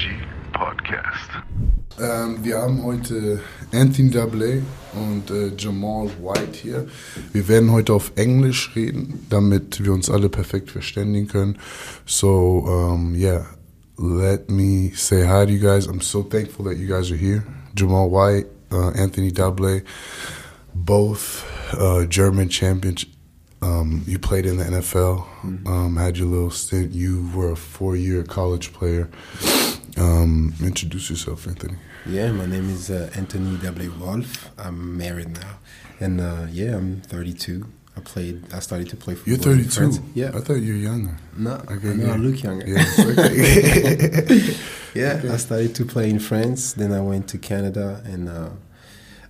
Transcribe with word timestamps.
PG 0.00 0.08
Podcast. 0.52 1.30
Ähm, 2.00 2.42
wir 2.42 2.58
haben 2.58 2.82
heute 2.82 3.40
Anthony 3.72 4.10
Dablé 4.10 4.62
und 4.94 5.30
äh, 5.30 5.52
Jamal 5.56 6.08
White 6.22 6.54
hier. 6.54 6.88
Wir 7.32 7.48
werden 7.48 7.70
heute 7.70 7.92
auf 7.92 8.12
Englisch 8.16 8.74
reden, 8.74 9.26
damit 9.28 9.84
wir 9.84 9.92
uns 9.92 10.08
alle 10.08 10.28
perfekt 10.28 10.70
verständigen 10.70 11.28
können. 11.28 11.58
So, 12.06 12.64
um, 12.66 13.14
yeah, 13.14 13.46
let 13.98 14.50
me 14.50 14.90
say 14.94 15.26
hi 15.26 15.44
to 15.44 15.52
you 15.52 15.60
guys. 15.60 15.86
I'm 15.86 16.00
so 16.00 16.22
thankful 16.22 16.64
that 16.64 16.78
you 16.78 16.88
guys 16.88 17.10
are 17.10 17.18
here. 17.18 17.44
Jamal 17.76 18.10
White, 18.10 18.46
uh, 18.72 18.90
Anthony 18.90 19.30
Dablé, 19.30 19.82
both 20.74 21.44
uh, 21.74 22.06
German 22.06 22.48
champions. 22.48 23.04
Um, 23.62 24.02
you 24.06 24.18
played 24.18 24.46
in 24.46 24.56
the 24.56 24.64
NFL, 24.64 25.26
um, 25.66 25.96
had 25.96 26.16
your 26.16 26.28
little 26.28 26.50
stint. 26.50 26.92
You 26.92 27.28
were 27.34 27.52
a 27.52 27.56
four-year 27.56 28.22
college 28.24 28.72
player. 28.72 29.10
Um, 29.96 30.54
introduce 30.62 31.10
yourself, 31.10 31.46
Anthony. 31.46 31.76
Yeah, 32.06 32.32
my 32.32 32.46
name 32.46 32.70
is 32.70 32.90
uh, 32.90 33.10
Anthony 33.14 33.56
W. 33.58 33.92
Wolf. 33.98 34.50
I'm 34.58 34.96
married 34.96 35.32
now, 35.32 35.58
and 35.98 36.20
uh, 36.20 36.46
yeah, 36.50 36.76
I'm 36.76 37.00
32. 37.02 37.66
I 37.96 38.00
played. 38.00 38.52
I 38.54 38.60
started 38.60 38.88
to 38.90 38.96
play 38.96 39.14
football. 39.16 39.54
You're 39.54 39.68
32. 39.68 40.02
Yeah. 40.14 40.28
I 40.28 40.40
thought 40.40 40.54
you 40.54 40.74
were 40.74 40.78
younger. 40.78 41.16
No, 41.36 41.54
Okay, 41.68 41.90
I 41.90 41.94
know 41.94 42.06
yeah. 42.06 42.12
I 42.12 42.16
look 42.16 42.42
younger. 42.42 42.66
Yeah, 42.68 42.84
it's 42.86 42.98
okay. 44.38 44.54
yeah, 44.94 45.32
I 45.32 45.36
started 45.36 45.74
to 45.74 45.84
play 45.84 46.08
in 46.08 46.18
France. 46.20 46.72
Then 46.72 46.92
I 46.92 47.00
went 47.00 47.28
to 47.30 47.38
Canada, 47.38 48.00
and 48.04 48.28
uh, 48.28 48.50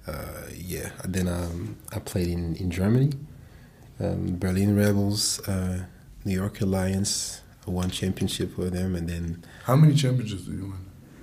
uh, 0.07 0.13
yeah, 0.55 0.91
then 1.09 1.27
um, 1.29 1.77
I 1.93 1.99
played 2.01 2.29
in 2.29 2.55
in 2.57 2.71
Germany, 2.71 3.13
um, 3.99 4.37
Berlin 4.39 4.77
Rebels, 4.77 5.41
uh, 5.49 5.87
New 6.25 6.35
Yorker 6.37 6.67
Lions. 6.67 7.41
Won 7.71 7.91
championship 7.91 8.55
for 8.55 8.71
them, 8.71 8.95
and 8.97 9.09
then 9.09 9.45
How 9.65 9.77
many 9.77 9.95
championships 9.95 10.43
did 10.43 10.55
you 10.55 10.75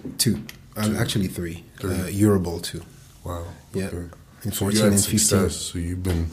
win? 0.03 0.17
two. 0.17 0.43
Uh, 0.75 0.93
actually 0.99 1.27
three. 1.27 1.63
Three. 1.79 1.91
Uh, 1.95 2.05
Eurobowl 2.05 2.62
two. 2.62 2.81
Wow. 3.23 3.45
Yeah. 3.73 3.85
Okay. 3.87 4.09
In 4.43 4.51
So 4.51 4.70
you 4.70 4.77
14 4.77 4.77
had 4.84 4.91
and 4.93 5.01
15. 5.01 5.20
success. 5.20 5.55
So 5.55 5.79
you've 5.79 6.04
been. 6.04 6.27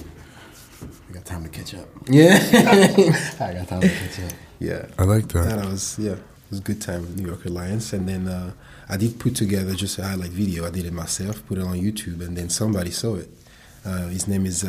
I 1.09 1.13
got 1.15 1.25
time 1.25 1.43
to 1.45 1.49
catch 1.49 1.75
up. 1.75 1.89
Yeah. 2.09 2.37
I 3.41 3.53
got 3.55 3.69
time 3.69 3.81
to 3.81 3.89
catch 3.89 4.21
up. 4.21 4.33
yeah. 4.59 4.87
I 4.99 5.05
like 5.05 5.29
that. 5.29 5.59
I 5.59 5.67
was 5.67 5.99
yeah, 5.99 6.13
it 6.13 6.23
was 6.51 6.59
a 6.59 6.63
good 6.63 6.81
time 6.83 7.01
with 7.03 7.17
New 7.19 7.27
Yorker 7.27 7.49
Lions. 7.49 7.93
And 7.95 8.07
then 8.09 8.29
uh, 8.29 8.53
I 8.89 8.97
did 8.99 9.19
put 9.19 9.35
together 9.35 9.75
just 9.75 9.99
a 9.99 10.05
highlight 10.05 10.31
video. 10.31 10.67
I 10.67 10.71
did 10.71 10.85
it 10.85 10.93
myself, 10.93 11.45
put 11.47 11.57
it 11.59 11.65
on 11.65 11.75
YouTube, 11.81 12.21
and 12.21 12.37
then 12.37 12.51
somebody 12.51 12.91
saw 12.91 13.17
it. 13.17 13.31
Uh, 13.85 14.09
his 14.09 14.29
name 14.29 14.45
is 14.47 14.63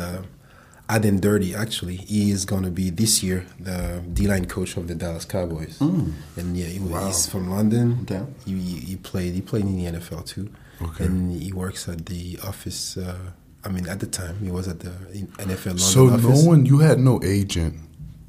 Aden 0.90 1.20
Durde. 1.20 1.54
Actually, 1.54 1.96
he 1.96 2.30
is 2.30 2.44
going 2.44 2.62
to 2.64 2.70
be 2.70 2.90
this 2.90 3.22
year 3.22 3.44
the 3.58 4.02
D-line 4.12 4.46
coach 4.46 4.76
of 4.76 4.86
the 4.88 4.94
Dallas 4.94 5.24
Cowboys. 5.24 5.80
And 5.80 6.56
yeah, 6.56 6.66
he, 6.66 6.78
Wow. 6.78 7.06
he's 7.06 7.26
from 7.26 7.50
London. 7.50 8.00
Okay. 8.02 8.22
He, 8.44 8.58
he 8.58 8.74
he 8.90 8.96
played. 8.96 9.34
He 9.34 9.40
played 9.40 9.64
in 9.64 9.76
the 9.76 9.98
NFL 9.98 10.26
too. 10.26 10.48
Okay. 10.80 11.04
And 11.04 11.32
he 11.42 11.52
works 11.52 11.88
at 11.88 12.06
the 12.06 12.38
office. 12.44 12.96
Uh, 12.96 13.16
I 13.64 13.68
mean, 13.68 13.88
at 13.88 13.98
the 14.00 14.06
time, 14.06 14.38
he 14.42 14.50
was 14.50 14.68
at 14.68 14.80
the 14.80 14.90
NFL 14.90 15.66
London 15.66 15.78
So 15.78 16.08
office. 16.08 16.24
no 16.44 16.48
one, 16.48 16.66
you 16.66 16.78
had 16.78 17.00
no 17.00 17.20
agent 17.24 17.74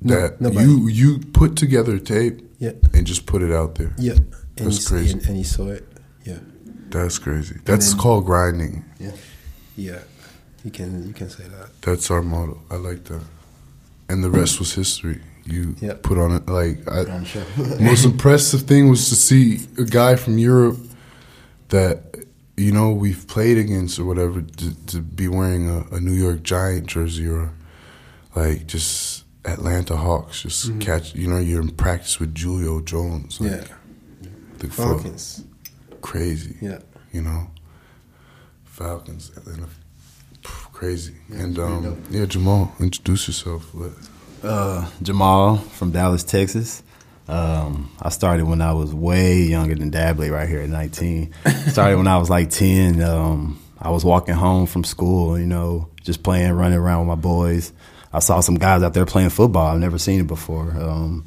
No, 0.02 0.16
that 0.21 0.42
nobody. 0.42 0.66
you 0.66 0.88
you 0.88 1.19
put 1.33 1.55
together 1.55 1.99
tape 1.99 2.42
Yeah. 2.59 2.71
and 2.94 3.05
just 3.05 3.25
put 3.27 3.42
it 3.44 3.52
out 3.52 3.75
there. 3.75 3.94
Yeah. 3.99 4.14
And 4.58 4.66
That's 4.71 4.80
he, 4.80 4.86
crazy. 4.95 5.11
And, 5.14 5.27
and 5.27 5.38
he 5.38 5.44
saw 5.44 5.67
it. 5.67 5.86
Yeah. 6.25 6.39
That's 6.89 7.19
crazy. 7.19 7.58
That's 7.66 7.89
then- 7.92 7.99
called 7.99 8.25
grinding. 8.25 8.83
Yeah. 8.99 9.11
Yeah, 9.75 9.99
you 10.67 10.71
can 10.71 11.07
you 11.07 11.13
can 11.13 11.29
say 11.29 11.45
that. 11.45 11.69
That's 11.81 12.11
our 12.11 12.21
motto. 12.21 12.61
I 12.69 12.75
like 12.75 13.05
that. 13.05 13.23
And 14.09 14.21
the 14.21 14.29
rest 14.29 14.59
was 14.59 14.73
history. 14.73 15.21
You 15.45 15.75
Yeah. 15.79 15.93
put 16.01 16.17
on 16.17 16.31
it 16.33 16.45
like 16.47 16.85
I, 16.89 17.23
show. 17.23 17.45
most 17.79 18.03
impressive 18.03 18.63
thing 18.63 18.89
was 18.89 19.07
to 19.07 19.15
see 19.15 19.65
a 19.77 19.85
guy 19.85 20.17
from 20.17 20.37
Europe 20.37 20.79
that 21.69 21.95
you 22.57 22.73
know 22.73 22.91
we've 22.91 23.25
played 23.27 23.57
against 23.57 23.97
or 23.97 24.03
whatever 24.03 24.41
to, 24.41 24.85
to 24.87 25.01
be 25.01 25.29
wearing 25.29 25.69
a, 25.69 25.79
a 25.95 25.99
New 26.01 26.17
York 26.25 26.43
Giant 26.43 26.87
jersey 26.87 27.27
or 27.30 27.53
like 28.36 28.67
just 28.67 29.23
Atlanta 29.45 29.95
Hawks. 29.95 30.42
Just 30.42 30.67
mm-hmm. 30.67 30.80
catch. 30.80 31.15
You 31.15 31.30
know, 31.30 31.39
you're 31.39 31.61
in 31.61 31.69
practice 31.69 32.19
with 32.19 32.36
Julio 32.37 32.81
Jones. 32.81 33.39
Like, 33.39 33.52
yeah, 33.52 34.27
the 34.58 34.67
Falcons. 34.67 35.45
crazy. 36.02 36.58
Yeah, 36.61 36.80
You 37.13 37.21
know, 37.21 37.52
Falcons, 38.65 39.31
Atlanta, 39.37 39.69
crazy. 40.77 41.14
and 41.32 41.58
um, 41.60 42.04
yeah, 42.11 42.26
Jamal, 42.26 42.71
introduce 42.80 43.27
yourself. 43.27 43.64
Let- 43.73 43.92
Uh, 44.43 44.88
Jamal 45.02 45.58
from 45.58 45.92
Dallas, 45.92 46.23
Texas. 46.23 46.83
Um, 47.27 47.89
I 48.02 48.10
started 48.10 48.45
when 48.45 48.61
I 48.61 48.71
was 48.73 48.93
way 48.93 49.42
younger 49.42 49.76
than 49.76 49.89
Dablé, 49.92 50.32
right 50.32 50.48
here 50.48 50.61
at 50.61 50.70
19. 50.70 51.33
started 51.70 51.98
when 51.98 52.08
I 52.08 52.17
was 52.17 52.30
like 52.30 52.49
10. 52.52 53.02
Um, 53.02 53.60
I 53.80 53.89
was 53.89 54.05
walking 54.05 54.36
home 54.36 54.66
from 54.67 54.83
school, 54.83 55.37
you 55.39 55.45
know, 55.48 55.89
just 56.04 56.21
playing, 56.23 56.52
running 56.54 56.77
around 56.77 56.99
with 57.08 57.17
my 57.17 57.21
boys. 57.21 57.73
I 58.14 58.20
saw 58.20 58.39
some 58.39 58.55
guys 58.55 58.83
out 58.83 58.93
there 58.93 59.05
playing 59.05 59.30
football. 59.32 59.67
I've 59.73 59.80
never 59.80 59.98
seen 59.98 60.21
it 60.21 60.27
before. 60.27 60.70
Um, 60.80 61.26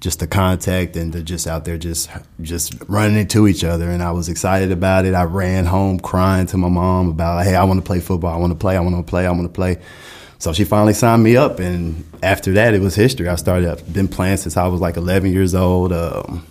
just 0.00 0.18
the 0.18 0.26
contact 0.26 0.96
and 0.96 1.12
the 1.12 1.22
just 1.22 1.46
out 1.46 1.66
there 1.66 1.76
just 1.76 2.10
just 2.40 2.74
running 2.88 3.18
into 3.18 3.46
each 3.46 3.62
other 3.62 3.90
and 3.90 4.02
I 4.02 4.12
was 4.12 4.28
excited 4.28 4.72
about 4.72 5.04
it. 5.04 5.14
I 5.14 5.24
ran 5.24 5.66
home 5.66 6.00
crying 6.00 6.46
to 6.46 6.56
my 6.56 6.70
mom 6.70 7.08
about, 7.08 7.44
hey, 7.44 7.54
I 7.54 7.64
want 7.64 7.80
to 7.80 7.86
play 7.86 8.00
football. 8.00 8.34
I 8.34 8.38
want 8.38 8.52
to 8.52 8.58
play. 8.58 8.76
I 8.76 8.80
want 8.80 8.96
to 8.96 9.02
play. 9.02 9.26
I 9.26 9.30
want 9.30 9.44
to 9.44 9.48
play. 9.48 9.78
So 10.40 10.54
she 10.54 10.64
finally 10.64 10.94
signed 10.94 11.22
me 11.22 11.36
up, 11.36 11.58
and 11.58 12.02
after 12.22 12.52
that, 12.52 12.72
it 12.72 12.80
was 12.80 12.94
history. 12.94 13.28
I 13.28 13.34
started. 13.34 13.68
I've 13.68 13.92
been 13.92 14.08
playing 14.08 14.38
since 14.38 14.56
I 14.56 14.68
was 14.68 14.80
like 14.80 14.96
11 14.96 15.30
years 15.32 15.54
old. 15.54 15.92
Um, 15.92 16.46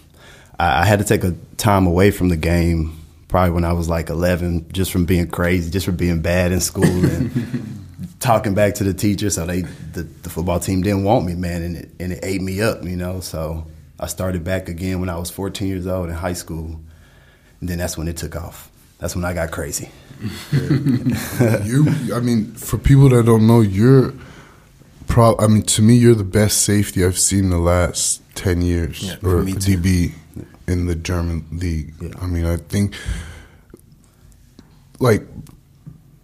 I, 0.59 0.82
I 0.82 0.86
had 0.86 1.00
to 1.00 1.06
take 1.06 1.24
a 1.24 1.36
time 1.58 1.88
away 1.88 2.12
from 2.12 2.30
the 2.30 2.38
game, 2.38 3.04
probably 3.30 3.50
when 3.50 3.66
I 3.66 3.74
was 3.74 3.90
like 3.90 4.12
11, 4.12 4.72
just 4.72 4.92
from 4.92 5.06
being 5.06 5.28
crazy, 5.28 5.72
just 5.72 5.88
from 5.88 5.96
being 5.96 6.22
bad 6.22 6.52
in 6.52 6.59
school, 6.59 6.84
and 6.86 7.32
talking 8.19 8.53
back 8.53 8.75
to 8.75 8.84
the 8.84 8.94
teacher. 8.94 9.30
So 9.30 9.46
they, 9.46 9.62
the, 9.62 10.03
the 10.03 10.30
football 10.30 10.59
team 10.59 10.81
didn't 10.81 11.03
want 11.03 11.25
me, 11.25 11.35
man, 11.35 11.62
and 11.62 11.78
it, 11.78 11.90
and 12.00 12.13
it 12.13 12.19
ate 12.24 12.41
me 12.41 12.62
up, 12.62 12.84
you 12.84 12.96
know. 12.96 13.19
So 13.19 13.66
I 14.00 14.07
started 14.07 14.44
back 14.44 14.69
again 14.69 15.00
when 15.00 15.09
I 15.09 15.18
was 15.18 15.30
14 15.30 15.68
years 15.68 15.88
old 15.88 16.09
in 16.09 16.16
high 16.16 16.34
school, 16.34 16.79
and 17.59 17.69
then 17.69 17.78
that's 17.78 17.97
when 17.97 18.08
it 18.08 18.18
took 18.18 18.35
off. 18.35 18.69
That's 19.00 19.16
when 19.16 19.25
I 19.25 19.34
got 19.34 19.52
crazy. 19.52 19.90
you, 20.52 21.85
I 22.13 22.19
mean, 22.19 22.53
for 22.53 22.78
people 22.78 23.09
that 23.09 23.25
don't 23.25 23.47
know, 23.47 23.62
you're. 23.62 24.13
Pro, 25.08 25.35
I 25.40 25.47
mean, 25.47 25.63
to 25.63 25.81
me, 25.81 25.96
you're 25.96 26.13
the 26.13 26.24
best 26.24 26.62
safety 26.62 27.03
I've 27.03 27.18
seen 27.18 27.46
in 27.46 27.50
the 27.50 27.58
last 27.58 28.22
ten 28.35 28.62
years, 28.62 29.02
Yeah, 29.02 29.16
or 29.16 29.40
for 29.40 29.44
me 29.44 29.53
too. 29.53 29.78
DB 29.78 30.12
in 30.68 30.85
the 30.85 30.94
German 30.94 31.46
league. 31.52 31.94
Yeah. 32.00 32.09
I 32.22 32.28
mean, 32.28 32.46
I 32.46 32.58
think 32.58 32.94
like 35.00 35.25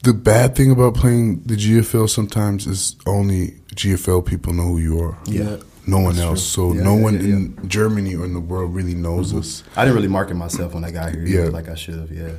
the 0.06 0.14
bad 0.14 0.56
thing 0.56 0.72
about 0.72 0.96
playing 0.96 1.42
the 1.44 1.56
GFL 1.56 2.10
sometimes 2.10 2.66
is 2.68 2.96
only 3.06 3.56
GFL 3.76 4.26
people 4.26 4.54
know 4.54 4.64
who 4.64 4.78
you 4.80 5.00
are. 5.02 5.18
Yeah. 5.26 5.58
no 5.88 6.00
one 6.00 6.18
else. 6.18 6.42
So 6.44 6.74
Yeah, 6.74 6.84
no 6.84 6.96
yeah, 6.96 7.04
one 7.04 7.14
yeah, 7.16 7.20
Mm-hmm. 7.22 7.62
in 7.64 7.70
Germany 7.70 8.16
or 8.16 8.26
in 8.26 8.34
the 8.34 8.40
world 8.40 8.74
really 8.74 8.96
knows 8.96 9.34
us. 9.34 9.64
I 9.76 9.84
didn't 9.84 9.96
really 9.96 10.08
market 10.08 10.36
myself 10.36 10.74
when 10.74 10.84
I 10.84 10.92
got 10.92 11.12
here, 11.14 11.26
Yeah. 11.26 11.44
yeah. 11.44 11.50
like 11.50 11.68
I 11.70 11.76
should 11.76 11.96
have. 12.00 12.12
Yeah, 12.12 12.32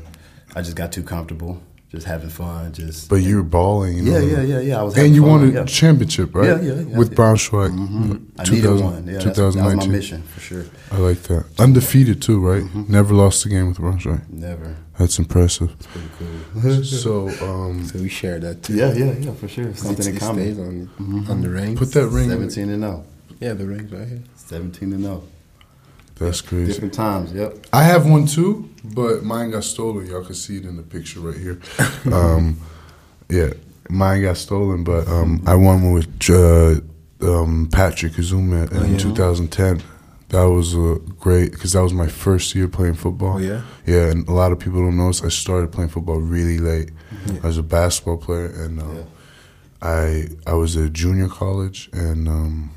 I 0.56 0.62
just 0.62 0.76
got 0.76 0.90
too 0.92 1.02
comfortable, 1.02 1.60
just 1.90 2.06
having 2.06 2.28
fun, 2.28 2.72
just. 2.72 3.08
But 3.08 3.16
you 3.16 3.36
were 3.36 3.42
balling. 3.42 3.98
You 3.98 4.04
yeah, 4.04 4.18
know? 4.18 4.26
yeah, 4.26 4.42
yeah, 4.42 4.60
yeah. 4.60 4.80
I 4.80 4.82
was. 4.82 4.98
And 4.98 5.14
you 5.14 5.22
fun, 5.22 5.30
won 5.30 5.48
a 5.48 5.52
yeah. 5.52 5.64
championship, 5.64 6.34
right? 6.34 6.48
Yeah, 6.48 6.60
yeah, 6.60 6.80
yeah. 6.80 6.98
With 6.98 7.14
Braunschweig. 7.14 7.70
I 8.38 8.44
needed 8.44 8.62
2000 8.62 8.84
one. 8.84 9.06
Yeah, 9.06 9.12
that's, 9.18 9.38
that 9.38 9.44
was 9.44 9.56
my 9.56 9.74
2019. 9.74 9.92
mission 9.92 10.22
for 10.22 10.40
sure. 10.40 10.64
I 10.90 10.98
like 10.98 11.22
that. 11.22 11.46
Undefeated 11.58 12.20
too, 12.20 12.40
right? 12.40 12.62
Mm-hmm. 12.62 12.92
Never 12.92 13.14
lost 13.14 13.46
a 13.46 13.48
game 13.48 13.68
with 13.68 13.78
Braunschweig. 13.78 14.28
Never. 14.28 14.76
That's 14.98 15.18
impressive. 15.18 15.78
Pretty 15.78 16.08
cool. 16.18 16.84
so 16.84 17.28
um, 17.46 17.84
so 17.84 17.98
we 17.98 18.08
share 18.08 18.40
that 18.40 18.62
too. 18.62 18.74
yeah, 18.74 18.92
yeah, 18.92 19.12
yeah, 19.12 19.32
for 19.34 19.46
sure. 19.46 19.74
Something 19.74 20.06
in 20.06 20.16
it 20.16 20.18
stays 20.18 20.28
common. 20.56 20.90
on 20.98 21.30
on 21.30 21.40
the 21.42 21.50
rings. 21.50 21.78
put 21.78 21.92
that 21.92 22.08
ring. 22.08 22.30
Seventeen 22.30 22.70
and 22.70 22.82
zero. 22.82 23.04
Yeah, 23.38 23.52
the 23.52 23.66
rings 23.66 23.92
right 23.92 24.08
here. 24.08 24.22
Seventeen 24.34 24.92
and 24.92 25.02
zero. 25.02 25.22
That's 26.16 26.40
crazy. 26.40 26.72
Different 26.72 26.94
times. 26.94 27.32
Yep. 27.32 27.66
I 27.72 27.82
have 27.82 28.08
one 28.08 28.26
too, 28.26 28.68
but 28.84 29.22
mine 29.22 29.50
got 29.50 29.64
stolen. 29.64 30.06
Y'all 30.06 30.24
can 30.24 30.34
see 30.34 30.56
it 30.56 30.64
in 30.64 30.76
the 30.76 30.82
picture 30.82 31.20
right 31.20 31.36
here. 31.36 31.60
Um, 32.12 32.58
yeah, 33.28 33.50
mine 33.90 34.22
got 34.22 34.36
stolen, 34.36 34.84
but 34.84 35.06
um, 35.08 35.42
I 35.46 35.54
won 35.56 35.82
one 35.82 35.92
with 35.92 36.30
uh, 36.30 36.80
um, 37.20 37.68
Patrick 37.72 38.16
Azuma 38.18 38.62
in 38.66 38.76
Oh, 38.76 38.84
yeah. 38.84 38.96
2010. 38.98 39.82
That 40.30 40.42
was 40.44 40.74
uh, 40.74 40.96
great 41.20 41.52
because 41.52 41.72
that 41.72 41.82
was 41.82 41.92
my 41.92 42.06
first 42.08 42.54
year 42.54 42.66
playing 42.68 42.94
football. 42.94 43.34
Oh 43.36 43.38
yeah. 43.38 43.62
Yeah, 43.86 44.10
and 44.10 44.26
a 44.28 44.32
lot 44.32 44.52
of 44.52 44.58
people 44.58 44.80
don't 44.80 44.96
know 44.96 45.08
this. 45.08 45.22
I 45.22 45.28
started 45.28 45.70
playing 45.72 45.90
football 45.90 46.18
really 46.20 46.58
late. 46.58 46.90
Yeah. 47.26 47.40
I 47.44 47.46
was 47.48 47.58
a 47.58 47.62
basketball 47.62 48.16
player, 48.16 48.46
and 48.46 48.80
uh, 48.80 48.84
Yeah. 48.94 49.02
I 49.82 50.28
I 50.46 50.54
was 50.54 50.76
at 50.76 50.92
junior 50.94 51.28
college, 51.28 51.90
and 51.92 52.26
um, 52.28 52.70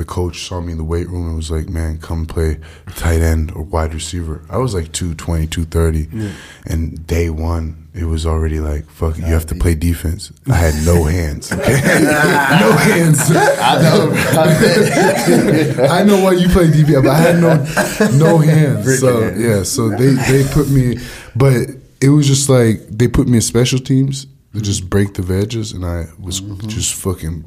the 0.00 0.06
coach 0.06 0.46
saw 0.46 0.62
me 0.62 0.72
in 0.72 0.78
the 0.78 0.84
weight 0.84 1.08
room 1.10 1.26
and 1.28 1.36
was 1.36 1.50
like, 1.50 1.68
"Man, 1.68 1.98
come 1.98 2.24
play 2.24 2.58
tight 2.96 3.20
end 3.20 3.52
or 3.52 3.62
wide 3.62 3.92
receiver." 3.92 4.40
I 4.48 4.56
was 4.56 4.74
like 4.74 4.92
220, 4.92 5.46
230, 5.46 6.32
and 6.66 7.06
day 7.06 7.28
one 7.28 7.88
it 7.92 8.04
was 8.04 8.24
already 8.24 8.60
like, 8.60 8.88
"Fuck, 8.88 9.18
you 9.18 9.24
have 9.24 9.44
to 9.46 9.54
play 9.54 9.74
defense." 9.74 10.32
I 10.48 10.54
had 10.54 10.74
no 10.86 11.04
hands. 11.18 11.52
Okay, 11.52 11.80
no 12.64 12.72
hands. 12.72 13.20
I 13.30 13.82
know. 13.82 14.12
I 15.98 16.02
know 16.04 16.24
why 16.24 16.32
you 16.32 16.48
play 16.48 16.68
defense, 16.70 17.04
but 17.04 17.10
I 17.10 17.18
had 17.18 17.40
no 17.40 17.54
no 18.16 18.38
hands. 18.38 19.00
So 19.00 19.28
yeah, 19.34 19.64
so 19.64 19.90
they 19.90 20.12
they 20.30 20.44
put 20.50 20.70
me, 20.70 20.96
but 21.36 21.68
it 22.00 22.08
was 22.08 22.26
just 22.26 22.48
like 22.48 22.80
they 22.88 23.06
put 23.06 23.28
me 23.28 23.36
in 23.36 23.42
special 23.42 23.78
teams 23.78 24.26
to 24.54 24.62
just 24.62 24.88
break 24.88 25.12
the 25.12 25.34
edges, 25.34 25.72
and 25.72 25.84
I 25.84 26.06
was 26.18 26.40
mm-hmm. 26.40 26.68
just 26.68 26.94
fucking 26.94 27.44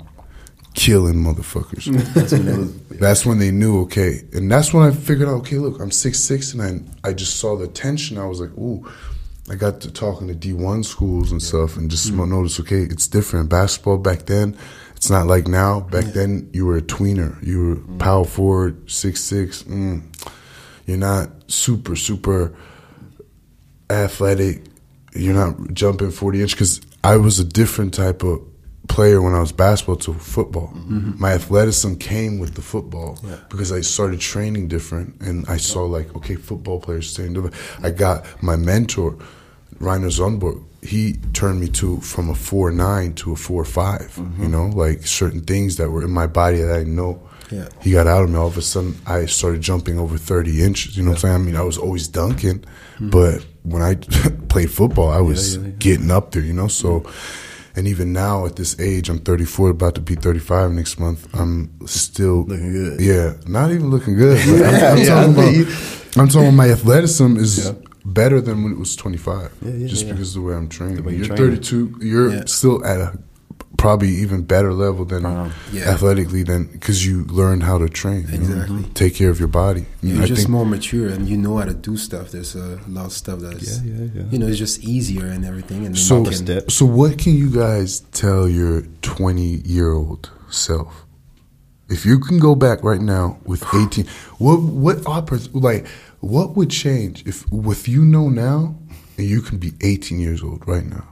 killing 0.73 1.15
motherfuckers. 1.15 1.85
That's 2.13 2.31
when 2.31 2.57
was. 2.57 2.99
That's 2.99 3.25
when 3.25 3.39
they 3.39 3.51
knew, 3.51 3.81
okay. 3.81 4.21
And 4.33 4.51
that's 4.51 4.73
when 4.73 4.87
I 4.87 4.91
figured 4.91 5.27
out, 5.27 5.35
okay, 5.41 5.57
look, 5.57 5.81
I'm 5.81 5.91
six 5.91 6.19
six, 6.19 6.53
and 6.53 6.61
I, 7.03 7.09
I 7.09 7.13
just 7.13 7.37
saw 7.37 7.57
the 7.57 7.67
tension. 7.67 8.17
I 8.17 8.25
was 8.25 8.39
like, 8.39 8.51
ooh. 8.51 8.89
I 9.49 9.55
got 9.55 9.81
to 9.81 9.91
talking 9.91 10.29
to 10.29 10.33
D1 10.33 10.85
schools 10.85 11.29
and 11.29 11.41
stuff 11.41 11.75
and 11.75 11.91
just 11.91 12.09
noticed, 12.13 12.61
okay, 12.61 12.83
it's 12.83 13.07
different. 13.07 13.49
Basketball 13.49 13.97
back 13.97 14.19
then, 14.19 14.55
it's 14.95 15.09
not 15.09 15.27
like 15.27 15.49
now. 15.49 15.81
Back 15.81 16.05
then, 16.05 16.49
you 16.53 16.65
were 16.65 16.77
a 16.77 16.81
tweener. 16.81 17.45
You 17.45 17.67
were 17.67 17.97
power 17.97 18.23
forward, 18.23 18.89
six 18.89 19.19
six. 19.19 19.63
Mm. 19.63 20.03
You're 20.85 20.97
not 20.97 21.29
super, 21.51 21.97
super 21.97 22.55
athletic. 23.89 24.63
You're 25.13 25.35
not 25.35 25.73
jumping 25.73 26.11
40 26.11 26.41
inch 26.41 26.51
because 26.51 26.79
I 27.03 27.17
was 27.17 27.37
a 27.39 27.43
different 27.43 27.93
type 27.93 28.23
of 28.23 28.41
player 28.87 29.21
when 29.21 29.33
I 29.33 29.39
was 29.39 29.51
basketball 29.51 29.95
to 29.97 30.13
football. 30.13 30.67
Mm-hmm. 30.75 31.19
My 31.19 31.33
athleticism 31.33 31.95
came 31.95 32.39
with 32.39 32.55
the 32.55 32.61
football 32.61 33.17
because 33.49 33.71
I 33.71 33.81
started 33.81 34.19
training 34.19 34.67
different 34.67 35.21
and 35.21 35.45
I 35.47 35.57
saw 35.57 35.85
like, 35.85 36.15
okay, 36.15 36.35
football 36.35 36.79
players 36.79 37.09
staying 37.09 37.33
different. 37.33 37.55
I 37.81 37.91
got 37.91 38.25
my 38.43 38.55
mentor, 38.55 39.17
Rainer 39.79 40.07
Zundborg. 40.07 40.63
He 40.81 41.13
turned 41.31 41.61
me 41.61 41.69
to 41.69 42.01
from 42.01 42.29
a 42.29 42.35
four 42.35 42.71
nine 42.71 43.13
to 43.15 43.31
a 43.31 43.35
four 43.35 43.63
five. 43.63 44.15
Mm-hmm. 44.15 44.43
You 44.43 44.49
know, 44.49 44.65
like 44.67 45.07
certain 45.07 45.41
things 45.41 45.77
that 45.77 45.89
were 45.89 46.03
in 46.03 46.11
my 46.11 46.27
body 46.27 46.57
that 46.57 46.71
I 46.71 46.79
didn't 46.79 46.95
know. 46.95 47.21
Yeah. 47.51 47.69
He 47.81 47.91
got 47.91 48.07
out 48.07 48.23
of 48.23 48.29
me. 48.29 48.37
All 48.37 48.47
of 48.47 48.57
a 48.57 48.61
sudden, 48.61 48.97
I 49.05 49.25
started 49.25 49.61
jumping 49.61 49.99
over 49.99 50.17
30 50.17 50.63
inches. 50.63 50.97
You 50.97 51.03
know 51.03 51.11
what 51.11 51.17
I'm 51.17 51.21
saying? 51.21 51.35
I 51.35 51.37
mean, 51.37 51.55
I 51.55 51.61
was 51.61 51.77
always 51.77 52.07
dunking, 52.07 52.59
mm-hmm. 52.59 53.09
but 53.09 53.45
when 53.63 53.81
I 53.81 53.95
played 54.49 54.71
football, 54.71 55.09
I 55.09 55.21
was 55.21 55.55
yeah, 55.55 55.63
yeah. 55.63 55.69
getting 55.77 56.11
up 56.11 56.31
there, 56.31 56.41
you 56.41 56.53
know? 56.53 56.67
So, 56.67 57.05
and 57.75 57.87
even 57.87 58.13
now 58.13 58.45
at 58.45 58.55
this 58.55 58.79
age, 58.79 59.09
I'm 59.09 59.19
34, 59.19 59.69
about 59.71 59.95
to 59.95 60.01
be 60.01 60.15
35 60.15 60.71
next 60.71 60.99
month, 60.99 61.27
I'm 61.33 61.71
still 61.87 62.43
Looking 62.45 62.71
good. 62.71 62.99
Yeah, 63.01 63.33
not 63.47 63.71
even 63.71 63.89
looking 63.89 64.15
good. 64.15 64.37
but 64.45 64.67
I'm, 64.67 64.75
I'm 64.75 64.97
Yeah, 65.03 65.05
talking 65.05 65.33
about, 65.33 66.17
I'm 66.17 66.27
talking 66.27 66.41
about 66.49 66.53
my 66.53 66.69
athleticism 66.69 67.37
is 67.37 67.65
Yeah. 67.65 67.73
better 68.05 68.39
than 68.41 68.63
when 68.63 68.73
it 68.73 68.79
was 68.79 68.95
25, 68.95 69.51
Yeah, 69.61 69.71
yeah, 69.71 69.87
just 69.87 70.07
because 70.07 70.35
of 70.35 70.41
the 70.43 70.47
way 70.49 70.55
I'm 70.55 70.69
training. 70.69 71.03
way 71.03 71.13
you 71.13 71.25
you're 71.25 71.35
32, 71.37 71.97
you're 72.01 72.45
still 72.47 72.85
at 72.85 72.99
a 72.99 73.17
probably 73.77 74.09
even 74.09 74.43
better 74.43 74.73
level 74.73 75.05
than. 75.05 75.23
Yeah. 75.71 75.89
athletically 75.89 76.43
than 76.43 76.65
because 76.65 77.05
you 77.05 77.25
learned 77.25 77.63
how 77.63 77.77
to 77.79 77.89
train. 77.89 78.27
you 78.31 78.37
know? 78.39 78.65
Mm-hmm. 78.65 78.93
Take 78.93 79.15
care 79.15 79.29
of 79.29 79.39
your 79.39 79.47
body. 79.49 79.85
You're 80.01 80.23
I 80.23 80.25
just 80.27 80.41
think- 80.43 80.49
more 80.49 80.65
mature 80.65 81.09
and 81.09 81.27
you 81.27 81.35
know 81.37 81.57
how 81.57 81.65
to 81.65 81.73
do 81.73 81.97
stuff. 81.97 82.31
There's 82.31 82.55
a 82.55 82.79
lot 82.87 83.05
of 83.07 83.13
stuff 83.13 83.39
that's 83.39 83.81
Yeah, 83.81 83.91
yeah, 83.93 84.09
yeah. 84.15 84.23
you 84.31 84.37
know 84.39 84.47
it's 84.47 84.57
just 84.59 84.83
easier 84.83 85.25
and 85.27 85.43
everything. 85.45 85.85
And 85.85 85.97
So, 85.97 86.23
can, 86.23 86.33
step. 86.33 86.71
so 86.71 86.85
what 86.85 87.17
can 87.17 87.33
you 87.35 87.49
guys 87.49 88.01
tell 88.11 88.47
your 88.47 88.83
20 89.01 89.41
year 89.65 89.91
old 89.91 90.29
self? 90.49 91.05
If 91.89 92.05
you 92.05 92.19
can 92.19 92.39
go 92.39 92.55
back 92.55 92.83
right 92.83 93.01
now 93.01 93.37
with 93.45 93.63
18, 93.75 94.05
what 94.37 94.61
what 94.61 94.97
oppor- 94.99 95.49
like 95.53 95.87
what 96.21 96.55
would 96.55 96.69
change 96.69 97.25
if 97.27 97.49
with 97.51 97.87
you 97.87 98.05
know 98.05 98.29
now 98.29 98.75
and 99.17 99.27
you 99.27 99.41
can 99.41 99.57
be 99.57 99.73
18 99.81 100.19
years 100.19 100.41
old 100.41 100.65
right 100.67 100.85
now? 100.85 101.05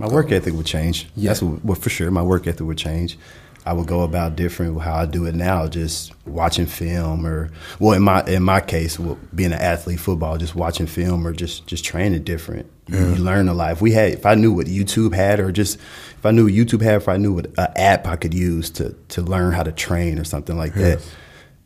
My 0.00 0.08
work 0.08 0.32
ethic 0.32 0.54
would 0.54 0.64
change. 0.64 1.08
Yeah. 1.14 1.28
That's 1.28 1.42
what, 1.42 1.62
well, 1.62 1.74
for 1.74 1.90
sure. 1.90 2.10
My 2.10 2.22
work 2.22 2.46
ethic 2.46 2.66
would 2.66 2.78
change. 2.78 3.18
I 3.66 3.74
would 3.74 3.86
go 3.86 4.00
about 4.00 4.34
different 4.34 4.80
how 4.80 4.94
I 4.94 5.04
do 5.04 5.26
it 5.26 5.34
now, 5.34 5.68
just 5.68 6.12
watching 6.26 6.64
film 6.64 7.26
or, 7.26 7.50
well, 7.78 7.92
in 7.92 8.02
my 8.02 8.24
in 8.24 8.42
my 8.42 8.62
case, 8.62 8.98
well, 8.98 9.18
being 9.34 9.52
an 9.52 9.60
athlete, 9.60 10.00
football, 10.00 10.38
just 10.38 10.54
watching 10.54 10.86
film 10.86 11.26
or 11.26 11.34
just 11.34 11.66
just 11.66 11.84
training 11.84 12.22
different. 12.22 12.66
You, 12.86 12.96
you 12.96 13.16
learn 13.16 13.48
a 13.48 13.54
lot. 13.54 13.72
If 13.72 13.82
we 13.82 13.92
had, 13.92 14.12
if 14.12 14.24
I 14.24 14.34
knew 14.34 14.50
what 14.50 14.66
YouTube 14.66 15.14
had, 15.14 15.38
or 15.38 15.52
just 15.52 15.76
if 15.76 16.24
I 16.24 16.30
knew 16.30 16.44
what 16.44 16.54
YouTube 16.54 16.80
had, 16.80 16.96
if 16.96 17.08
I 17.08 17.18
knew 17.18 17.34
what 17.34 17.46
an 17.58 17.68
app 17.76 18.06
I 18.06 18.16
could 18.16 18.32
use 18.32 18.70
to 18.70 18.96
to 19.10 19.20
learn 19.20 19.52
how 19.52 19.62
to 19.62 19.72
train 19.72 20.18
or 20.18 20.24
something 20.24 20.56
like 20.56 20.72
that, 20.74 21.06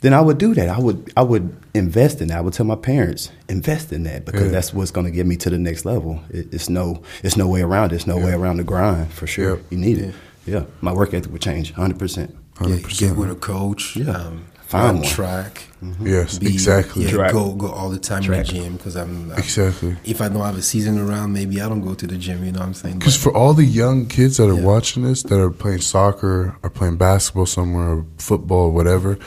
then 0.05 0.12
I 0.15 0.21
would 0.21 0.39
do 0.39 0.55
that. 0.55 0.69
I 0.69 0.79
would 0.79 1.12
I 1.17 1.23
would 1.23 1.56
invest 1.75 2.21
in 2.21 2.29
that. 2.29 2.39
I 2.39 2.41
would 2.41 2.53
tell 2.55 2.67
my 2.67 2.77
parents 2.77 3.31
invest 3.49 3.93
in 3.93 4.03
that 4.05 4.25
because 4.25 4.43
Yeah. 4.45 4.49
that's 4.51 4.73
what's 4.75 4.91
going 4.91 5.06
to 5.06 5.11
get 5.11 5.27
me 5.27 5.37
to 5.37 5.51
the 5.51 5.59
next 5.59 5.85
level. 5.85 6.21
It, 6.31 6.53
it's 6.53 6.69
no 6.69 7.03
it's 7.23 7.37
no 7.37 7.49
way 7.49 7.62
around. 7.62 7.93
it. 7.93 7.97
It's 7.97 8.06
no 8.06 8.17
way 8.19 8.33
around 8.33 8.59
the 8.59 8.65
grind 8.65 9.12
for 9.12 9.27
sure. 9.27 9.56
Yeah. 9.56 9.62
You 9.71 9.79
need 9.79 9.99
it. 9.99 10.15
Yeah, 10.47 10.65
my 10.83 10.93
work 10.93 11.15
ethic 11.15 11.33
would 11.33 11.41
change 11.43 11.73
100. 11.73 11.99
percent 11.99 12.37
yeah, 12.61 12.77
get 12.99 13.17
with 13.17 13.31
a 13.31 13.35
coach. 13.35 13.97
Yeah. 13.97 14.11
um, 14.12 14.45
Find 14.67 14.85
run 14.85 14.97
one. 15.01 15.05
track. 15.05 15.62
Yes, 16.01 16.39
be- 16.39 16.47
exactly. 16.47 17.05
Yeah, 17.05 17.11
Track. 17.11 17.33
go 17.33 17.53
go 17.55 17.69
all 17.69 17.91
the 17.91 17.99
time 17.99 18.23
Track. 18.23 18.49
in 18.49 18.55
the 18.56 18.62
gym 18.65 18.77
because 18.77 18.97
I'm, 18.97 19.31
I'm 19.33 19.39
Exactly. 19.39 19.97
If 20.05 20.21
I 20.23 20.29
don't 20.31 20.41
have 20.41 20.56
a 20.56 20.62
season 20.62 20.99
around, 20.99 21.33
maybe 21.35 21.61
I 21.61 21.69
don't 21.69 21.83
go 21.83 21.95
to 21.95 22.06
the 22.06 22.17
gym. 22.17 22.43
You 22.45 22.53
know 22.53 22.61
what 22.61 22.67
I'm 22.69 22.75
saying? 22.75 22.99
Because 22.99 23.17
for 23.25 23.33
all 23.37 23.53
the 23.53 23.65
young 23.83 24.06
kids 24.06 24.37
that 24.39 24.49
are 24.49 24.55
Yeah. 24.55 24.62
watching 24.73 25.03
this, 25.05 25.23
that 25.25 25.39
are 25.39 25.51
playing 25.51 25.83
soccer 25.83 26.56
or 26.62 26.71
playing 26.71 26.97
basketball 26.97 27.45
somewhere, 27.47 27.89
or 27.97 28.06
football, 28.17 28.67
or 28.69 28.73
whatever, 28.73 29.19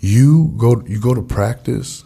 you 0.00 0.54
go 0.56 0.82
you 0.86 1.00
go 1.00 1.14
to 1.14 1.22
practice, 1.22 2.04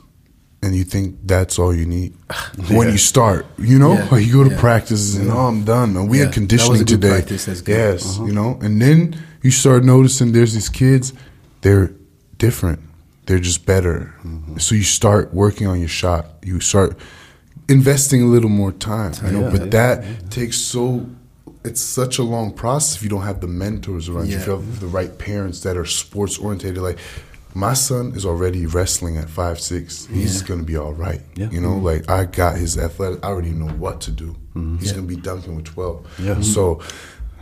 and 0.63 0.75
you 0.75 0.85
think 0.85 1.17
that's 1.25 1.59
all 1.59 1.75
you 1.75 1.87
need 1.87 2.15
when 2.71 2.91
you 2.91 2.99
start. 2.99 3.47
You 3.59 3.79
know, 3.79 3.95
Yeah. 3.95 4.09
like 4.11 4.27
you 4.27 4.33
go 4.33 4.45
to 4.45 4.51
Yeah. 4.55 4.61
practice 4.61 5.17
and 5.17 5.31
oh, 5.31 5.47
I'm 5.49 5.65
done. 5.65 5.97
And 5.97 6.09
we 6.09 6.19
Yeah. 6.19 6.25
had 6.27 6.33
That 6.35 6.37
was 6.37 6.37
a 6.37 6.41
conditioning 6.41 6.85
today. 6.87 7.09
practice. 7.11 7.45
That's 7.47 7.61
good. 7.61 7.77
Yes, 7.77 8.05
Uh-huh. 8.17 8.27
you 8.27 8.33
know, 8.33 8.59
and 8.63 8.81
then 8.81 9.17
you 9.43 9.51
start 9.51 9.85
noticing 9.85 10.33
there's 10.33 10.55
these 10.55 10.69
kids, 10.69 11.13
they're 11.63 11.93
different. 12.39 12.81
They're 13.27 13.39
just 13.41 13.67
better. 13.67 14.15
Mm-hmm. 14.25 14.59
So 14.59 14.75
you 14.75 14.83
start 14.83 15.33
working 15.33 15.67
on 15.67 15.79
your 15.79 15.89
shot. 15.89 16.27
You 16.43 16.61
start 16.61 16.97
investing 17.69 18.23
a 18.23 18.27
little 18.27 18.51
more 18.51 18.73
time. 18.73 19.13
You 19.25 19.33
know, 19.33 19.41
Yeah, 19.43 19.51
but 19.51 19.61
yeah, 19.61 19.67
that 19.71 20.31
takes 20.31 20.57
so. 20.59 21.07
It's 21.65 21.81
such 21.81 22.19
a 22.19 22.25
long 22.25 22.53
process 22.53 22.97
if 22.97 23.05
you 23.05 23.09
don't 23.09 23.23
have 23.23 23.41
the 23.41 23.47
mentors 23.47 24.09
around 24.09 24.29
you. 24.29 24.37
If 24.37 24.47
you 24.47 24.53
have 24.53 24.81
the 24.81 24.89
right 24.89 25.17
parents 25.17 25.61
that 25.61 25.77
are 25.77 25.85
sports 25.87 26.37
orientated, 26.39 26.83
like 26.83 26.99
my 27.55 27.75
son 27.75 28.13
is 28.15 28.25
already 28.25 28.67
wrestling 28.67 29.17
at 29.17 29.29
five 29.29 29.61
six. 29.61 30.07
He's 30.07 30.43
gonna 30.43 30.63
be 30.63 30.77
all 30.77 30.93
right. 30.95 31.21
Yeah. 31.35 31.51
You 31.51 31.61
know, 31.61 31.77
like 31.77 32.11
I 32.11 32.25
got 32.25 32.57
his 32.57 32.79
athletic. 32.79 33.25
I 33.25 33.29
already 33.29 33.51
know 33.53 33.73
what 33.75 34.01
to 34.03 34.11
do. 34.11 34.37
He's 34.55 34.89
Yeah. 34.91 34.97
gonna 34.97 35.07
be 35.07 35.17
dunking 35.17 35.57
with 35.57 35.65
twelve. 35.67 36.07
Yeah. 36.19 36.41
So, 36.41 36.81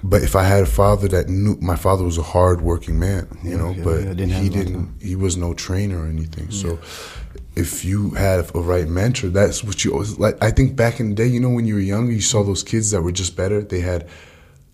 but 0.03 0.23
if 0.23 0.35
I 0.37 0.45
had 0.45 0.62
a 0.62 0.67
father 0.67 1.09
that 1.09 1.29
knew, 1.29 1.57
my 1.61 1.77
father 1.77 2.05
was 2.05 2.19
a 2.19 2.23
hard 2.23 2.61
working 2.61 2.99
man. 2.99 3.27
You 3.43 3.51
Yeah, 3.51 3.57
know, 3.59 3.71
yeah, 3.71 3.85
but 3.85 4.03
yeah, 4.03 4.15
didn't 4.15 4.29
he 4.31 4.35
a 4.35 4.39
lot 4.39 4.47
of 4.47 4.53
didn't. 4.67 4.95
He 5.01 5.17
was 5.17 5.37
no 5.37 5.55
trainer 5.55 6.03
or 6.03 6.07
anything. 6.07 6.51
So. 6.51 6.79
If 7.57 7.85
you 7.85 8.11
had 8.11 8.49
a 8.55 8.61
right 8.61 8.89
mentor, 8.89 9.29
that's 9.29 9.62
what 9.64 9.85
you 9.85 9.93
always 9.93 10.19
like. 10.21 10.37
I 10.43 10.50
think 10.52 10.76
back 10.76 11.00
in 11.00 11.11
the 11.11 11.14
day, 11.17 11.26
you 11.26 11.40
know, 11.40 11.49
when 11.50 11.67
you 11.67 11.75
were 11.75 11.81
younger, 11.81 12.12
you 12.12 12.21
saw 12.21 12.45
those 12.45 12.62
kids 12.62 12.93
that 12.93 13.02
were 13.02 13.11
just 13.12 13.37
better. 13.37 13.61
They 13.61 13.81
had 13.81 14.07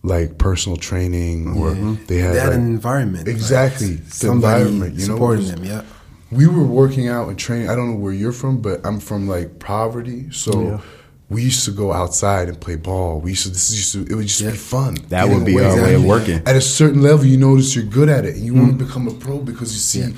like 0.06 0.38
personal 0.38 0.76
training, 0.78 1.56
or 1.58 1.74
they 1.74 2.18
had 2.18 2.34
they 2.34 2.38
had 2.40 2.48
like, 2.50 2.56
an 2.58 2.66
environment. 2.66 3.26
like, 3.26 3.34
Exactly, 3.36 3.94
the 3.96 4.10
somebody 4.10 4.62
environment, 4.62 4.94
you 4.94 5.08
know, 5.08 5.14
supporting 5.14 5.44
was- 5.44 5.54
them. 5.54 5.64
Yeah. 5.64 5.82
we 6.30 6.46
were 6.46 6.64
working 6.64 7.08
out 7.08 7.28
and 7.28 7.38
training. 7.38 7.68
I 7.68 7.74
don't 7.76 7.88
know 7.92 7.98
where 7.98 8.12
you're 8.12 8.32
from, 8.32 8.60
but 8.60 8.84
I'm 8.86 8.98
from 9.00 9.28
like 9.28 9.58
poverty. 9.58 10.28
So 10.32 10.52
Yeah. 10.62 10.80
we 11.28 11.42
used 11.42 11.64
to 11.66 11.72
go 11.72 11.92
outside 11.92 12.48
and 12.48 12.58
play 12.60 12.76
ball. 12.76 13.20
We 13.20 13.30
used 13.30 13.44
to. 13.44 13.50
This 13.50 13.70
used 13.74 13.92
to. 13.94 14.00
It 14.10 14.14
would 14.16 14.26
just 14.28 14.40
Yeah. 14.40 14.50
be 14.52 14.56
fun. 14.56 14.96
That 15.08 15.28
would 15.28 15.44
be 15.44 15.58
our 15.60 15.76
way 15.82 15.94
of 15.94 16.04
working. 16.04 16.40
At 16.46 16.56
a 16.56 16.60
certain 16.60 17.02
level, 17.02 17.24
you 17.26 17.36
notice 17.36 17.74
you're 17.76 17.84
good 17.84 18.08
at 18.08 18.24
it, 18.24 18.34
and 18.36 18.44
you 18.44 18.54
want 18.54 18.74
Mm. 18.74 18.78
to 18.78 18.84
become 18.86 19.08
a 19.08 19.14
pro 19.24 19.38
because 19.38 19.72
you 19.72 19.80
see 19.80 20.00
Yeah. 20.00 20.10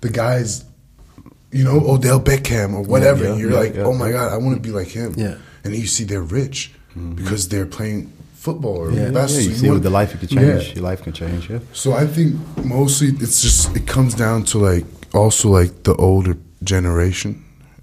the 0.00 0.08
guys. 0.10 0.64
You 1.52 1.64
know, 1.64 1.78
Odell 1.94 2.20
Beckham 2.20 2.74
or 2.74 2.82
whatever. 2.82 3.24
yeah, 3.24 3.30
and 3.30 3.40
you're 3.40 3.50
yeah, 3.52 3.58
like, 3.64 3.74
yeah, 3.76 3.82
oh 3.88 3.94
my 3.94 4.10
god, 4.10 4.32
I 4.32 4.36
want 4.38 4.56
to 4.56 4.60
be 4.68 4.72
like 4.80 4.88
him. 4.88 5.14
Yeah. 5.16 5.36
And 5.64 5.72
then 5.72 5.80
you 5.80 5.86
see 5.86 6.04
they're 6.04 6.20
rich 6.40 6.72
because 7.14 7.48
they're 7.48 7.66
playing 7.66 8.12
football 8.46 8.76
or 8.82 8.88
Yeah. 8.90 8.96
Yeah, 9.06 9.10
basketball. 9.20 9.50
you 9.52 9.58
see 9.60 9.70
what 9.74 9.82
the 9.88 9.94
life 10.00 10.08
you 10.12 10.18
could 10.22 10.32
Yeah. 10.32 10.42
change. 10.42 10.64
Your 10.76 10.84
life 10.90 11.00
can 11.06 11.12
change. 11.22 11.42
Yeah. 11.50 11.60
So 11.82 11.88
I 12.02 12.06
think 12.14 12.28
mostly 12.78 13.08
it's 13.24 13.40
just 13.46 13.60
it 13.78 13.84
comes 13.94 14.12
down 14.24 14.38
to 14.50 14.56
like 14.70 14.84
also 15.20 15.46
like 15.60 15.72
the 15.88 15.94
older 16.08 16.34
generation 16.62 17.32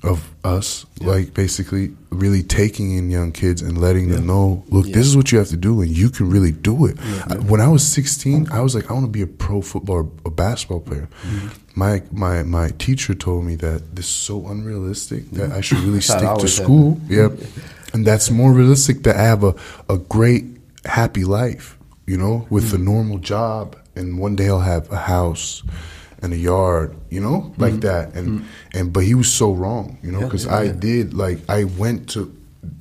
of 0.04 0.20
us, 0.44 0.86
like 1.00 1.28
basically 1.34 1.86
really 2.24 2.44
taking 2.44 2.88
in 2.98 3.10
young 3.10 3.32
kids 3.32 3.62
and 3.62 3.74
letting 3.86 4.10
them 4.10 4.26
know, 4.28 4.62
look, 4.76 4.86
this 4.98 5.06
is 5.10 5.16
what 5.16 5.32
you 5.32 5.38
have 5.40 5.48
to 5.48 5.56
do, 5.70 5.82
and 5.82 5.90
you 6.02 6.10
can 6.10 6.26
really 6.36 6.52
do 6.52 6.76
it. 6.90 6.98
I- 7.32 7.38
when 7.52 7.62
I 7.62 7.70
was 7.70 7.84
16, 7.88 8.48
I 8.52 8.60
was 8.60 8.76
like, 8.76 8.90
I 8.90 8.94
want 8.94 9.06
to 9.06 9.12
be 9.20 9.22
a 9.22 9.28
pro 9.46 9.62
football 9.62 9.96
or 9.96 10.08
a 10.26 10.30
basketball 10.30 10.82
player. 10.82 11.08
Mm-hmm. 11.08 11.48
My 11.76 12.02
my 12.12 12.44
my 12.44 12.68
teacher 12.86 13.16
told 13.16 13.46
me 13.46 13.56
that 13.66 13.80
this 13.96 14.06
is 14.06 14.12
so 14.30 14.36
unrealistic 14.54 15.32
that 15.38 15.50
I 15.58 15.62
should 15.62 15.80
really 15.88 16.00
That's 16.08 16.20
stick 16.20 16.38
to 16.46 16.48
school. 16.64 17.00
Yep, 17.10 17.32
and 17.94 18.06
that's 18.06 18.30
more 18.30 18.52
realistic 18.62 19.04
to 19.04 19.14
have 19.14 19.44
a 19.50 19.54
a 19.90 19.98
great 19.98 20.44
happy 20.86 21.24
life, 21.24 21.78
you 22.06 22.18
know, 22.18 22.48
with 22.50 22.74
a 22.74 22.78
mm. 22.78 22.84
normal 22.84 23.18
job 23.18 23.78
and 23.96 24.20
one 24.20 24.36
day 24.36 24.50
I'll 24.50 24.60
have 24.60 24.92
a 24.92 24.98
house 24.98 25.64
and 26.22 26.34
a 26.34 26.38
yard, 26.38 26.96
you 27.10 27.20
know, 27.20 27.54
like 27.58 27.76
mm. 27.76 27.82
that. 27.82 28.14
And 28.16 28.42
mm. 28.42 28.46
and 28.74 28.94
but 28.94 29.04
he 29.04 29.14
was 29.14 29.32
so 29.32 29.54
wrong, 29.54 29.98
you 30.02 30.12
know, 30.12 30.20
Yeah, 30.20 30.26
because 30.26 30.46
yeah, 30.46 30.56
I 30.56 30.64
yeah. 30.64 30.72
did 30.74 31.14
like 31.14 31.40
I 31.50 31.66
went 31.66 32.10
to, 32.12 32.36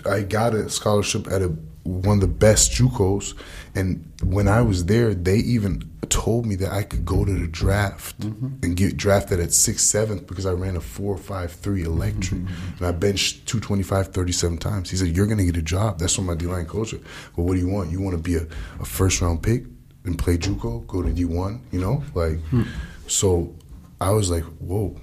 I 0.06 0.22
got 0.22 0.54
a 0.54 0.70
scholarship 0.70 1.26
at 1.28 1.42
a 1.42 1.54
one 1.84 2.18
of 2.18 2.20
the 2.20 2.28
best 2.28 2.72
JUCOs, 2.72 3.34
and 3.74 4.12
when 4.22 4.48
I 4.48 4.62
was 4.62 4.86
there, 4.86 5.14
they 5.14 5.36
even 5.36 5.90
told 6.12 6.44
me 6.44 6.54
that 6.56 6.70
I 6.70 6.82
could 6.82 7.06
go 7.06 7.24
to 7.24 7.32
the 7.32 7.46
draft 7.46 8.20
mm-hmm. 8.20 8.48
and 8.62 8.76
get 8.76 8.98
drafted 8.98 9.40
at 9.40 9.52
sixth, 9.52 9.86
seventh 9.86 10.26
because 10.26 10.44
I 10.44 10.52
ran 10.52 10.76
a 10.76 10.80
four 10.80 11.16
five 11.16 11.52
three 11.52 11.82
mm-hmm. 11.82 11.92
electric, 11.92 12.40
and 12.40 12.82
I 12.82 12.92
benched 12.92 13.46
225 13.46 14.08
37 14.08 14.58
times. 14.58 14.90
He 14.90 14.96
said, 14.96 15.16
"You're 15.16 15.26
gonna 15.26 15.44
get 15.44 15.56
a 15.56 15.62
job." 15.62 15.98
That's 15.98 16.18
what 16.18 16.24
my 16.24 16.34
D 16.34 16.46
line 16.46 16.66
coach. 16.66 16.90
said. 16.90 17.00
But 17.34 17.42
what 17.42 17.54
do 17.54 17.60
you 17.60 17.68
want? 17.68 17.90
You 17.90 18.00
want 18.00 18.16
to 18.16 18.22
be 18.22 18.36
a, 18.36 18.46
a 18.80 18.84
first 18.84 19.22
round 19.22 19.42
pick 19.42 19.64
and 20.04 20.18
play 20.18 20.36
JUCO, 20.36 20.86
go 20.86 21.02
to 21.02 21.10
D 21.10 21.24
one, 21.24 21.62
you 21.72 21.80
know, 21.80 22.02
like. 22.14 22.40
Hmm. 22.46 22.64
So 23.06 23.54
I 24.00 24.10
was 24.10 24.30
like, 24.30 24.44
"Whoa." 24.44 25.00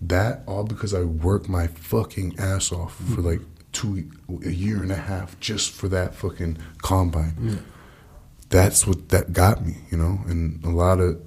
That 0.00 0.42
all 0.48 0.64
because 0.64 0.92
I 0.94 1.02
worked 1.02 1.48
my 1.48 1.68
fucking 1.68 2.34
ass 2.36 2.72
off 2.72 2.96
for 2.96 3.20
hmm. 3.20 3.26
like 3.26 3.40
two 3.72 4.10
a 4.44 4.50
year 4.50 4.82
and 4.82 4.92
a 4.92 4.96
half 4.96 5.38
just 5.40 5.70
for 5.70 5.88
that 5.88 6.14
fucking 6.14 6.58
combine. 6.82 7.64
That's 8.48 8.86
what 8.86 9.08
that 9.08 9.32
got 9.32 9.64
me, 9.64 9.76
you 9.90 9.96
know. 9.96 10.20
And 10.26 10.62
a 10.64 10.70
lot 10.70 11.00
of 11.00 11.20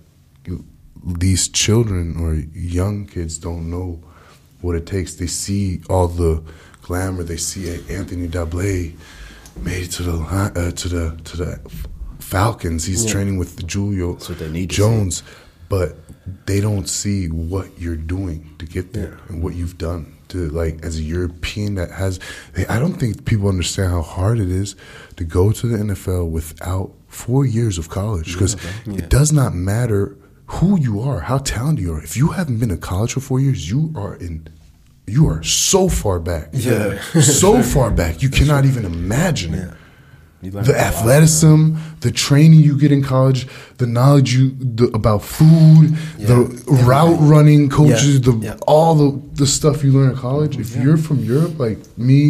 these 1.04 1.48
children 1.48 2.18
or 2.20 2.36
young 2.58 3.06
kids 3.06 3.38
don't 3.38 3.70
know 3.70 4.02
what 4.62 4.76
it 4.76 4.86
takes. 4.86 5.16
They 5.16 5.28
see 5.28 5.82
all 5.90 6.08
the 6.08 6.44
glamour. 6.82 7.24
They 7.24 7.38
see 7.38 7.70
Anthony 7.90 8.28
Dablé 8.28 8.96
made 9.58 9.84
it 9.84 9.92
to 9.94 10.04
the 10.04 10.18
uh, 10.20 10.72
to 10.72 10.88
the 10.88 11.20
to 11.24 11.38
the 11.38 11.60
Falcons. 12.20 12.86
He's 12.86 13.06
training 13.06 13.38
with 13.38 13.70
Julio 13.70 14.14
That's 14.14 14.30
what 14.30 14.40
they 14.40 14.50
need. 14.50 14.70
Jones, 14.70 15.24
but 15.70 15.96
they 16.46 16.60
don't 16.60 16.90
see 16.90 17.28
what 17.28 17.80
you're 17.80 17.96
doing 17.96 18.56
to 18.60 18.66
get 18.66 18.94
there 18.94 19.20
and 19.30 19.44
what 19.44 19.56
you've 19.56 19.78
done 19.78 20.15
to 20.36 20.50
like 20.50 20.84
as 20.84 20.98
a 20.98 21.02
European 21.02 21.76
that 21.76 21.92
has. 21.92 22.20
I 22.70 22.80
don't 22.80 22.94
think 22.94 23.26
people 23.26 23.48
understand 23.50 23.92
how 23.92 24.02
hard 24.02 24.40
it 24.40 24.50
is 24.50 24.76
to 25.18 25.24
go 25.24 25.52
to 25.52 25.68
the 25.68 25.78
NFL 25.78 26.30
without 26.30 26.92
four 27.08 27.46
years 27.46 27.78
of 27.78 27.90
college 27.90 28.34
because 28.34 28.56
it 28.86 29.10
does 29.10 29.32
not 29.32 29.54
matter 29.54 30.18
who 30.48 30.80
you 30.80 31.02
are, 31.02 31.22
how 31.22 31.40
talented 31.40 31.84
you 31.84 31.94
are. 31.94 32.04
If 32.04 32.16
you 32.16 32.30
haven't 32.30 32.60
been 32.60 32.70
to 32.70 32.78
college 32.78 33.14
for 33.14 33.20
four 33.20 33.40
years, 33.40 33.70
you 33.70 33.92
are 33.96 34.16
in. 34.16 34.48
You 35.08 35.28
are 35.30 35.44
so 35.44 35.88
far 35.88 36.20
back. 36.20 36.50
Yeah. 36.52 37.00
so 37.22 37.62
far 37.76 37.92
back. 37.92 38.24
You 38.24 38.30
cannot 38.30 38.66
even 38.66 38.86
imagine 38.86 39.54
it 39.54 39.72
the 40.52 40.78
athleticism, 40.78 41.76
the 42.06 42.12
training 42.12 42.60
you 42.60 42.78
get 42.78 42.92
in 42.92 43.02
college, 43.04 43.48
the 43.78 43.88
knowledge 43.88 44.30
you 44.36 44.52
the, 44.60 44.86
about 44.94 45.24
food, 45.24 45.96
the 46.20 46.38
route 46.86 47.18
running 47.20 47.68
coaches, 47.68 48.16
Yeah, 48.20 48.32
the 48.32 48.34
yeah. 48.46 48.58
all 48.68 48.94
the 48.94 49.10
the 49.42 49.48
stuff 49.48 49.84
you 49.84 49.92
learn 49.92 50.12
in 50.12 50.16
college. 50.16 50.54
If 50.60 50.76
you're 50.76 50.98
from 50.98 51.20
Europe, 51.34 51.58
like 51.60 51.80
me, 51.98 52.22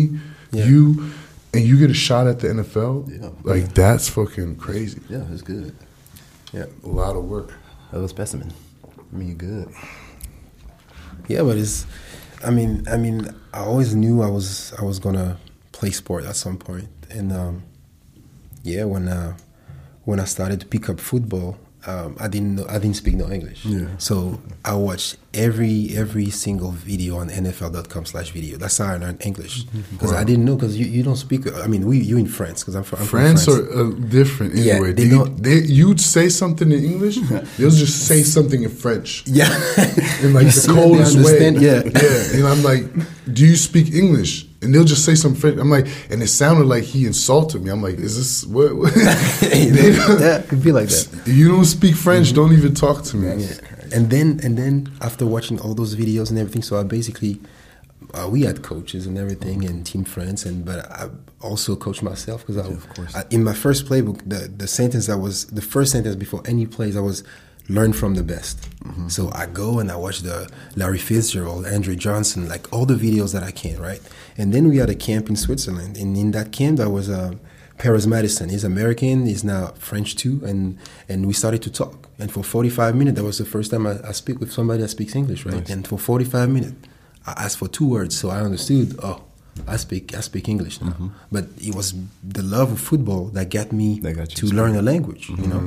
Yeah. 0.52 0.66
you, 0.70 1.12
and 1.54 1.62
you 1.70 1.78
get 1.78 1.90
a 1.92 1.94
shot 2.08 2.26
at 2.28 2.40
the 2.40 2.48
NFL, 2.48 2.94
Yeah. 3.12 3.30
like 3.44 3.74
that's 3.74 4.08
fucking 4.08 4.56
crazy. 4.56 5.02
Yeah, 5.10 5.26
it's 5.34 5.42
good. 5.42 5.76
Yeah. 6.54 6.68
A 6.86 6.88
lot 6.88 7.18
of 7.18 7.26
work. 7.26 7.50
Hello, 7.92 8.08
specimen. 8.08 8.54
I 9.12 9.18
mean, 9.18 9.28
you 9.28 9.36
good. 9.36 9.68
Yeah, 11.28 11.44
but 11.44 11.58
it's. 11.58 11.86
I 12.46 12.52
mean, 12.52 12.86
I 12.90 12.98
mean, 12.98 13.28
I 13.54 13.60
always 13.60 13.94
knew 13.94 14.22
I 14.22 14.30
was 14.30 14.74
I 14.80 14.84
was 14.86 15.00
gonna 15.00 15.38
play 15.74 15.92
sport 15.92 16.24
at 16.24 16.36
some 16.36 16.58
point, 16.58 16.88
and 17.10 17.32
um, 17.34 17.64
yeah, 18.64 18.86
when 18.86 19.08
uh, 19.08 19.34
when 20.06 20.20
I 20.20 20.26
started 20.26 20.60
to 20.62 20.66
pick 20.66 20.90
up 20.90 21.00
football, 21.00 21.58
um, 21.88 22.16
I 22.20 22.28
didn't 22.28 22.56
know 22.56 22.66
I 22.68 22.80
didn't 22.80 22.96
speak 22.96 23.14
no 23.16 23.30
English. 23.30 23.64
Yeah. 23.66 23.86
So 24.00 24.40
I 24.64 24.74
watched 24.74 25.18
every 25.36 25.96
every 25.96 26.30
single 26.32 26.72
video 26.72 27.18
on 27.18 27.30
NFL.com/video. 27.30 28.58
That's 28.58 28.78
how 28.80 28.94
I 28.94 28.98
learned 28.98 29.20
English 29.24 29.64
because 29.92 30.12
I 30.12 30.24
didn't 30.24 30.46
know 30.46 30.56
because 30.56 30.78
you, 30.78 30.86
you 30.86 31.04
don't 31.04 31.16
speak. 31.16 31.42
I 31.54 31.68
mean, 31.68 31.86
we 31.86 32.00
you 32.00 32.18
in 32.18 32.26
France 32.28 32.64
because 32.64 32.76
I'm, 32.76 32.84
from, 32.84 33.00
I'm 33.02 33.06
France 33.06 33.46
from 33.46 33.66
France. 33.66 33.76
are 33.76 33.88
uh, 33.88 33.92
different 34.10 34.56
Yeah, 34.56 34.74
anyway. 34.74 34.94
they 34.94 35.04
They, 35.04 35.10
don't- 35.10 35.44
they, 35.44 35.58
you'd 35.62 36.02
say 36.02 36.30
something 36.30 36.72
in 36.72 36.84
English, 36.84 37.18
they'll 37.58 37.70
just 37.70 38.08
say 38.08 38.24
something 38.24 38.64
in 38.64 38.70
French. 38.72 39.24
yeah, 39.28 39.50
in 40.24 40.34
like 40.34 40.46
the 40.50 40.52
see 40.52 40.68
that 40.68 40.74
they 40.76 40.82
coldest 40.82 41.18
way. 41.18 41.50
Yeah. 41.52 41.84
yeah. 41.86 42.38
And 42.40 42.48
I'm 42.48 42.64
like, 42.64 42.84
"Do 43.32 43.46
you 43.46 43.56
speak 43.56 43.94
English?" 43.94 44.48
And 44.66 44.74
they'll 44.74 44.84
just 44.84 45.06
say 45.06 45.16
some 45.16 45.36
French. 45.36 45.58
I'm 45.58 45.70
like, 45.70 45.88
and 46.10 46.22
it 46.22 46.28
sounded 46.28 46.66
like 46.66 46.84
he 46.84 47.06
insulted 47.06 47.64
me. 47.64 47.72
I'm 47.72 47.82
like, 47.82 47.96
"Is 47.96 48.18
this 48.18 48.46
what?" 48.46 48.76
what? 48.76 48.94
They 49.42 49.70
don't- 49.96 50.20
yeah, 50.20 50.40
it 50.40 50.50
could 50.50 50.64
be 50.64 50.72
like 50.72 50.90
that. 50.90 51.24
You 51.26 51.48
don't 51.48 51.66
speak 51.66 51.96
French. 51.96 52.28
Mm-hmm. 52.28 52.36
Don't 52.36 52.54
even 52.54 52.74
talk 52.74 53.04
to 53.06 53.18
me. 53.18 53.44
Yeah. 53.44 53.54
And 53.94 54.10
then 54.10 54.40
and 54.44 54.58
then 54.58 54.92
after 55.00 55.26
watching 55.26 55.60
all 55.62 55.74
those 55.74 55.96
videos 55.96 56.30
and 56.30 56.40
everything, 56.40 56.64
so 56.64 56.80
I 56.80 56.84
basically 56.84 57.40
uh, 58.14 58.28
we 58.30 58.44
had 58.44 58.62
coaches 58.64 59.08
and 59.08 59.18
everything 59.18 59.60
mm-hmm. 59.60 59.70
and 59.70 59.86
team 59.86 60.04
friends 60.04 60.46
and 60.46 60.66
but 60.66 60.92
I 60.92 61.10
also 61.42 61.76
coached 61.76 62.04
myself 62.04 62.42
because 62.42 62.58
I, 62.58 62.68
of 62.68 62.90
course. 62.90 63.16
I 63.16 63.24
in 63.30 63.44
my 63.44 63.54
first 63.54 63.86
playbook 63.86 64.28
the 64.28 64.48
the 64.48 64.68
sentence 64.68 65.08
that 65.08 65.18
was 65.18 65.46
the 65.48 65.62
first 65.62 65.92
sentence 65.92 66.16
before 66.16 66.42
any 66.46 66.66
plays 66.66 66.98
I 66.98 67.02
was 67.02 67.24
learn 67.68 67.94
from 67.94 68.16
the 68.16 68.24
best. 68.24 68.60
Mm-hmm. 68.84 69.08
So 69.08 69.32
I 69.34 69.48
go 69.48 69.80
and 69.80 69.92
I 69.92 69.96
watch 69.96 70.20
the 70.20 70.50
Larry 70.76 71.00
Fitzgerald, 71.00 71.66
Andre 71.66 71.96
Johnson, 71.96 72.48
like 72.48 72.72
all 72.72 72.86
the 72.86 72.96
videos 72.96 73.34
that 73.34 73.44
I 73.44 73.52
can, 73.52 73.82
right? 73.82 74.02
And 74.38 74.54
then 74.54 74.68
we 74.70 74.78
had 74.78 74.90
a 74.90 74.96
camp 74.96 75.30
in 75.30 75.36
Switzerland, 75.36 75.98
and 75.98 76.18
in 76.18 76.32
that 76.32 76.52
camp 76.52 76.78
there 76.78 76.90
was 76.90 77.10
a. 77.10 77.38
Paris 77.78 78.06
Madison. 78.06 78.48
He's 78.48 78.64
American. 78.64 79.26
He's 79.26 79.44
now 79.44 79.74
French 79.78 80.16
too, 80.16 80.42
and 80.46 80.78
and 81.10 81.26
we 81.26 81.34
started 81.34 81.62
to 81.64 81.70
talk. 81.70 82.08
And 82.20 82.32
for 82.32 82.42
45 82.42 82.96
minutes, 82.96 83.18
that 83.18 83.24
was 83.26 83.38
the 83.38 83.44
first 83.44 83.70
time 83.72 83.86
I, 83.86 84.00
I 84.08 84.14
speak 84.14 84.40
with 84.40 84.52
somebody 84.52 84.82
that 84.82 84.88
speaks 84.88 85.14
English, 85.14 85.46
right? 85.46 85.70
And 85.70 85.86
for 85.86 86.00
45 86.00 86.50
minutes, 86.50 86.76
I 87.28 87.32
asked 87.44 87.58
for 87.58 87.68
two 87.68 87.88
words, 87.90 88.18
so 88.18 88.30
I 88.30 88.40
understood. 88.40 88.98
Oh, 89.04 89.24
I 89.68 89.78
speak 89.78 90.16
I 90.16 90.22
speak 90.22 90.48
English 90.48 90.82
now. 90.82 91.12
But 91.32 91.46
it 91.58 91.76
was 91.76 91.94
the 92.24 92.44
love 92.44 92.72
of 92.72 92.80
football 92.80 93.26
that 93.36 93.50
got 93.50 93.72
me 93.72 94.00
That 94.00 94.14
got 94.14 94.30
to 94.30 94.46
learn 94.48 94.76
a 94.76 94.82
language, 94.82 95.30
you 95.30 95.48
know. 95.48 95.62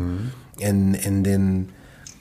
And 0.62 0.96
and 1.06 1.26
then 1.26 1.72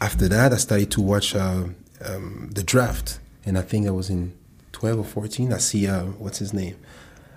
after 0.02 0.28
that, 0.28 0.54
I 0.54 0.58
started 0.58 0.92
to 0.92 1.02
watch 1.02 1.36
uh, 1.36 1.66
um, 2.06 2.50
the 2.54 2.64
draft, 2.64 3.20
and 3.46 3.58
I 3.58 3.62
think 3.62 3.88
I 3.88 3.92
was 3.92 4.10
in 4.10 4.34
12 4.78 5.00
or 5.00 5.04
14. 5.04 5.54
I 5.54 5.58
see 5.58 5.88
uh, 5.88 6.04
what's 6.22 6.38
his 6.38 6.54
name. 6.54 6.76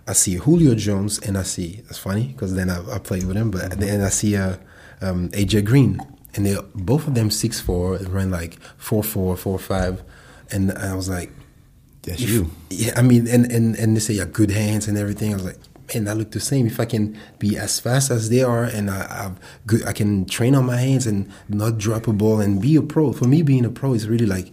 I 0.07 0.13
see 0.13 0.35
Julio 0.35 0.75
Jones, 0.75 1.19
and 1.21 1.39
I 1.39 1.43
see 1.43 1.83
it's 1.89 1.97
funny 1.97 2.27
because 2.29 2.55
then 2.55 2.69
I, 2.69 2.97
I 2.97 2.99
played 2.99 3.25
with 3.25 3.35
him, 3.37 3.51
but 3.51 3.71
then 3.81 4.03
I 4.03 4.11
see 4.11 4.37
uh, 4.37 4.57
um, 5.01 5.31
AJ 5.31 5.65
Green, 5.65 5.99
and 6.35 6.45
they 6.45 6.55
both 6.75 7.07
of 7.09 7.15
them 7.15 7.31
six 7.31 7.59
four, 7.59 7.97
ran 7.97 8.31
like 8.31 8.59
four 8.77 9.03
four, 9.03 9.37
four 9.39 9.59
five, 9.59 10.03
and 10.51 10.71
I 10.73 10.95
was 10.95 11.09
like, 11.09 11.31
That's 12.03 12.21
if- 12.21 12.29
you. 12.29 12.51
Yeah, 12.69 12.93
I 12.97 13.03
mean, 13.03 13.27
and 13.27 13.51
and 13.51 13.75
and 13.77 13.97
they 13.97 14.01
say 14.01 14.15
you 14.15 14.21
have 14.21 14.35
good 14.35 14.51
hands 14.51 14.87
and 14.87 14.99
everything. 14.99 15.33
I 15.33 15.37
was 15.37 15.47
like, 15.47 15.59
man, 15.95 16.09
I 16.09 16.13
look 16.13 16.33
the 16.33 16.41
same. 16.41 16.67
If 16.67 16.79
I 16.79 16.85
can 16.85 17.17
be 17.39 17.57
as 17.57 17.81
fast 17.81 18.11
as 18.11 18.29
they 18.29 18.43
are, 18.43 18.65
and 18.65 18.91
I 18.91 19.33
good, 19.67 19.87
I 19.87 19.93
can 19.95 20.27
train 20.27 20.55
on 20.55 20.67
my 20.67 20.77
hands 20.77 21.07
and 21.07 21.27
not 21.49 21.79
drop 21.79 22.07
a 22.07 22.13
ball 22.13 22.41
and 22.41 22.61
be 22.61 22.77
a 22.77 22.83
pro. 22.83 23.13
For 23.15 23.25
me, 23.27 23.41
being 23.43 23.65
a 23.65 23.71
pro 23.71 23.95
is 23.95 24.07
really 24.09 24.27
like 24.27 24.51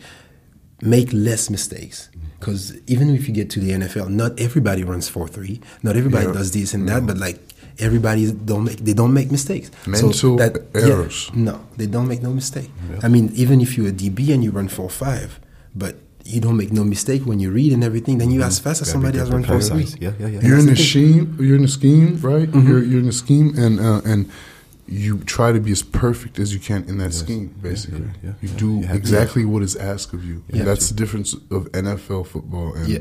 make 0.81 1.09
less 1.11 1.49
mistakes. 1.49 2.09
Because 2.39 2.73
even 2.87 3.09
if 3.15 3.27
you 3.27 3.33
get 3.33 3.49
to 3.51 3.59
the 3.59 3.71
NFL, 3.71 4.09
not 4.09 4.39
everybody 4.39 4.83
runs 4.83 5.09
four 5.09 5.27
three. 5.27 5.59
Not 5.83 5.95
everybody 5.95 6.27
Yeah. 6.27 6.33
does 6.33 6.51
this 6.51 6.73
and 6.73 6.87
that. 6.87 7.05
But 7.07 7.17
like 7.17 7.39
everybody 7.79 8.31
don't 8.31 8.63
make 8.65 8.77
they 8.77 8.93
don't 8.93 9.13
make 9.13 9.31
mistakes. 9.31 9.71
Mental 9.87 10.39
yeah, 10.39 10.49
errors. 10.75 11.31
no, 11.33 11.59
they 11.77 11.87
don't 11.87 12.07
make 12.07 12.21
no 12.21 12.31
mistake. 12.31 12.69
I 13.03 13.07
mean, 13.07 13.31
even 13.35 13.61
if 13.61 13.77
you're 13.77 13.89
a 13.89 13.91
DB 13.91 14.33
and 14.33 14.43
you 14.43 14.51
run 14.51 14.67
four 14.67 14.89
five, 14.89 15.39
but 15.75 15.95
you 16.25 16.41
don't 16.41 16.57
make 16.57 16.71
no 16.73 16.83
mistake 16.83 17.25
when 17.25 17.39
you 17.39 17.49
read 17.51 17.71
and 17.73 17.83
everything, 17.83 18.17
then 18.17 18.29
you 18.31 18.41
as 18.43 18.59
fast 18.59 18.81
as 18.81 18.89
Mm-hmm. 18.89 19.01
Gotta 19.01 19.13
be 19.13 19.17
somebody 19.17 19.19
else 19.19 19.29
run 19.31 19.41
different, 19.41 19.63
four 19.63 19.97
three. 19.97 20.05
Yeah, 20.05 20.13
yeah, 20.19 20.27
yeah. 20.27 20.41
You're 20.47 20.59
in 20.59 20.65
the 20.67 20.75
scheme. 20.75 21.37
You're 21.39 21.55
in 21.55 21.61
the 21.63 21.67
scheme, 21.79 22.19
right? 22.21 22.49
You're, 22.53 22.83
you're 22.83 22.99
in 22.99 23.07
the 23.07 23.11
scheme, 23.25 23.53
and 23.57 23.79
uh, 23.79 24.01
and 24.05 24.29
you 24.87 25.19
try 25.19 25.51
to 25.51 25.59
be 25.59 25.71
as 25.71 25.83
perfect 25.83 26.39
as 26.39 26.53
you 26.53 26.59
can 26.59 26.83
in 26.85 26.97
that 26.99 27.13
scheme. 27.13 27.53
Basically, 27.61 27.99
yeah, 28.01 28.05
yeah, 28.23 28.33
you 28.41 28.49
yeah. 28.49 28.57
do 28.57 28.79
You 28.79 28.87
exactly 28.93 29.45
what 29.45 29.61
is 29.63 29.75
asked 29.75 30.13
of 30.13 30.23
you. 30.23 30.43
Yeah. 30.49 30.59
And 30.59 30.67
that's 30.67 30.89
the 30.89 30.95
difference 30.95 31.33
of 31.33 31.71
NFL 31.73 32.27
football 32.27 32.73
and 32.73 32.87
Yeah. 32.87 32.99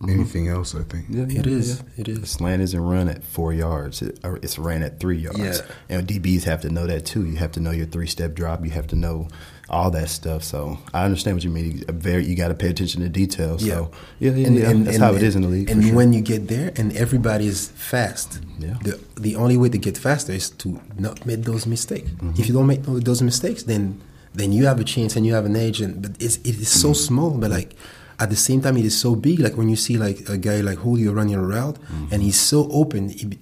Mm-hmm. 0.00 0.10
anything 0.10 0.48
else. 0.48 0.74
I 0.74 0.82
think. 0.82 1.06
Yeah, 1.08 1.24
It 1.28 1.46
is. 1.46 1.82
It 1.96 2.06
The 2.06 2.22
is. 2.22 2.30
slant 2.30 2.60
isn't 2.62 2.80
run 2.80 3.08
at 3.08 3.22
four 3.22 3.52
yards; 3.52 4.02
it, 4.02 4.18
or 4.24 4.36
it's 4.42 4.58
ran 4.58 4.82
at 4.82 4.98
three 4.98 5.18
yards. 5.18 5.38
Yeah. 5.38 5.60
And 5.88 6.08
DBs 6.08 6.42
have 6.44 6.60
to 6.62 6.70
know 6.70 6.86
that 6.88 7.06
too. 7.06 7.24
You 7.24 7.36
have 7.36 7.52
to 7.52 7.60
know 7.60 7.70
your 7.70 7.86
three-step 7.86 8.34
drop. 8.34 8.64
You 8.64 8.70
have 8.72 8.88
to 8.88 8.96
know 8.96 9.28
all 9.72 9.90
that 9.90 10.08
stuff. 10.10 10.42
So 10.44 10.78
I 10.92 11.04
understand 11.04 11.36
what 11.36 11.44
you 11.44 11.50
mean. 11.50 11.82
Very, 11.88 12.24
you 12.26 12.36
got 12.36 12.48
to 12.48 12.54
pay 12.54 12.68
attention 12.68 13.00
to 13.02 13.08
details. 13.08 13.62
So 13.66 13.90
yeah, 14.20 14.32
yeah, 14.32 14.48
yeah. 14.48 14.72
That's 14.84 14.98
how 14.98 15.14
it 15.14 15.22
is 15.22 15.34
in 15.36 15.42
the 15.42 15.48
league. 15.48 15.70
And 15.70 15.82
sure. 15.82 15.94
when 15.94 16.12
you 16.12 16.20
get 16.20 16.48
there, 16.48 16.72
and 16.76 16.94
everybody 16.96 17.46
is 17.46 17.68
fast, 17.68 18.40
Yeah. 18.58 18.76
the 18.84 18.98
the 19.26 19.36
only 19.36 19.56
way 19.56 19.68
to 19.70 19.78
get 19.78 19.96
faster 19.98 20.32
is 20.32 20.50
to 20.62 20.68
not 20.98 21.24
make 21.26 21.42
those 21.44 21.66
mistakes. 21.66 22.10
Mm-hmm. 22.10 22.40
If 22.40 22.46
you 22.48 22.54
don't 22.54 22.66
make 22.66 22.82
those 22.84 23.22
mistakes, 23.22 23.62
then 23.64 24.00
then 24.34 24.52
you 24.52 24.66
have 24.66 24.78
a 24.80 24.84
chance 24.84 25.16
and 25.16 25.24
you 25.26 25.34
have 25.34 25.46
an 25.46 25.56
edge. 25.56 25.80
And 25.84 26.02
but 26.02 26.10
it's, 26.20 26.36
it 26.44 26.56
is 26.60 26.68
so 26.68 26.88
Mm-hmm. 26.90 27.06
small, 27.06 27.30
but 27.30 27.50
like. 27.50 27.74
At 28.20 28.30
the 28.30 28.36
same 28.36 28.60
time, 28.60 28.76
it 28.76 28.84
is 28.84 28.96
so 28.96 29.16
big. 29.16 29.40
Like 29.40 29.56
when 29.56 29.68
you 29.68 29.74
see 29.74 29.96
like 29.98 30.28
a 30.28 30.36
guy 30.38 30.60
like 30.60 30.78
Julio 30.78 31.12
running 31.12 31.34
a 31.34 31.42
route, 31.42 31.78
Mm-hmm. 31.80 32.12
and 32.12 32.22
he's 32.22 32.38
so 32.38 32.68
open, 32.70 33.10
it- 33.10 33.38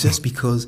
just 0.00 0.22
because 0.22 0.66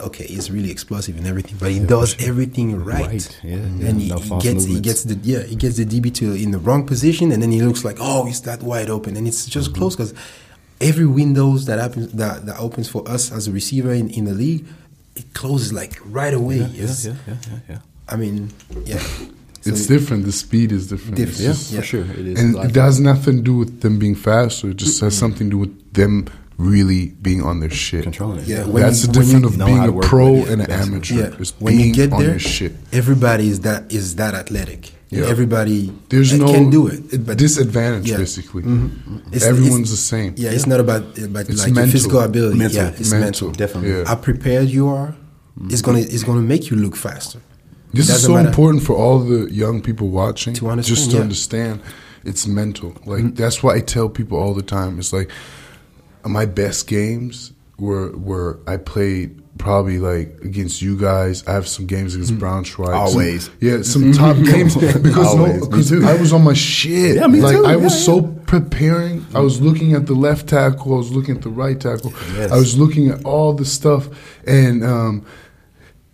okay, 0.00 0.24
he's 0.26 0.50
really 0.50 0.70
explosive 0.70 1.16
and 1.18 1.26
everything, 1.26 1.56
but 1.58 1.70
he 1.70 1.80
does 1.80 2.16
everything 2.20 2.82
right. 2.84 3.06
Right, 3.06 3.40
yeah, 3.42 3.54
and 3.56 3.80
yeah, 3.80 3.92
he, 3.92 4.08
no 4.10 4.18
he 4.18 4.28
false 4.28 4.42
gets 4.44 4.64
he 4.64 4.80
gets 4.80 5.04
the 5.04 5.14
yeah 5.22 5.42
he 5.42 5.56
gets 5.56 5.76
the 5.76 5.84
DB 5.84 6.12
to 6.14 6.32
in 6.34 6.50
the 6.50 6.58
wrong 6.58 6.86
position, 6.86 7.32
and 7.32 7.42
then 7.42 7.50
he 7.52 7.60
looks 7.62 7.84
like 7.84 7.96
oh 8.00 8.24
he's 8.24 8.40
that 8.42 8.62
wide 8.62 8.90
open, 8.90 9.16
and 9.16 9.26
it's 9.28 9.46
just 9.46 9.70
Mm-hmm. 9.70 9.78
close 9.78 9.96
because 9.96 10.14
every 10.80 11.06
windows 11.06 11.66
that 11.66 11.78
happens 11.78 12.12
that, 12.12 12.46
that 12.46 12.58
opens 12.58 12.88
for 12.88 13.06
us 13.08 13.30
as 13.32 13.46
a 13.48 13.52
receiver 13.52 13.92
in, 13.92 14.08
in 14.10 14.24
the 14.24 14.32
league, 14.32 14.64
it 15.16 15.32
closes 15.34 15.72
like 15.72 15.98
right 16.06 16.32
away. 16.34 16.58
Yeah, 16.58 16.84
It's- 16.84 17.04
yeah, 17.06 17.14
yeah, 17.26 17.34
yeah, 17.50 17.58
yeah. 17.68 17.78
I 18.08 18.16
mean, 18.16 18.50
yeah. 18.86 19.02
It's 19.62 19.86
different. 19.86 20.24
The 20.24 20.32
speed 20.32 20.72
is 20.72 20.88
different. 20.88 21.18
It's 21.18 21.36
Different, 21.36 21.58
Yeah, 21.70 21.74
Yeah. 21.74 21.80
for 21.80 21.86
sure. 21.86 22.04
It 22.20 22.26
is. 22.28 22.40
and 22.40 22.56
it 22.56 22.74
has 22.76 22.98
nothing 22.98 23.36
to 23.36 23.42
do 23.42 23.56
with 23.58 23.82
them 23.82 23.98
being 23.98 24.14
fast. 24.14 24.64
Or 24.64 24.70
It 24.70 24.78
just 24.78 24.98
has 25.02 25.14
something 25.16 25.48
to 25.48 25.50
do 25.50 25.58
with 25.58 25.92
them 25.92 26.26
really 26.60 27.02
being 27.22 27.42
on 27.42 27.60
their 27.60 27.70
shit. 27.70 28.02
controlling 28.02 28.40
it. 28.40 28.46
Yeah, 28.46 28.64
when 28.66 28.82
That's 28.82 29.02
you- 29.02 29.06
the 29.08 29.12
difference 29.18 29.46
of 29.46 29.56
being 29.70 29.84
a 29.88 29.92
pro 30.10 30.34
it, 30.34 30.48
and 30.50 30.62
an 30.62 30.70
amateur. 30.70 31.14
Yeah, 31.14 31.42
Is 31.42 31.52
when 31.58 31.78
you 31.80 31.92
get 31.92 32.12
on 32.12 32.20
there, 32.20 32.30
your 32.30 32.38
shit. 32.38 32.72
everybody 32.92 33.48
is 33.48 33.60
that 33.60 33.92
is 33.92 34.16
that 34.16 34.34
athletic. 34.34 34.92
Yeah. 35.10 35.34
Everybody 35.34 35.92
There's 36.08 36.32
uh, 36.32 36.36
no 36.36 36.52
can 36.54 36.70
do 36.70 36.86
it, 36.86 37.26
but 37.26 37.36
disadvantage. 37.36 38.08
Yeah. 38.08 38.18
Basically, 38.18 38.62
mm-hmm. 38.62 38.86
Mm-hmm. 38.86 39.34
It's- 39.34 39.42
everyone's 39.42 39.90
it's- 39.90 39.90
the 39.90 39.96
same. 40.14 40.30
yeah, 40.36 40.56
it's 40.56 40.68
not 40.72 40.80
about 40.86 41.02
uh, 41.18 41.24
about 41.24 41.48
It's 41.48 41.64
like 41.64 41.74
your 41.74 41.86
physical 41.88 42.20
ability. 42.20 42.58
Mental. 42.58 42.82
Yeah, 42.82 43.00
it's 43.00 43.10
mental. 43.10 43.48
Mental. 43.48 43.50
Definitely. 43.62 43.90
Yeah. 43.90 44.04
How 44.10 44.16
prepared 44.16 44.68
you 44.68 44.88
are 44.88 45.10
it's 45.66 45.82
mm-hmm. 45.82 45.92
gonna 45.92 45.98
is 46.16 46.24
gonna 46.24 46.40
make 46.54 46.70
you 46.70 46.76
look 46.76 46.96
faster. 46.96 47.40
This 47.92 48.08
is 48.08 48.22
so 48.22 48.34
matter. 48.34 48.48
important 48.48 48.84
for 48.84 48.94
all 48.94 49.18
the 49.18 49.52
young 49.52 49.82
people 49.82 50.08
watching. 50.10 50.54
To 50.54 50.70
understand, 50.70 50.96
just 50.96 51.10
to 51.10 51.16
yeah. 51.16 51.22
understand, 51.22 51.80
it's 52.24 52.46
mental. 52.46 52.94
Like 53.04 53.34
that's 53.34 53.62
why 53.62 53.74
I 53.74 53.80
tell 53.80 54.08
people 54.08 54.38
all 54.38 54.54
the 54.54 54.62
time. 54.62 54.98
It's 54.98 55.12
like 55.12 55.30
my 56.26 56.46
best 56.46 56.86
games 56.86 57.52
were 57.78 58.10
were 58.16 58.60
I 58.66 58.76
played 58.76 59.36
probably 59.58 59.98
like 59.98 60.38
against 60.42 60.80
you 60.80 60.98
guys. 60.98 61.46
I 61.46 61.52
have 61.52 61.68
some 61.68 61.86
games 61.86 62.14
against 62.14 62.38
Brown 62.38 62.64
Braunschweig. 62.64 62.94
Always. 62.94 63.44
Some- 63.44 63.54
yeah, 63.60 63.82
some 63.82 64.12
top 64.12 64.36
games 64.44 64.74
because 65.02 65.26
Always. 65.26 65.60
Me 65.62 65.68
because 65.68 65.88
too. 65.90 66.04
I 66.06 66.16
was 66.16 66.32
on 66.32 66.42
my 66.44 66.54
shit. 66.54 67.16
Yeah, 67.16 67.26
me 67.26 67.40
like 67.40 67.56
too. 67.56 67.66
I 67.66 67.72
Yeah, 67.72 67.76
was 67.76 67.94
yeah. 67.94 68.04
so 68.14 68.22
preparing. 68.46 69.24
I 69.34 69.40
was 69.40 69.60
looking 69.60 69.94
at 69.94 70.06
the 70.06 70.14
left 70.14 70.48
tackle. 70.48 70.94
I 70.94 70.96
was 70.98 71.12
looking 71.12 71.36
at 71.36 71.42
the 71.42 71.50
right 71.50 71.78
tackle. 71.78 72.12
Yes. 72.34 72.50
I 72.52 72.56
was 72.56 72.78
looking 72.78 73.08
at 73.10 73.24
all 73.24 73.52
the 73.52 73.64
stuff 73.64 74.08
and. 74.46 74.84
um 74.84 75.26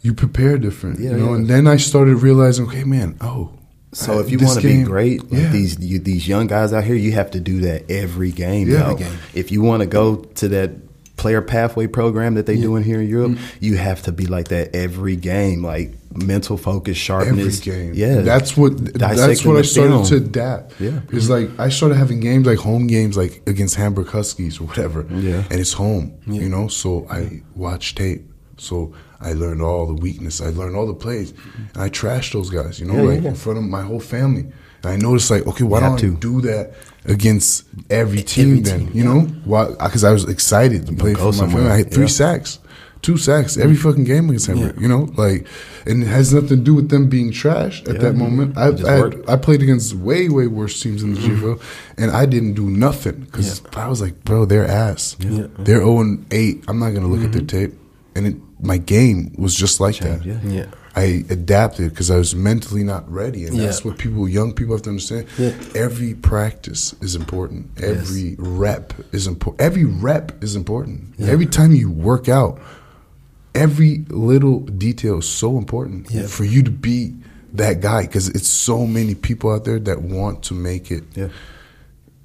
you 0.03 0.15
prepare 0.15 0.57
different, 0.57 1.01
Yeah, 1.01 1.11
you 1.11 1.17
know. 1.17 1.31
yeah. 1.31 1.35
And 1.37 1.49
then 1.49 1.67
I 1.67 1.79
started 1.79 2.17
realizing, 2.23 2.67
okay, 2.69 2.85
man, 2.85 3.17
oh. 3.21 3.51
So 3.97 4.21
if 4.21 4.31
you 4.31 4.39
want 4.39 4.61
to 4.61 4.67
be 4.67 4.83
great, 4.83 5.23
like 5.33 5.43
yeah. 5.43 5.49
these 5.51 5.79
you, 5.81 5.99
these 5.99 6.29
young 6.29 6.47
guys 6.47 6.73
out 6.73 6.85
here, 6.85 6.95
you 6.95 7.13
have 7.13 7.31
to 7.33 7.41
do 7.41 7.61
that 7.63 7.91
every 7.91 8.31
game. 8.31 8.69
Yeah. 8.69 8.91
Every 8.91 9.05
game. 9.05 9.19
If 9.35 9.51
you 9.51 9.63
want 9.63 9.81
to 9.81 9.87
go 9.87 10.17
to 10.17 10.49
that 10.49 10.71
player 11.17 11.41
pathway 11.41 11.87
program 11.87 12.35
that 12.35 12.45
they 12.45 12.61
doing 12.61 12.83
here 12.85 13.01
in 13.01 13.09
Europe, 13.09 13.33
Mm-hmm. 13.33 13.65
you 13.65 13.77
have 13.79 14.03
to 14.03 14.13
be 14.13 14.27
like 14.27 14.49
that 14.49 14.77
every 14.77 15.17
game, 15.17 15.63
like 15.65 15.95
mental 16.15 16.59
focus, 16.59 16.99
sharpness. 16.99 17.59
every 17.67 17.73
game. 17.73 17.95
Yeah, 17.95 18.21
that's 18.21 18.55
what 18.55 18.77
that's 18.95 19.45
what 19.47 19.57
I 19.57 19.63
started 19.63 19.93
film. 19.93 20.05
to 20.05 20.17
adapt. 20.17 20.79
Yeah. 20.79 21.01
it's 21.11 21.31
like 21.31 21.49
I 21.59 21.71
started 21.71 21.95
having 21.97 22.21
games 22.21 22.47
like 22.47 22.59
home 22.59 22.87
games, 22.87 23.17
like 23.17 23.43
against 23.47 23.77
Hamburg 23.77 24.09
Huskies 24.09 24.61
or 24.61 24.65
whatever. 24.65 25.07
Yeah. 25.11 25.45
and 25.51 25.59
it's 25.59 25.73
home, 25.73 26.19
yeah. 26.27 26.43
you 26.43 26.51
know. 26.51 26.69
So 26.69 27.07
I 27.11 27.41
watch 27.55 27.95
tape. 27.95 28.31
So 28.59 28.95
I 29.21 29.33
learned 29.33 29.63
all 29.63 29.87
the 29.87 29.95
weakness. 29.95 30.41
I 30.41 30.51
learned 30.51 30.77
all 30.77 30.87
the 30.87 30.95
plays, 30.95 31.33
and 31.75 31.83
I 31.83 31.89
trashed 31.89 32.33
those 32.33 32.51
guys. 32.51 32.79
You 32.81 32.87
know, 32.87 32.97
Yeah, 32.97 33.03
like 33.15 33.23
yeah. 33.23 33.31
in 33.31 33.35
front 33.35 33.59
of 33.59 33.65
my 33.65 33.83
whole 33.83 34.01
family. 34.01 34.43
And 34.83 34.93
I 34.93 34.97
noticed, 34.97 35.31
like, 35.31 35.47
okay, 35.47 35.65
why 35.65 35.81
don't 35.81 36.03
I 36.05 36.09
do 36.21 36.41
that 36.43 36.75
against 37.07 37.65
every 37.91 38.23
team? 38.23 38.51
Every 38.51 38.61
then 38.61 38.79
team, 38.81 38.91
you 38.95 39.05
yeah. 39.05 39.13
know, 39.15 39.21
why? 39.45 39.69
Because 39.71 40.05
I 40.05 40.13
was 40.13 40.29
excited 40.29 40.87
to 40.87 40.93
play 40.95 41.15
for 41.15 41.33
my 41.33 41.49
family. 41.49 41.67
I 41.71 41.77
had 41.79 41.91
three 41.93 42.09
sacks, 42.09 42.59
two 43.03 43.17
sacks 43.17 43.57
every 43.57 43.77
fucking 43.77 44.05
game 44.05 44.27
against 44.29 44.47
Hamburg. 44.49 44.81
You 44.81 44.89
know, 44.89 45.09
like, 45.17 45.47
and 45.87 46.03
it 46.03 46.07
has 46.07 46.33
nothing 46.35 46.49
to 46.49 46.57
do 46.57 46.75
with 46.75 46.91
them 46.91 47.09
being 47.09 47.31
trashed 47.33 47.89
at 47.89 48.01
that 48.01 48.15
moment. 48.15 48.57
I, 48.59 48.69
I, 48.69 48.93
had- 48.99 49.25
I 49.29 49.37
played 49.37 49.63
against 49.63 49.95
way 49.95 50.29
way 50.29 50.47
worse 50.47 50.81
teams 50.81 51.03
in 51.03 51.15
the 51.15 51.21
GFL, 51.21 51.61
and 51.97 52.11
I 52.11 52.27
didn't 52.27 52.53
do 52.55 52.69
nothing 52.69 53.21
because 53.21 53.63
I 53.75 53.89
was 53.89 54.03
like, 54.03 54.25
bro, 54.25 54.45
they're 54.45 54.67
ass. 54.69 55.17
Yeah. 55.21 55.47
They're 55.59 55.79
zero 55.81 56.01
and 56.01 56.27
eight. 56.33 56.65
I'm 56.69 56.79
not 56.79 56.91
gonna 56.91 57.09
look 57.09 57.25
at 57.25 57.33
their 57.33 57.43
tape, 57.43 57.75
and 58.15 58.27
it, 58.27 58.37
my 58.61 58.79
game 58.79 59.33
was 59.37 59.55
just 59.55 59.81
like 59.81 59.99
that. 59.99 60.25
yeah. 60.25 60.41
Yeah. 60.45 60.67
I 60.95 61.25
adapted 61.29 61.91
because 61.91 62.11
I 62.11 62.17
was 62.17 62.35
mentally 62.35 62.83
not 62.83 63.11
ready, 63.13 63.45
and 63.45 63.55
Yeah. 63.55 63.67
that's 63.67 63.85
what 63.85 63.99
people, 63.99 64.27
young 64.27 64.55
people, 64.55 64.75
have 64.75 64.83
to 64.85 64.91
understand. 64.91 65.27
Yeah. 65.39 65.53
Every 65.75 66.15
practice 66.15 66.95
is 67.03 67.15
important. 67.15 67.69
Every 67.83 68.35
rep 68.39 68.95
is 69.13 69.27
important. 69.27 69.61
Every 69.61 69.85
rep 69.85 70.43
is 70.43 70.57
important. 70.57 71.03
Every 71.21 71.45
time 71.47 71.75
you 71.75 71.91
work 71.91 72.31
out, 72.31 72.59
every 73.55 74.05
little 74.09 74.61
detail 74.61 75.19
is 75.19 75.29
so 75.29 75.59
important 75.59 76.11
Yeah. 76.11 76.27
for 76.27 76.45
you 76.45 76.63
to 76.63 76.71
be 76.71 77.15
that 77.53 77.81
guy 77.81 78.03
because 78.03 78.29
it's 78.29 78.49
so 78.49 78.87
many 78.87 79.15
people 79.15 79.51
out 79.51 79.65
there 79.65 79.79
that 79.79 80.01
want 80.03 80.43
to 80.45 80.55
make 80.55 80.91
it. 80.91 81.05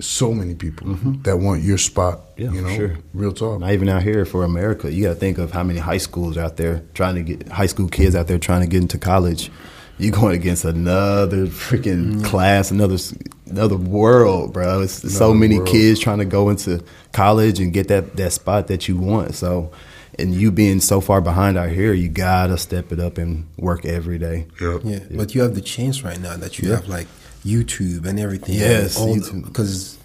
Yeah. 0.02 0.08
So 0.08 0.34
many 0.34 0.56
people 0.56 0.94
that 1.24 1.38
want 1.38 1.62
your 1.64 1.78
spot. 1.78 2.36
Mm-hmm. 2.38 2.42
Yeah, 2.42 2.52
you 2.52 2.62
know, 2.62 2.76
sure. 2.76 2.98
real 3.14 3.32
talk. 3.34 3.60
Not 3.60 3.72
even 3.72 3.88
out 3.90 4.04
here 4.04 4.26
for 4.26 4.44
America. 4.44 4.92
You 4.92 5.04
got 5.04 5.10
to 5.14 5.16
think 5.20 5.38
of 5.38 5.52
how 5.52 5.64
many 5.64 5.80
high 5.80 5.98
schools 6.00 6.38
out 6.38 6.58
there 6.58 6.84
trying 6.94 7.16
to 7.16 7.24
get 7.24 7.48
high 7.50 7.68
school 7.68 7.88
kids 7.88 8.16
out 8.16 8.28
there 8.28 8.40
trying 8.40 8.62
to 8.62 8.68
get 8.68 8.82
into 8.82 8.98
college. 8.98 9.52
You're 9.98 10.12
going 10.12 10.34
against 10.36 10.66
another 10.66 11.46
freaking 11.48 12.24
class, 12.26 12.72
another 12.72 12.98
another 13.46 13.78
world, 13.78 14.54
bro. 14.54 14.82
It's 14.82 15.14
so 15.14 15.34
many 15.34 15.58
world. 15.58 15.70
kids 15.70 16.00
trying 16.00 16.18
to 16.20 16.26
go 16.26 16.50
into 16.50 16.84
college 17.12 17.60
and 17.60 17.72
get 17.72 17.88
that 17.90 18.16
that 18.18 18.32
spot 18.34 18.68
that 18.68 18.88
you 18.88 18.98
want. 18.98 19.36
So, 19.36 19.72
and 20.18 20.34
you 20.34 20.52
being 20.52 20.80
so 20.80 21.02
far 21.02 21.22
behind 21.22 21.56
out 21.58 21.70
here, 21.70 21.94
you 21.94 22.10
gotta 22.10 22.58
step 22.58 22.92
it 22.92 23.00
up 23.00 23.20
and 23.20 23.46
work 23.58 23.86
every 23.86 24.18
day. 24.18 24.48
Yep. 24.60 24.82
Yeah, 24.84 25.00
but 25.12 25.36
you 25.36 25.42
have 25.42 25.54
the 25.54 25.62
chance 25.62 26.04
right 26.04 26.20
now 26.20 26.36
that 26.38 26.58
you 26.58 26.70
Yeah. 26.70 26.78
have 26.78 26.88
like 26.88 27.08
YouTube 27.44 28.06
and 28.06 28.20
everything. 28.20 28.56
Yes, 28.56 29.00
because 29.46 29.98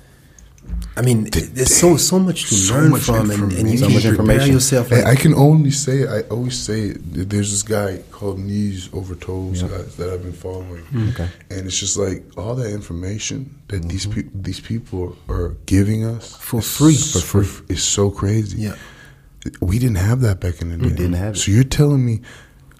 I 0.96 1.02
mean, 1.02 1.24
there's 1.30 1.76
so 1.76 1.96
so 1.96 2.18
much 2.18 2.48
to 2.48 2.54
So 2.54 2.74
learn 2.74 2.90
much 2.90 3.02
from, 3.02 3.30
and, 3.30 3.52
and 3.52 3.70
you. 3.70 3.76
So 3.76 3.88
much 3.88 4.02
prepare 4.02 4.10
information. 4.12 4.52
yourself. 4.52 4.90
Like, 4.90 5.04
I 5.04 5.14
can 5.14 5.34
only 5.34 5.70
say. 5.70 6.06
I 6.06 6.22
always 6.22 6.58
say 6.58 6.80
it. 6.90 7.30
There's 7.30 7.50
this 7.50 7.62
guy 7.62 8.02
called 8.10 8.38
Knees 8.38 8.88
Over 8.92 9.14
Toes 9.14 9.62
Yeah. 9.62 9.68
that 9.68 10.10
I've 10.12 10.22
been 10.22 10.32
following, 10.32 10.82
mm. 10.84 11.10
Okay. 11.10 11.28
and 11.50 11.66
it's 11.66 11.78
just 11.78 11.96
like 11.98 12.24
all 12.38 12.54
that 12.56 12.72
information 12.72 13.54
that 13.68 13.82
these 13.82 14.06
mm-hmm. 14.06 14.14
people 14.14 14.40
these 14.42 14.60
people 14.60 15.16
are 15.28 15.50
giving 15.66 16.04
us 16.04 16.34
For 16.36 16.62
free. 16.62 16.96
For 16.96 17.42
f- 17.42 17.62
is 17.68 17.84
so 17.84 18.10
crazy. 18.10 18.62
yeah, 18.62 18.76
we 19.60 19.78
didn't 19.78 19.96
have 19.98 20.20
that 20.22 20.40
back 20.40 20.62
in 20.62 20.70
the 20.70 20.78
day. 20.78 20.86
We 20.86 20.92
didn't 20.94 21.14
have 21.14 21.34
it. 21.34 21.38
So 21.38 21.52
you're 21.52 21.64
telling 21.64 22.04
me 22.04 22.22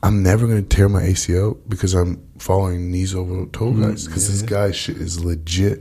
I'm 0.07 0.23
never 0.23 0.47
going 0.47 0.63
to 0.63 0.77
tear 0.77 0.89
my 0.89 1.03
ACL 1.03 1.59
because 1.69 1.95
I'm 1.95 2.23
following 2.39 2.93
knees 2.93 3.13
over 3.13 3.47
toe 3.47 3.73
guys 3.73 4.07
because 4.07 4.29
this 4.31 4.43
guy's 4.49 4.77
shit 4.77 4.99
is 4.99 5.25
legit. 5.25 5.81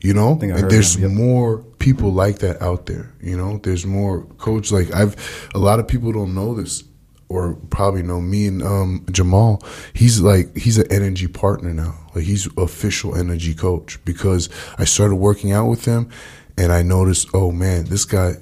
You 0.00 0.14
know, 0.14 0.38
and 0.40 0.70
there's 0.70 0.96
yep. 0.96 1.10
more 1.10 1.58
people 1.80 2.12
like 2.12 2.38
that 2.38 2.62
out 2.62 2.86
there. 2.86 3.12
You 3.20 3.36
know, 3.36 3.58
there's 3.58 3.84
more 3.84 4.22
coach 4.38 4.70
like 4.70 4.94
I've. 4.94 5.16
A 5.54 5.58
lot 5.58 5.80
of 5.80 5.88
people 5.88 6.12
don't 6.12 6.34
know 6.34 6.54
this 6.54 6.84
or 7.28 7.54
probably 7.70 8.02
know 8.02 8.20
me 8.20 8.46
and 8.46 8.62
um, 8.62 9.04
Jamal. 9.10 9.60
He's 9.92 10.20
like 10.20 10.56
he's 10.56 10.78
an 10.78 10.90
energy 10.92 11.26
partner 11.26 11.74
now. 11.74 11.98
Like 12.14 12.24
he's 12.24 12.48
official 12.56 13.16
energy 13.16 13.54
coach 13.54 13.98
because 14.04 14.48
I 14.78 14.84
started 14.84 15.16
working 15.16 15.50
out 15.50 15.66
with 15.66 15.84
him, 15.84 16.10
and 16.56 16.70
I 16.70 16.82
noticed, 16.82 17.28
oh 17.34 17.50
man, 17.50 17.86
this 17.86 18.04
guy 18.04 18.34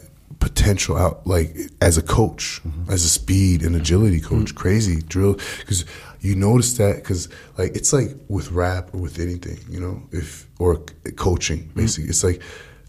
potential 0.43 0.97
out 0.97 1.25
like 1.27 1.57
as 1.81 1.97
a 1.97 2.03
coach, 2.03 2.61
mm-hmm. 2.67 2.91
as 2.91 3.05
a 3.05 3.09
speed 3.09 3.63
and 3.63 3.77
agility 3.77 4.21
mm-hmm. 4.21 4.41
coach, 4.41 4.55
crazy 4.55 5.01
drill 5.03 5.35
because 5.61 5.85
you 6.21 6.35
notice 6.35 6.77
that 6.79 6.97
because 6.97 7.29
like 7.59 7.75
it's 7.77 7.93
like 7.93 8.11
with 8.29 8.51
rap 8.51 8.93
or 8.93 8.99
with 8.99 9.21
anything, 9.21 9.59
you 9.71 9.81
know, 9.81 10.03
if 10.11 10.49
or 10.59 10.79
coaching 11.17 11.61
mm-hmm. 11.61 11.81
basically, 11.81 12.11
it's 12.11 12.25
like 12.25 12.43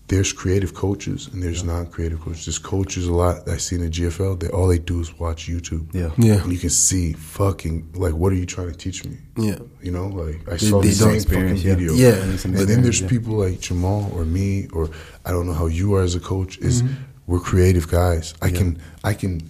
there's 0.07 0.33
creative 0.33 0.73
coaches 0.73 1.29
and 1.31 1.41
there's 1.41 1.63
non-creative 1.63 2.19
coaches. 2.19 2.45
There's 2.45 2.59
coaches 2.59 3.07
a 3.07 3.13
lot 3.13 3.47
I 3.47 3.57
see 3.57 3.77
in 3.77 3.83
the 3.83 3.89
GFL. 3.89 4.39
They 4.39 4.49
all 4.49 4.67
they 4.67 4.77
do 4.77 4.99
is 4.99 5.17
watch 5.17 5.47
YouTube. 5.47 5.93
Yeah. 5.93 6.11
Yeah. 6.17 6.43
and 6.43 6.51
you 6.51 6.59
can 6.59 6.69
see 6.69 7.13
fucking 7.13 7.91
like 7.93 8.13
what 8.13 8.33
are 8.33 8.35
you 8.35 8.45
trying 8.45 8.71
to 8.71 8.77
teach 8.77 9.05
me? 9.05 9.17
Yeah. 9.37 9.59
you 9.81 9.91
know, 9.91 10.07
like 10.07 10.47
I 10.47 10.57
They- 10.57 10.69
saw 10.69 10.81
they 10.81 10.89
the 10.89 10.95
same 10.95 11.07
fucking 11.07 11.15
experience, 11.15 11.63
yeah. 11.63 11.75
video. 11.75 11.93
Yeah. 11.93 12.23
and 12.23 12.39
Some 12.39 12.53
then 12.53 12.81
there's 12.81 13.01
yeah. 13.01 13.07
people 13.07 13.35
like 13.35 13.61
Jamal 13.61 14.11
or 14.13 14.25
me 14.25 14.67
or 14.73 14.89
I 15.23 15.31
don't 15.31 15.45
know 15.47 15.53
how 15.53 15.67
you 15.67 15.93
are 15.95 16.01
as 16.01 16.15
a 16.15 16.19
coach. 16.19 16.57
Is 16.57 16.81
Mm-hmm. 16.81 17.11
We're 17.27 17.39
creative 17.39 17.87
guys. 17.89 18.33
I 18.41 18.49
can 18.51 18.79
I 19.03 19.13
can 19.13 19.41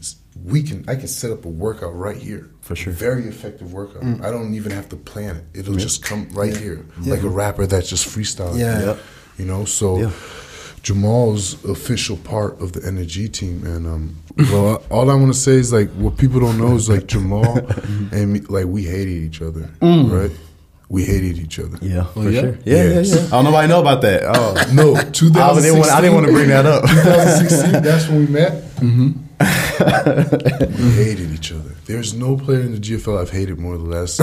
we 0.44 0.64
can 0.64 0.84
I 0.88 0.96
can 0.96 1.08
set 1.08 1.32
up 1.32 1.46
a 1.46 1.50
workout 1.50 1.96
right 1.96 2.18
here 2.18 2.50
For 2.62 2.76
sure. 2.76 2.94
Very 2.94 3.28
effective 3.28 3.74
workout. 3.74 4.04
Mm. 4.04 4.24
I 4.24 4.32
don't 4.32 4.54
even 4.54 4.72
have 4.72 4.90
to 4.90 4.96
plan 4.96 5.38
it. 5.38 5.60
It'll 5.60 5.76
just 5.76 6.04
come 6.04 6.30
right 6.32 6.56
here, 6.56 6.86
like 7.06 7.24
a 7.24 7.30
rapper 7.30 7.66
that's 7.68 7.90
just 7.90 8.08
freestyling. 8.08 8.60
Yeah. 8.60 8.80
Yep. 8.86 9.00
You 9.38 9.46
know, 9.46 9.66
so 9.66 10.00
Yeah. 10.00 10.12
Jamal's 10.84 11.64
official 11.64 12.18
part 12.18 12.60
of 12.60 12.74
the 12.74 12.82
NRG 12.82 13.32
team, 13.32 13.66
and 13.66 13.88
um, 13.88 14.16
well, 14.36 14.84
all 14.92 15.10
I 15.10 15.16
want 15.16 15.34
to 15.34 15.40
say 15.40 15.54
is 15.54 15.72
like 15.72 15.90
what 15.92 16.18
people 16.18 16.42
don't 16.42 16.58
know 16.58 16.76
is 16.76 16.90
like 16.90 17.08
Jamal 17.08 17.58
and 18.12 18.34
me, 18.34 18.42
like 18.42 18.66
we 18.66 18.84
hated 18.84 19.08
each 19.14 19.42
other, 19.42 19.70
right? 19.82 20.32
We 20.89 21.06
hated 21.06 21.38
each 21.39 21.60
other. 21.60 21.78
Yeah, 21.82 22.04
for 22.06 22.30
yeah? 22.30 22.41
sure. 22.41 22.58
Yeah, 22.65 22.84
Yes. 22.84 23.10
yeah, 23.10 23.22
yeah. 23.22 23.26
I 23.28 23.30
don't 23.32 23.46
nobody 23.46 23.67
know 23.67 23.80
about 23.82 24.02
that. 24.02 24.24
Oh, 24.26 24.54
No, 24.74 24.96
I 24.96 25.04
didn't 25.62 25.80
want. 25.80 25.91
I 25.91 26.02
didn't 26.02 26.13
want 26.15 26.28
to 26.28 26.34
bring 26.34 26.50
that 26.50 26.65
up. 26.65 26.84
2016. 26.88 27.82
That's 27.82 28.08
when 28.08 28.19
we 28.19 28.28
met. 28.28 28.63
Mm-hmm. 28.76 29.19
we 30.84 30.91
hated 31.04 31.32
each 31.32 31.52
other. 31.52 31.72
There's 31.86 32.13
no 32.13 32.38
player 32.38 32.62
in 32.62 32.72
the 32.74 32.78
GFL 32.80 33.19
I've 33.22 33.30
hated 33.32 33.60
more 33.60 33.78
the 33.78 33.84
last 33.84 34.17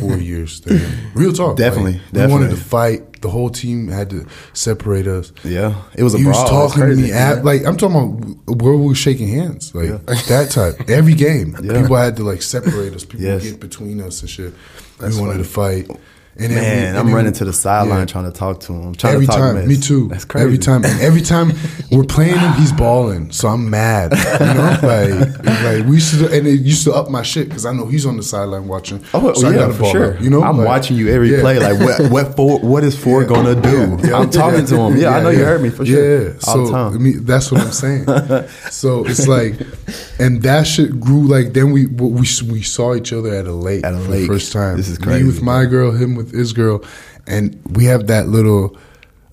four 0.00 0.16
years 0.30 0.60
than. 0.62 0.80
Real 1.14 1.32
talk. 1.32 1.56
Definitely, 1.56 2.00
Like, 2.12 2.26
We 2.28 2.32
wanted 2.32 2.50
to 2.50 2.56
fight. 2.56 3.20
The 3.20 3.28
whole 3.30 3.50
team 3.50 3.88
had 3.88 4.10
to 4.10 4.26
separate 4.52 5.06
us. 5.08 5.32
Yeah, 5.44 5.74
it 5.96 6.02
was 6.04 6.14
a 6.14 6.18
he 6.18 6.24
was 6.24 6.36
brawl. 6.36 6.66
It's 6.66 6.74
talking 6.74 6.88
to 6.88 6.96
me 6.96 7.10
at, 7.12 7.44
like 7.44 7.64
I'm 7.66 7.76
talking 7.76 7.96
about 8.46 8.62
where 8.62 8.74
we 8.74 8.86
were 8.86 8.94
shaking 8.94 9.28
hands, 9.28 9.74
like 9.74 9.88
that 10.06 10.50
type. 10.52 10.88
Every 10.88 11.14
game, 11.14 11.56
Yeah. 11.62 11.82
people 11.82 11.96
had 11.96 12.16
to 12.16 12.22
like 12.24 12.42
separate 12.42 12.94
us. 12.94 13.04
People 13.04 13.26
Yes. 13.26 13.42
get 13.42 13.60
between 13.60 14.00
us 14.00 14.20
and 14.20 14.30
shit. 14.30 14.54
We 15.00 15.20
wanted 15.20 15.38
to 15.38 15.44
fight. 15.44 15.88
And 16.40 16.50
we- 16.50 16.54
Man, 16.54 16.86
and 16.90 16.98
I'm 16.98 17.12
running 17.12 17.32
to 17.32 17.44
the 17.44 17.52
sideline 17.52 17.98
yeah. 18.00 18.04
trying 18.04 18.30
to 18.30 18.38
talk 18.38 18.60
to 18.60 18.72
him. 18.72 18.94
Trying 18.94 19.14
Every 19.14 19.26
to 19.26 19.32
talk 19.32 19.40
time, 19.40 19.54
mess. 19.56 19.66
me 19.66 19.76
too. 19.76 20.06
That's 20.08 20.24
crazy. 20.24 20.44
Every 20.46 20.58
time, 20.58 20.84
and 20.84 21.00
every 21.00 21.20
time 21.20 21.52
we're 21.90 22.04
playing 22.04 22.38
him, 22.38 22.52
he's 22.54 22.72
balling. 22.72 23.32
So 23.32 23.48
I'm 23.48 23.68
mad. 23.68 24.12
You 24.12 24.46
know, 24.54 24.78
like, 24.82 25.44
like 25.64 25.86
we 25.86 25.94
used 25.96 26.14
to, 26.18 26.26
and 26.32 26.46
it 26.46 26.60
used 26.60 26.84
to 26.84 26.92
up 26.92 27.10
my 27.10 27.22
shit 27.22 27.48
because 27.48 27.66
I 27.66 27.72
know 27.72 27.86
he's 27.86 28.06
on 28.06 28.16
the 28.16 28.22
sideline 28.22 28.68
watching. 28.68 29.04
Oh, 29.14 29.32
so 29.34 29.50
yeah, 29.50 29.72
for 29.72 29.86
sure. 29.86 30.14
up, 30.14 30.20
you 30.20 30.30
know, 30.30 30.42
I'm 30.44 30.58
Like, 30.58 30.66
watching 30.68 30.96
you 30.96 31.08
every 31.08 31.32
yeah. 31.32 31.40
play. 31.40 31.58
Like, 31.58 31.80
what, 31.80 32.10
what 32.12 32.36
for? 32.36 32.60
What 32.60 32.84
is 32.84 32.96
four 32.96 33.24
gonna 33.24 33.60
do? 33.60 33.98
Yeah, 34.02 34.10
yeah, 34.10 34.16
I'm 34.18 34.30
talking 34.30 34.60
yeah. 34.60 34.66
to 34.66 34.76
him. 34.80 34.96
Yeah, 34.96 35.16
I 35.16 35.22
know 35.22 35.30
you 35.30 35.44
heard 35.44 35.60
me 35.60 35.70
for 35.70 35.84
sure. 35.84 36.28
Yeah, 36.28 36.38
so. 36.38 36.72
I 36.74 36.90
mean, 36.90 37.24
that's 37.24 37.50
what 37.50 37.60
I'm 37.62 37.72
saying. 37.72 38.06
so 38.70 39.04
it's 39.06 39.26
like, 39.26 39.54
and 40.20 40.40
that 40.42 40.68
shit 40.68 41.00
grew. 41.00 41.26
Like 41.26 41.52
then 41.52 41.72
we 41.72 41.86
we 41.86 42.10
we 42.48 42.62
saw 42.62 42.94
each 42.94 43.12
other 43.12 43.34
at 43.34 43.46
a 43.46 43.52
lake 43.52 43.84
At 43.84 43.94
a 43.94 43.98
for 43.98 44.10
lake. 44.10 44.20
the 44.22 44.26
first 44.28 44.52
time. 44.52 44.76
This 44.76 44.88
is 44.88 44.98
crazy. 44.98 45.22
Me 45.22 45.26
with 45.26 45.42
my 45.42 45.64
girl, 45.64 45.90
him 45.90 46.14
with 46.14 46.27
his 46.30 46.52
girl, 46.52 46.84
and 47.26 47.60
we 47.76 47.84
have 47.86 48.06
that 48.08 48.28
little. 48.28 48.76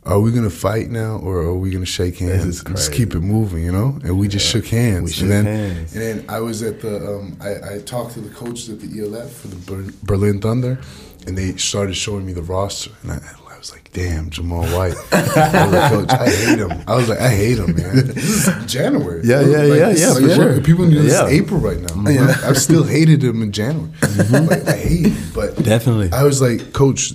Are 0.05 0.19
we 0.19 0.31
gonna 0.31 0.51
fight 0.51 0.91
now, 0.91 1.17
or 1.17 1.39
are 1.39 1.58
we 1.58 1.71
gonna 1.71 1.86
shake 1.88 2.19
hands? 2.19 2.63
just 2.63 2.91
keep 2.93 3.15
it 3.15 3.21
moving, 3.21 3.63
you 3.63 3.71
know. 3.71 3.97
And 4.03 4.19
we 4.19 4.27
just 4.27 4.47
shook 4.47 4.67
hands. 4.67 5.05
We 5.05 5.12
shook 5.13 5.21
and 5.23 5.31
then, 5.31 5.45
hands. 5.45 5.93
And 5.95 6.01
then 6.01 6.25
I 6.29 6.39
was 6.41 6.62
at 6.62 6.79
the. 6.81 6.97
Um, 6.97 7.38
I, 7.41 7.75
I 7.75 7.79
talked 7.79 8.13
to 8.13 8.21
the 8.21 8.29
coaches 8.29 8.69
at 8.69 8.79
the 8.81 9.01
ELF 9.01 9.31
for 9.31 9.47
the 9.47 9.55
Ber- 9.55 9.93
Berlin 10.03 10.41
Thunder, 10.41 10.79
and 11.25 11.36
they 11.36 11.55
started 11.58 11.95
showing 11.95 12.23
me 12.23 12.34
the 12.34 12.43
roster, 12.43 12.91
and 13.01 13.13
I 13.13 13.19
was 13.65 13.71
like, 13.71 13.91
"Damn, 13.93 14.30
Jamal 14.30 14.63
White." 14.65 14.95
I 15.12 15.65
was 15.65 15.73
like, 15.73 15.91
Coach, 15.91 16.10
I 16.12 16.30
hate 16.30 16.60
him. 16.60 16.84
I 16.88 16.95
was 16.95 17.10
like, 17.10 17.19
I 17.19 17.30
hate 17.30 17.58
him, 17.58 17.75
man. 17.75 18.08
This 18.15 18.47
is 18.47 18.71
January. 18.71 19.21
Yeah, 19.23 19.38
Like, 19.38 19.47
yeah, 19.47 19.63
yeah, 19.63 19.89
this 19.89 20.01
yeah, 20.01 20.13
for 20.13 20.19
like, 20.21 20.36
sure. 20.36 20.62
People 20.62 20.86
knew 20.86 21.01
this 21.01 21.13
Yeah. 21.13 21.25
is 21.25 21.34
April 21.34 21.60
right 21.60 21.80
now. 21.80 21.88
Mm-hmm. 21.88 22.49
I've 22.49 22.58
still 22.58 22.84
hated 22.84 23.23
him 23.23 23.41
in 23.41 23.51
January. 23.51 23.89
Mm-hmm. 24.01 24.47
Like, 24.47 24.67
I 24.67 24.78
hate 24.78 25.08
him, 25.08 25.32
but 25.34 25.63
Definitely. 25.63 26.12
I 26.12 26.23
was 26.23 26.41
like, 26.41 26.73
Coach, 26.73 27.13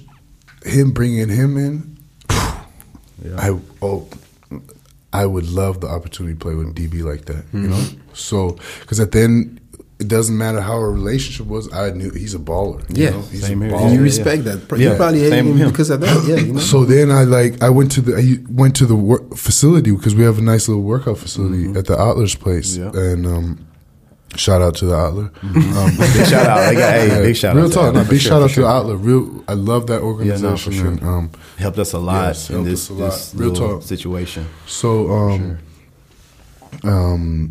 him 0.64 0.90
bringing 0.92 1.28
him 1.28 1.56
in. 1.56 1.98
I 2.30 3.58
oh, 3.82 4.08
I 5.12 5.26
would 5.26 5.48
love 5.48 5.80
the 5.80 5.88
opportunity 5.88 6.34
to 6.34 6.40
play 6.40 6.54
with 6.54 6.74
DB 6.74 7.02
like 7.04 7.26
that. 7.26 7.44
You 7.52 7.68
mm-hmm. 7.68 7.70
know, 7.70 7.84
so 8.14 8.58
because 8.80 8.98
at 8.98 9.12
the 9.12 9.20
end, 9.22 9.59
it 10.00 10.08
doesn't 10.08 10.36
matter 10.36 10.60
how 10.60 10.72
our 10.74 10.90
relationship 10.90 11.46
was. 11.46 11.72
I 11.72 11.90
knew 11.90 12.10
he's 12.10 12.34
a 12.34 12.38
baller. 12.38 12.80
you 12.96 13.04
Yeah, 13.04 13.10
know? 13.10 13.20
he's 13.22 13.46
same 13.46 13.62
a 13.62 13.66
here. 13.66 13.74
baller. 13.74 13.82
And 13.82 13.92
you 13.92 13.98
yeah. 13.98 14.04
respect 14.04 14.44
that. 14.44 14.66
Pro- 14.68 14.78
Yeah, 14.78 14.90
You 14.90 14.96
probably 14.96 15.20
hate 15.20 15.30
same 15.30 15.46
him 15.46 15.52
with 15.52 15.62
him. 15.62 15.70
because 15.70 15.90
of 15.90 16.00
that. 16.00 16.24
Yeah, 16.26 16.36
you 16.36 16.52
know. 16.54 16.60
So 16.60 16.84
then 16.84 17.10
I 17.10 17.22
like 17.24 17.62
I 17.62 17.68
went 17.70 17.92
to 17.92 18.00
the 18.00 18.16
I 18.16 18.24
went 18.52 18.74
to 18.76 18.86
the 18.86 18.96
work 18.96 19.36
facility 19.36 19.90
because 19.92 20.14
we 20.14 20.24
have 20.24 20.38
a 20.38 20.42
nice 20.42 20.68
little 20.68 20.82
workout 20.82 21.18
facility 21.18 21.64
at 21.78 21.84
the 21.86 21.94
Adler's 21.98 22.34
place, 22.34 22.78
Mm-hmm. 22.78 22.96
Yeah. 22.96 23.02
and 23.12 23.26
um, 23.26 23.66
shout 24.36 24.62
out 24.62 24.74
to 24.76 24.86
the 24.86 24.96
Adler. 24.96 25.30
Um, 25.42 25.90
Big 25.98 26.26
shout 26.28 26.46
out. 26.46 26.60
They 26.68 26.74
got, 26.76 26.92
hey, 26.94 27.22
big 27.22 27.36
shout 27.36 27.54
real 27.56 27.64
out. 27.64 27.68
to 27.68 27.74
talk. 27.74 27.84
them, 27.94 28.02
No, 28.04 28.08
big 28.10 28.20
sure, 28.20 28.30
shout 28.30 28.42
out 28.42 28.50
sure. 28.50 28.64
to 28.64 28.68
the 28.70 28.74
Adler. 28.78 28.96
Real, 28.96 29.44
I 29.48 29.54
love 29.54 29.86
that 29.88 30.00
organization. 30.02 30.72
sure. 30.72 30.86
and, 30.88 31.02
um, 31.02 31.30
Helped 31.58 31.78
us 31.78 31.92
a 31.92 31.98
lot 31.98 32.28
Yes, 32.28 32.48
in 32.50 32.64
this, 32.64 32.90
lot. 32.90 33.10
this 33.10 33.34
Real 33.34 33.50
little 33.50 33.68
talk. 33.80 33.82
situation. 33.82 34.46
So, 34.66 35.10
um, 35.10 35.58
um, 36.84 37.50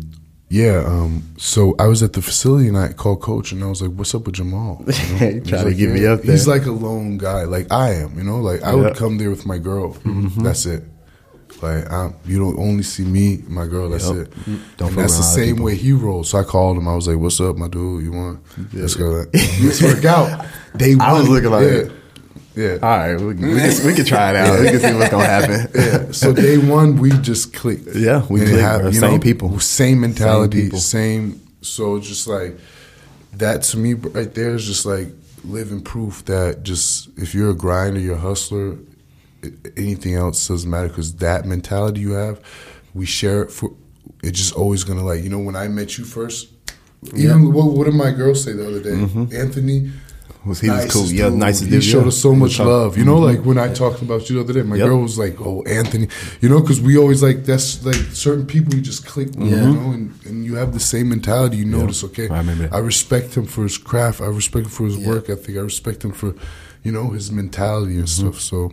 yeah, 0.50 0.82
um, 0.84 1.22
so 1.38 1.74
I 1.78 1.86
was 1.86 2.02
at 2.02 2.12
the 2.12 2.20
facility 2.22 2.66
and 2.68 2.76
I 2.76 2.92
called 2.92 3.22
coach 3.22 3.52
and 3.52 3.62
I 3.62 3.66
was 3.68 3.80
like, 3.82 3.92
"What's 3.92 4.14
up 4.14 4.26
with 4.26 4.34
Jamal?" 4.34 4.84
You 4.88 4.92
know? 4.92 4.92
He's 5.30 5.42
to 5.50 5.62
like, 5.64 5.76
get 5.76 5.90
me 5.90 6.06
up 6.06 6.22
there. 6.22 6.32
He's 6.32 6.48
like 6.48 6.66
a 6.66 6.72
lone 6.72 7.18
guy, 7.18 7.44
like 7.44 7.70
I 7.72 7.94
am. 7.94 8.18
You 8.18 8.24
know, 8.24 8.40
like 8.40 8.62
I 8.62 8.70
Yeah. 8.70 8.76
would 8.82 8.96
come 8.96 9.16
there 9.18 9.30
with 9.30 9.46
my 9.46 9.58
girl. 9.58 9.96
That's 10.38 10.66
it. 10.66 10.82
Like 11.62 11.90
I'm, 11.92 12.14
you 12.24 12.38
don't 12.38 12.58
only 12.58 12.82
see 12.82 13.04
me, 13.04 13.44
my 13.46 13.66
girl. 13.66 13.88
That's 13.90 14.08
Yep. 14.08 14.16
it. 14.16 14.32
Don't 14.76 14.88
and 14.90 14.98
that's 14.98 15.16
the 15.18 15.22
same 15.22 15.54
people. 15.56 15.66
way 15.66 15.76
he 15.76 15.92
rolls. 15.92 16.30
So 16.30 16.38
I 16.38 16.42
called 16.44 16.76
him. 16.78 16.88
I 16.88 16.94
was 16.96 17.06
like, 17.06 17.18
"What's 17.18 17.40
up, 17.40 17.56
my 17.56 17.68
dude? 17.68 18.02
You 18.02 18.12
want? 18.12 18.40
Let's 18.72 18.94
go. 18.94 19.24
Let's 19.62 19.82
work 19.82 20.04
out." 20.04 20.46
They 20.74 20.94
I 20.98 21.12
was 21.18 21.28
looking 21.28 21.50
like- 21.50 21.66
yeah, 21.66 21.82
yeah. 22.56 22.78
All 22.82 22.96
right, 22.98 23.14
we 23.20 23.34
can, 23.34 23.48
we 23.54 23.60
can, 23.60 23.86
we 23.86 23.94
can 23.94 24.04
try 24.04 24.30
it 24.30 24.36
out. 24.36 24.58
We 24.60 24.66
can 24.70 24.80
see 24.80 24.94
what's 24.94 25.10
gonna 25.10 25.24
happen. 25.24 25.70
Yeah. 25.74 26.12
So 26.12 26.32
day 26.32 26.58
one, 26.58 26.96
we 26.98 27.10
just 27.10 27.54
clicked. 27.54 27.94
Yeah, 27.94 28.26
we 28.28 28.40
clicked, 28.40 28.80
bro. 28.80 28.86
you 28.88 28.92
Same 28.92 29.10
know, 29.12 29.18
people. 29.18 29.60
same 29.60 30.00
mentality, 30.00 30.64
people. 30.64 30.78
same. 30.78 31.40
So 31.62 31.98
just 32.00 32.26
like 32.26 32.58
that 33.34 33.62
to 33.62 33.76
me 33.78 33.94
right 33.94 34.34
there 34.34 34.54
is 34.54 34.66
just 34.66 34.84
like 34.84 35.08
living 35.44 35.80
proof 35.82 36.24
that 36.26 36.62
just 36.62 37.08
if 37.16 37.34
you're 37.34 37.50
a 37.50 37.54
grinder, 37.54 38.00
you're 38.00 38.16
a 38.16 38.18
hustler, 38.20 38.76
anything 39.76 40.14
else 40.14 40.48
doesn't 40.48 40.68
matter 40.70 40.88
because 40.88 41.14
that 41.16 41.44
mentality 41.46 42.00
you 42.00 42.12
have, 42.12 42.40
we 42.94 43.06
share 43.06 43.42
it 43.42 43.50
for. 43.50 43.70
It's 44.22 44.38
just 44.38 44.54
always 44.54 44.84
gonna 44.84 45.04
like 45.04 45.22
you 45.22 45.30
know 45.30 45.38
when 45.38 45.56
I 45.56 45.68
met 45.68 45.96
you 45.98 46.04
first. 46.04 46.48
Even 47.16 47.52
what, 47.54 47.72
what 47.72 47.84
did 47.84 47.94
my 47.94 48.10
girl 48.10 48.34
say 48.34 48.52
the 48.52 48.66
other 48.68 48.82
day? 48.82 48.90
Mm-hmm. 48.90 49.34
Anthony, 49.34 49.90
Was 50.46 50.60
he 50.60 50.70
was 50.70 50.86
cool? 50.90 51.02
nicest 51.02 51.12
Yeah, 51.14 51.28
dude. 51.28 51.38
nicest 51.38 51.64
He 51.64 51.70
dude. 51.70 51.84
showed 51.84 52.02
yeah. 52.02 52.08
us 52.08 52.18
so 52.18 52.34
much 52.34 52.58
love. 52.58 52.96
You 52.96 53.04
know, 53.04 53.18
like 53.18 53.44
when 53.44 53.58
I 53.58 53.72
talked 53.72 54.00
about 54.00 54.28
you 54.30 54.36
the 54.36 54.40
other 54.44 54.52
day, 54.54 54.62
my 54.62 54.76
Yep. 54.76 54.86
girl 54.88 55.00
was 55.02 55.18
like, 55.18 55.38
"Oh, 55.40 55.62
Anthony," 55.64 56.08
you 56.40 56.48
know, 56.48 56.60
because 56.60 56.80
we 56.80 56.96
always 56.96 57.22
like 57.22 57.44
that's 57.44 57.84
like 57.84 57.96
certain 58.12 58.46
people 58.46 58.74
you 58.74 58.80
just 58.80 59.04
click 59.06 59.28
with, 59.36 59.50
you 59.50 59.56
know, 59.56 59.90
and, 59.92 60.14
and 60.24 60.44
you 60.46 60.54
have 60.56 60.72
the 60.72 60.80
same 60.80 61.10
mentality. 61.10 61.58
You 61.58 61.66
notice, 61.66 62.02
okay, 62.04 62.28
I 62.30 62.38
remember. 62.38 62.70
I 62.72 62.78
respect 62.78 63.36
him 63.36 63.44
for 63.46 63.64
his 63.64 63.76
craft. 63.76 64.20
I 64.22 64.26
respect 64.26 64.64
him 64.66 64.70
for 64.72 64.86
his 64.86 64.96
work 64.96 65.28
ethic. 65.28 65.56
I 65.56 65.60
respect 65.60 66.04
him 66.04 66.12
for, 66.12 66.34
you 66.82 66.92
know, 66.92 67.10
his 67.10 67.30
mentality 67.30 67.96
and 67.98 68.04
Mm-hmm. 68.08 68.28
stuff. 68.30 68.40
So, 68.40 68.72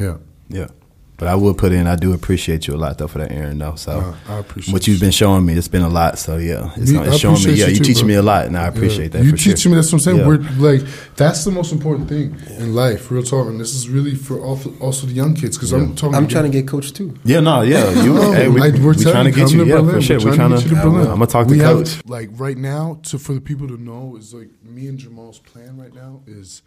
yeah, 0.00 0.16
Yeah. 0.48 0.68
But 1.18 1.26
I 1.26 1.34
would 1.34 1.58
put 1.58 1.72
in. 1.72 1.88
I 1.88 1.96
do 1.96 2.12
appreciate 2.12 2.68
you 2.68 2.74
a 2.74 2.78
lot 2.78 2.96
though 2.98 3.08
for 3.08 3.18
that, 3.18 3.32
Aaron. 3.32 3.58
Though, 3.58 3.74
so 3.74 3.90
Uh, 3.90 4.14
I 4.28 4.38
appreciate 4.38 4.72
what 4.72 4.86
you've 4.86 5.00
been 5.00 5.10
showing 5.10 5.44
me. 5.44 5.54
It's 5.54 5.66
been 5.66 5.82
a 5.82 5.88
lot. 5.88 6.16
So 6.16 6.36
yeah, 6.36 6.70
it's, 6.76 6.92
Me- 6.92 7.00
it's 7.00 7.18
showing 7.18 7.42
me. 7.42 7.54
Yeah, 7.54 7.66
you 7.66 7.72
you 7.72 7.78
too, 7.78 7.84
teaching 7.84 8.06
me 8.06 8.14
a 8.14 8.22
lot, 8.22 8.46
and 8.46 8.56
I 8.56 8.68
appreciate 8.68 9.10
that. 9.12 9.24
You 9.24 9.32
for 9.32 9.36
teaching 9.36 9.56
sure. 9.56 9.70
me. 9.72 9.76
That's 9.76 9.88
what 9.88 9.94
I'm 9.98 10.00
saying. 10.00 10.18
Yeah. 10.18 10.26
We're 10.28 10.38
like 10.58 10.82
that's 11.16 11.44
the 11.44 11.50
most 11.50 11.72
important 11.72 12.08
thing 12.08 12.36
in 12.58 12.72
life, 12.72 13.10
real 13.10 13.24
talk. 13.24 13.48
And 13.48 13.58
this 13.60 13.74
is 13.74 13.88
really 13.88 14.14
for 14.14 14.40
also, 14.40 14.72
also 14.78 15.08
the 15.08 15.12
young 15.12 15.34
kids 15.34 15.56
because 15.56 15.72
I'm 15.72 15.96
talking. 15.96 16.14
I'm 16.14 16.28
trying 16.28 16.44
to 16.44 16.50
get 16.50 16.68
coached 16.68 16.94
too. 16.94 17.12
Yeah, 17.24 17.40
no, 17.40 17.62
yeah, 17.62 17.90
you. 18.04 18.14
No, 18.14 18.30
hey, 18.32 18.48
we, 18.48 18.62
I- 18.62 18.70
we 18.70 18.80
we're 18.80 18.94
trying 18.94 19.24
to 19.24 19.32
get 19.32 19.50
you. 19.50 19.64
to 19.64 19.66
Yeah, 19.66 19.74
Berlin. 19.76 19.94
for 19.96 20.00
sure. 20.02 20.18
We're 20.20 20.26
We're 20.30 20.36
trying 20.36 20.50
trying 20.50 20.62
to 20.62 20.68
get 20.68 20.70
you 20.70 20.76
to 20.76 20.82
to. 20.82 20.88
Berlin. 20.90 21.06
I'm 21.08 21.14
gonna 21.14 21.26
talk 21.26 21.48
to 21.48 21.52
we 21.52 21.58
coach. 21.58 21.94
Have, 21.96 22.02
like 22.06 22.30
right 22.34 22.56
now, 22.58 23.00
to 23.10 23.18
for 23.18 23.32
the 23.34 23.40
people 23.40 23.66
to 23.66 23.76
know, 23.76 24.14
is 24.16 24.32
like 24.32 24.50
me 24.62 24.86
and 24.86 24.98
Jamal's 24.98 25.40
plan 25.40 25.76
right 25.76 25.92
now 25.92 26.20
is 26.28 26.62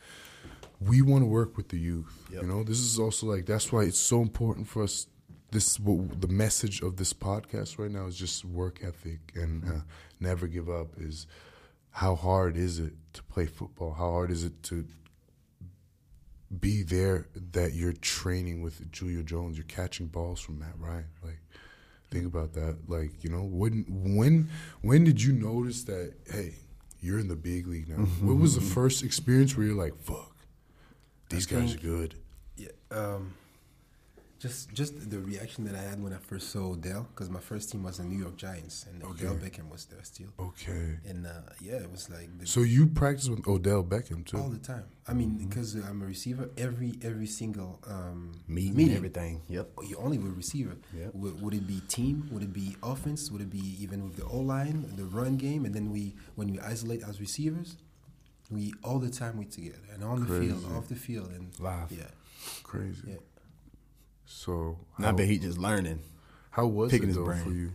we 0.81 1.01
want 1.01 1.21
to 1.23 1.27
work 1.27 1.57
with 1.57 1.69
the 1.69 1.77
youth. 1.77 2.27
You 2.41 2.47
know, 2.47 2.63
this 2.63 2.79
is 2.79 2.99
also 2.99 3.27
like 3.27 3.45
that's 3.45 3.71
why 3.71 3.83
it's 3.83 3.99
so 3.99 4.21
important 4.21 4.67
for 4.67 4.83
us. 4.83 5.07
This 5.51 5.79
what 5.79 6.21
the 6.21 6.27
message 6.27 6.81
of 6.81 6.95
this 6.95 7.13
podcast 7.13 7.77
right 7.77 7.91
now 7.91 8.05
is 8.05 8.15
just 8.15 8.45
work 8.45 8.79
ethic 8.83 9.19
and 9.35 9.63
uh, 9.65 9.81
never 10.19 10.47
give 10.47 10.69
up. 10.69 10.87
Is 10.97 11.27
how 11.91 12.15
hard 12.15 12.55
is 12.55 12.79
it 12.79 12.93
to 13.13 13.23
play 13.23 13.45
football? 13.45 13.93
How 13.93 14.11
hard 14.11 14.31
is 14.31 14.43
it 14.45 14.63
to 14.63 14.85
be 16.59 16.83
there 16.83 17.27
that 17.53 17.73
you're 17.73 17.93
training 17.93 18.61
with 18.61 18.93
Julio 18.93 19.21
Jones, 19.21 19.57
you're 19.57 19.65
catching 19.65 20.07
balls 20.07 20.39
from 20.39 20.59
Matt 20.59 20.73
Ryan. 20.77 21.05
Like, 21.23 21.39
think 22.09 22.25
about 22.25 22.53
that. 22.53 22.77
Like, 22.87 23.23
you 23.23 23.29
know, 23.29 23.43
when 23.43 23.85
when 23.87 24.49
when 24.81 25.03
did 25.03 25.21
you 25.21 25.33
notice 25.33 25.83
that? 25.83 26.13
Hey, 26.29 26.55
you're 26.99 27.19
in 27.19 27.27
the 27.27 27.35
big 27.35 27.67
league 27.67 27.87
now. 27.87 28.03
What 28.21 28.37
was 28.37 28.55
the 28.55 28.61
first 28.61 29.03
experience 29.03 29.55
where 29.55 29.65
you're 29.65 29.75
like, 29.75 29.97
"Fuck, 30.01 30.30
these 31.31 31.45
guys 31.45 31.75
are 31.75 31.79
good." 31.79 32.15
Yeah. 32.57 32.67
Um, 32.91 33.33
just 34.41 34.73
just 34.73 35.09
the 35.11 35.19
reaction 35.19 35.65
that 35.65 35.75
I 35.75 35.81
had 35.83 36.01
when 36.01 36.13
I 36.13 36.17
first 36.17 36.49
saw 36.49 36.71
Odell, 36.71 37.07
because 37.13 37.29
my 37.29 37.39
first 37.39 37.71
team 37.71 37.83
was 37.83 37.97
the 37.97 38.03
New 38.05 38.17
York 38.17 38.37
Giants, 38.37 38.87
and 38.89 39.03
Odell 39.03 39.35
Beckham 39.35 39.69
was 39.69 39.85
there 39.85 40.03
still. 40.03 40.29
Okay, 40.39 40.97
And 41.07 41.27
uh, 41.27 41.29
yeah, 41.61 41.75
it 41.75 41.91
was 41.91 42.09
like 42.09 42.27
the, 42.39 42.47
so 42.47 42.61
you 42.61 42.87
practice 42.87 43.29
with 43.29 43.47
Odell 43.47 43.83
Beckham 43.83 44.25
too? 44.25 44.37
all 44.39 44.49
the 44.49 44.57
time. 44.57 44.85
I 45.07 45.13
mean, 45.13 45.37
because 45.47 45.75
I'm 45.75 46.01
a 46.01 46.05
receiver, 46.05 46.49
every 46.57 46.93
every 47.03 47.27
single 47.27 47.79
um, 47.87 48.31
Meeting, 48.47 48.75
meeting, 48.75 48.97
everything. 48.97 49.41
Yep. 49.47 49.69
you 49.87 49.95
only 49.97 50.17
with 50.17 50.35
receiver. 50.35 50.75
Yep. 50.97 51.11
Would, 51.13 51.41
would 51.43 51.53
it 51.53 51.67
be 51.67 51.79
team? 51.81 52.27
Would 52.31 52.41
it 52.41 52.53
be 52.53 52.75
offense? 52.81 53.29
Would 53.29 53.41
it 53.41 53.51
be 53.51 53.75
even 53.79 54.03
with 54.05 54.15
the 54.15 54.25
O 54.25 54.39
line, 54.39 54.91
the 54.95 55.05
run 55.05 55.37
game? 55.37 55.65
And 55.65 55.73
then 55.75 55.91
we, 55.91 56.15
when 56.33 56.51
we 56.51 56.59
isolate 56.59 57.03
as 57.07 57.19
receivers, 57.19 57.77
we 58.51 58.73
all 58.83 58.99
the 58.99 59.09
time 59.09 59.37
we 59.37 59.45
together 59.45 59.79
and 59.93 60.03
on 60.03 60.25
the 60.25 60.39
field, 60.39 60.65
off 60.75 60.87
the 60.87 60.95
field, 60.95 61.29
and 61.31 61.51
Live. 61.59 61.91
Yeah, 61.91 62.03
Crazy. 62.63 63.01
yeah. 63.07 63.15
So 64.25 64.77
And 64.97 65.05
I 65.05 65.09
how, 65.09 65.15
bet 65.15 65.27
he 65.27 65.37
just 65.39 65.57
learning. 65.57 65.99
how 66.51 66.67
was 66.67 66.91
picking 66.91 67.05
it 67.05 67.07
his 67.09 67.17
though 67.17 67.25
brain. 67.25 67.43
for 67.43 67.51
you 67.51 67.71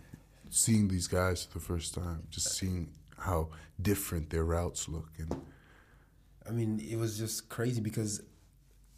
seeing 0.50 0.88
these 0.88 1.06
guys 1.06 1.44
for 1.44 1.58
the 1.58 1.64
first 1.64 1.94
time? 1.94 2.22
Just 2.30 2.56
seeing 2.56 2.90
how 3.18 3.48
different 3.80 4.30
their 4.30 4.44
routes 4.44 4.88
look 4.88 5.10
and 5.18 5.34
I 6.48 6.52
mean, 6.52 6.80
it 6.88 6.96
was 6.96 7.18
just 7.18 7.48
crazy 7.48 7.80
because 7.80 8.22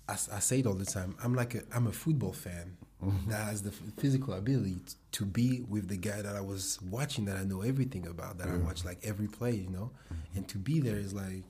I 0.08 0.38
say 0.38 0.60
it 0.60 0.66
all 0.66 0.74
the 0.74 0.86
time. 0.86 1.16
I'm 1.22 1.34
like 1.34 1.54
a 1.54 1.62
I'm 1.74 1.86
a 1.86 1.92
football 1.92 2.32
fan, 2.32 2.76
mm-hmm. 3.04 3.30
that 3.30 3.44
has 3.44 3.62
the 3.62 3.70
physical 3.70 4.34
ability 4.34 4.76
t- 4.86 4.94
to 5.12 5.24
be 5.24 5.60
with 5.68 5.88
the 5.88 5.96
guy 5.96 6.22
that 6.22 6.34
I 6.34 6.40
was 6.40 6.78
watching 6.82 7.26
that 7.26 7.36
I 7.36 7.44
know 7.44 7.60
everything 7.60 8.06
about 8.06 8.38
that 8.38 8.48
I 8.48 8.56
watch 8.56 8.84
like 8.84 8.98
every 9.02 9.28
play, 9.28 9.52
you 9.54 9.68
know, 9.68 9.90
mm-hmm. 10.12 10.38
and 10.38 10.48
to 10.48 10.58
be 10.58 10.80
there 10.80 10.96
is 10.96 11.12
like 11.12 11.44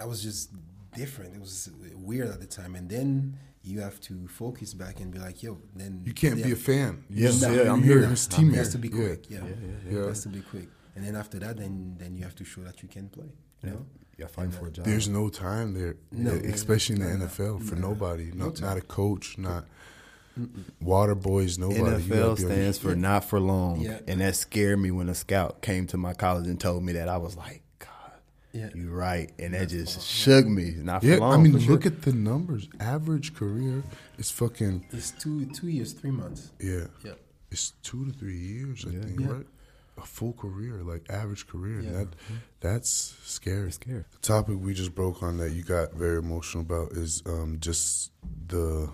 that 0.00 0.08
was 0.08 0.22
just 0.22 0.50
different. 0.96 1.34
It 1.34 1.40
was 1.40 1.68
weird 1.94 2.28
at 2.28 2.40
the 2.40 2.46
time, 2.46 2.74
and 2.74 2.88
then 2.88 3.36
you 3.62 3.80
have 3.80 4.00
to 4.00 4.26
focus 4.28 4.72
back 4.72 4.98
and 5.00 5.12
be 5.12 5.18
like, 5.18 5.42
yo, 5.42 5.58
then 5.76 6.00
You 6.06 6.14
can't 6.14 6.36
they 6.36 6.42
be 6.44 6.52
a 6.52 6.54
have- 6.54 6.62
fan. 6.62 7.04
Yeah, 7.10 7.28
You- 7.30 7.54
yeah, 7.64 7.72
I'm 7.72 7.82
here. 7.82 8.06
His 8.06 8.26
I'm 8.32 8.48
It 8.48 8.52
teammate. 8.52 8.54
has 8.56 8.68
to 8.70 8.78
be 8.78 8.88
quick. 8.88 9.28
Yeah, 9.30 9.38
Yeah, 9.38 9.44
yeah, 9.44 9.92
yeah. 9.92 10.02
It 10.04 10.08
has 10.08 10.22
to 10.22 10.30
be 10.30 10.40
quick, 10.40 10.68
and 10.96 11.04
then 11.04 11.14
after 11.16 11.38
that, 11.40 11.58
then 11.58 11.96
then 11.98 12.16
you 12.16 12.22
have 12.24 12.34
to 12.36 12.44
show 12.44 12.62
that 12.62 12.82
you 12.82 12.88
can 12.88 13.08
play. 13.10 13.26
You 13.62 13.68
Yeah, 13.68 13.70
know, 13.74 13.86
yeah, 14.18 14.26
fighting 14.28 14.52
for 14.52 14.64
a 14.64 14.68
uh, 14.68 14.72
job. 14.72 14.84
There's 14.86 15.08
no 15.08 15.28
time 15.28 15.74
there, 15.74 15.96
No, 16.10 16.32
yeah, 16.34 16.50
especially 16.58 16.96
in 16.96 17.02
the 17.02 17.08
no, 17.10 17.16
no, 17.18 17.24
NFL 17.26 17.58
for 17.68 17.74
no, 17.76 17.88
nobody. 17.90 18.32
no 18.34 18.46
Not, 18.46 18.60
not 18.62 18.76
a 18.78 18.80
coach, 18.80 19.36
not 19.36 19.66
water 20.80 21.14
boys, 21.14 21.58
nobody. 21.58 21.80
NFL 21.80 22.08
gotta 22.08 22.08
be 22.08 22.22
on- 22.22 22.36
stands 22.38 22.78
for 22.78 22.96
not 22.96 23.24
for 23.26 23.38
long, 23.40 23.80
Yeah. 23.82 23.98
and 24.08 24.20
that 24.22 24.36
scared 24.36 24.78
me 24.78 24.90
when 24.90 25.08
a 25.10 25.14
scout 25.14 25.60
came 25.60 25.86
to 25.88 25.98
my 25.98 26.14
college 26.14 26.46
and 26.46 26.58
told 26.58 26.82
me 26.82 26.94
that. 26.94 27.08
I 27.08 27.18
was 27.18 27.36
like, 27.36 27.58
God, 27.58 27.59
Yeah. 28.52 28.70
you're 28.74 28.92
right, 28.94 29.30
and 29.38 29.54
that 29.54 29.68
just 29.68 30.00
shook 30.06 30.46
me. 30.46 30.72
Not 30.76 31.02
for 31.02 31.06
Yeah, 31.08 31.16
long. 31.18 31.34
I 31.34 31.42
mean, 31.42 31.52
for 31.52 31.60
sure. 31.60 31.70
look 31.72 31.86
at 31.86 32.02
the 32.02 32.12
numbers. 32.12 32.68
Average 32.80 33.34
career 33.34 33.82
is 34.18 34.30
fucking 34.30 34.86
it's 34.90 35.12
two 35.12 35.46
two 35.46 35.68
years, 35.68 35.92
three 35.92 36.10
months. 36.10 36.50
yeah. 36.60 36.86
Yeah. 37.04 37.12
It's 37.50 37.72
two 37.82 38.04
to 38.06 38.12
three 38.12 38.38
years, 38.38 38.84
I 38.86 38.90
Yeah. 38.90 39.02
think, 39.02 39.20
Yeah. 39.20 39.26
right? 39.32 39.46
A 39.98 40.06
full 40.06 40.32
career, 40.32 40.82
like 40.82 41.08
average 41.10 41.46
career, 41.46 41.80
Yeah. 41.80 41.88
and 41.88 41.96
that 41.96 42.08
that's 42.60 43.14
scary. 43.24 43.66
It's 43.68 43.76
scary. 43.76 44.04
The 44.12 44.18
topic 44.18 44.56
we 44.60 44.72
just 44.74 44.94
broke 44.94 45.22
on 45.22 45.36
that 45.38 45.52
you 45.52 45.62
got 45.62 45.94
very 45.94 46.18
emotional 46.18 46.62
about 46.62 46.92
is 46.92 47.22
um, 47.26 47.58
just 47.60 48.10
the 48.48 48.90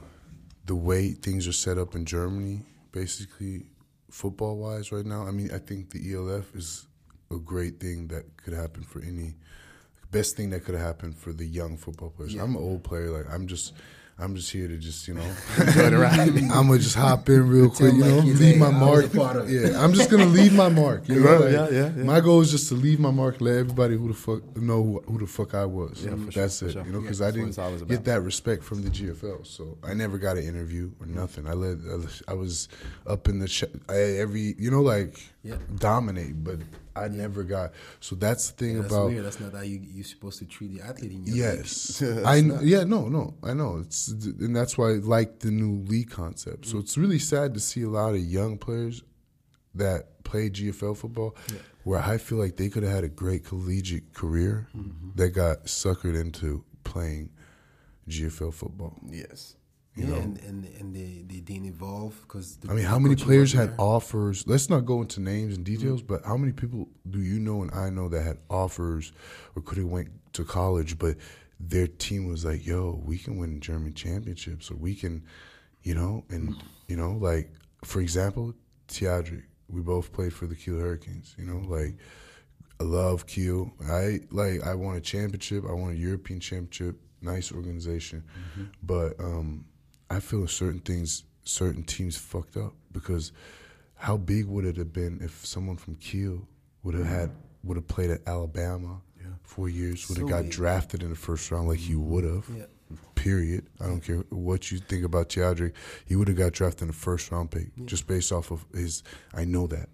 the 0.66 0.74
way 0.74 1.12
things 1.12 1.46
are 1.46 1.52
set 1.52 1.78
up 1.78 1.94
in 1.94 2.04
Germany, 2.04 2.66
basically 2.92 3.66
football 4.10 4.56
wise 4.56 4.90
right 4.90 5.06
now. 5.06 5.26
I 5.26 5.30
mean, 5.30 5.50
I 5.52 5.58
think 5.58 5.90
the 5.90 6.00
ELF 6.12 6.54
is 6.56 6.86
a 7.30 7.38
great 7.38 7.80
thing 7.80 8.08
that 8.08 8.24
could 8.36 8.52
happen 8.54 8.82
for 8.82 9.00
any 9.02 9.34
best 10.10 10.36
thing 10.36 10.50
that 10.50 10.64
could 10.64 10.74
have 10.74 10.84
happened 10.84 11.16
for 11.16 11.32
the 11.32 11.44
young 11.44 11.76
football 11.76 12.10
players. 12.10 12.34
Yeah. 12.34 12.42
I'm 12.42 12.54
an 12.56 12.62
old 12.62 12.84
player, 12.84 13.10
like 13.10 13.32
I'm 13.32 13.46
just 13.46 13.72
I'm 14.18 14.34
just 14.34 14.50
here 14.50 14.66
to 14.66 14.78
just, 14.78 15.06
you 15.08 15.12
know 15.14 15.30
I'm 15.58 16.48
gonna 16.68 16.78
just 16.78 16.94
hop 16.94 17.28
in 17.28 17.46
real 17.48 17.68
quick, 17.68 17.92
you 17.92 17.98
know, 18.00 18.16
like 18.20 18.24
leave 18.40 18.56
my 18.56 18.70
mark. 18.70 19.12
a 19.12 19.16
part 19.16 19.36
of 19.36 19.50
it. 19.50 19.72
Yeah, 19.72 19.82
I'm 19.84 19.92
just 19.92 20.08
gonna 20.10 20.24
leave 20.24 20.54
my 20.54 20.70
mark. 20.70 21.06
You 21.06 21.20
know, 21.20 21.38
like, 21.40 21.52
yeah, 21.52 21.68
yeah, 21.68 21.92
yeah. 21.94 22.02
My 22.02 22.20
goal 22.20 22.40
is 22.40 22.50
just 22.50 22.68
to 22.70 22.76
leave 22.76 22.98
my 22.98 23.10
mark, 23.10 23.42
let 23.42 23.56
everybody 23.58 23.94
who 23.96 24.08
the 24.08 24.14
fuck 24.14 24.56
know 24.56 24.82
who, 24.82 25.00
who 25.06 25.18
the 25.18 25.26
fuck 25.26 25.54
I 25.54 25.66
was. 25.66 26.02
Yeah, 26.02 26.12
for 26.16 26.32
sure, 26.32 26.42
That's 26.44 26.60
for 26.60 26.66
it. 26.68 26.72
sure. 26.72 26.86
You 26.86 26.92
know, 26.92 27.00
because 27.00 27.18
that's 27.18 27.36
I 27.36 27.38
didn't 27.38 27.58
always 27.58 27.82
get 27.82 28.04
that 28.06 28.22
respect 28.22 28.62
from 28.64 28.82
the 28.82 28.88
GFL, 28.88 29.46
so 29.46 29.76
I 29.84 29.92
never 29.92 30.16
got 30.16 30.38
an 30.38 30.44
interview 30.44 30.92
or 30.98 31.06
nothing. 31.06 31.46
I 31.46 31.52
let 31.52 31.76
I 32.26 32.32
was 32.32 32.68
up 33.06 33.28
in 33.28 33.40
the 33.40 33.48
sh- 33.48 33.64
I, 33.90 33.96
every 33.96 34.54
you 34.58 34.70
know 34.70 34.80
like 34.80 35.20
Yeah. 35.42 35.56
dominate, 35.78 36.42
but 36.42 36.60
I 36.96 37.08
never 37.08 37.42
got. 37.42 37.72
So 38.00 38.14
that's 38.16 38.50
the 38.50 38.56
thing 38.56 38.80
That's 38.80 38.92
about 38.92 39.08
weird. 39.08 39.24
That's 39.24 39.40
not 39.40 39.52
how 39.52 39.62
you 39.62 39.80
you're 39.82 40.04
supposed 40.04 40.38
to 40.40 40.46
treat 40.46 40.76
the 40.76 40.84
athlete 40.84 41.12
in 41.12 41.24
your 41.24 41.36
Yes. 41.36 42.02
I 42.24 42.40
kn- 42.40 42.60
yeah 42.62 42.84
no 42.84 43.08
no 43.08 43.34
I 43.42 43.54
know 43.54 43.78
it's 43.78 44.08
and 44.08 44.54
that's 44.54 44.76
why 44.78 44.90
I 44.90 44.94
like 44.94 45.40
the 45.40 45.50
new 45.50 45.84
league 45.84 46.10
concept. 46.10 46.66
So 46.66 46.76
mm. 46.76 46.80
it's 46.80 46.96
really 46.96 47.18
sad 47.18 47.54
to 47.54 47.60
see 47.60 47.82
a 47.82 47.88
lot 47.88 48.14
of 48.14 48.20
young 48.20 48.58
players 48.58 49.02
that 49.74 50.24
play 50.24 50.50
GFL 50.50 50.96
football, 50.96 51.36
where 51.84 52.00
I 52.00 52.18
feel 52.18 52.38
like 52.38 52.56
they 52.56 52.68
could 52.68 52.82
have 52.82 52.92
had 52.92 53.04
a 53.04 53.08
great 53.08 53.44
collegiate 53.44 54.12
career 54.12 54.68
mm-hmm. 54.76 55.10
that 55.14 55.30
got 55.30 55.64
suckered 55.64 56.18
into 56.18 56.64
playing 56.84 57.30
GFL 58.08 58.52
football. 58.54 58.98
yes, 59.08 59.55
Yeah, 59.96 60.08
know? 60.08 60.14
and, 60.16 60.38
and 60.42 60.64
and 60.78 60.94
they 60.94 61.24
they 61.26 61.40
didn't 61.40 61.66
evolve 61.66 62.20
because 62.22 62.58
I 62.68 62.74
mean, 62.74 62.84
how 62.84 62.98
many 62.98 63.16
players 63.16 63.52
had 63.52 63.72
offers? 63.78 64.46
Let's 64.46 64.68
not 64.68 64.80
go 64.84 65.00
into 65.00 65.20
names 65.20 65.56
and 65.56 65.64
details, 65.64 66.02
but 66.02 66.22
how 66.24 66.36
many 66.36 66.52
people 66.52 66.88
do 67.08 67.20
you 67.20 67.40
know 67.40 67.62
and 67.62 67.70
I 67.72 67.88
know 67.88 68.08
that 68.10 68.22
had 68.22 68.36
offers 68.50 69.12
or 69.54 69.62
could 69.62 69.78
have 69.78 69.86
went 69.86 70.10
to 70.34 70.44
college, 70.44 70.98
but 70.98 71.16
their 71.58 71.86
team 71.86 72.26
was 72.26 72.44
like, 72.44 72.66
"Yo, 72.66 73.00
we 73.06 73.16
can 73.16 73.38
win 73.38 73.58
German 73.60 73.94
championships, 73.94 74.70
or 74.70 74.74
we 74.74 74.94
can, 74.94 75.24
you 75.82 75.94
know." 75.94 76.24
And 76.28 76.54
you 76.88 76.96
know, 76.96 77.12
like 77.12 77.50
for 77.82 78.02
example, 78.02 78.52
Tiadri, 78.88 79.44
we 79.68 79.80
both 79.80 80.12
played 80.12 80.34
for 80.34 80.46
the 80.46 80.54
Kiel 80.54 80.78
Hurricanes. 80.78 81.34
You 81.38 81.46
know, 81.46 81.66
like 81.66 81.96
I 82.80 82.84
love 82.84 83.26
Kiel. 83.26 83.72
I 83.88 84.20
like 84.30 84.62
I 84.62 84.74
won 84.74 84.96
a 84.96 85.00
championship. 85.00 85.64
I 85.66 85.72
won 85.72 85.92
a 85.92 85.94
European 85.94 86.40
championship. 86.40 87.00
Nice 87.22 87.50
organization, 87.50 88.22
but 88.82 89.18
um, 89.18 89.64
I 90.10 90.20
feel 90.20 90.46
certain 90.46 90.80
things, 90.80 91.24
certain 91.44 91.82
teams 91.82 92.16
fucked 92.16 92.56
up 92.56 92.74
because 92.92 93.32
how 93.94 94.16
big 94.16 94.46
would 94.46 94.64
it 94.64 94.76
have 94.76 94.92
been 94.92 95.20
if 95.22 95.44
someone 95.44 95.76
from 95.76 95.94
Kiel 95.96 96.46
would 96.82 96.94
have 96.94 97.06
had 97.06 97.30
would 97.64 97.76
have 97.76 97.88
played 97.88 98.10
at 98.10 98.20
Alabama 98.26 99.00
four 99.46 99.68
years, 99.68 100.08
would 100.08 100.18
have 100.18 100.28
So 100.28 100.34
got 100.34 100.42
big. 100.42 100.52
drafted 100.52 101.02
in 101.02 101.10
the 101.10 101.16
first 101.16 101.50
round 101.50 101.68
like 101.68 101.78
he 101.78 101.94
mm-hmm. 101.94 102.10
would 102.10 102.24
have. 102.24 102.46
Yeah. 102.54 102.64
Period. 103.14 103.66
I 103.80 103.86
don't 103.86 104.00
care 104.00 104.18
what 104.28 104.70
you 104.70 104.78
think 104.78 105.04
about 105.04 105.30
Thiadric. 105.30 105.72
He 106.04 106.14
would 106.14 106.28
have 106.28 106.36
got 106.36 106.52
drafted 106.52 106.82
in 106.82 106.88
the 106.88 106.94
first 106.94 107.32
round 107.32 107.50
pick 107.50 107.68
just 107.84 108.06
based 108.06 108.30
off 108.30 108.52
of 108.52 108.64
his. 108.72 109.02
I 109.34 109.44
know 109.44 109.66
that. 109.66 109.88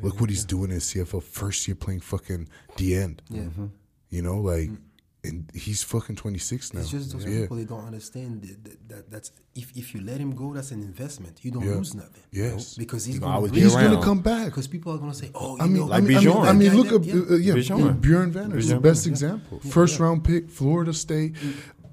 Look 0.00 0.18
what 0.20 0.30
he's 0.30 0.46
doing 0.46 0.70
in 0.70 0.78
CFL. 0.78 1.22
First 1.22 1.68
year 1.68 1.74
playing 1.74 2.00
fucking 2.00 2.48
the 2.76 2.94
end. 2.94 3.20
Yeah. 3.28 3.42
Mm-hmm. 3.42 3.66
You 4.08 4.22
know, 4.22 4.38
like, 4.38 4.70
mm. 4.70 4.78
And 5.24 5.50
he's 5.52 5.82
fucking 5.82 6.14
twenty 6.14 6.38
six 6.38 6.72
now. 6.72 6.80
It's 6.80 6.90
just 6.90 7.12
those 7.12 7.24
yeah. 7.24 7.40
people 7.40 7.56
they 7.56 7.64
don't 7.64 7.84
understand 7.84 8.42
that, 8.42 8.64
that, 8.64 8.88
that 8.88 9.10
that's 9.10 9.32
if, 9.56 9.76
if 9.76 9.92
you 9.92 10.00
let 10.00 10.18
him 10.20 10.32
go, 10.36 10.54
that's 10.54 10.70
an 10.70 10.80
investment. 10.82 11.40
You 11.44 11.50
don't 11.50 11.64
Yeah. 11.64 11.74
lose 11.74 11.92
nothing. 11.94 12.22
you 12.30 12.44
know, 12.44 12.48
Yes. 12.54 12.74
because 12.74 13.04
he's 13.04 13.16
He's 13.16 13.20
gonna, 13.20 13.48
be 13.50 13.60
He's 13.60 13.74
around. 13.74 13.94
gonna 13.94 14.04
come 14.04 14.20
back. 14.20 14.46
because 14.46 14.68
people 14.68 14.92
are 14.94 14.98
going 14.98 15.10
to 15.10 15.16
say, 15.18 15.30
"Oh, 15.34 15.56
you 15.56 15.62
I 15.62 15.64
mean, 15.66 15.74
know, 15.78 15.86
Like 15.86 15.98
I 16.04 16.06
mean, 16.06 16.16
I 16.18 16.20
mean, 16.20 16.36
I 16.38 16.52
mean, 16.52 16.76
look 16.76 16.90
guy 16.90 16.94
up, 16.96 17.02
that- 17.02 17.30
uh, 17.30 17.34
uh, 17.34 17.36
yeah, 17.38 17.54
Bjorn. 17.54 17.98
Bjorn 17.98 18.32
Werner 18.32 18.56
is 18.58 18.68
the 18.68 18.78
best 18.78 19.06
Werner, 19.06 19.12
example. 19.12 19.58
First 19.60 19.98
round 19.98 20.22
pick, 20.24 20.50
Florida 20.50 20.92
State. 20.94 21.34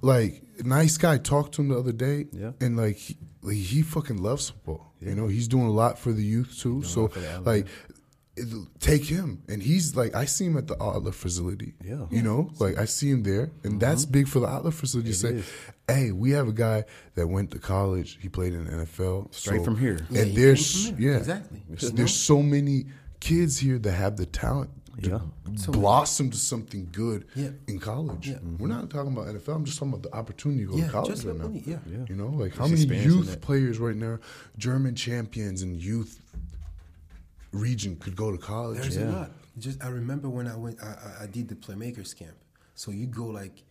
Like, 0.02 0.44
nice 0.64 0.98
guy. 0.98 1.18
Talked 1.18 1.56
to 1.56 1.64
him 1.64 1.70
the 1.70 1.80
other 1.80 1.92
day, 1.94 2.28
Yeah. 2.32 2.52
and 2.62 2.78
like, 2.78 2.98
he, 2.98 3.18
like, 3.42 3.56
he 3.58 3.82
fucking 3.82 4.18
loves 4.18 4.50
football. 4.52 4.94
You 5.02 5.16
know, 5.16 5.28
he's 5.28 5.48
doing 5.48 5.66
a 5.66 5.72
lot 5.72 5.98
for 5.98 6.14
the 6.14 6.24
youth 6.24 6.56
too. 6.60 6.84
So, 6.84 7.04
lot 7.04 7.14
for 7.14 7.20
the 7.22 7.28
Alabama. 7.30 7.50
like, 7.58 7.66
it- 7.66 7.95
take 8.80 9.06
him, 9.06 9.42
and 9.48 9.62
he's 9.62 9.96
like, 9.96 10.16
I 10.16 10.26
see 10.26 10.46
him 10.46 10.58
at 10.58 10.68
the 10.68 10.76
Adler 10.76 11.12
facility. 11.12 11.74
Yeah. 11.84 12.06
you 12.10 12.22
know, 12.22 12.52
like 12.60 12.78
I 12.78 12.86
see 12.86 13.10
him 13.10 13.24
there, 13.24 13.44
and 13.64 13.74
mm-hmm. 13.74 13.78
that's 13.80 14.06
big 14.06 14.28
for 14.28 14.40
the 14.40 14.48
Adler 14.48 14.72
facility. 14.72 15.10
to 15.12 15.16
say, 15.16 15.30
is. 15.36 15.52
hey, 15.88 16.12
we 16.12 16.32
have 16.32 16.48
a 16.48 16.54
guy 16.54 16.86
that 17.16 17.28
went 17.28 17.52
to 17.52 17.60
college. 17.60 18.18
He 18.22 18.30
played 18.30 18.54
in 18.54 18.66
the 18.66 18.86
NFL 18.86 19.34
Straight 19.34 19.64
from 19.64 19.78
here. 19.78 20.06
And 20.10 20.28
he 20.30 20.36
there's 20.36 20.86
came 20.86 20.96
from 20.96 21.04
there. 21.04 21.12
yeah, 21.12 21.18
Exactly. 21.18 21.64
There's, 21.70 21.94
You 21.94 22.08
so 22.08 22.42
many 22.42 22.86
kids 23.20 23.58
here 23.58 23.80
that 23.80 23.92
have 23.92 24.18
the 24.18 24.26
talent 24.26 24.70
to 25.04 25.10
Yeah. 25.10 25.20
blossom 25.72 26.30
to 26.32 26.38
something 26.38 26.90
good 26.92 27.26
Yeah. 27.36 27.50
in 27.68 27.80
college. 27.80 28.30
Yeah. 28.30 28.38
We're 28.58 28.68
not 28.68 28.90
talking 28.90 29.12
about 29.12 29.28
NFL. 29.28 29.56
I'm 29.56 29.66
just 29.66 29.78
talking 29.78 29.94
about 29.94 30.04
the 30.04 30.16
opportunity 30.16 30.66
to 30.66 30.72
go 30.72 30.78
Yeah, 30.78 30.86
to 30.86 30.92
college 30.92 31.10
just 31.10 31.26
right 31.26 31.38
now. 31.38 31.50
yeah. 31.54 31.78
Yeah. 31.90 32.06
You 32.08 32.16
know, 32.16 32.28
like 32.30 32.56
how 32.56 32.68
many 32.68 32.86
youth 32.86 33.28
that- 33.28 33.42
players 33.42 33.78
right 33.80 33.96
now, 33.96 34.20
German 34.58 34.96
champions 34.96 35.62
and 35.62 35.76
youth 35.82 36.22
region 37.56 37.96
could 37.98 38.16
go 38.16 38.32
to 38.32 38.38
college. 38.38 38.80
There's 38.82 38.98
Yeah. 38.98 39.10
a 39.10 39.20
lot. 39.20 39.32
Just 39.58 39.84
I 39.84 39.88
remember 39.88 40.28
when 40.30 40.48
I 40.48 40.56
went, 40.56 40.82
I, 40.84 41.24
I, 41.24 41.28
did 41.28 41.48
the 41.48 41.56
playmakers 41.56 42.14
camp. 42.16 42.36
So 42.76 42.92
you 42.92 43.08
go 43.08 43.28
like 43.28 43.64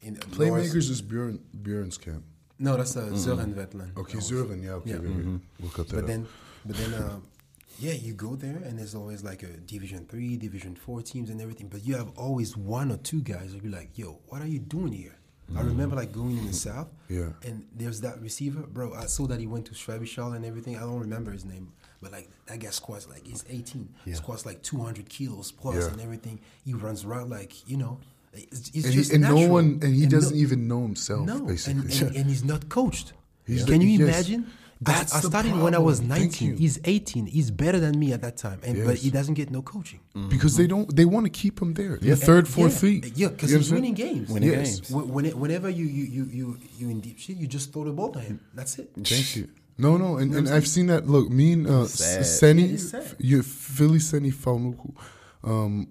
in 0.00 0.16
Playmakers 0.16 0.88
is 0.90 1.02
Bjorn 1.02 1.38
Bjorn's 1.62 1.98
camp. 1.98 2.24
No, 2.58 2.76
that's 2.76 2.96
uh, 2.96 3.14
Zoran 3.14 3.52
Vetland. 3.54 3.96
Okay, 3.96 4.18
Zurvan, 4.18 4.62
yeah, 4.62 4.72
okay, 4.80 4.90
Yeah. 4.90 4.98
wait. 4.98 5.40
Look 5.60 5.78
up 5.80 5.86
that. 5.88 5.96
But 5.96 6.06
then, 6.06 6.26
but 6.64 6.76
then, 6.76 6.94
uh, 6.94 7.18
yeah, 7.78 7.92
you 7.92 8.14
go 8.14 8.36
there 8.36 8.56
and 8.66 8.78
there's 8.78 8.94
always 8.94 9.22
like 9.24 9.42
a 9.42 9.52
Division 9.74 10.06
Three, 10.06 10.36
Division 10.36 10.76
Four 10.76 11.02
teams 11.02 11.28
and 11.30 11.40
everything. 11.40 11.68
But 11.68 11.84
you 11.84 11.96
have 11.96 12.10
always 12.16 12.56
one 12.56 12.90
or 12.92 12.98
two 12.98 13.20
guys 13.20 13.50
who'll 13.52 13.60
be 13.60 13.68
like, 13.68 13.98
"Yo, 13.98 14.20
what 14.28 14.40
are 14.42 14.46
you 14.56 14.60
doing 14.60 14.92
here?" 14.92 15.16
I 15.54 15.60
remember 15.60 15.96
like 15.96 16.12
going 16.12 16.38
in 16.38 16.46
the 16.46 16.52
south, 16.54 16.88
Yeah. 17.10 17.32
and 17.44 17.66
there's 17.76 18.00
that 18.00 18.22
receiver, 18.22 18.62
bro. 18.62 18.94
I 18.94 19.04
saw 19.06 19.26
that 19.26 19.38
he 19.38 19.46
went 19.46 19.66
to 19.66 19.74
Schwäbisch 19.74 20.16
and 20.34 20.44
everything. 20.46 20.76
I 20.76 20.80
don't 20.80 21.00
remember 21.00 21.30
his 21.30 21.44
name, 21.44 21.72
but 22.02 22.12
like 22.12 22.28
that 22.46 22.58
guy 22.58 22.70
squats 22.70 23.08
like 23.08 23.26
he's 23.26 23.44
18, 23.48 23.88
Yeah. 24.04 24.14
squats 24.14 24.44
like 24.44 24.62
200 24.62 25.08
kilos 25.08 25.52
plus 25.52 25.76
Yeah. 25.76 25.92
and 25.92 26.00
everything. 26.00 26.40
He 26.64 26.74
runs 26.74 27.04
around 27.04 27.30
like 27.30 27.68
you 27.68 27.76
know, 27.78 27.98
it's, 28.34 28.70
it's 28.74 28.84
and, 28.86 28.92
just 28.94 29.10
he, 29.10 29.16
and 29.16 29.24
no 29.24 29.46
one, 29.48 29.78
and 29.82 29.94
he 29.94 30.02
no- 30.02 30.08
doesn't 30.10 30.36
even 30.36 30.66
know 30.68 30.82
himself. 30.82 31.26
no, 31.26 31.40
basically. 31.46 31.82
and, 31.82 32.02
and, 32.02 32.16
and 32.16 32.26
he's 32.26 32.44
not 32.44 32.68
coached. 32.68 33.12
He's 33.46 33.64
Can 33.64 33.78
the- 33.80 33.86
you 33.86 34.04
imagine? 34.06 34.46
That's 34.84 35.14
I, 35.14 35.18
I 35.18 35.20
the 35.20 35.28
started 35.28 35.56
when 35.60 35.76
I 35.76 35.78
was 35.78 36.00
19. 36.00 36.56
He's 36.56 36.80
18. 36.84 37.26
He's 37.26 37.52
better 37.52 37.78
than 37.78 37.96
me 37.96 38.12
at 38.12 38.22
that 38.22 38.36
time, 38.36 38.58
and 38.64 38.84
but 38.84 38.96
he 38.96 39.10
doesn't 39.10 39.34
get 39.34 39.48
no 39.48 39.62
coaching. 39.62 40.00
Mm-hmm. 40.16 40.28
because 40.28 40.56
they 40.56 40.66
don't, 40.66 40.92
they 40.96 41.04
want 41.04 41.24
to 41.26 41.30
keep 41.30 41.62
him 41.62 41.74
there. 41.74 41.98
yeah. 42.02 42.16
third, 42.16 42.48
fourth 42.48 42.82
yeah, 42.82 42.88
league. 42.88 43.12
Yeah, 43.14 43.28
because 43.28 43.50
he's 43.50 43.54
understand? 43.70 43.76
winning 43.80 43.94
games. 43.94 44.28
Winning 44.28 44.50
Yes. 44.50 44.80
games. 44.80 44.90
When, 44.90 45.08
when 45.08 45.24
it- 45.26 45.38
whenever 45.38 45.70
you 45.70 45.84
you 45.86 46.04
you 46.16 46.24
you 46.32 46.58
you 46.78 46.90
in 46.90 46.98
deep 47.00 47.18
shit, 47.20 47.36
you 47.36 47.46
just 47.46 47.72
throw 47.72 47.84
the 47.84 47.92
ball 47.92 48.10
to 48.10 48.18
him. 48.18 48.40
That's 48.54 48.76
it. 48.80 48.90
Thank 48.96 49.36
you. 49.36 49.48
No, 49.82 49.96
no, 49.96 50.16
and, 50.16 50.34
and 50.34 50.48
I've 50.48 50.66
seen 50.68 50.86
that. 50.86 51.06
Look, 51.08 51.28
me 51.30 51.52
and 51.52 51.66
uh, 51.66 51.86
Sad. 51.86 52.24
Seni, 52.24 52.62
Yeah, 52.62 53.02
you, 53.18 53.42
Philly 53.42 53.98
Seni 53.98 54.30
Faunuku, 54.30 54.94
um, 55.44 55.88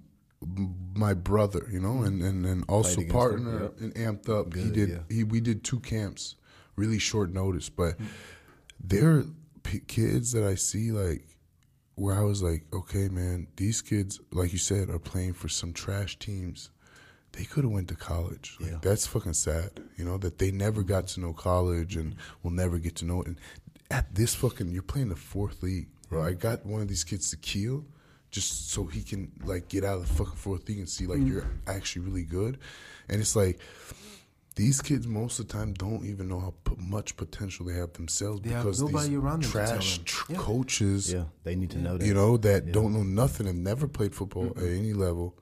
my 0.96 1.14
brother, 1.14 1.68
you 1.72 1.80
know, 1.80 2.02
and, 2.04 2.22
and, 2.22 2.46
and 2.46 2.64
also 2.68 3.02
partner 3.04 3.66
him, 3.66 3.72
and 3.80 3.96
amped 3.96 4.30
up. 4.30 4.54
he 4.56 4.70
did. 4.72 4.90
yeah. 4.90 4.98
He 5.10 5.24
we 5.24 5.40
did 5.42 5.64
two 5.64 5.80
camps 5.80 6.36
really 6.76 7.00
short 7.00 7.32
notice. 7.32 7.70
But 7.70 7.96
there 8.84 9.12
are 9.18 9.26
p- 9.64 9.82
kids 9.82 10.32
that 10.32 10.44
I 10.44 10.56
see 10.56 10.92
like 10.92 11.24
where 11.96 12.16
I 12.16 12.22
was 12.24 12.42
like, 12.42 12.66
okay, 12.74 13.10
man, 13.10 13.48
these 13.58 13.82
kids, 13.82 14.20
like 14.32 14.52
you 14.54 14.58
said, 14.60 14.90
are 14.90 15.00
playing 15.00 15.34
for 15.34 15.50
some 15.50 15.74
trash 15.74 16.18
teams. 16.18 16.70
They 17.34 17.46
could 17.46 17.64
have 17.64 17.72
went 17.72 17.88
to 17.90 17.96
college. 17.96 18.58
Like, 18.60 18.72
Yeah. 18.72 18.78
That's 18.82 19.08
fucking 19.08 19.34
sad, 19.36 19.80
you 19.98 20.04
know, 20.04 20.18
that 20.18 20.38
they 20.38 20.52
never 20.52 20.84
got 20.84 21.08
to 21.10 21.22
know 21.22 21.32
college 21.34 21.96
and 21.96 22.16
will 22.44 22.52
never 22.52 22.78
get 22.78 22.96
to 22.98 23.06
know 23.06 23.22
it. 23.22 23.28
And 23.28 23.38
at 23.92 24.16
this 24.16 24.34
fucking, 24.36 24.72
you're 24.72 24.82
playing 24.84 25.10
the 25.10 25.16
fourth 25.16 25.62
league, 25.64 25.88
bro. 26.10 26.24
I 26.24 26.34
got 26.34 26.66
one 26.66 26.82
of 26.82 26.88
these 26.88 27.04
kids 27.04 27.30
to 27.32 27.38
kill 27.38 27.86
just 28.32 28.72
so 28.72 28.86
he 28.86 29.04
can 29.04 29.32
like 29.44 29.68
get 29.68 29.84
out 29.84 29.98
of 30.00 30.08
the 30.08 30.14
fucking 30.14 30.36
fourth 30.38 30.68
league 30.70 30.80
and 30.80 30.88
see 30.90 31.06
like 31.06 31.20
you're 31.22 31.46
actually 31.68 32.04
really 32.06 32.24
good. 32.24 32.58
And 33.10 33.20
it's 33.20 33.36
like 33.36 33.60
these 34.56 34.82
kids 34.82 35.06
most 35.08 35.40
of 35.40 35.48
the 35.48 35.54
time 35.54 35.74
don't 35.74 36.06
even 36.06 36.28
know 36.30 36.40
how 36.40 36.54
p- 36.64 36.76
much 36.78 37.16
potential 37.18 37.66
they 37.66 37.74
have 37.74 37.94
themselves 37.94 38.42
They 38.42 38.50
because 38.50 38.82
nobody 38.82 39.10
these 39.10 39.18
around 39.18 39.44
them 39.44 39.52
to 39.52 39.58
tell 39.58 39.68
trash 39.68 39.96
them. 39.98 40.06
tr- 40.06 40.32
Yeah. 40.34 40.38
coaches 40.40 41.12
Yeah, 41.12 41.24
they 41.44 41.56
need 41.56 41.72
to 41.72 41.78
know 41.80 41.98
that. 41.98 42.06
you 42.06 42.14
know, 42.14 42.38
that 42.38 42.72
don't 42.72 42.94
know 42.94 43.04
nothing 43.04 43.48
and 43.48 43.64
never 43.64 43.88
played 43.88 44.16
football 44.16 44.54
at 44.58 44.64
any 44.64 44.94
level 44.94 45.36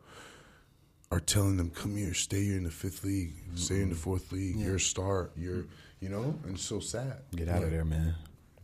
are 1.11 1.19
telling 1.19 1.57
them, 1.57 1.71
come 1.71 1.95
here, 1.95 2.13
stay 2.13 2.43
here 2.45 2.57
in 2.57 2.63
the 2.63 2.69
fifth 2.71 3.03
league, 3.03 3.33
stay 3.55 3.81
in 3.81 3.89
the 3.89 3.95
fourth 3.95 4.31
league, 4.31 4.55
you're 4.57 4.75
a 4.75 4.79
star, 4.79 5.31
you're, 5.35 5.65
you 5.99 6.07
know, 6.09 6.35
and 6.43 6.53
it's 6.55 6.63
so 6.63 6.79
sad. 6.79 7.17
Get 7.35 7.49
out 7.49 7.63
of 7.63 7.71
there, 7.71 7.83
man. 7.85 8.13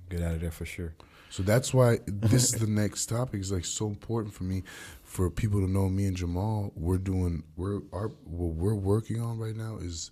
Get 0.09 0.21
out 0.21 0.35
of 0.35 0.41
there 0.41 0.51
for 0.51 0.65
sure. 0.65 0.93
So 1.29 1.43
that's 1.43 1.73
why 1.73 1.99
this 2.05 2.53
is 2.53 2.61
the 2.61 2.67
next 2.67 3.07
topic 3.07 3.41
is 3.41 3.51
like 3.51 3.65
so 3.65 3.87
important 3.87 4.33
for 4.33 4.43
me, 4.43 4.63
for 5.03 5.29
people 5.29 5.59
to 5.59 5.69
know 5.69 5.89
me 5.89 6.05
and 6.05 6.15
Jamal. 6.15 6.71
We're 6.75 6.97
doing 6.97 7.43
we're 7.57 7.81
our 7.91 8.09
what 8.23 8.55
we're 8.55 8.75
working 8.75 9.21
on 9.21 9.37
right 9.37 9.55
now 9.55 9.77
is 9.77 10.11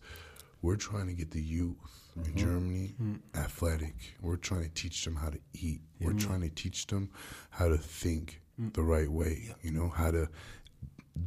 we're 0.61 0.75
trying 0.75 1.07
to 1.07 1.13
get 1.13 1.31
the 1.31 1.41
youth 1.41 1.75
in 2.15 2.23
mm-hmm. 2.23 2.37
Germany 2.37 2.95
mm-hmm. 3.01 3.39
athletic. 3.39 4.15
We're 4.21 4.35
trying 4.35 4.63
to 4.63 4.69
teach 4.69 5.05
them 5.05 5.15
how 5.15 5.29
to 5.29 5.39
eat. 5.53 5.81
We're 5.99 6.13
trying 6.13 6.41
to 6.41 6.49
teach 6.49 6.87
them 6.87 7.09
how 7.49 7.69
to 7.69 7.77
think 7.77 8.41
mm. 8.59 8.73
the 8.73 8.83
right 8.83 9.09
way. 9.09 9.55
You 9.61 9.71
know 9.71 9.87
how 9.87 10.11
to 10.11 10.27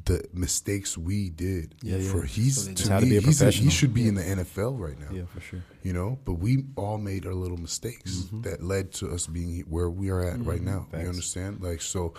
the 0.05 0.25
mistakes 0.33 0.99
we 0.99 1.31
did. 1.31 1.75
Yeah, 1.83 1.97
yeah. 1.99 2.11
For 2.11 2.23
he's 2.23 2.65
So 2.65 2.73
to 2.73 2.93
how 2.93 3.01
to 3.01 3.07
me, 3.07 3.11
be 3.11 3.17
a 3.19 3.21
he's 3.21 3.41
he 3.41 3.71
should 3.71 3.95
be 3.95 4.09
in 4.09 4.15
the 4.15 4.23
NFL 4.23 4.79
right 4.79 4.99
now 4.99 5.09
Yeah, 5.11 5.27
for 5.27 5.41
sure. 5.41 5.63
you 5.83 5.93
know 5.93 6.19
but 6.25 6.35
we 6.35 6.65
all 6.77 6.99
made 6.99 7.27
our 7.27 7.35
little 7.35 7.57
mistakes 7.57 8.17
mm-hmm. 8.17 8.43
that 8.43 8.63
led 8.63 8.93
to 8.95 9.11
us 9.11 9.27
being 9.27 9.61
where 9.69 9.89
we 9.89 10.11
are 10.11 10.21
at 10.23 10.45
right 10.45 10.59
mm-hmm. 10.61 10.67
now 10.67 10.87
Facts. 10.91 11.03
you 11.03 11.09
understand 11.09 11.61
like 11.63 11.81
so 11.81 12.15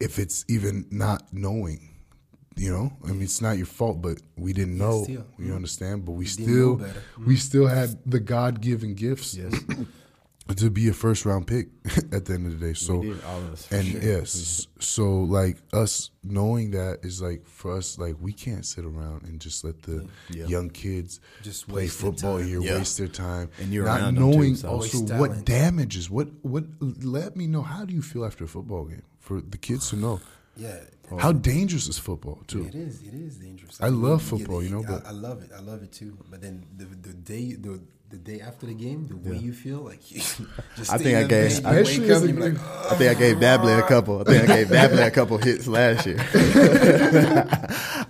if 0.00 0.18
it's 0.18 0.44
even 0.48 0.86
not 0.90 1.22
knowing 1.32 1.90
you 2.56 2.70
know 2.70 2.92
i 3.04 3.08
mean 3.08 3.22
it's 3.22 3.40
not 3.40 3.56
your 3.56 3.66
fault 3.66 4.00
but 4.02 4.18
we 4.36 4.52
didn't 4.52 4.76
know 4.76 5.04
still. 5.04 5.14
you 5.38 5.44
mm-hmm. 5.46 5.54
understand 5.56 6.04
but 6.04 6.12
we 6.12 6.24
didn't 6.26 6.44
still 6.44 6.80
we 7.26 7.36
still 7.36 7.66
had 7.66 7.98
the 8.06 8.20
god-given 8.20 8.94
gifts 8.94 9.34
Yes. 9.34 9.52
to 10.56 10.70
be 10.70 10.88
a 10.88 10.92
first 10.92 11.24
round 11.24 11.46
pick 11.46 11.68
at 12.12 12.24
the 12.26 12.34
end 12.34 12.46
of 12.46 12.58
the 12.58 12.66
day 12.66 12.72
so 12.74 13.02
did, 13.02 13.22
all 13.24 13.38
of 13.38 13.52
us, 13.52 13.70
and 13.72 13.86
sure. 13.86 14.00
yes 14.02 14.66
so 14.78 15.20
like 15.22 15.58
us 15.72 16.10
knowing 16.24 16.70
that 16.72 16.98
is 17.02 17.20
like 17.22 17.46
for 17.46 17.76
us 17.76 17.98
like 17.98 18.16
we 18.20 18.32
can't 18.32 18.64
sit 18.66 18.84
around 18.84 19.22
and 19.24 19.40
just 19.40 19.64
let 19.64 19.82
the 19.82 20.06
Yeah. 20.30 20.46
young 20.46 20.70
kids 20.70 21.20
Just 21.42 21.68
play 21.68 21.86
football 21.88 22.38
here 22.38 22.60
Yeah. 22.60 22.78
waste 22.78 22.98
their 22.98 23.08
time 23.08 23.50
And 23.60 23.72
you're 23.72 23.86
not 23.86 24.00
them 24.00 24.14
too, 24.14 24.20
knowing 24.20 24.54
so- 24.56 24.68
also 24.68 24.98
what 25.18 25.44
damages 25.44 26.08
what 26.10 26.28
what 26.42 26.64
let 26.80 27.36
me 27.36 27.46
know 27.46 27.62
how 27.62 27.84
do 27.84 27.92
you 27.94 28.02
feel 28.02 28.24
after 28.24 28.44
a 28.44 28.48
football 28.48 28.84
game 28.84 29.02
for 29.20 29.40
the 29.40 29.58
kids 29.58 29.90
to 29.90 29.96
know 29.96 30.20
Yeah. 30.56 30.80
how 31.18 31.32
dangerous 31.32 31.88
is 31.88 31.98
football 31.98 32.42
too 32.46 32.66
It 32.66 32.74
is. 32.74 33.02
It 33.02 33.14
is 33.14 33.36
dangerous. 33.36 33.80
I 33.80 33.88
love 33.88 34.20
get 34.20 34.28
football, 34.30 34.60
it. 34.60 34.64
you 34.64 34.70
know, 34.70 34.84
I- 34.88 35.08
I, 35.08 35.12
love 35.12 35.42
it. 35.42 35.50
I 35.56 35.60
love 35.60 35.82
it 35.82 35.92
too. 35.92 36.16
But 36.30 36.40
then 36.42 36.66
the 36.76 36.84
the 37.08 37.14
day 37.14 37.54
the 37.54 37.80
the 38.12 38.18
day 38.18 38.40
after 38.40 38.66
the 38.66 38.74
game, 38.74 39.08
the 39.08 39.16
way 39.16 39.36
Yeah. 39.36 39.42
you 39.42 39.52
feel, 39.52 39.78
like 39.80 40.10
you 40.12 40.18
just 40.76 40.92
I 40.92 40.98
think 40.98 41.16
I 41.16 41.22
gave- 41.24 41.28
bed, 41.28 41.74
you 41.74 41.80
Especially 41.80 42.00
wake 42.08 42.10
up, 42.16 42.22
a 42.22 42.26
like, 42.26 42.34
good- 42.52 42.60
I 42.92 42.94
think 42.96 43.10
I 43.10 43.14
gave 43.18 43.36
Dablé 43.38 43.78
a 43.78 43.82
couple. 43.88 44.20
I 44.20 44.24
think 44.24 44.50
I 44.50 44.56
gave 44.56 44.68
Dablé 44.68 45.06
a 45.06 45.10
couple 45.10 45.38
hits 45.38 45.66
last 45.66 46.06
year. 46.06 46.18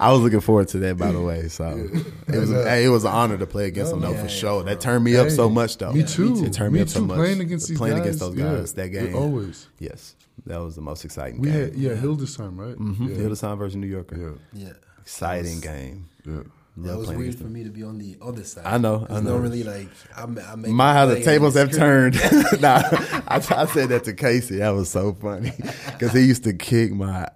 I 0.00 0.10
was 0.12 0.20
looking 0.20 0.40
forward 0.40 0.68
to 0.68 0.78
that, 0.80 0.96
by 0.98 1.12
the 1.12 1.20
way. 1.20 1.48
So 1.48 1.88
it 2.28 2.36
was 2.38 2.50
hey, 2.50 2.84
it 2.84 2.88
was 2.88 3.04
an 3.04 3.12
honor 3.12 3.38
to 3.38 3.46
play 3.46 3.66
against 3.66 3.92
them, 3.92 4.00
though, 4.00 4.10
yeah, 4.10 4.16
for 4.16 4.22
yeah, 4.22 4.28
sure. 4.28 4.62
That 4.64 4.80
turned 4.80 5.04
me 5.04 5.16
up 5.16 5.30
so 5.30 5.48
much, 5.48 5.78
though. 5.78 5.92
me 5.92 6.02
too 6.04 6.44
It 6.44 6.52
turned 6.52 6.72
me, 6.72 6.78
me 6.80 6.82
up 6.82 6.88
so 6.88 7.00
too 7.00 7.06
much. 7.06 7.16
playing 7.16 7.40
against 7.40 7.68
these 7.68 7.78
playing 7.78 7.96
guys 7.98 8.02
against 8.06 8.20
those 8.20 8.36
yeah, 8.36 8.44
guys 8.56 8.72
that 8.74 8.88
game. 8.88 9.14
always 9.14 9.68
Yes, 9.78 10.16
that 10.46 10.58
was 10.58 10.74
the 10.74 10.82
most 10.82 11.04
exciting 11.04 11.40
we 11.40 11.48
game. 11.50 11.60
had 11.60 11.74
yeah 11.76 11.90
Hildesheim 11.94 12.56
right 12.58 12.76
mm-hmm. 12.76 13.08
yeah. 13.08 13.16
Hildesheim 13.16 13.56
versus 13.58 13.76
New 13.76 13.86
Yorker. 13.86 14.16
yeah 14.52 14.66
yeah. 14.66 14.72
Exciting 15.00 15.60
game. 15.60 16.08
yeah 16.26 16.40
That 16.78 16.96
was 16.96 17.10
weird 17.10 17.34
for 17.34 17.44
me 17.44 17.64
to 17.64 17.70
be 17.70 17.82
on 17.82 17.98
the 17.98 18.16
other 18.22 18.44
side. 18.44 18.64
I 18.64 18.78
know, 18.78 19.06
I 19.10 19.14
know. 19.20 19.32
Normally, 19.32 19.62
like 19.62 19.88
I'm, 20.16 20.38
I 20.38 20.56
make 20.56 20.70
My 20.72 20.94
how 20.94 21.04
the 21.06 21.20
tables 21.20 21.54
have 21.54 21.70
turned. 21.70 22.14
nah, 22.60 22.82
I, 23.28 23.36
I 23.50 23.66
said 23.66 23.90
that 23.90 24.04
to 24.04 24.14
Casey. 24.14 24.56
That 24.56 24.70
was 24.70 24.88
so 24.88 25.12
funny 25.12 25.52
because 25.86 26.12
he 26.12 26.20
used 26.22 26.44
to 26.44 26.54
kick 26.54 26.92
my 26.92 27.28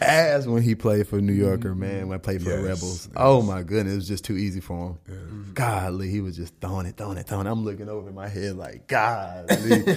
ass 0.00 0.46
when 0.46 0.62
he 0.62 0.74
played 0.74 1.08
for 1.08 1.20
New 1.20 1.34
Yorker. 1.34 1.74
Mm. 1.74 1.78
Man, 1.78 2.08
when 2.08 2.16
I 2.16 2.22
played 2.22 2.42
for 2.42 2.48
the 2.50 2.62
Rebels. 2.62 3.06
yes. 3.06 3.14
Oh 3.16 3.42
my 3.42 3.62
goodness, 3.62 3.92
it 3.92 3.96
was 3.96 4.08
just 4.08 4.24
too 4.24 4.38
easy 4.38 4.60
for 4.60 4.88
him. 4.88 4.98
Mm-hmm. 5.10 5.52
Godly, 5.52 6.08
he 6.08 6.22
was 6.22 6.34
just 6.36 6.54
throwing 6.62 6.86
it, 6.86 6.96
throwing 6.96 7.18
it, 7.18 7.26
throwing. 7.26 7.46
it. 7.46 7.50
I'm 7.50 7.64
looking 7.64 7.90
over 7.90 8.10
my 8.10 8.28
head 8.28 8.56
like, 8.56 8.86
godly. 8.86 9.94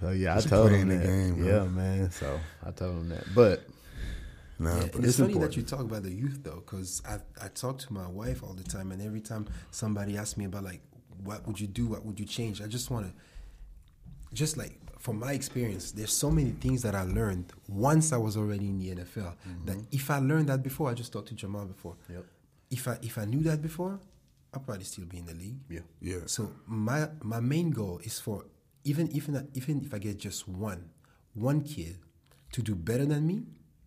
so 0.00 0.10
yeah, 0.10 0.34
Just 0.34 0.48
I 0.48 0.50
told 0.50 0.72
him 0.72 0.88
that. 0.88 1.04
game, 1.04 1.44
yeah, 1.44 1.64
man. 1.64 2.10
So 2.10 2.40
I 2.66 2.72
told 2.72 2.96
him 2.96 3.08
that, 3.10 3.24
but 3.36 3.64
nah 4.58 4.74
Yeah, 4.74 4.80
but 4.86 4.94
and 4.96 5.04
it's, 5.04 5.18
it's 5.18 5.28
funny 5.28 5.38
that 5.38 5.56
you 5.56 5.62
talk 5.62 5.80
about 5.80 6.02
the 6.02 6.12
youth 6.12 6.40
though, 6.42 6.62
because 6.64 7.02
I 7.06 7.18
I 7.42 7.48
talk 7.48 7.78
to 7.78 7.92
my 7.92 8.08
wife 8.08 8.42
all 8.42 8.54
the 8.54 8.64
time, 8.64 8.92
and 8.92 9.02
every 9.02 9.20
time 9.20 9.46
somebody 9.70 10.16
asks 10.16 10.36
me 10.36 10.44
about 10.44 10.64
like 10.64 10.82
what 11.22 11.46
would 11.46 11.60
you 11.60 11.66
do, 11.66 11.86
what 11.86 12.04
would 12.04 12.18
you 12.18 12.26
change, 12.26 12.60
I 12.60 12.66
just 12.66 12.90
want 12.90 13.06
to, 13.06 13.12
just 14.34 14.56
like 14.56 14.78
from 14.98 15.18
my 15.18 15.32
experience, 15.32 15.92
there's 15.92 16.12
so 16.12 16.30
many 16.30 16.50
things 16.52 16.82
that 16.82 16.94
I 16.94 17.02
learned 17.02 17.52
once 17.68 18.12
I 18.12 18.16
was 18.16 18.36
already 18.36 18.66
in 18.66 18.78
the 18.78 18.94
NFL 18.94 19.34
that 19.66 19.76
mm-hmm. 19.76 19.80
if 19.92 20.10
I 20.10 20.18
learned 20.18 20.48
that 20.48 20.62
before, 20.62 20.90
I 20.90 20.94
just 20.94 21.12
talked 21.12 21.28
to 21.28 21.34
Jamal 21.34 21.66
before. 21.66 21.96
Yep. 22.08 22.24
If 22.70 22.88
I 22.88 22.98
if 23.02 23.18
I 23.18 23.24
knew 23.26 23.42
that 23.42 23.60
before, 23.60 24.00
I'd 24.54 24.64
probably 24.64 24.84
still 24.84 25.04
be 25.04 25.18
in 25.18 25.26
the 25.26 25.34
league. 25.34 25.58
yeah, 25.68 25.80
yeah 26.00 26.20
So 26.26 26.52
my 26.66 27.08
my 27.22 27.40
main 27.40 27.70
goal 27.70 28.00
is 28.02 28.18
for 28.18 28.44
even 28.84 29.10
even 29.12 29.48
even 29.54 29.82
if 29.84 29.92
I 29.92 29.98
get 29.98 30.18
just 30.18 30.48
one 30.48 30.90
one 31.34 31.62
kid 31.62 31.98
to 32.52 32.62
do 32.62 32.74
better 32.74 33.04
than 33.04 33.26
me, 33.26 33.42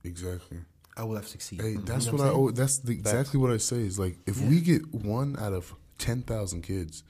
exactly 0.08 0.60
I 0.96 1.04
will 1.04 1.16
have 1.16 1.28
succeeded. 1.28 1.64
Hey, 1.64 1.72
You 1.74 1.78
know 1.78 1.84
that's 1.84 2.12
what 2.12 2.22
I. 2.22 2.52
That's 2.60 2.80
the, 2.80 2.92
exactly 2.94 3.40
what 3.40 3.52
I 3.52 3.58
say. 3.58 3.78
Is 3.82 4.00
like 4.00 4.18
if 4.26 4.42
we 4.42 4.60
get 4.62 4.82
one 4.94 5.38
out 5.40 5.54
of 5.54 5.74
ten 6.00 6.24
thousand 6.24 6.64
kids 6.64 7.04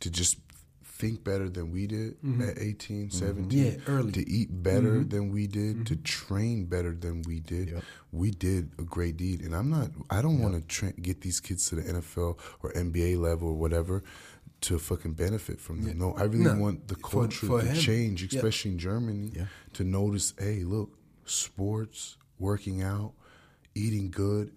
to 0.00 0.10
just 0.10 0.38
think 0.82 1.22
better 1.24 1.48
than 1.48 1.70
we 1.72 1.86
did 1.86 2.14
at 2.42 2.58
18, 2.58 3.10
17, 3.10 3.48
Mm-hmm. 3.48 3.50
Yeah, 3.50 3.72
early. 3.86 4.12
Mm-hmm. 4.12 4.20
to 4.20 4.30
eat 4.30 4.62
better 4.62 5.02
than 5.02 5.30
we 5.32 5.46
did, 5.46 5.86
to 5.86 5.96
train 5.96 6.66
better 6.66 6.92
than 6.92 7.22
we 7.22 7.40
did, 7.40 7.70
Yep. 7.70 7.84
we 8.12 8.30
did 8.32 8.70
a 8.78 8.82
great 8.82 9.16
deed. 9.16 9.40
And 9.40 9.54
I'm 9.56 9.70
not. 9.70 9.90
I 10.10 10.20
don't 10.20 10.40
want 10.40 10.56
to 10.56 10.60
tra- 10.62 10.92
get 10.92 11.22
these 11.22 11.40
kids 11.40 11.68
to 11.70 11.76
the 11.76 11.82
NFL 11.82 12.36
or 12.62 12.72
NBA 12.72 13.18
level 13.18 13.48
or 13.48 13.54
whatever. 13.54 14.02
To 14.62 14.78
fucking 14.78 15.14
benefit 15.14 15.58
from 15.58 15.80
them. 15.84 15.96
No, 15.98 16.12
I 16.18 16.24
really 16.24 16.44
No. 16.52 16.56
want 16.60 16.88
the 16.88 16.94
culture 16.96 17.46
for 17.46 17.62
to 17.62 17.68
him. 17.68 17.76
change, 17.76 18.22
Yeah. 18.30 18.40
especially 18.40 18.72
in 18.72 18.78
Germany, 18.78 19.30
Yeah. 19.34 19.46
to 19.72 19.84
notice, 19.84 20.34
hey, 20.38 20.64
look, 20.64 20.90
sports, 21.24 22.18
working 22.40 22.82
out, 22.82 23.12
eating 23.74 24.10
good, 24.10 24.52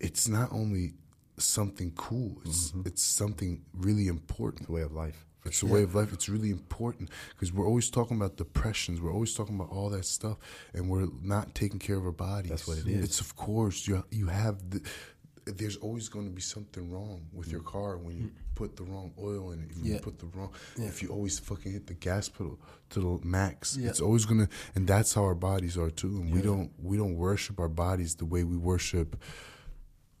it's 0.00 0.28
not 0.28 0.50
only 0.52 0.94
something 1.36 1.92
cool, 1.96 2.40
it's 2.44 2.70
mm-hmm. 2.70 2.82
it's 2.86 3.02
something 3.02 3.64
really 3.74 4.08
important. 4.08 4.62
it's 4.62 4.70
a 4.70 4.72
way 4.72 4.82
of 4.82 4.92
life. 4.92 5.26
It's 5.44 5.62
a 5.62 5.66
way 5.66 5.82
of 5.82 5.94
life. 5.94 6.12
It's 6.12 6.28
really 6.28 6.50
important 6.50 7.10
because 7.30 7.52
we're 7.52 7.66
always 7.66 7.90
talking 7.90 8.16
about 8.16 8.36
depressions. 8.36 9.00
We're 9.00 9.12
always 9.12 9.34
talking 9.34 9.54
about 9.54 9.70
all 9.70 9.88
that 9.90 10.04
stuff, 10.04 10.36
and 10.74 10.90
we're 10.90 11.08
not 11.22 11.54
taking 11.54 11.78
care 11.78 11.96
of 11.96 12.04
our 12.04 12.12
bodies. 12.12 12.50
That's 12.50 12.68
what 12.68 12.78
it 12.78 12.86
is. 12.86 13.04
It's 13.04 13.20
of 13.20 13.36
course 13.36 13.86
you 13.86 14.04
you 14.10 14.26
have 14.26 14.70
the. 14.70 14.82
There's 15.56 15.76
always 15.76 16.08
going 16.08 16.26
to 16.26 16.34
be 16.34 16.40
something 16.42 16.90
wrong 16.90 17.26
with 17.32 17.48
your 17.50 17.60
car 17.62 17.96
when 17.96 18.16
you 18.18 18.30
put 18.54 18.76
the 18.76 18.82
wrong 18.84 19.12
oil 19.18 19.52
in 19.52 19.60
it. 19.62 19.70
If 19.70 19.78
you 19.84 19.94
Yeah. 19.94 20.00
put 20.00 20.18
the 20.18 20.26
wrong, 20.26 20.50
yeah. 20.76 20.86
if 20.86 21.02
you 21.02 21.08
always 21.10 21.38
fucking 21.38 21.72
hit 21.72 21.86
the 21.86 21.94
gas 21.94 22.28
pedal 22.28 22.58
to 22.90 23.00
the 23.00 23.26
max, 23.26 23.76
Yeah. 23.76 23.88
it's 23.90 24.00
always 24.00 24.24
gonna. 24.26 24.48
And 24.74 24.86
that's 24.86 25.14
how 25.14 25.22
our 25.24 25.34
bodies 25.34 25.76
are 25.78 25.90
too. 25.90 26.20
And 26.20 26.32
we 26.32 26.42
don't 26.42 26.70
we 26.82 26.96
don't 26.96 27.16
worship 27.16 27.58
our 27.60 27.68
bodies 27.68 28.16
the 28.16 28.24
way 28.26 28.44
we 28.44 28.56
worship 28.56 29.16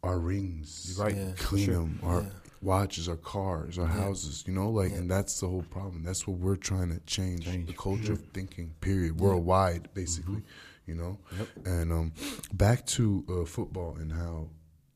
our 0.02 0.18
rings. 0.18 0.96
Right. 0.98 1.36
Clean 1.36 1.64
Sure. 1.66 1.74
them. 1.74 2.00
Our 2.02 2.26
watches, 2.62 3.08
our 3.08 3.16
cars, 3.16 3.78
our 3.78 3.86
houses. 3.86 4.44
You 4.46 4.52
know, 4.54 4.70
like, 4.70 4.92
and 4.92 5.10
that's 5.10 5.40
the 5.40 5.48
whole 5.48 5.62
problem. 5.64 6.02
That's 6.04 6.26
what 6.26 6.38
we're 6.38 6.56
trying 6.56 6.90
to 6.90 7.00
change, 7.06 7.44
change. 7.44 7.66
the 7.66 7.72
culture 7.72 8.12
of 8.12 8.22
thinking. 8.32 8.74
Period. 8.80 9.18
Worldwide, 9.20 9.92
basically. 9.94 10.42
You 10.86 10.94
know, 10.94 11.18
Yep. 11.38 11.48
and 11.66 11.92
um, 11.92 12.12
back 12.54 12.86
to 12.86 13.22
uh, 13.28 13.44
football 13.44 13.96
and 13.96 14.10
how 14.10 14.48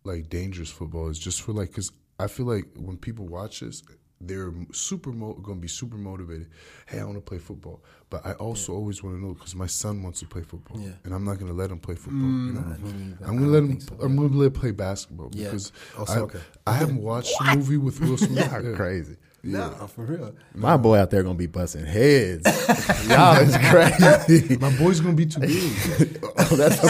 like 0.04 0.28
dangerous 0.28 0.70
football 0.70 1.08
is. 1.08 1.18
Just 1.18 1.42
for 1.42 1.52
like, 1.52 1.68
because 1.68 1.90
I 2.18 2.26
feel 2.26 2.46
like 2.46 2.66
when 2.76 2.96
people 2.96 3.26
watch 3.26 3.60
this. 3.60 3.82
They're 4.24 4.52
super 4.72 5.10
mo- 5.10 5.34
going 5.34 5.58
to 5.58 5.60
be 5.60 5.66
super 5.66 5.96
motivated. 5.96 6.48
Hey, 6.86 7.00
I 7.00 7.02
want 7.04 7.16
to 7.16 7.20
play 7.20 7.38
football, 7.38 7.82
but 8.08 8.24
I 8.24 8.34
also 8.34 8.72
always 8.72 9.02
want 9.02 9.16
to 9.16 9.20
know 9.26 9.34
because 9.34 9.56
my 9.56 9.66
son 9.66 10.00
wants 10.04 10.20
to 10.20 10.26
play 10.26 10.42
football, 10.42 10.78
Yeah. 10.80 10.92
and 11.02 11.12
I'm 11.12 11.24
not 11.24 11.40
going 11.40 11.48
to 11.48 11.52
let 11.58 11.72
him 11.72 11.80
play 11.80 11.96
football. 11.96 12.20
you 12.20 12.52
know? 12.52 12.60
I 12.60 12.78
mean, 12.78 13.18
I'm 13.20 13.34
gonna 13.36 13.48
let 13.48 13.64
him. 13.64 13.80
so, 13.80 13.96
I'm 14.00 14.14
gonna 14.14 14.28
let 14.28 14.46
him 14.46 14.52
play 14.52 14.70
basketball 14.70 15.30
Yeah. 15.32 15.46
because 15.46 15.72
Oh, 15.98 16.02
I, 16.02 16.14
soccer. 16.14 16.40
I 16.68 16.74
haven't 16.74 17.02
watched 17.02 17.34
the 17.36 17.56
movie 17.56 17.78
with 17.78 18.00
Will 18.00 18.16
Smith. 18.16 18.48
Y'all 18.52 18.64
Yeah. 18.64 18.76
crazy. 18.76 19.16
Nah, 19.44 19.70
for 19.88 20.04
real. 20.04 20.34
My 20.54 20.76
boy 20.76 20.98
out 20.98 21.10
there 21.10 21.24
gonna 21.24 21.34
be 21.34 21.46
busting 21.48 21.84
heads. 21.84 22.46
Y'all 23.08 23.36
is 23.38 23.56
crazy. 23.56 24.56
My 24.56 24.76
boy's 24.78 25.00
gonna 25.00 25.14
be 25.14 25.26
too 25.26 25.40
big. 25.40 26.18
Oh, 26.52 26.56
that's 26.56 26.82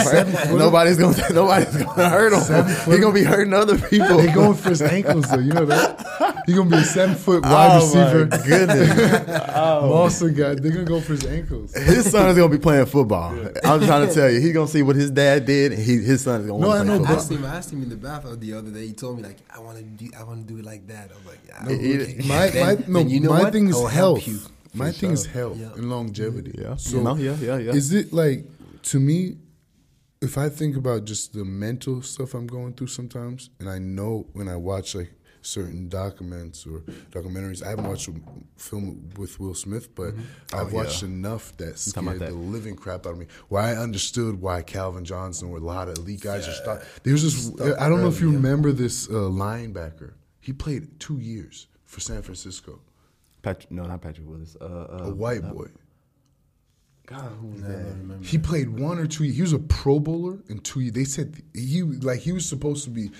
nobody's 0.51 0.97
gonna 0.97 1.15
nobody's 1.33 1.75
gonna 1.75 2.09
hurt 2.09 2.33
him. 2.33 2.65
He's 2.91 2.99
gonna 2.99 3.13
be 3.13 3.23
hurting 3.23 3.53
other 3.53 3.77
people. 3.77 4.17
They 4.17 4.31
going 4.31 4.55
for 4.55 4.69
his 4.69 4.81
ankles 4.81 5.29
though. 5.29 5.39
You 5.39 5.53
know 5.53 5.65
that. 5.65 5.99
He's 6.45 6.55
gonna 6.55 6.69
be 6.69 6.77
a 6.77 6.83
seven 6.83 7.15
foot 7.15 7.43
wide 7.43 7.71
oh 7.71 7.85
receiver. 7.85 8.25
my 8.27 8.37
goodness. 8.47 9.39
Oh. 9.55 9.87
Boston 9.89 10.33
guy. 10.33 10.55
They're 10.55 10.71
gonna 10.71 10.83
go 10.83 10.99
for 10.99 11.13
his 11.13 11.25
ankles. 11.25 11.73
His 11.75 12.09
son 12.11 12.29
is 12.29 12.37
gonna 12.37 12.49
be 12.49 12.57
playing 12.57 12.85
football. 12.87 13.31
I'm 13.63 13.79
trying 13.81 14.07
to 14.07 14.13
tell 14.13 14.29
you, 14.29 14.39
he's 14.41 14.51
gonna 14.53 14.67
see 14.67 14.81
what 14.81 14.95
his 14.95 15.11
dad 15.11 15.45
did. 15.45 15.71
And 15.73 15.81
he, 15.81 15.97
his 15.99 16.23
son 16.23 16.41
is 16.41 16.47
gonna 16.47 16.59
No, 16.59 16.67
want 16.69 16.79
I 16.81 16.83
to 16.83 16.89
know, 16.89 16.97
play 16.99 17.05
I 17.07 17.09
but- 17.11 17.17
asked 17.17 17.31
him. 17.31 17.45
I 17.45 17.55
asked 17.55 17.71
him 17.73 17.83
in 17.83 17.89
the 17.89 17.95
bathroom 17.95 18.39
the 18.39 18.53
other 18.53 18.71
day. 18.71 18.87
He 18.87 18.93
told 18.93 19.17
me 19.17 19.23
like, 19.23 19.37
I 19.49 19.59
want 19.59 19.77
to 19.77 19.83
do. 19.83 20.09
I 20.17 20.23
want 20.23 20.45
to 20.47 20.53
do 20.53 20.59
it 20.59 20.65
like 20.65 20.87
that. 20.87 21.11
I 21.11 21.15
was 21.15 21.25
like, 21.25 21.39
yeah. 21.47 21.69
He- 21.77 22.01
okay. 22.01 22.27
My, 22.27 22.47
Then- 22.49 22.91
my, 22.91 23.01
no, 23.03 23.07
you 23.07 23.19
know 23.19 23.29
my 23.29 23.43
what? 23.43 23.53
thing 23.53 23.67
is 23.67 23.75
I'll 23.75 23.87
help 23.87 24.17
health. 24.19 24.27
you. 24.27 24.39
My 24.73 24.87
For 24.91 24.97
thing 24.99 25.11
is 25.11 25.25
health 25.27 25.57
Yeah. 25.57 25.73
and 25.75 25.89
longevity. 25.89 26.55
Yeah. 26.59 26.75
So 26.77 26.97
You 26.97 27.03
know, 27.03 27.15
yeah, 27.15 27.35
yeah, 27.39 27.57
yeah. 27.57 27.71
Is 27.73 27.93
it 27.93 28.11
like 28.11 28.45
to 28.83 28.99
me? 28.99 29.37
If 30.21 30.37
I 30.37 30.47
think 30.49 30.77
about 30.77 31.03
just 31.05 31.33
the 31.33 31.43
mental 31.45 32.01
stuff 32.01 32.33
I'm 32.33 32.47
going 32.47 32.73
through 32.73 32.87
sometimes, 32.87 33.49
and 33.59 33.69
I 33.69 33.77
know 33.77 34.25
when 34.33 34.47
I 34.47 34.55
watch 34.55 34.95
like 34.95 35.11
certain 35.43 35.89
documents 35.89 36.65
or 36.65 36.79
documentaries, 37.11 37.63
I 37.63 37.69
haven't 37.69 37.87
watched 37.87 38.07
a 38.07 38.13
film 38.57 39.09
with 39.17 39.39
Will 39.39 39.53
Smith, 39.53 39.93
but 39.93 40.13
I've 40.53 40.73
Oh, 40.73 40.77
watched 40.77 41.03
yeah. 41.03 41.09
enough 41.09 41.55
that 41.57 41.77
scared 41.77 42.19
the 42.19 42.31
living 42.31 42.75
crap 42.75 43.05
out 43.05 43.13
of 43.13 43.17
me. 43.19 43.27
Where 43.49 43.61
I 43.61 43.75
understood 43.75 44.41
why 44.41 44.61
Calvin 44.63 45.05
Johnson 45.05 45.49
or 45.49 45.57
a 45.57 45.61
lot 45.61 45.87
of 45.89 45.97
elite 45.97 46.21
guys 46.21 46.47
are 46.47 46.53
stuck. 46.53 46.83
There's 47.03 47.21
this. 47.23 47.51
I 47.79 47.87
don't 47.89 48.01
know 48.01 48.07
if 48.07 48.19
you 48.21 48.31
remember 48.31 48.71
this 48.71 49.07
uh, 49.09 49.13
linebacker. 49.13 50.13
He 50.39 50.51
played 50.53 50.99
two 50.99 51.19
years 51.19 51.67
for 51.85 51.99
San 51.99 52.21
Francisco. 52.21 52.79
Patrick? 53.43 53.71
No, 53.71 53.83
not 53.85 54.01
Patrick 54.01 54.27
Willis. 54.27 54.55
Uh, 54.59 54.63
uh, 54.65 54.99
A 55.09 55.13
white 55.13 55.43
boy. 55.53 55.67
God, 57.05 57.31
who 57.41 57.47
was 57.47 57.61
don't. 57.61 58.21
He 58.23 58.37
played 58.37 58.69
one 58.79 58.97
or 58.97 59.05
two. 59.07 59.23
He 59.25 59.41
was 59.41 59.51
a 59.51 59.59
Pro 59.59 59.99
Bowler 59.99 60.39
in 60.47 60.59
two 60.59 60.79
years. 60.79 60.93
They 60.93 61.03
said 61.03 61.41
he 61.53 61.81
like 61.83 62.21
he 62.21 62.31
was 62.31 62.45
supposed 62.47 62.85
to 62.85 62.89
be 62.89 63.11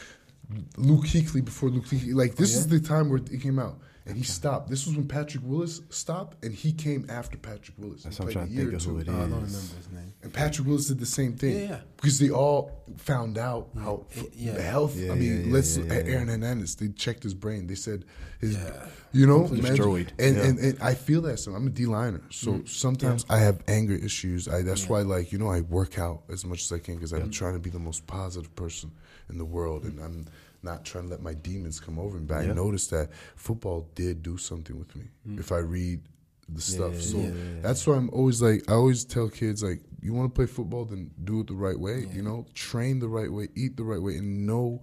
Luke 0.78 1.06
Kuechly 1.06 1.44
before 1.44 1.70
Luke 1.70 1.86
Kuechly. 1.86 2.14
Like 2.14 2.36
this 2.36 2.56
oh, 2.56 2.60
is 2.60 2.68
the 2.68 2.80
time 2.80 3.10
where 3.10 3.20
it 3.20 3.42
came 3.42 3.60
out 3.60 3.80
and 4.06 4.18
he 4.18 4.24
stopped. 4.24 4.70
This 4.70 4.86
was 4.86 4.96
when 4.96 5.08
Patrick 5.08 5.44
Willis 5.46 5.82
stopped, 5.90 6.44
and 6.44 6.54
he 6.54 6.74
came 6.74 7.06
after 7.10 7.38
Patrick 7.38 7.78
Willis. 7.78 8.04
That's 8.04 8.18
He 8.18 8.24
what 8.24 8.30
I'm 8.30 8.34
trying 8.34 8.50
to 8.50 8.56
think 8.56 8.74
of 8.74 8.84
who 8.84 8.98
it 9.00 9.08
is. 9.08 9.14
I 9.14 9.18
don't 9.18 9.30
remember 9.30 9.48
his 9.48 9.92
name. 9.92 10.14
And 10.22 10.34
Patrick 10.34 10.68
Willis 10.68 10.88
did 10.88 11.00
the 11.00 11.06
same 11.06 11.36
thing. 11.36 11.56
Yeah, 11.58 11.70
yeah. 11.70 11.80
Because 11.96 12.20
they 12.20 12.30
all 12.30 12.84
found 12.98 13.38
out 13.38 13.70
how 13.76 14.06
Yeah, 14.16 14.24
yeah. 14.34 14.52
the 14.54 14.62
health. 14.62 14.98
Yeah, 14.98 15.14
I 15.14 15.16
mean, 15.16 15.40
yeah, 15.40 15.46
yeah, 15.46 15.54
let's 15.54 15.78
yeah, 15.78 15.86
yeah, 15.86 15.94
Aaron 15.94 16.28
Hernandez. 16.28 16.76
They 16.76 16.90
checked 16.90 17.24
his 17.24 17.34
brain. 17.34 17.68
They 17.68 17.76
said 17.76 18.04
his, 18.42 18.56
Yeah. 18.58 18.88
you 19.14 19.26
know, 19.26 19.48
destroyed. 19.48 20.12
And, 20.20 20.36
Yeah. 20.36 20.44
and 20.44 20.60
and 20.60 20.82
I 20.82 20.96
feel 20.96 21.22
that. 21.22 21.40
So 21.40 21.54
I'm 21.54 21.68
a 21.68 21.70
D 21.70 21.86
liner. 21.86 22.22
So 22.30 22.54
mm. 22.54 22.68
sometimes 22.68 23.26
I 23.30 23.38
have 23.38 23.64
anger 23.70 23.96
issues. 23.96 24.50
I 24.50 24.64
that's 24.64 24.90
why 24.90 25.02
like 25.02 25.32
you 25.32 25.38
know 25.38 25.50
I 25.50 25.62
work 25.62 25.98
out 25.98 26.24
as 26.30 26.44
much 26.44 26.64
as 26.64 26.72
I 26.74 26.80
can 26.80 26.96
because 26.96 27.14
I'm 27.14 27.32
trying 27.32 27.54
to 27.54 27.60
be 27.60 27.70
the 27.70 27.80
most 27.80 28.06
positive 28.06 28.54
person 28.56 28.92
in 29.30 29.38
the 29.38 29.46
world, 29.46 29.84
and 29.86 30.00
I'm 30.00 30.26
not 30.64 30.86
trying 30.86 31.06
to 31.06 31.10
let 31.10 31.22
my 31.22 31.34
demons 31.34 31.80
come 31.80 32.00
over 32.00 32.18
me. 32.18 32.26
But 32.26 32.38
I 32.38 32.46
noticed 32.48 32.92
that 32.92 33.10
football 33.36 33.88
did 33.96 34.24
do 34.24 34.38
something 34.38 34.78
with 34.78 34.96
me. 34.96 35.06
Mm. 35.28 35.40
If 35.40 35.52
I 35.52 35.58
read 35.60 36.02
the 36.50 36.62
stuff, 36.62 36.94
yeah, 36.96 37.00
so 37.00 37.18
yeah, 37.18 37.24
yeah, 37.28 37.30
yeah. 37.56 37.62
that's 37.62 37.86
why 37.88 37.96
I'm 37.96 38.10
always 38.10 38.42
like 38.42 38.70
I 38.70 38.74
always 38.74 39.06
tell 39.06 39.30
kids 39.30 39.64
like 39.64 39.82
you 40.02 40.14
want 40.14 40.34
to 40.34 40.36
play 40.36 40.46
football, 40.46 40.86
then 40.86 41.12
do 41.24 41.42
it 41.42 41.48
the 41.48 41.54
right 41.54 41.80
way. 41.80 42.06
You 42.14 42.22
know, 42.22 42.46
train 42.54 43.00
the 43.00 43.08
right 43.08 43.32
way, 43.32 43.48
eat 43.56 43.78
the 43.78 43.84
right 43.84 44.02
way, 44.02 44.18
and 44.18 44.46
know 44.46 44.82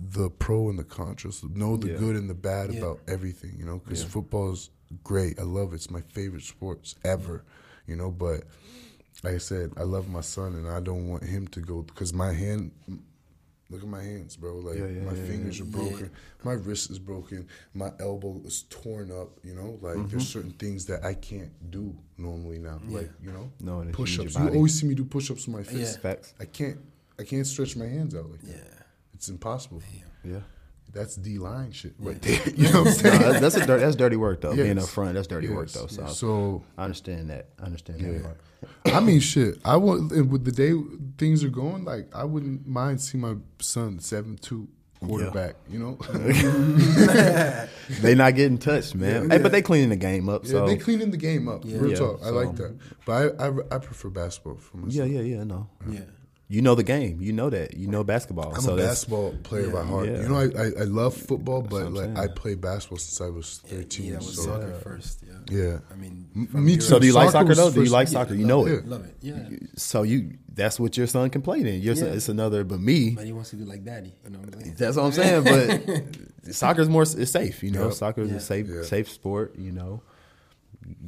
the 0.00 0.28
pro 0.30 0.68
and 0.68 0.78
the 0.78 0.84
contras. 0.84 1.42
Know 1.56 1.76
the 1.76 1.90
Yeah. 1.90 1.98
good 1.98 2.16
and 2.16 2.28
the 2.28 2.34
bad 2.34 2.72
Yeah. 2.72 2.80
about 2.80 3.00
everything. 3.08 3.56
You 3.58 3.64
know, 3.64 3.78
because 3.78 4.02
Yeah. 4.02 4.08
football 4.08 4.52
is 4.52 4.70
great. 5.02 5.38
I 5.38 5.42
love 5.42 5.72
it. 5.72 5.76
It's 5.76 5.90
my 5.90 6.00
favorite 6.02 6.42
sports 6.42 6.94
ever. 7.04 7.44
You 7.86 7.96
know, 7.96 8.10
but 8.10 8.44
like 9.22 9.34
I 9.34 9.38
said, 9.38 9.72
I 9.76 9.82
love 9.82 10.08
my 10.08 10.20
son, 10.20 10.54
and 10.54 10.68
I 10.68 10.80
don't 10.80 11.08
want 11.08 11.24
him 11.24 11.46
to 11.48 11.60
go 11.60 11.82
because 11.82 12.12
my 12.12 12.32
hand. 12.32 12.72
Look 13.70 13.82
at 13.82 13.88
my 13.88 14.02
hands, 14.02 14.36
bro. 14.36 14.56
Like 14.56 14.76
Yeah, 14.78 14.86
yeah, 14.86 15.00
my 15.04 15.14
yeah, 15.14 15.24
fingers 15.24 15.60
are 15.60 15.64
broken. 15.64 16.10
My 16.44 16.52
wrist 16.52 16.90
is 16.90 16.98
broken. 16.98 17.48
My 17.72 17.90
elbow 17.98 18.40
is 18.44 18.64
torn 18.68 19.10
up. 19.10 19.30
You 19.42 19.54
know, 19.54 19.78
like 19.80 19.96
Mm-hmm. 19.96 20.08
there's 20.08 20.28
certain 20.28 20.52
things 20.52 20.84
that 20.86 21.04
I 21.04 21.14
can't 21.14 21.50
do 21.70 21.96
normally 22.18 22.58
now. 22.58 22.78
Like 22.86 23.10
you 23.22 23.32
know, 23.32 23.50
No, 23.60 23.84
push-ups. 23.92 24.36
You 24.38 24.48
always 24.50 24.78
see 24.78 24.86
me 24.86 24.94
do 24.94 25.04
push 25.04 25.30
ups 25.30 25.46
with 25.46 25.56
my 25.56 25.62
fist. 25.62 26.00
Yeah. 26.04 26.14
I 26.38 26.44
can't. 26.44 26.78
I 27.18 27.22
can't 27.22 27.46
stretch 27.46 27.74
my 27.76 27.86
hands 27.86 28.14
out 28.14 28.30
like 28.30 28.40
that. 28.42 28.50
Yeah. 28.56 28.82
It's 29.14 29.28
impossible. 29.28 29.80
Yeah. 30.24 30.40
That's 30.94 31.16
D 31.16 31.38
line 31.38 31.72
shit 31.72 31.94
right 31.98 32.20
there. 32.22 32.40
You 32.56 32.70
know 32.72 32.84
what 32.84 32.88
I'm 32.88 33.04
No, 33.04 33.10
saying? 33.10 33.20
that's, 33.20 33.40
that's 33.40 33.56
a 33.56 33.66
dirt, 33.66 33.80
that's 33.80 33.96
dirty 33.96 34.16
work 34.16 34.40
though. 34.40 34.54
Being 34.54 34.76
Yes. 34.76 34.84
up 34.84 34.90
front, 34.90 35.14
that's 35.14 35.26
dirty 35.26 35.48
work 35.48 35.68
though. 35.70 35.86
So, 35.88 36.06
So 36.06 36.62
I 36.78 36.84
understand 36.84 37.30
that. 37.30 37.48
I 37.60 37.64
understand 37.64 38.00
that 38.00 38.22
part. 38.22 38.40
I 38.86 39.00
mean, 39.00 39.20
shit. 39.20 39.58
I 39.64 39.76
want 39.76 40.10
with 40.30 40.44
the 40.44 40.52
day 40.52 40.72
things 41.18 41.44
are 41.44 41.48
going. 41.50 41.84
Like, 41.84 42.08
I 42.14 42.24
wouldn't 42.24 42.66
mind 42.66 43.00
see 43.00 43.18
my 43.18 43.34
son 43.60 43.98
seven 43.98 44.36
two 44.38 44.68
quarterback. 45.04 45.56
You 45.68 45.78
know, 45.80 45.98
They 48.00 48.14
not 48.14 48.34
getting 48.34 48.56
touched, 48.58 48.94
man. 48.94 49.28
Hey, 49.30 49.38
but 49.38 49.52
they 49.52 49.60
cleaning 49.62 49.90
the 49.90 49.96
game 49.96 50.28
up. 50.28 50.44
yeah, 50.44 50.50
So 50.50 50.66
they 50.66 50.76
cleaning 50.76 51.10
the 51.10 51.16
game 51.18 51.48
up. 51.48 51.64
Yeah. 51.64 51.78
Real 51.78 51.90
Yeah, 51.90 51.96
talk. 51.98 52.20
I 52.24 52.28
like 52.30 52.56
that, 52.56 52.78
but 53.04 53.12
I, 53.40 53.48
I 53.48 53.52
I 53.72 53.78
prefer 53.78 54.08
basketball 54.10 54.56
for 54.56 54.78
myself. 54.78 55.08
yeah, 55.10 55.20
yeah, 55.20 55.36
yeah. 55.36 55.44
No, 55.44 55.68
Yeah. 55.90 56.00
You 56.54 56.62
know 56.62 56.74
the 56.74 56.82
game. 56.82 57.20
You 57.20 57.32
know 57.32 57.50
that. 57.50 57.76
You 57.76 57.88
know 57.88 58.04
basketball. 58.04 58.54
I'm 58.54 58.60
so 58.60 58.74
a 58.74 58.76
that's 58.76 58.88
basketball 59.04 59.34
player 59.42 59.68
by 59.70 59.80
Yeah. 59.80 59.86
heart. 59.86 60.06
Yeah. 60.08 60.20
You 60.22 60.28
know, 60.28 60.36
I, 60.36 60.44
I, 60.44 60.66
I 60.82 60.84
love 60.84 61.14
football, 61.14 61.62
but 61.62 61.86
I'm 61.86 61.94
like 61.94 62.04
saying. 62.04 62.16
I 62.18 62.26
played 62.28 62.60
basketball 62.60 62.98
since 62.98 63.20
I 63.20 63.30
was 63.30 63.58
13. 63.66 64.06
Yeah, 64.06 64.12
that 64.12 64.18
was 64.18 64.36
so 64.36 64.42
soccer 64.42 64.72
first. 64.82 65.24
Yeah. 65.26 65.56
yeah, 65.62 65.78
I 65.92 65.96
mean, 65.96 66.26
M- 66.34 66.64
me 66.64 66.76
too. 66.76 66.80
So 66.82 66.98
do 66.98 67.06
you 67.06 67.12
like 67.12 67.30
Soccer 67.30 67.54
soccer 67.54 67.54
though? 67.54 67.70
Do 67.70 67.80
you 67.80 67.86
first- 67.86 67.92
like 67.92 68.06
Yeah, 68.08 68.12
soccer? 68.12 68.34
You 68.34 68.46
know 68.46 68.66
it. 68.66 68.72
it. 68.72 68.86
Love 68.86 69.04
it. 69.04 69.16
Yeah. 69.20 69.48
So 69.76 70.02
you 70.04 70.38
that's 70.54 70.78
what 70.78 70.96
your 70.96 71.06
son 71.08 71.28
can 71.30 71.42
play 71.42 71.62
then. 71.62 71.80
Your 71.82 71.96
son, 71.96 72.08
it's 72.08 72.28
another. 72.28 72.62
But 72.64 72.80
me, 72.80 73.10
But 73.10 73.24
he 73.26 73.32
wants 73.32 73.50
to 73.50 73.56
do 73.56 73.64
like 73.64 73.84
daddy. 73.84 74.14
You 74.24 74.30
know 74.30 74.38
what 74.38 74.54
I'm 74.54 74.60
saying? 74.60 74.74
that's 74.78 74.96
what 74.96 75.04
I'm 75.06 75.12
saying. 75.12 75.42
But 76.44 76.54
soccer's 76.54 76.88
more 76.88 77.02
it's 77.02 77.30
safe. 77.30 77.62
You 77.62 77.72
know, 77.72 77.84
Yep. 77.86 77.92
soccer 77.94 78.22
is 78.22 78.30
Yeah. 78.30 78.36
a 78.36 78.40
safe 78.40 78.66
Yeah. 78.68 78.82
safe 78.82 79.10
sport. 79.10 79.56
You 79.58 79.72
know, 79.72 80.02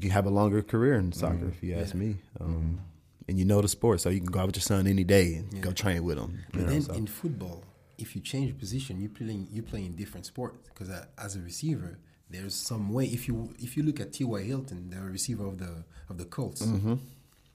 you 0.01 0.11
have 0.11 0.27
a 0.27 0.31
longer 0.31 0.63
career 0.63 0.95
in 0.95 1.13
soccer 1.13 1.35
Mm-hmm. 1.37 1.49
if 1.49 1.63
you 1.63 1.75
ask 1.77 1.95
Yeah. 1.95 2.01
me. 2.01 2.17
Um, 2.41 2.81
And 3.29 3.39
you 3.39 3.45
know 3.45 3.61
the 3.61 3.69
sport, 3.69 4.01
so 4.01 4.09
you 4.11 4.21
can 4.21 4.31
go 4.31 4.41
out 4.41 4.47
with 4.47 4.57
your 4.57 4.63
son 4.63 4.87
any 4.87 5.03
day 5.05 5.35
and 5.37 5.53
Yeah. 5.53 5.61
go 5.61 5.73
train 5.73 6.05
with 6.05 6.17
him. 6.19 6.39
But 6.53 6.63
know, 6.63 6.69
then 6.69 6.83
so. 6.83 6.93
in 6.95 7.07
football, 7.07 7.65
if 7.99 8.15
you 8.15 8.21
change 8.23 8.57
position, 8.59 9.01
you 9.01 9.09
playing 9.09 9.49
you 9.51 9.63
playing 9.63 9.93
different 9.97 10.27
sports. 10.27 10.69
Because 10.69 10.91
uh, 10.91 11.07
as 11.19 11.35
a 11.37 11.41
receiver, 11.41 11.99
there's 12.31 12.55
some 12.55 12.93
way. 12.93 13.07
If 13.07 13.27
you 13.29 13.55
if 13.59 13.77
you 13.77 13.83
look 13.83 13.99
at 14.01 14.13
T.Y. 14.13 14.43
Hilton, 14.43 14.91
the 14.91 15.01
receiver 15.01 15.45
of 15.47 15.59
the 15.59 15.85
of 16.09 16.19
the 16.19 16.25
Colts, 16.25 16.63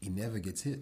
he 0.01 0.09
never 0.09 0.39
gets 0.39 0.61
hit. 0.63 0.79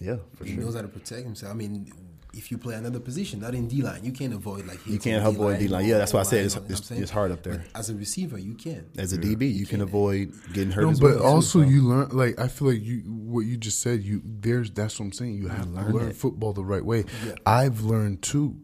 yeah, 0.00 0.12
Mm-hmm. 0.12 0.36
for 0.36 0.44
he 0.44 0.54
sure. 0.54 0.62
knows 0.62 0.74
how 0.76 0.82
to 0.82 0.88
protect 0.88 1.24
himself. 1.24 1.52
I 1.52 1.56
mean, 1.56 1.90
if 2.38 2.50
you 2.50 2.56
play 2.58 2.74
another 2.76 3.00
position, 3.00 3.40
not 3.40 3.54
in 3.54 3.66
D 3.68 3.82
line, 3.82 4.04
you 4.04 4.12
can't 4.12 4.32
avoid 4.32 4.66
like 4.66 4.78
You 4.86 4.98
can't 4.98 5.22
on 5.24 5.34
avoid 5.34 5.58
D-line. 5.58 5.84
Yeah, 5.86 5.98
that's 5.98 6.12
why 6.14 6.20
I 6.20 6.22
said 6.22 6.44
it's- 6.46 6.54
you 6.54 6.60
know 6.60 6.66
it's- 6.66 6.90
it's 7.02 7.10
hard 7.10 7.30
up 7.32 7.42
there. 7.42 7.64
But 7.72 7.78
as 7.80 7.90
a 7.90 7.94
receiver, 7.94 8.38
you 8.38 8.54
can. 8.54 8.86
As 8.96 9.12
a 9.12 9.18
DB, 9.18 9.48
you 9.52 9.66
can 9.66 9.80
avoid 9.80 10.32
getting 10.52 10.70
hurt. 10.70 10.82
No, 10.82 10.90
as 10.90 11.00
but 11.00 11.10
well, 11.10 11.18
too, 11.18 11.24
also 11.24 11.62
so. 11.62 11.68
you 11.68 11.82
learn 11.82 12.08
like 12.10 12.38
I 12.38 12.48
feel 12.48 12.68
like 12.68 12.82
you 12.82 12.98
what 13.06 13.40
you 13.40 13.56
just 13.56 13.80
said. 13.80 14.02
You 14.02 14.22
there's 14.24 14.70
that's 14.70 14.98
what 14.98 15.06
I'm 15.06 15.12
saying. 15.12 15.34
You 15.34 15.48
have 15.48 15.64
to 15.64 15.70
learn 15.70 15.92
learn 15.92 16.08
it. 16.10 16.16
football 16.16 16.52
the 16.52 16.64
right 16.64 16.84
way. 16.84 17.04
Yeah. 17.26 17.34
I've 17.44 17.80
learned 17.82 18.22
too. 18.22 18.56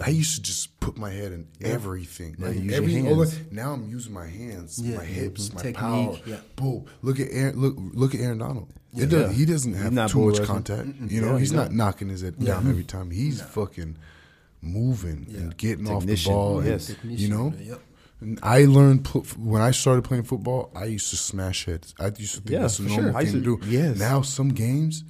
I 0.00 0.08
used 0.08 0.36
to 0.36 0.42
just 0.42 0.80
put 0.80 0.96
my 0.96 1.10
head 1.10 1.32
in 1.32 1.46
everything. 1.60 2.36
Like 2.38 2.54
use 2.54 2.64
your 2.64 2.74
every 2.74 3.06
all 3.08 3.16
the- 3.16 3.34
now 3.50 3.72
I'm 3.74 3.88
using 3.90 4.12
my 4.14 4.26
hands, 4.26 4.80
Yeah. 4.82 4.96
my 4.96 5.04
hips, 5.04 5.48
Mhm. 5.50 5.54
my 5.54 5.60
Technique, 5.62 5.76
power. 5.76 6.18
yeah. 6.26 6.40
Boom. 6.56 6.84
Look 7.02 7.20
at 7.20 7.28
Aaron. 7.30 7.60
Look 7.60 7.76
look 7.94 8.14
at 8.14 8.20
Aaron 8.20 8.38
Donald. 8.38 8.68
Yeah. 8.92 9.06
Does, 9.06 9.30
Yeah. 9.30 9.32
he 9.32 9.44
doesn't 9.46 9.72
have 9.74 10.10
too 10.10 10.26
much 10.30 10.42
contact. 10.42 10.88
You 11.08 11.20
know, 11.22 11.32
Yeah, 11.32 11.38
he's 11.38 11.50
he 11.50 11.56
not 11.56 11.72
knocking 11.72 12.08
his 12.10 12.20
head 12.22 12.38
down 12.38 12.68
every 12.68 12.84
time. 12.84 13.10
He's 13.10 13.40
fucking 13.40 13.96
moving 14.60 15.26
and 15.36 15.56
getting 15.56 15.88
off 15.88 16.02
the 16.02 16.08
Technician, 16.08 16.32
ball. 16.32 16.58
and, 16.60 16.68
yes. 16.68 16.94
you 17.04 17.28
know. 17.28 17.52
Yep. 17.60 17.80
And 18.20 18.38
I 18.42 18.66
learned 18.66 19.06
when 19.36 19.60
I 19.62 19.72
started 19.72 20.04
playing 20.04 20.22
football. 20.24 20.70
I 20.76 20.84
used 20.84 21.10
to 21.10 21.16
smash 21.16 21.64
heads. 21.64 21.92
I 21.98 22.06
used 22.16 22.34
to 22.36 22.40
think 22.42 22.50
Yeah, 22.50 22.60
that's 22.60 22.78
a 22.78 22.82
normal 22.82 23.12
sure. 23.12 23.22
Thing 23.24 23.32
to 23.32 23.40
do. 23.40 23.60
yes. 23.66 23.98
Now 23.98 24.22
some 24.22 24.50
games, 24.50 25.02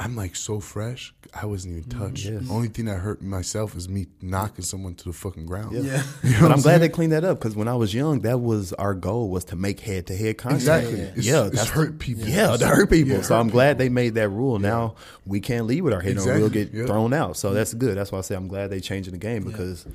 I'm 0.00 0.16
like 0.16 0.34
so 0.34 0.60
fresh. 0.60 1.12
I 1.34 1.44
wasn't 1.44 1.76
even 1.76 1.90
mm-hmm. 1.90 2.00
touched. 2.00 2.24
Yes. 2.24 2.50
Only 2.50 2.68
thing 2.68 2.86
that 2.86 2.96
hurt 2.96 3.20
myself 3.20 3.76
is 3.76 3.86
me 3.86 4.06
knocking 4.22 4.64
someone 4.64 4.94
to 4.94 5.04
the 5.04 5.12
fucking 5.12 5.44
ground. 5.44 5.72
Yeah. 5.72 5.82
Yeah. 5.82 6.02
You 6.22 6.30
know 6.30 6.40
but 6.40 6.48
what 6.48 6.52
I'm 6.52 6.62
glad 6.62 6.78
they 6.78 6.88
cleaned 6.88 7.12
that 7.12 7.24
up 7.24 7.38
because 7.38 7.54
when 7.54 7.68
I 7.68 7.74
was 7.74 7.92
young, 7.92 8.20
that 8.20 8.40
was 8.40 8.72
our 8.72 8.94
goal 8.94 9.28
was 9.28 9.44
to 9.46 9.56
make 9.56 9.80
head 9.80 10.06
to 10.06 10.16
head 10.16 10.38
contact. 10.38 10.62
Exactly. 10.62 10.98
Yeah, 11.00 11.12
It's, 11.16 11.26
yeah, 11.26 11.46
it's 11.46 11.56
that's- 11.56 11.68
hurt 11.68 11.98
people. 11.98 12.24
Yeah, 12.26 12.56
to 12.56 12.66
hurt 12.66 12.88
people. 12.88 13.16
Yeah, 13.16 13.22
so 13.22 13.34
hurt 13.34 13.40
I'm 13.40 13.50
glad 13.50 13.76
they 13.76 13.90
made 13.90 14.14
that 14.14 14.30
rule. 14.30 14.58
Now 14.58 14.94
we 15.26 15.40
can't 15.40 15.66
leave 15.66 15.84
with 15.84 15.92
our 15.92 16.00
head 16.00 16.16
on. 16.16 16.26
We'll 16.26 16.48
get 16.48 16.72
yeah. 16.72 16.86
thrown 16.86 17.12
out. 17.12 17.36
So 17.36 17.52
that's 17.52 17.74
good. 17.74 17.98
That's 17.98 18.10
why 18.10 18.18
I 18.18 18.22
say 18.22 18.36
I'm 18.36 18.48
glad 18.48 18.70
they 18.70 18.80
changing 18.80 19.12
the 19.12 19.18
game 19.18 19.44
because 19.44 19.86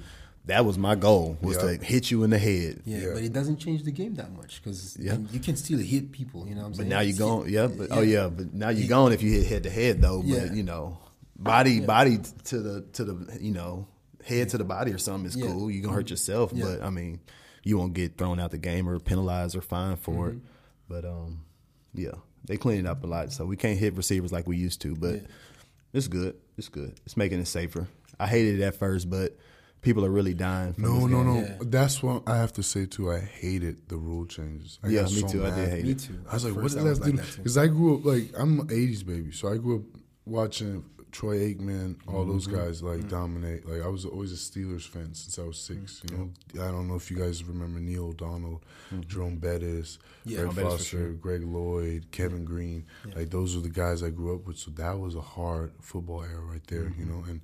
that 0.47 0.63
was 0.65 0.77
my 0.77 0.95
goal 0.95 1.37
was 1.41 1.57
Yeah. 1.57 1.77
to 1.77 1.83
hit 1.83 2.11
you 2.11 2.23
in 2.23 2.29
the 2.29 2.37
head. 2.37 2.81
Yeah, 2.85 2.97
Yeah. 2.99 3.13
but 3.13 3.23
it 3.23 3.33
doesn't 3.33 3.57
change 3.57 3.83
the 3.83 3.91
game 3.91 4.15
that 4.15 4.31
much 4.35 4.61
because 4.63 4.95
Yeah. 4.99 5.17
you 5.31 5.39
can 5.39 5.55
still 5.55 5.79
hit 5.79 6.11
people. 6.11 6.47
You 6.47 6.55
know 6.55 6.61
what 6.61 6.67
I'm 6.67 6.73
saying? 6.75 6.77
But 6.77 6.77
saying? 6.77 6.89
now 6.89 6.99
you're 7.01 7.13
Still- 7.15 7.37
going, 7.39 7.53
yeah, 7.53 7.67
but 7.67 7.87
oh 7.91 8.01
yeah, 8.01 8.27
but 8.29 8.53
now 8.53 8.69
you're 8.69 8.87
going 8.87 9.13
if 9.13 9.23
you 9.23 9.31
hit 9.31 9.45
head 9.47 9.63
to 9.63 9.69
head 9.69 10.01
though. 10.01 10.19
But 10.21 10.27
Yeah. 10.27 10.53
you 10.53 10.63
know, 10.63 10.99
body 11.37 11.79
body 11.79 12.19
to 12.45 12.59
the 12.61 12.81
to 12.93 13.03
the 13.03 13.37
you 13.41 13.51
know 13.51 13.87
head 14.23 14.49
to 14.49 14.57
the 14.57 14.63
body 14.63 14.91
or 14.91 14.97
something 14.97 15.25
is 15.27 15.35
Yeah. 15.35 15.47
cool. 15.47 15.69
You 15.71 15.81
gonna 15.81 15.93
hurt 15.95 16.09
yourself, 16.09 16.51
Yeah. 16.53 16.65
but 16.65 16.81
I 16.83 16.89
mean, 16.89 17.19
you 17.63 17.77
won't 17.77 17.93
get 17.93 18.17
thrown 18.17 18.39
out 18.39 18.51
the 18.51 18.57
game 18.57 18.87
or 18.87 18.99
penalized 18.99 19.55
or 19.55 19.61
fined 19.61 19.99
for 19.99 20.29
Mm-hmm. 20.29 20.37
it. 20.37 20.43
But 20.87 21.05
um, 21.05 21.39
yeah, 21.95 22.11
they 22.45 22.57
cleaned 22.57 22.81
it 22.81 22.85
up 22.89 23.03
a 23.03 23.07
lot, 23.07 23.31
so 23.33 23.45
we 23.45 23.57
can't 23.57 23.79
hit 23.79 23.95
receivers 23.97 24.31
like 24.31 24.47
we 24.47 24.57
used 24.57 24.81
to. 24.81 24.95
But 24.95 25.15
Yeah. 25.15 25.27
it's 25.93 26.07
good. 26.07 26.35
It's 26.57 26.69
good. 26.69 26.93
It's 27.05 27.17
making 27.17 27.39
it 27.39 27.47
safer. 27.47 27.87
I 28.19 28.27
hated 28.27 28.59
it 28.59 28.63
at 28.63 28.75
first, 28.75 29.09
but 29.09 29.35
people 29.85 30.03
are 30.05 30.09
really 30.09 30.33
dying. 30.33 30.73
From 30.73 30.83
No, 30.83 30.93
this 30.95 31.03
no, 31.11 31.17
game. 31.23 31.25
no. 31.27 31.39
Yeah. 31.41 31.57
That's 31.61 32.03
what 32.03 32.23
I 32.27 32.35
have 32.37 32.51
to 32.53 32.63
say 32.63 32.85
too. 32.85 33.11
I 33.11 33.19
hated 33.19 33.87
the 33.87 33.95
rule 33.97 34.25
changes. 34.25 34.79
I 34.83 34.87
Yeah, 34.89 35.03
me 35.03 35.07
so 35.21 35.27
too. 35.27 35.45
I 35.45 35.49
did 35.51 35.57
mad. 35.57 35.69
hate 35.69 35.85
Me 35.85 35.91
it. 35.91 35.99
too. 35.99 36.19
I 36.29 36.33
was 36.33 36.43
At 36.45 36.47
like, 36.49 36.55
what 36.55 36.63
first, 36.63 36.75
does 36.75 36.85
I 36.85 37.05
that 37.05 37.15
like 37.15 37.25
do? 37.25 37.31
Because 37.37 37.57
I 37.57 37.67
grew 37.67 37.95
up 37.97 38.05
like 38.05 38.31
I'm 38.37 38.59
an 38.59 38.67
'80s 38.67 39.05
baby, 39.05 39.31
so 39.31 39.47
I 39.53 39.57
grew 39.57 39.77
up 39.77 39.83
watching 40.25 40.83
Troy 41.11 41.37
Aikman, 41.53 41.95
all 42.07 42.25
those 42.25 42.45
Mm-hmm. 42.45 42.57
guys 42.57 42.83
like 42.83 43.07
dominate. 43.07 43.65
Like 43.65 43.81
I 43.81 43.87
was 43.87 44.03
always 44.03 44.33
a 44.33 44.35
Steelers 44.35 44.85
fan 44.85 45.13
since 45.13 45.39
I 45.39 45.43
was 45.43 45.57
6 45.59 46.01
You 46.09 46.17
know, 46.17 46.29
I 46.61 46.71
don't 46.71 46.89
know 46.89 46.95
if 46.95 47.09
you 47.09 47.15
guys 47.15 47.41
remember 47.45 47.79
Neil 47.79 48.07
O'Donnell, 48.07 48.61
Jerome 49.07 49.37
Bettis, 49.37 49.97
Mm-hmm. 49.97 50.29
Yeah, 50.31 50.51
Greg 50.51 50.65
Foster, 50.67 50.83
sure. 50.83 51.09
Greg 51.13 51.43
Lloyd, 51.43 52.07
Kevin 52.11 52.43
Greene. 52.45 52.83
Like 53.15 53.29
those 53.29 53.55
are 53.55 53.61
the 53.61 53.69
guys 53.69 54.01
I 54.03 54.09
grew 54.09 54.33
up 54.35 54.45
with. 54.47 54.57
So 54.57 54.71
that 54.71 54.99
was 54.99 55.13
a 55.15 55.21
hard 55.21 55.71
football 55.81 56.23
era 56.23 56.41
right 56.41 56.65
there. 56.67 56.85
Mm-hmm. 56.89 56.99
You 56.99 57.05
know, 57.05 57.23
and 57.29 57.41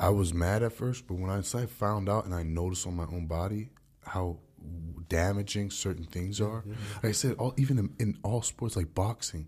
I 0.00 0.08
was 0.08 0.32
mad 0.32 0.62
at 0.62 0.72
first, 0.72 1.06
but 1.06 1.14
when 1.14 1.30
I, 1.30 1.38
I 1.38 1.66
found 1.66 2.08
out 2.08 2.24
and 2.24 2.34
I 2.34 2.42
noticed 2.42 2.86
on 2.86 2.96
my 2.96 3.04
own 3.04 3.26
body 3.26 3.68
how 4.04 4.38
damaging 5.08 5.70
certain 5.70 6.04
things 6.04 6.40
mm-hmm. 6.40 6.50
are. 6.50 6.60
Mm-hmm. 6.62 6.94
Like 6.94 7.04
I 7.04 7.12
said, 7.12 7.34
all 7.38 7.54
even 7.58 7.78
in, 7.78 7.94
in 7.98 8.18
all 8.22 8.42
sports 8.42 8.76
like 8.76 8.94
boxing, 8.94 9.46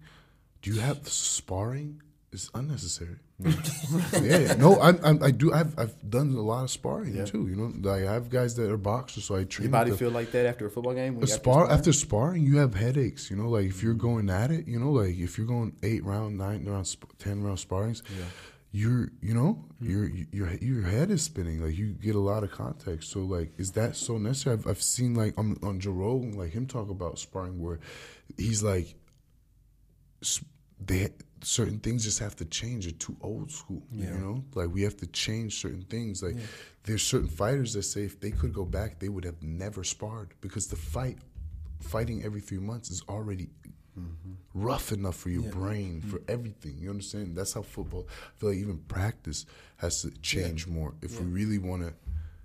do 0.61 0.73
you 0.73 0.81
have 0.81 1.09
sparring? 1.09 2.03
It's 2.33 2.51
unnecessary. 2.55 3.17
yeah, 4.23 4.55
no, 4.55 4.79
I, 4.81 4.91
I, 4.91 5.19
I 5.25 5.31
do. 5.33 5.53
I've 5.53 5.79
I've 5.79 6.09
done 6.09 6.29
a 6.31 6.41
lot 6.41 6.65
of 6.65 6.71
sparring 6.71 7.17
Yeah. 7.17 7.25
too. 7.25 7.49
You 7.49 7.57
know, 7.57 7.73
like 7.91 8.05
I 8.05 8.13
have 8.13 8.31
guys 8.31 8.55
that 8.55 8.71
are 8.71 8.77
boxers, 8.77 9.25
so 9.25 9.35
I 9.35 9.45
train. 9.45 9.65
Your 9.65 9.73
body 9.73 9.91
them. 9.91 9.99
feel 9.99 10.11
like 10.11 10.31
that 10.31 10.47
after 10.47 10.67
a 10.67 10.71
football 10.71 10.95
game? 10.95 11.17
When 11.17 11.25
A 11.25 11.27
you 11.27 11.33
spar 11.33 11.65
after 11.65 11.75
after 11.75 11.93
sparring, 11.93 12.45
you 12.45 12.59
have 12.59 12.75
headaches. 12.75 13.31
You 13.31 13.37
know, 13.37 13.49
like 13.49 13.67
if 13.67 13.83
you're 13.83 13.95
mm-hmm. 13.95 14.07
going 14.07 14.31
at 14.31 14.51
it, 14.51 14.69
you 14.69 14.79
know, 14.79 14.93
like 14.93 15.17
if 15.19 15.37
you're 15.37 15.47
going 15.47 15.77
eight 15.83 16.05
round, 16.05 16.39
nine 16.39 16.65
round, 16.65 16.87
sp- 16.87 17.11
ten 17.19 17.43
round 17.43 17.59
sparrings, 17.59 18.03
you're, 18.73 19.11
you 19.21 19.35
know, 19.35 19.65
mm-hmm. 19.83 19.91
your 19.91 20.09
your 20.33 20.55
your 20.55 20.83
head 20.83 21.11
is 21.11 21.23
spinning. 21.23 21.63
Like 21.65 21.77
you 21.77 21.93
get 21.93 22.15
a 22.15 22.21
lot 22.21 22.43
of 22.43 22.51
context. 22.51 23.11
So 23.11 23.21
like, 23.21 23.53
is 23.59 23.73
that 23.73 23.97
so 23.97 24.17
necessary? 24.17 24.57
I've, 24.57 24.67
I've 24.67 24.83
seen 24.83 25.15
like 25.15 25.39
on 25.39 25.59
on 25.63 25.79
Joe 25.79 25.93
Rogan, 25.93 26.33
like 26.33 26.51
him 26.51 26.67
talk 26.67 26.89
about 26.89 27.19
sparring 27.19 27.61
where 27.61 27.81
he's 28.39 28.63
like, 28.63 28.95
they 30.81 31.11
certain 31.43 31.81
things 31.81 32.05
just 32.05 32.19
have 32.21 32.35
to 32.37 32.47
change. 32.47 32.85
They're 32.85 32.93
too 32.93 33.17
old 33.21 33.51
school. 33.51 33.83
Yeah. 33.93 34.13
You 34.13 34.19
know, 34.19 34.45
like 34.55 34.71
we 34.73 34.83
have 34.83 34.97
to 34.99 35.07
change 35.07 35.61
certain 35.61 35.83
things. 35.83 36.23
Like 36.23 36.37
there's 36.85 37.03
certain 37.03 37.29
fighters 37.29 37.75
that 37.75 37.83
say 37.83 38.05
if 38.05 38.21
they 38.21 38.31
could 38.31 38.55
go 38.55 38.65
back, 38.65 38.99
they 38.99 39.11
would 39.11 39.25
have 39.25 39.43
never 39.43 39.85
sparred 39.85 40.35
because 40.41 40.69
the 40.69 40.77
fight, 40.77 41.19
fighting 41.81 42.25
every 42.25 42.41
three 42.41 42.59
months 42.59 42.91
is 42.91 43.03
already 43.09 43.51
Mm-hmm. 43.99 44.33
rough 44.55 44.91
enough 44.91 45.17
for 45.17 45.29
your 45.29 45.43
brain 45.43 46.01
for 46.01 46.17
mm-hmm. 46.19 46.33
everything. 46.33 46.79
You 46.79 46.89
understand? 46.91 47.37
That's 47.37 47.53
how 47.53 47.61
football. 47.63 48.07
I 48.09 48.41
feel 48.41 48.49
like 48.51 48.59
even 48.59 48.79
practice 48.89 49.45
has 49.77 50.01
to 50.03 50.11
change 50.23 50.67
more 50.67 50.95
if 51.03 51.21
we 51.21 51.27
really 51.27 51.59
want 51.59 51.83
to. 51.83 51.93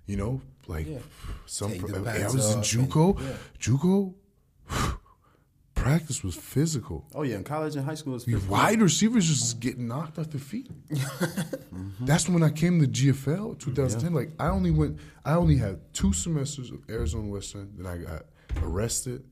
You 0.06 0.16
know, 0.16 0.40
like 0.66 0.86
Yeah. 0.86 0.98
some. 1.46 1.76
Pro- 1.78 2.04
I 2.04 2.24
was 2.24 2.34
in 2.34 2.40
off 2.40 2.54
and- 2.56 2.64
JUCO. 2.64 3.20
yeah. 3.20 3.36
JUCO. 3.58 4.14
Practice 5.74 6.24
was 6.24 6.34
physical. 6.34 7.06
Oh 7.14 7.22
yeah, 7.22 7.36
in 7.36 7.44
college 7.44 7.76
and 7.76 7.84
high 7.84 7.94
school, 7.94 8.18
The 8.18 8.24
physical. 8.24 8.48
wide 8.48 8.82
receivers 8.82 9.28
just 9.28 9.60
getting 9.60 9.86
knocked 9.86 10.18
off 10.18 10.30
their 10.30 10.40
feet. 10.40 10.68
Mm-hmm. 11.78 12.06
That's 12.06 12.28
when 12.28 12.42
I 12.42 12.50
came 12.50 12.80
to 12.80 12.88
GFL 12.88 13.58
2010. 13.60 14.12
Like 14.12 14.30
I 14.40 14.48
only 14.48 14.72
went, 14.72 14.98
I 15.24 15.34
only 15.34 15.56
had 15.56 15.78
two 15.94 16.12
semesters 16.12 16.70
of 16.70 16.80
Arizona 16.90 17.28
Western. 17.28 17.72
Then 17.76 17.86
I 17.86 17.98
got 17.98 18.24
arrested, 18.62 19.22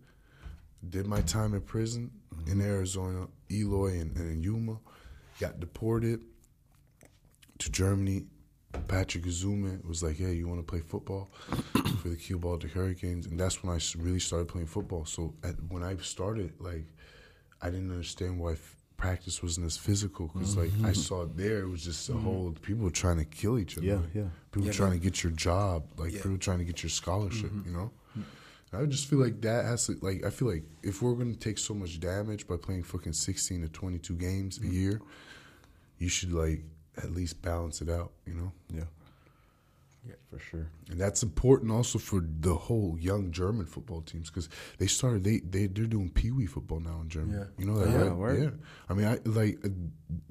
did 0.90 1.06
my 1.06 1.20
time 1.22 1.54
in 1.54 1.60
prison 1.60 2.10
mm-hmm. 2.34 2.50
in 2.50 2.60
Arizona, 2.60 3.26
Eloy 3.50 4.00
and, 4.00 4.16
and 4.16 4.30
in 4.30 4.42
Yuma, 4.42 4.78
got 5.40 5.60
deported 5.60 6.22
to 7.58 7.70
Germany. 7.70 8.24
Patrick 8.88 9.24
Esume 9.24 9.82
was 9.86 10.02
like, 10.02 10.16
"Hey, 10.16 10.34
you 10.34 10.46
want 10.46 10.60
to 10.60 10.70
play 10.70 10.80
football 10.80 11.30
for 12.02 12.08
the 12.08 12.16
Kiel 12.16 12.38
Baltic 12.38 12.72
Hurricanes?" 12.72 13.26
And 13.26 13.40
that's 13.40 13.62
when 13.62 13.74
I 13.74 13.80
really 13.98 14.20
started 14.20 14.48
playing 14.48 14.66
football. 14.66 15.06
So 15.06 15.34
at, 15.42 15.54
when 15.70 15.82
I 15.82 15.96
started, 15.96 16.52
like, 16.58 16.84
I 17.62 17.70
didn't 17.70 17.90
understand 17.90 18.38
why 18.38 18.52
f- 18.52 18.76
practice 18.98 19.42
wasn't 19.42 19.64
as 19.64 19.78
physical 19.78 20.28
because, 20.28 20.58
like, 20.58 20.68
mm-hmm. 20.70 20.86
I 20.86 20.92
saw 20.92 21.22
it 21.22 21.36
there. 21.38 21.60
It 21.60 21.68
was 21.68 21.84
just 21.84 22.08
a 22.10 22.12
mm-hmm. 22.12 22.24
whole 22.24 22.54
people 22.60 22.84
were 22.84 22.90
trying 22.90 23.16
to 23.16 23.24
kill 23.24 23.58
each 23.58 23.78
other. 23.78 23.86
Yeah, 23.86 23.94
like, 23.94 24.14
yeah. 24.14 24.24
People 24.52 24.66
Yeah, 24.66 24.72
trying 24.72 24.90
man. 24.90 24.98
to 24.98 25.04
get 25.04 25.22
your 25.22 25.32
job, 25.32 25.84
like 25.96 26.12
Yeah. 26.12 26.22
people 26.22 26.38
trying 26.38 26.58
to 26.58 26.64
get 26.64 26.82
your 26.82 26.90
scholarship. 26.90 27.50
You 27.64 27.72
know. 27.72 27.92
I 28.80 28.86
just 28.86 29.06
feel 29.08 29.18
like 29.18 29.40
that 29.42 29.64
has 29.64 29.86
to 29.86 29.96
like 30.02 30.24
I 30.24 30.30
feel 30.30 30.48
like 30.48 30.64
if 30.82 31.02
we're 31.02 31.14
gonna 31.14 31.34
take 31.34 31.58
so 31.58 31.74
much 31.74 31.98
damage 32.00 32.46
by 32.46 32.56
playing 32.56 32.82
fucking 32.84 33.12
sixteen 33.14 33.62
to 33.62 33.68
twenty 33.68 33.98
two 33.98 34.16
games 34.16 34.58
a 34.62 34.66
year, 34.66 35.00
you 35.98 36.08
should 36.08 36.32
like 36.32 36.62
at 36.98 37.10
least 37.12 37.42
balance 37.42 37.80
it 37.82 37.90
out, 37.90 38.12
you 38.26 38.32
know? 38.34 38.52
Yeah, 38.72 38.84
yeah, 40.08 40.14
for 40.30 40.38
sure. 40.38 40.66
And 40.90 40.98
that's 41.00 41.22
important 41.22 41.70
also 41.70 41.98
for 41.98 42.22
the 42.40 42.54
whole 42.54 42.96
young 42.98 43.32
German 43.32 43.66
football 43.66 44.00
teams 44.02 44.30
because 44.30 44.48
they 44.78 44.86
started 44.86 45.24
they 45.24 45.38
they 45.40 45.66
they're 45.66 45.84
doing 45.86 46.10
pee 46.10 46.30
wee 46.30 46.46
football 46.46 46.80
now 46.80 47.00
in 47.02 47.08
Germany. 47.08 47.38
Yeah. 47.38 47.44
You 47.58 47.66
know 47.66 47.78
that, 47.84 47.90
Yeah, 47.90 48.14
right? 48.16 48.38
Yeah. 48.44 48.50
I 48.88 48.94
mean, 48.94 49.06
I 49.06 49.18
like 49.24 49.58
uh, 49.64 49.68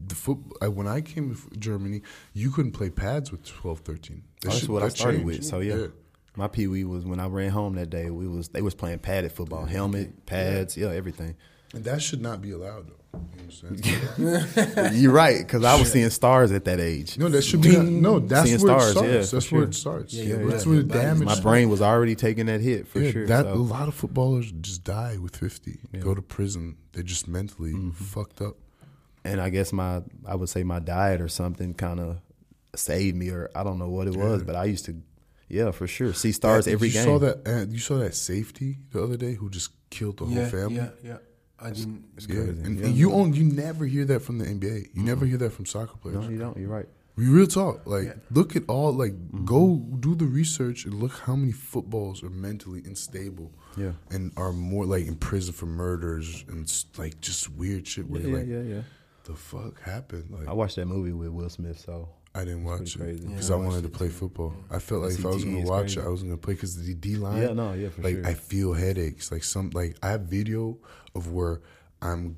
the 0.07 0.15
foot. 0.15 0.37
I, 0.61 0.69
when 0.69 0.87
I 0.87 1.01
came 1.01 1.35
to 1.35 1.57
Germany, 1.59 2.01
you 2.33 2.51
couldn't 2.51 2.71
play 2.71 2.89
pads 2.89 3.31
with 3.31 3.43
12, 3.45 3.79
13. 3.79 4.23
That 4.41 4.47
Oh, 4.47 4.49
that's 4.49 4.59
shit- 4.61 4.69
what 4.69 4.81
I 4.83 4.85
that 4.87 4.97
started 4.97 5.17
changed. 5.17 5.25
with. 5.25 5.45
So 5.45 5.59
yeah. 5.59 5.87
My 6.35 6.47
pee 6.47 6.67
wee 6.67 6.83
was 6.83 7.05
when 7.05 7.19
I 7.19 7.27
ran 7.27 7.51
home 7.51 7.75
that 7.75 7.89
day. 7.89 8.09
We 8.09 8.27
was 8.27 8.49
they 8.49 8.61
was 8.61 8.75
playing 8.75 8.99
padded 8.99 9.31
football, 9.31 9.65
helmet, 9.65 10.25
pads, 10.25 10.75
yeah, 10.75 10.89
everything. 10.89 11.35
and 11.73 11.83
that 11.85 12.01
should 12.01 12.21
not 12.21 12.41
be 12.41 12.51
allowed 12.51 12.87
though. 12.87 13.19
You 13.37 13.39
understand? 13.43 14.93
You're 14.99 15.13
right, 15.13 15.37
because 15.39 15.63
I 15.63 15.79
was 15.79 15.89
seeing 15.89 16.09
stars 16.09 16.51
at 16.51 16.65
that 16.65 16.81
age. 16.81 17.17
No, 17.17 17.29
that 17.29 17.43
should 17.43 17.61
be 17.61 17.77
no. 17.77 18.19
That's 18.19 18.49
Seeing 18.49 18.61
where 18.61 18.79
stars, 18.81 18.89
it 18.89 18.91
starts. 18.91 19.07
yeah, 19.07 19.21
for 19.29 19.35
that's 19.37 19.51
where 19.53 19.63
it 19.63 19.73
starts. 19.75 20.13
Yeah, 20.13 20.23
Yeah, 20.23 20.39
yeah, 20.41 20.49
that's 20.49 20.65
where 20.65 20.77
the 20.77 20.83
damage. 20.83 21.25
My 21.25 21.39
brain 21.39 21.69
was 21.69 21.81
already 21.81 22.15
taking 22.15 22.47
that 22.47 22.59
hit 22.59 22.87
for 22.89 23.09
sure. 23.09 23.25
that 23.27 23.45
so. 23.45 23.53
a 23.53 23.55
lot 23.55 23.87
of 23.87 23.93
footballers 23.95 24.51
just 24.51 24.83
die 24.83 25.17
with 25.17 25.35
fifty. 25.37 25.79
Go 25.99 26.13
to 26.13 26.21
prison. 26.21 26.75
They're 26.91 27.03
just 27.03 27.27
mentally 27.27 27.71
Mm-hmm. 27.71 27.91
fucked 27.91 28.41
up. 28.41 28.57
and 29.23 29.39
I 29.39 29.49
guess 29.49 29.71
my 29.71 30.01
I 30.25 30.35
would 30.35 30.49
say 30.49 30.63
my 30.63 30.79
diet 30.79 31.21
or 31.21 31.29
something 31.29 31.73
kind 31.73 32.01
of 32.01 32.17
saved 32.75 33.15
me, 33.15 33.29
or 33.29 33.49
I 33.55 33.63
don't 33.63 33.79
know 33.79 33.89
what 33.89 34.07
it 34.07 34.17
was, 34.17 34.43
but 34.43 34.57
I 34.57 34.65
used 34.65 34.83
to, 34.85 35.01
yeah, 35.47 35.71
for 35.71 35.87
sure, 35.87 36.13
see 36.13 36.31
stars 36.31 36.67
Yeah, 36.67 36.73
every 36.73 36.87
you 36.89 36.93
game. 36.95 37.03
Saw 37.05 37.19
that? 37.19 37.47
Uh, 37.47 37.65
you 37.71 37.79
saw 37.79 37.97
that 37.99 38.15
safety 38.15 38.77
the 38.91 39.03
other 39.03 39.17
day 39.17 39.33
who 39.35 39.49
just 39.49 39.69
killed 39.89 40.17
the 40.17 40.25
whole 40.25 40.45
family. 40.45 40.75
yeah, 40.75 40.89
yeah. 41.03 41.17
I 41.57 41.69
didn't. 41.71 42.03
Yeah, 42.19 42.25
crazy. 42.35 42.49
and, 42.63 42.79
Yeah. 42.79 42.85
and 42.87 42.95
you 42.97 43.11
own, 43.13 43.33
you 43.33 43.43
never 43.45 43.85
hear 43.85 44.03
that 44.05 44.21
from 44.21 44.39
the 44.39 44.45
NBA. 44.45 44.89
You 44.93 45.03
never 45.03 45.25
hear 45.25 45.37
that 45.37 45.53
from 45.53 45.65
soccer 45.65 45.95
players. 45.97 46.17
no, 46.23 46.29
you 46.29 46.37
don't. 46.37 46.57
You're 46.57 46.69
right. 46.69 46.87
We 47.15 47.27
real 47.29 47.47
talk. 47.47 47.87
Like, 47.87 48.07
Yeah. 48.07 48.13
look 48.29 48.57
at 48.57 48.63
all. 48.67 48.91
Like, 48.91 49.13
Mm-hmm. 49.13 49.45
go 49.45 49.77
do 50.01 50.15
the 50.15 50.25
research 50.25 50.83
and 50.85 50.95
look 50.95 51.13
how 51.13 51.35
many 51.37 51.53
footballs 51.53 52.21
are 52.23 52.29
mentally 52.29 52.81
unstable. 52.85 53.51
Yeah. 53.77 53.91
and 54.09 54.31
are 54.37 54.53
more 54.53 54.85
like 54.85 55.05
in 55.05 55.15
prison 55.15 55.51
for 55.53 55.65
murders 55.65 56.45
and 56.47 56.63
s- 56.63 56.85
like 56.97 57.19
just 57.19 57.49
weird 57.49 57.85
shit. 57.85 58.09
Where 58.09 58.21
Yeah, 58.21 58.27
you're 58.27 58.39
like, 58.39 58.47
yeah, 58.47 58.61
yeah. 58.75 58.81
the 59.25 59.33
fuck 59.35 59.81
happened? 59.81 60.29
Like, 60.31 60.47
I 60.47 60.53
watched 60.53 60.77
that 60.77 60.85
movie 60.87 61.11
with 61.11 61.27
Will 61.29 61.49
Smith, 61.49 61.79
so 61.85 62.07
I 62.35 62.39
didn't 62.43 62.65
watch 62.65 62.95
it 62.97 63.21
because 63.21 63.49
Yeah, 63.49 63.55
I 63.55 63.59
I 63.59 63.61
wanted 63.65 63.83
to 63.83 63.89
play 63.89 64.09
football. 64.09 64.53
I 64.69 64.79
felt 64.79 65.03
like 65.03 65.13
if 65.13 65.25
I 65.25 65.29
was 65.29 65.43
going 65.45 65.63
to 65.63 65.69
watch 65.69 65.83
crazy. 65.95 65.99
it, 66.01 66.05
I 66.05 66.09
was 66.09 66.21
going 66.21 66.33
to 66.35 66.41
play 66.41 66.53
because 66.55 66.75
the 66.85 66.93
D 66.93 67.15
line. 67.15 67.41
Yeah, 67.41 67.53
no, 67.53 67.73
yeah, 67.73 67.89
for 67.89 68.01
like 68.01 68.15
sure. 68.15 68.27
I 68.27 68.33
feel 68.33 68.73
headaches. 68.73 69.31
Like 69.31 69.43
some, 69.43 69.69
like 69.71 69.95
I 70.03 70.09
have 70.09 70.21
video 70.21 70.77
of 71.15 71.31
where 71.31 71.61
I'm, 72.01 72.35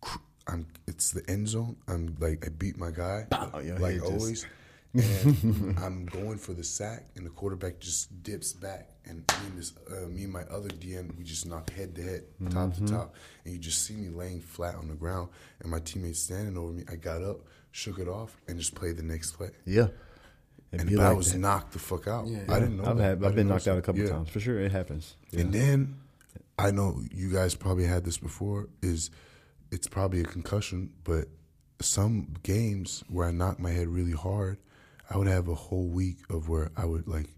cr- 0.00 0.18
I'm. 0.46 0.66
It's 0.86 1.10
the 1.10 1.28
end 1.28 1.48
zone. 1.48 1.76
I'm 1.88 2.16
like 2.20 2.46
I 2.46 2.50
beat 2.50 2.76
my 2.78 2.90
guy, 2.92 3.26
Pow, 3.30 3.58
your 3.58 3.78
like 3.78 3.96
just- 4.00 4.06
always. 4.12 4.46
and 4.94 5.78
I'm 5.78 6.04
going 6.04 6.36
for 6.36 6.52
the 6.52 6.62
sack, 6.62 7.06
and 7.16 7.24
the 7.24 7.30
quarterback 7.30 7.80
just 7.80 8.22
dips 8.22 8.52
back, 8.52 8.90
and 9.06 9.20
me 9.20 9.46
and 9.46 9.58
this, 9.58 9.72
uh, 9.90 10.06
me 10.06 10.24
and 10.24 10.32
my 10.32 10.42
other 10.42 10.68
DN, 10.68 11.16
we 11.16 11.24
just 11.24 11.46
knock 11.46 11.70
head 11.72 11.94
to 11.94 12.02
head, 12.02 12.24
top 12.50 12.68
Mm-hmm. 12.72 12.84
to 12.86 12.92
top, 12.92 13.14
and 13.46 13.54
you 13.54 13.58
just 13.58 13.86
see 13.86 13.94
me 13.94 14.10
laying 14.10 14.42
flat 14.42 14.74
on 14.74 14.88
the 14.88 14.94
ground, 14.94 15.30
and 15.60 15.70
my 15.70 15.78
teammates 15.80 16.18
standing 16.20 16.58
over 16.58 16.72
me. 16.72 16.84
I 16.92 16.96
got 16.96 17.22
up, 17.22 17.40
shook 17.72 17.98
it 17.98 18.06
off, 18.08 18.36
and 18.46 18.58
just 18.58 18.74
played 18.74 18.96
the 18.96 19.02
next 19.02 19.32
play. 19.32 19.50
yeah. 19.64 19.88
It'd 20.70 20.80
And 20.82 20.88
be 20.90 20.96
but 20.96 21.04
I 21.04 21.08
like 21.08 21.16
was 21.18 21.32
that. 21.32 21.38
knocked 21.38 21.72
the 21.74 21.78
fuck 21.78 22.06
out. 22.08 22.26
Yeah, 22.26 22.38
I 22.48 22.58
didn't 22.60 22.78
know. 22.78 22.84
I've 22.86 22.96
that. 22.96 23.02
had 23.04 23.24
I 23.24 23.28
I've 23.28 23.34
been 23.34 23.48
knocked 23.48 23.68
out 23.68 23.76
a 23.76 23.82
couple 23.82 24.00
yeah. 24.00 24.08
times 24.08 24.30
for 24.30 24.40
sure. 24.40 24.58
It 24.58 24.72
happens. 24.72 25.16
Yeah. 25.30 25.40
And 25.40 25.52
then 25.52 25.96
I 26.58 26.70
know 26.70 27.02
you 27.12 27.30
guys 27.30 27.54
probably 27.54 27.84
had 27.84 28.04
this 28.06 28.16
before. 28.16 28.68
Is 28.80 29.10
it's 29.70 29.86
probably 29.86 30.20
a 30.20 30.24
concussion, 30.24 30.90
but 31.04 31.28
some 31.82 32.34
games 32.42 33.04
where 33.10 33.28
I 33.28 33.32
knocked 33.32 33.60
my 33.60 33.70
head 33.70 33.88
really 33.88 34.12
hard, 34.12 34.56
I 35.10 35.18
would 35.18 35.26
have 35.28 35.46
a 35.48 35.54
whole 35.54 35.88
week 35.88 36.18
of 36.30 36.48
where 36.48 36.70
I 36.74 36.86
would 36.86 37.06
like. 37.06 37.28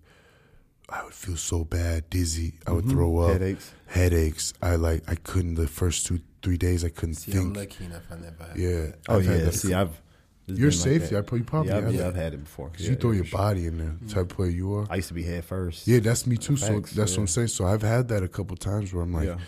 I 0.89 1.03
would 1.03 1.15
feel 1.15 1.37
so 1.37 1.65
bad, 1.65 2.09
dizzy. 2.11 2.59
I 2.69 2.73
would 2.73 2.89
throw 2.89 3.19
up, 3.19 3.31
Mm-hmm. 3.31 3.43
Headaches. 3.43 3.73
Headaches. 3.87 4.55
I 4.63 4.77
like. 4.77 5.03
I 5.09 5.17
couldn't. 5.17 5.55
The 5.55 5.67
first 5.67 6.07
two, 6.07 6.21
three 6.43 6.59
days, 6.59 6.85
I 6.85 6.91
couldn't 6.91 7.15
See, 7.17 7.33
I'm 7.33 7.53
think. 7.53 7.57
lucky 7.57 7.85
enough. 7.87 8.03
I 8.13 8.15
never. 8.17 8.45
Had 8.45 8.57
Yeah. 8.59 8.87
Oh 9.09 9.17
I've 9.17 9.27
had 9.27 9.39
yeah. 9.39 9.45
that 9.47 9.55
See, 9.55 9.75
I've 9.75 9.89
It's 9.89 9.99
Your 10.47 10.71
like 10.71 10.79
safety, 10.79 11.15
that. 11.15 11.19
I 11.19 11.21
probably 11.23 11.43
probably 11.45 11.71
yeah, 11.71 11.79
I've, 11.79 11.85
have 11.85 11.95
yeah. 11.95 12.07
I've 12.09 12.15
had 12.15 12.35
it 12.35 12.45
before. 12.45 12.69
'Cause 12.69 12.83
Yeah, 12.83 12.91
you 12.91 12.97
throw 12.97 13.11
yeah, 13.13 13.17
your 13.17 13.25
sure. 13.25 13.39
body 13.39 13.67
in 13.67 13.79
there, 13.79 13.97
type 14.09 14.31
of 14.31 14.37
player 14.37 14.51
you 14.51 14.75
are. 14.75 14.87
I 14.91 14.97
used 14.97 15.09
to 15.09 15.15
be 15.15 15.23
head 15.23 15.45
first. 15.45 15.87
Yeah, 15.87 16.01
that's 16.01 16.27
me 16.27 16.37
too. 16.37 16.57
So 16.57 16.81
that's 16.81 16.97
what. 17.13 17.19
I'm 17.19 17.27
saying. 17.27 17.49
So 17.49 17.65
I've 17.67 17.83
had 17.83 18.09
that 18.09 18.23
a 18.23 18.29
couple 18.29 18.57
times 18.57 18.93
where 18.93 19.03
I'm 19.03 19.13
like, 19.13 19.39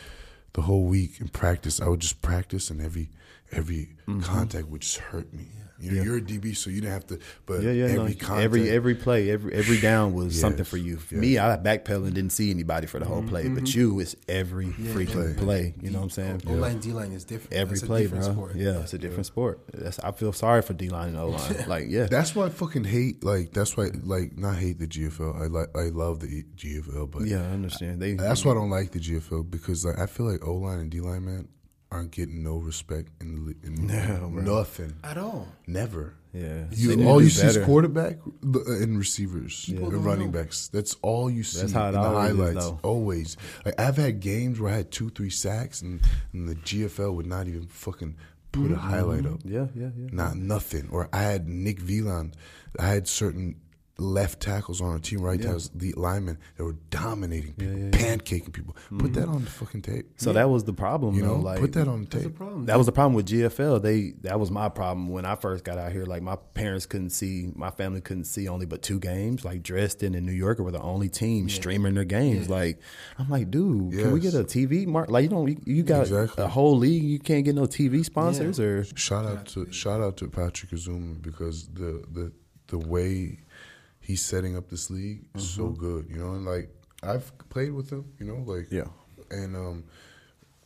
the 0.54 0.62
whole 0.62 0.84
week 0.84 1.20
in 1.20 1.28
practice, 1.28 1.80
I 1.80 1.88
would 1.88 2.00
just 2.00 2.22
practice, 2.22 2.70
and 2.70 2.80
every 2.80 3.10
every 3.52 3.90
Mm-hmm. 4.08 4.20
contact 4.20 4.68
would 4.68 4.80
just 4.82 4.98
hurt 4.98 5.32
me. 5.34 5.48
You 5.78 5.92
know, 5.92 6.02
you're 6.02 6.16
a 6.18 6.20
DB, 6.20 6.56
so 6.56 6.70
you 6.70 6.80
didn't 6.80 6.94
have 6.94 7.06
to. 7.08 7.18
But 7.44 7.62
Yeah, 7.62 7.72
yeah, 7.72 7.84
every 7.84 7.96
no, 7.96 8.04
contact, 8.04 8.40
every 8.40 8.70
every 8.70 8.94
play, 8.94 9.30
every 9.30 9.52
every 9.52 9.78
down 9.78 10.14
was 10.14 10.34
Yes, 10.34 10.40
something 10.40 10.64
for 10.64 10.76
you. 10.76 10.96
For 10.96 11.14
yes. 11.14 11.20
me, 11.20 11.38
I 11.38 11.56
backpedaled 11.56 12.06
and 12.06 12.14
didn't 12.14 12.32
see 12.32 12.50
anybody 12.50 12.86
for 12.86 12.98
the 12.98 13.04
whole 13.04 13.18
mm-hmm. 13.18 13.28
play, 13.28 13.48
but 13.48 13.64
mm-hmm. 13.64 13.78
you, 13.78 14.00
it's 14.00 14.16
every 14.28 14.68
freaking 14.68 15.36
yeah. 15.36 15.42
play. 15.42 15.74
You 15.80 15.90
know 15.90 15.98
what 15.98 16.04
I'm 16.04 16.10
saying? 16.10 16.42
O 16.46 16.52
line, 16.52 16.78
D 16.78 16.92
line 16.92 17.12
is 17.12 17.24
different. 17.24 17.52
Every 17.52 17.74
That's 17.74 17.82
a 17.82 17.86
play, 17.86 18.02
different 18.02 18.24
bro. 18.24 18.32
sport. 18.32 18.56
Yeah, 18.56 18.80
it's 18.80 18.94
a 18.94 18.98
different 18.98 19.26
sport. 19.26 19.60
That's 19.72 19.98
I 19.98 20.12
feel 20.12 20.32
sorry 20.32 20.62
for 20.62 20.72
D 20.72 20.88
line 20.88 21.08
and 21.08 21.18
O 21.18 21.28
line. 21.28 21.56
Like, 21.66 21.86
yeah, 21.88 22.06
That's 22.06 22.34
why 22.34 22.46
I 22.46 22.48
fucking 22.50 22.84
hate. 22.84 23.24
Like 23.24 23.52
that's 23.52 23.76
why, 23.76 23.90
like, 24.02 24.36
not 24.38 24.56
hate 24.56 24.78
the 24.78 24.86
GFL. 24.86 25.42
I 25.42 25.46
like, 25.46 25.76
I 25.76 25.90
love 25.90 26.20
the 26.20 26.44
GFL, 26.56 27.10
but 27.10 27.22
yeah, 27.22 27.42
I 27.42 27.50
understand. 27.50 28.00
They 28.00 28.14
that's 28.14 28.44
why 28.44 28.52
I 28.52 28.54
don't 28.54 28.70
like 28.70 28.92
the 28.92 29.00
GFL 29.00 29.50
because 29.50 29.84
like 29.84 29.98
I 29.98 30.06
feel 30.06 30.30
like 30.30 30.46
O 30.46 30.54
line 30.54 30.78
and 30.78 30.90
D 30.90 31.00
line 31.00 31.24
man 31.24 31.48
aren't 31.96 32.10
getting 32.12 32.42
no 32.42 32.56
respect 32.58 33.08
in 33.20 33.34
the 33.34 33.40
li- 33.40 33.56
in 33.64 33.86
No, 33.86 34.28
nothing. 34.28 34.94
At 35.02 35.18
all. 35.18 35.48
Never. 35.66 36.14
yeah. 36.32 36.64
You 36.70 37.08
all 37.08 37.18
do 37.18 37.24
you 37.24 37.30
see 37.30 37.46
is 37.46 37.58
quarterback 37.64 38.18
uh, 38.44 38.60
and 38.82 38.98
receivers 38.98 39.64
People 39.66 39.88
and 39.88 40.04
running 40.04 40.30
know. 40.30 40.38
backs. 40.42 40.68
That's 40.68 40.94
all 41.02 41.30
you 41.30 41.42
see 41.42 41.60
That's 41.60 41.72
how 41.72 41.86
it 41.86 41.88
in 41.88 41.94
the 41.94 42.00
always 42.00 42.30
is, 42.32 42.38
highlights. 42.38 42.80
Always. 42.82 43.36
Like 43.64 43.80
I've 43.80 43.96
had 43.96 44.20
games 44.20 44.60
where 44.60 44.72
I 44.72 44.76
had 44.76 44.90
two, 44.90 45.10
three 45.10 45.30
sacks, 45.30 45.82
and, 45.82 46.00
and 46.32 46.48
the 46.48 46.54
GFL 46.56 47.14
would 47.14 47.26
not 47.26 47.48
even 47.48 47.66
fucking 47.66 48.16
put 48.52 48.70
a 48.72 48.76
highlight 48.76 49.26
up. 49.26 49.40
Yeah, 49.44 49.66
yeah, 49.74 49.88
yeah. 49.96 50.08
Not 50.12 50.36
nothing. 50.36 50.88
Or 50.92 51.08
I 51.12 51.22
had 51.22 51.48
Nick 51.48 51.80
Wieland. 51.86 52.36
I 52.78 52.86
had 52.88 53.08
certain 53.08 53.56
left 53.98 54.40
tackles 54.40 54.80
on 54.82 54.88
our 54.90 54.98
team, 54.98 55.20
right 55.22 55.40
tackles, 55.40 55.70
the 55.74 55.92
linemen 55.94 56.36
that 56.56 56.64
were 56.64 56.76
dominating 56.90 57.54
people, 57.54 57.76
pancaking 57.98 58.52
people. 58.52 58.76
Put 58.98 59.14
that 59.14 59.26
on 59.26 59.44
the 59.44 59.50
fucking 59.50 59.80
tape. 59.82 60.06
So 60.16 60.34
that 60.34 60.50
was 60.50 60.64
the 60.64 60.74
problem, 60.74 61.14
You 61.14 61.22
know, 61.22 61.34
though. 61.36 61.40
Like, 61.40 61.60
put 61.60 61.72
that 61.72 61.88
on 61.88 62.00
the 62.02 62.06
That's 62.06 62.24
the 62.24 62.28
tape. 62.28 62.36
problem. 62.36 62.66
That 62.66 62.76
was 62.76 62.84
the 62.86 62.92
problem 62.92 63.14
with 63.14 63.26
GFL. 63.26 63.80
They 63.80 64.12
that 64.22 64.38
was 64.38 64.50
my 64.50 64.68
problem 64.68 65.08
when 65.08 65.24
I 65.24 65.34
first 65.34 65.64
got 65.64 65.78
out 65.78 65.92
here. 65.92 66.04
Like 66.04 66.22
my 66.22 66.36
parents 66.36 66.84
couldn't 66.84 67.10
see, 67.10 67.50
my 67.54 67.70
family 67.70 68.00
couldn't 68.02 68.24
see 68.24 68.48
only 68.48 68.66
but 68.66 68.82
two 68.82 68.98
games. 69.00 69.44
Like 69.44 69.62
Dresden 69.62 70.14
and 70.14 70.26
New 70.26 70.32
Yorker 70.32 70.62
were 70.62 70.72
the 70.72 70.82
only 70.82 71.08
teams 71.08 71.54
streaming 71.54 71.94
their 71.94 72.04
games. 72.04 72.50
Like 72.50 72.80
I'm 73.18 73.30
like, 73.30 73.50
dude, 73.50 73.92
can 73.92 74.12
we 74.12 74.20
get 74.20 74.34
a 74.34 74.44
TV 74.44 74.86
mark? 74.86 75.10
Like 75.10 75.22
you 75.22 75.28
don't, 75.30 75.48
you, 75.48 75.56
you 75.64 75.82
got 75.82 76.02
Exactly. 76.02 76.44
a 76.44 76.48
whole 76.48 76.76
league, 76.76 77.02
you 77.02 77.18
can't 77.18 77.44
get 77.44 77.54
no 77.54 77.62
TV 77.62 78.04
sponsors 78.04 78.60
or 78.60 78.84
Shout 78.94 79.24
out 79.24 79.46
to 79.46 79.72
shout 79.72 80.00
out 80.02 80.16
to 80.18 80.28
Patrick 80.28 80.70
Esume 80.72 81.22
because 81.22 81.68
the 81.68 82.04
the 82.12 82.32
the 82.68 82.78
way 82.78 83.38
he's 84.06 84.24
setting 84.24 84.56
up 84.56 84.68
this 84.70 84.90
league 84.90 85.26
is 85.34 85.48
so 85.50 85.68
good. 85.68 86.06
You 86.08 86.16
know, 86.18 86.32
and 86.32 86.44
like 86.44 86.70
I've 87.02 87.30
played 87.48 87.72
with 87.72 87.90
him. 87.90 88.04
You 88.18 88.26
know, 88.26 88.42
like 88.52 88.68
Yeah. 88.70 88.88
and 89.30 89.56
um, 89.56 89.84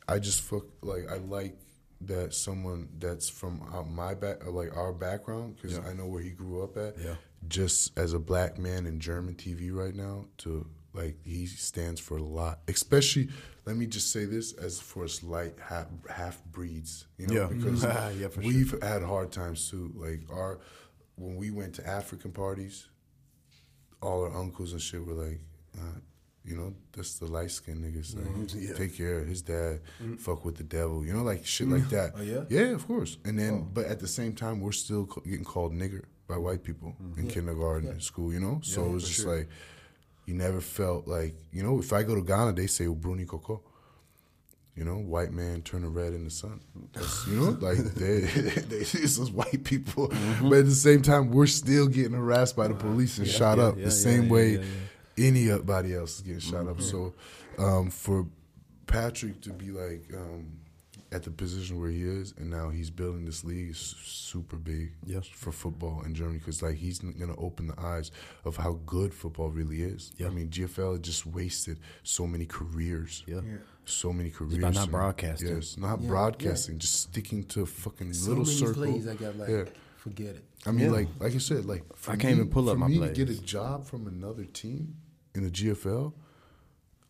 I 0.09 0.19
just 0.19 0.43
fuck 0.43 0.65
like 0.83 1.11
I 1.11 1.17
like 1.17 1.57
that 2.03 2.33
someone 2.33 2.89
that's 2.99 3.29
from 3.29 3.61
our, 3.73 3.85
my 3.85 4.15
back 4.15 4.47
like 4.47 4.77
our 4.77 4.93
background 4.93 5.57
because 5.57 5.79
I 5.79 5.93
know 5.93 6.07
where 6.07 6.23
he 6.23 6.31
grew 6.31 6.63
up 6.63 6.77
at. 6.77 6.99
Yeah. 6.99 7.15
Just 7.49 7.99
as 7.99 8.13
a 8.13 8.19
black 8.19 8.59
man 8.59 8.87
in 8.87 9.01
German 9.01 9.35
TV 9.35 9.73
right 9.73 9.95
now 9.95 10.27
to 10.39 10.67
like 10.93 11.17
he 11.25 11.47
stands 11.47 12.01
for 12.01 12.17
a 12.19 12.23
lot, 12.23 12.61
especially. 12.69 13.29
Let 13.67 13.77
me 13.77 13.87
just 13.87 14.11
say 14.11 14.25
this 14.25 14.53
as 14.55 14.81
for 14.81 15.05
us 15.05 15.23
light 15.23 15.55
half, 15.63 15.87
half 16.09 16.43
breeds, 16.47 17.07
you 17.19 17.27
know, 17.29 17.35
Yeah. 17.43 17.47
because 17.47 17.83
Yeah, 18.19 18.29
we've 18.39 18.75
had 18.83 19.03
hard 19.03 19.31
times 19.31 19.71
too. 19.71 19.93
Like 19.95 20.23
our 20.31 20.59
when 21.17 21.37
we 21.37 21.51
went 21.51 21.75
to 21.77 21.87
African 21.87 22.33
parties, 22.33 22.89
all 24.03 24.25
our 24.25 24.37
uncles 24.37 24.73
and 24.73 24.81
shit 24.81 25.05
were 25.05 25.15
like, 25.15 25.41
uh, 25.79 25.99
you 26.45 26.57
know, 26.57 26.73
that's 26.93 27.19
the 27.19 27.27
light 27.27 27.51
skinned 27.51 27.85
niggas. 27.85 28.17
Like, 28.17 28.25
Mm-hmm. 28.27 28.75
Take 28.75 28.97
care 28.97 29.19
of 29.21 29.27
his 29.29 29.43
dad, 29.43 29.81
fuck 30.19 30.45
with 30.45 30.57
the 30.57 30.65
devil, 30.65 31.05
you 31.05 31.13
know, 31.13 31.23
like 31.23 31.45
shit 31.45 31.69
like 31.69 31.89
that. 31.91 32.13
Oh, 32.17 32.23
yeah? 32.23 32.45
Yeah, 32.49 32.71
of 32.75 32.87
course. 32.87 33.19
And 33.25 33.39
then, 33.39 33.69
but 33.73 33.87
at 33.87 34.01
the 34.01 34.09
same 34.09 34.35
time, 34.35 34.61
we're 34.61 34.73
still 34.73 35.05
getting 35.25 35.45
called 35.45 35.73
nigger 35.75 36.05
by 36.27 36.37
white 36.39 36.63
people 36.65 36.95
Mm-hmm. 37.03 37.21
in 37.21 37.29
kindergarten 37.29 37.89
and 37.89 38.03
school, 38.03 38.33
you 38.33 38.41
know? 38.41 38.61
So 38.63 38.85
it 38.87 38.91
was 38.91 39.07
just 39.09 39.27
like, 39.27 39.49
you 40.27 40.35
never 40.35 40.61
felt 40.61 41.07
like, 41.07 41.35
you 41.53 41.63
know, 41.63 41.79
if 41.79 41.93
I 41.93 42.03
go 42.05 42.15
to 42.15 42.23
Ghana, 42.23 42.53
they 42.55 42.67
say 42.69 42.87
Bruni 42.87 43.25
Coco. 43.27 43.63
You 44.77 44.85
know, 44.85 44.95
white 44.97 45.33
man 45.33 45.63
turning 45.63 45.93
red 45.93 46.15
in 46.15 46.25
the 46.25 46.31
sun. 46.31 46.61
That's, 46.93 47.27
you 47.29 47.37
know, 47.37 47.51
like 47.61 47.79
they, 47.79 48.21
they 48.21 48.77
it's 48.77 49.17
those 49.17 49.31
white 49.31 49.65
people, 49.65 50.09
but 50.43 50.53
at 50.59 50.65
the 50.67 50.71
same 50.71 51.03
time, 51.03 51.31
we're 51.31 51.47
still 51.47 51.87
getting 51.87 52.13
harassed 52.13 52.57
by 52.57 52.69
the 52.69 52.75
police 52.75 53.19
and 53.19 53.27
shot 53.27 53.59
yeah, 53.59 53.65
up 53.65 53.75
yeah, 53.77 53.85
the 53.85 53.91
yeah, 53.91 53.95
same 53.97 54.25
yeah, 54.25 54.31
way 54.31 54.51
yeah, 54.53 54.61
yeah. 55.17 55.27
anybody 55.27 55.95
else 55.95 56.17
is 56.17 56.21
getting 56.23 56.41
shot 56.41 56.67
up. 56.69 56.81
So, 56.81 57.15
um, 57.59 57.91
for 57.91 58.27
Patrick 58.87 59.41
to 59.43 59.51
be 59.51 59.71
like 59.71 60.05
um, 60.15 60.61
at 61.13 61.25
the 61.25 61.31
position 61.31 61.81
where 61.81 61.91
he 61.91 62.03
is, 62.03 62.35
and 62.39 62.49
now 62.51 62.69
he's 62.71 62.91
building 62.91 63.25
this 63.25 63.45
league 63.45 63.71
is 63.71 63.79
super 63.79 64.57
big 64.57 64.93
Yeah. 65.05 65.21
for 65.35 65.53
football 65.53 66.03
in 66.05 66.15
Germany 66.15 66.39
because 66.39 66.63
like 66.63 66.77
he's 66.77 67.01
going 67.01 67.19
to 67.35 67.37
open 67.37 67.67
the 67.67 67.81
eyes 67.81 68.11
of 68.45 68.57
how 68.57 68.79
good 68.87 69.13
football 69.13 69.51
really 69.51 69.83
is. 69.83 70.13
Yeah. 70.17 70.29
I 70.29 70.31
mean, 70.31 70.49
GFL 70.49 71.01
just 71.03 71.27
wasted 71.27 71.81
so 72.03 72.27
many 72.27 72.47
careers. 72.47 73.25
Yeah. 73.27 73.41
So 73.93 74.13
many 74.13 74.31
careers. 74.31 74.59
by 74.63 74.71
not 74.71 74.91
broadcasting. 74.91 75.49
Yes, 75.57 75.77
not 75.77 76.01
Yeah, 76.01 76.09
broadcasting, 76.09 76.79
just 76.79 76.95
sticking 77.03 77.45
to 77.45 77.63
a 77.63 77.67
fucking 77.67 78.13
So 78.13 78.31
little 78.31 78.45
many 78.45 78.57
circle. 78.57 78.83
plays 78.85 79.07
I 79.09 79.15
got 79.15 79.37
like, 79.37 79.49
yeah. 79.49 79.65
forget 79.97 80.37
it. 80.37 80.45
I 80.67 80.71
mean, 80.73 80.87
Yeah. 80.87 80.91
like 80.93 81.09
like 81.19 81.35
I 81.35 81.39
said, 81.39 81.65
like 81.65 81.85
for 81.97 82.13
I 82.13 82.17
can't 82.17 82.35
me- 82.37 82.41
even 82.41 82.51
pull 82.51 82.69
up 82.69 82.75
for 82.75 82.79
my 82.81 82.89
me 82.89 82.99
plays. 82.99 83.17
to 83.17 83.25
get 83.25 83.37
a 83.37 83.41
job 83.43 83.87
from 83.87 84.07
another 84.07 84.45
team 84.45 84.97
in 85.35 85.45
the 85.45 85.51
GFL, 85.51 86.13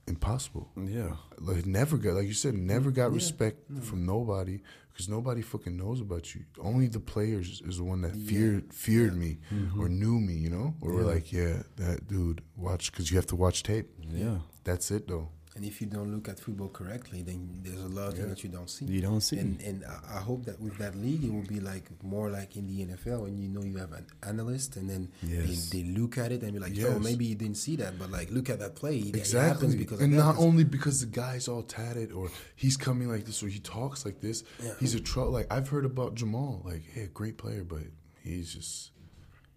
impossible. 0.06 0.68
yeah. 0.76 1.16
Like 1.38 1.66
never 1.66 1.96
got, 1.96 2.14
like 2.14 2.26
you 2.26 2.32
said, 2.34 2.54
never 2.54 2.90
got 2.90 3.12
respect 3.12 3.58
from 3.82 4.04
nobody 4.06 4.60
because 4.92 5.08
nobody 5.08 5.40
fucking 5.42 5.76
knows 5.76 6.00
about 6.00 6.34
you. 6.34 6.42
Only 6.60 6.88
the 6.88 7.00
players 7.00 7.62
is 7.64 7.78
the 7.78 7.84
one 7.84 8.02
that 8.02 8.14
feared 8.16 8.72
feared 8.74 9.16
me 9.16 9.38
Mm-hmm. 9.54 9.80
or 9.80 9.88
knew 9.88 10.18
me, 10.20 10.34
you 10.34 10.50
know, 10.50 10.74
or 10.80 10.92
were 10.94 11.02
like, 11.02 11.32
yeah, 11.32 11.62
that 11.76 12.08
dude, 12.08 12.42
watch 12.56 12.90
because 12.92 13.10
you 13.10 13.16
have 13.16 13.26
to 13.26 13.36
watch 13.36 13.62
tape. 13.62 13.88
Yeah. 14.12 14.38
That's 14.64 14.90
it 14.90 15.06
though. 15.08 15.28
And 15.56 15.64
if 15.64 15.80
you 15.80 15.88
don't 15.88 16.14
look 16.14 16.28
at 16.28 16.38
football 16.38 16.68
correctly, 16.68 17.22
then 17.22 17.50
there's 17.64 17.80
a 17.82 17.88
lot 17.88 18.08
of 18.08 18.14
things 18.14 18.28
that 18.28 18.44
you 18.44 18.50
don't 18.50 18.70
see. 18.70 18.84
You 18.84 19.00
don't 19.00 19.20
see. 19.20 19.36
And 19.38 19.60
and 19.62 19.84
I 20.08 20.18
hope 20.20 20.44
that 20.44 20.60
with 20.60 20.78
that 20.78 20.94
league, 20.94 21.24
it 21.24 21.32
will 21.32 21.42
be 21.46 21.58
like 21.58 21.86
more 22.04 22.30
like 22.30 22.54
in 22.56 22.68
the 22.68 22.86
NFL, 22.86 23.26
and 23.26 23.36
you 23.36 23.48
know 23.48 23.62
you 23.64 23.76
have 23.78 23.92
an 23.92 24.06
analyst, 24.22 24.76
and 24.76 24.88
then 24.88 25.10
Yes. 25.24 25.68
they, 25.70 25.82
they 25.82 25.88
look 25.88 26.18
at 26.18 26.30
it 26.30 26.42
and 26.44 26.52
be 26.52 26.60
like, 26.60 26.76
"Yo, 26.76 26.90
Yes. 26.90 27.02
maybe 27.02 27.24
you 27.26 27.34
didn't 27.34 27.56
see 27.56 27.74
that, 27.76 27.98
but 27.98 28.12
like 28.12 28.30
look 28.30 28.48
at 28.48 28.60
that 28.60 28.76
play. 28.76 29.00
That- 29.10 29.18
Exactly. 29.18 29.76
because 29.76 30.00
and 30.00 30.12
not 30.12 30.36
only 30.38 30.62
because 30.62 31.00
the 31.00 31.06
guy's 31.06 31.48
all 31.48 31.64
tatted 31.64 32.12
or 32.12 32.30
he's 32.54 32.76
coming 32.76 33.08
like 33.08 33.24
this 33.24 33.42
or 33.42 33.48
he 33.48 33.58
talks 33.58 34.04
like 34.04 34.20
this. 34.20 34.44
Yeah. 34.62 34.74
He's 34.78 34.94
a 34.94 35.00
trouble. 35.00 35.32
Like 35.32 35.48
I've 35.52 35.68
heard 35.68 35.84
about 35.84 36.14
Jamal. 36.14 36.62
Like, 36.64 36.84
hey, 36.94 37.08
great 37.12 37.38
player, 37.38 37.64
but 37.64 37.82
he's 38.22 38.54
just 38.54 38.89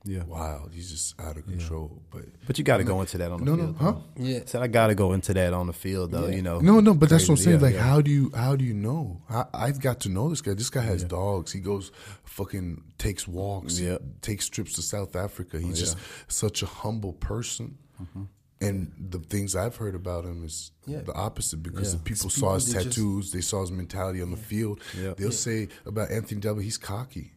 Yeah. 0.05 0.23
wild. 0.23 0.71
He's 0.73 0.91
just 0.91 1.19
out 1.19 1.37
of 1.37 1.45
control. 1.45 2.01
But 2.11 2.25
But 2.45 2.57
you 2.57 2.63
got 2.63 2.77
to 2.77 2.83
go 2.83 2.99
into 3.01 3.17
that 3.19 3.31
on 3.31 3.39
the 3.39 3.45
no, 3.45 3.55
no, 3.55 3.63
field. 3.63 3.75
huh? 3.79 3.91
though. 4.15 4.23
Yeah. 4.25 4.39
So 4.45 4.61
I 4.61 4.67
got 4.67 4.87
to 4.87 4.95
go 4.95 5.13
into 5.13 5.33
that 5.33 5.53
on 5.53 5.67
the 5.67 5.73
field, 5.73 6.11
though. 6.11 6.27
You 6.27 6.41
know. 6.41 6.59
No, 6.59 6.79
no, 6.81 6.93
but 6.93 7.09
that's 7.09 7.23
what 7.29 7.37
I'm 7.39 7.43
saying. 7.43 7.57
Yeah, 7.59 7.63
like, 7.67 7.75
yeah. 7.75 7.81
how 7.83 8.01
do 8.01 8.11
you 8.11 8.31
how 8.35 8.55
do 8.55 8.65
you 8.65 8.73
know? 8.73 9.21
I, 9.29 9.45
I've 9.53 9.79
got 9.79 10.01
to 10.01 10.09
know 10.09 10.29
this 10.29 10.41
guy. 10.41 10.53
This 10.55 10.69
guy 10.69 10.81
has 10.81 11.03
dogs. 11.03 11.51
He 11.53 11.59
goes, 11.61 11.91
fucking 12.25 12.83
takes 12.97 13.27
walks. 13.27 13.79
Yeah. 13.79 13.97
Takes 14.21 14.49
trips 14.49 14.73
to 14.73 14.81
South 14.81 15.15
Africa. 15.15 15.57
He's 15.57 15.65
oh, 15.65 15.69
Yeah. 15.69 15.75
just 15.75 15.97
such 16.27 16.63
a 16.63 16.65
humble 16.65 17.13
person. 17.13 17.77
Mm-hmm. 18.01 18.23
And 18.61 18.93
the 18.97 19.19
things 19.19 19.57
I've 19.57 19.75
heard 19.75 19.93
about 19.93 20.23
him 20.23 20.45
is 20.45 20.71
Yeah. 20.85 21.01
the 21.01 21.13
opposite 21.13 21.61
because 21.61 21.91
Yeah. 21.93 21.97
the 21.97 22.03
people 22.03 22.27
It's 22.27 22.35
saw 22.39 22.53
his 22.55 22.67
they 22.71 22.83
just- 22.83 22.95
tattoos, 22.95 23.31
they 23.33 23.41
saw 23.41 23.59
his 23.61 23.71
mentality 23.71 24.21
on 24.21 24.31
the 24.31 24.37
field. 24.37 24.79
Yeah. 24.97 25.13
They'll 25.17 25.31
say 25.31 25.67
about 25.85 26.11
Anthony 26.11 26.39
W. 26.41 26.63
He's 26.63 26.77
cocky. 26.77 27.32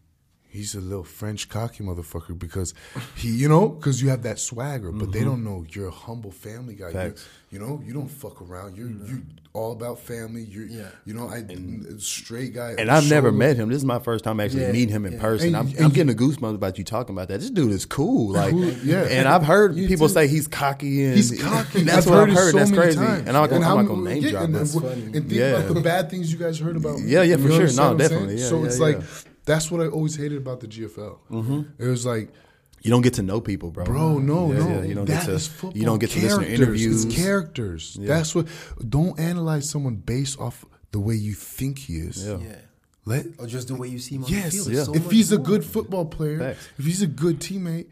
He's 0.56 0.74
a 0.74 0.80
little 0.80 1.04
French 1.04 1.48
cocky 1.48 1.84
motherfucker 1.84 2.38
because 2.38 2.72
he, 3.14 3.28
you 3.28 3.48
know, 3.48 3.68
because 3.68 4.00
you 4.00 4.08
have 4.08 4.22
that 4.22 4.38
swagger, 4.38 4.90
but 4.90 5.12
they 5.12 5.20
mm-hmm. 5.20 5.28
don't 5.28 5.44
know 5.44 5.66
you're 5.68 5.88
a 5.88 5.90
humble 5.90 6.30
family 6.30 6.74
guy. 6.74 6.90
You're, 6.90 7.14
you 7.50 7.58
know, 7.58 7.82
you 7.84 7.92
don't 7.92 8.08
fuck 8.08 8.40
around. 8.40 8.76
You're 8.76 8.88
mm-hmm. 8.88 9.06
you 9.06 9.22
all 9.52 9.72
about 9.72 9.98
family. 9.98 10.42
You're, 10.42 10.66
Yeah. 10.66 10.88
you 11.04 11.14
know, 11.14 11.28
I 11.28 11.44
straight 11.98 12.54
guy. 12.54 12.74
And 12.78 12.90
I've 12.90 13.08
never 13.08 13.32
met 13.32 13.56
him. 13.56 13.68
This 13.68 13.78
is 13.78 13.84
my 13.84 13.98
first 13.98 14.24
time 14.24 14.38
actually 14.40 14.62
Yeah, 14.62 14.72
meeting 14.72 14.94
him 14.94 15.06
in 15.06 15.14
yeah. 15.14 15.20
person. 15.20 15.48
And- 15.48 15.56
I'm, 15.56 15.66
and 15.68 15.78
I'm 15.78 15.84
you- 15.84 15.90
getting 15.90 16.12
a 16.12 16.16
goosebumps 16.16 16.54
about 16.54 16.78
you 16.78 16.84
talking 16.84 17.14
about 17.14 17.28
that. 17.28 17.40
This 17.40 17.50
dude 17.50 17.72
is 17.72 17.86
cool. 17.86 18.32
Like, 18.32 18.52
Cool, 18.52 18.72
yeah. 18.84 19.04
And 19.04 19.26
I've 19.28 19.44
heard 19.44 19.76
You 19.76 19.88
people 19.88 20.08
say 20.08 20.28
he's 20.28 20.46
cocky 20.46 21.04
and 21.04 21.16
He's 21.16 21.42
cocky. 21.42 21.82
That's 21.82 22.06
I've 22.06 22.10
what 22.12 22.18
heard 22.20 22.30
I've 22.30 22.36
heard. 22.36 22.52
so 22.52 22.58
That's 22.58 22.70
crazy. 22.72 22.98
times. 22.98 23.20
And 23.20 23.28
I'm 23.30 23.34
not 23.34 23.50
gonna, 23.50 23.66
I'm 23.66 23.76
not 23.76 23.86
gonna 23.86 24.02
name 24.10 24.22
yeah, 24.22 24.30
drop 24.30 24.44
and, 24.44 24.56
and, 24.56 24.70
funny. 24.70 25.02
and 25.02 25.28
think 25.28 25.32
about 25.32 25.74
the 25.74 25.80
bad 25.80 26.10
things 26.10 26.32
you 26.32 26.38
guys 26.38 26.58
heard 26.58 26.76
about. 26.76 26.98
me. 26.98 27.10
Yeah, 27.10 27.22
yeah, 27.22 27.36
for 27.36 27.50
sure. 27.50 27.72
No, 27.72 27.90
I'm 27.90 27.96
definitely. 27.96 28.38
So 28.38 28.64
it's 28.64 28.78
like 28.78 29.00
that's 29.46 29.70
what 29.70 29.80
I 29.80 29.86
always 29.88 30.16
hated 30.16 30.36
about 30.38 30.60
the 30.60 30.66
GFL. 30.68 31.18
Mm-hmm. 31.30 31.62
It 31.82 31.86
was 31.86 32.04
like. 32.04 32.30
You 32.82 32.90
don't 32.90 33.02
get 33.02 33.14
to 33.14 33.22
know 33.22 33.40
people, 33.40 33.70
bro. 33.72 33.84
Bro, 33.84 34.18
no, 34.18 34.52
Yeah, 34.52 34.58
no. 34.58 34.68
yeah, 34.68 34.82
you 34.84 34.94
don't 34.94 35.06
That 35.06 35.20
get 35.22 35.26
to. 35.26 35.32
is 35.32 35.48
football. 35.48 35.76
You 35.78 35.84
don't 35.86 35.98
get 35.98 36.10
to 36.10 36.20
listen 36.20 36.40
to 36.40 36.44
Characters. 36.46 36.60
interviews. 36.60 37.04
It's 37.06 37.16
characters. 37.16 37.96
That's 38.00 38.34
what. 38.34 38.46
Don't 38.88 39.18
analyze 39.18 39.68
someone 39.68 39.96
based 39.96 40.38
off 40.38 40.64
the 40.92 41.00
way 41.00 41.14
you 41.16 41.32
think 41.32 41.78
he 41.78 41.94
is. 41.94 42.24
Yeah. 42.24 42.38
yeah, 42.38 42.56
let 43.06 43.26
Or 43.38 43.46
just 43.46 43.68
the 43.68 43.74
way 43.74 43.88
you 43.88 43.98
see 43.98 44.16
him 44.16 44.24
on 44.24 44.30
yes, 44.30 44.52
the 44.52 44.58
field. 44.58 44.68
is 44.68 44.84
so 44.86 44.94
if 44.94 45.04
much 45.04 45.12
he's 45.14 45.32
a 45.32 45.38
good 45.38 45.64
football 45.64 46.04
player, 46.04 46.38
Facts. 46.38 46.68
if 46.78 46.84
he's 46.84 47.02
a 47.02 47.06
good 47.08 47.40
teammate, 47.40 47.86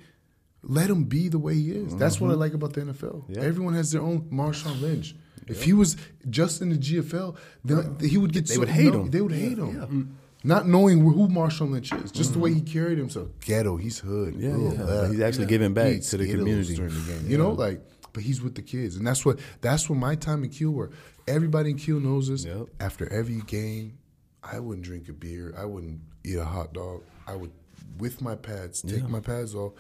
let 0.63 0.89
him 0.91 1.05
be 1.05 1.29
the 1.29 1.39
way 1.41 1.55
he 1.55 1.71
is. 1.73 1.97
That's 1.97 2.17
Mm-hmm. 2.17 2.27
what 2.27 2.33
I 2.33 2.37
like 2.37 2.55
about 2.55 2.73
the 2.75 2.83
NFL. 2.83 3.25
Yeah. 3.29 3.41
Everyone 3.43 3.75
has 3.75 3.91
their 3.91 4.01
own 4.03 4.29
Marshawn 4.31 4.81
Lynch. 4.81 5.17
If 5.49 5.65
he 5.65 5.73
was 5.73 5.97
just 6.31 6.63
in 6.63 6.69
the 6.71 6.77
GFL, 6.79 7.37
then 7.65 7.97
he 8.01 8.17
would 8.17 8.33
get. 8.33 8.47
They 8.47 8.55
so, 8.55 8.61
would 8.61 8.69
hate 8.71 8.93
no, 8.95 9.03
him. 9.03 9.11
They 9.11 9.21
would 9.21 9.33
hate 9.33 9.59
him. 9.59 10.19
Not 10.47 10.69
knowing 10.69 11.01
who 11.01 11.27
Marshawn 11.29 11.71
Lynch 11.71 11.91
is, 11.93 12.13
just 12.13 12.35
the 12.35 12.39
way 12.39 12.53
he 12.53 12.61
carried 12.61 12.99
himself, 12.99 13.29
ghetto. 13.41 13.77
He's 13.79 13.99
hood. 13.99 14.35
Yeah, 14.37 14.57
yeah. 14.57 15.09
He's 15.09 15.21
actually 15.21 15.47
giving 15.47 15.73
back 15.73 15.89
He 15.89 15.95
eats 15.97 16.11
to 16.11 16.19
the 16.19 16.31
community. 16.31 16.77
during 16.77 16.93
the 16.93 17.01
game. 17.13 17.31
You 17.31 17.39
know, 17.39 17.53
like, 17.53 17.81
but 18.13 18.23
he's 18.23 18.43
with 18.43 18.55
the 18.55 18.63
kids, 18.63 18.97
and 18.97 19.07
that's 19.07 19.25
what 19.25 19.39
that's 19.63 19.89
what 19.89 19.99
my 19.99 20.15
time 20.15 20.45
in 20.45 20.51
Kiel 20.51 20.71
were. 20.71 20.91
Everybody 21.27 21.71
in 21.71 21.79
Kiel 21.79 21.99
knows 21.99 22.29
this. 22.29 22.45
Yep. 22.45 22.67
After 22.79 23.11
every 23.11 23.41
game, 23.47 23.97
I 24.43 24.59
wouldn't 24.61 24.85
drink 24.85 25.09
a 25.09 25.15
beer. 25.15 25.55
I 25.57 25.65
wouldn't 25.65 26.01
eat 26.25 26.37
a 26.37 26.45
hot 26.45 26.75
dog. 26.75 27.03
I 27.27 27.35
would, 27.37 27.51
with 27.99 28.21
my 28.21 28.35
pads, 28.35 28.83
take 28.83 29.01
Yeah. 29.01 29.07
my 29.09 29.21
pads 29.21 29.55
off, 29.55 29.73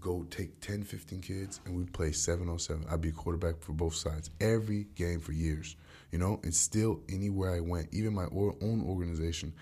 go 0.00 0.24
take 0.30 0.58
10, 0.60 0.84
15 0.84 1.20
kids, 1.20 1.60
and 1.66 1.76
we'd 1.76 1.92
play 1.92 2.12
7 2.12 2.48
on 2.48 2.58
7. 2.58 2.86
I'd 2.90 3.02
be 3.02 3.10
a 3.10 3.12
quarterback 3.12 3.60
for 3.60 3.72
both 3.74 3.94
sides. 3.94 4.30
Every 4.40 4.86
game 4.94 5.20
for 5.20 5.32
years, 5.32 5.76
you 6.10 6.18
know? 6.18 6.40
And 6.44 6.54
still, 6.54 7.00
anywhere 7.10 7.54
I 7.54 7.60
went, 7.60 7.88
even 7.92 8.14
my 8.14 8.24
or, 8.24 8.54
own 8.62 8.82
organization, 8.88 9.52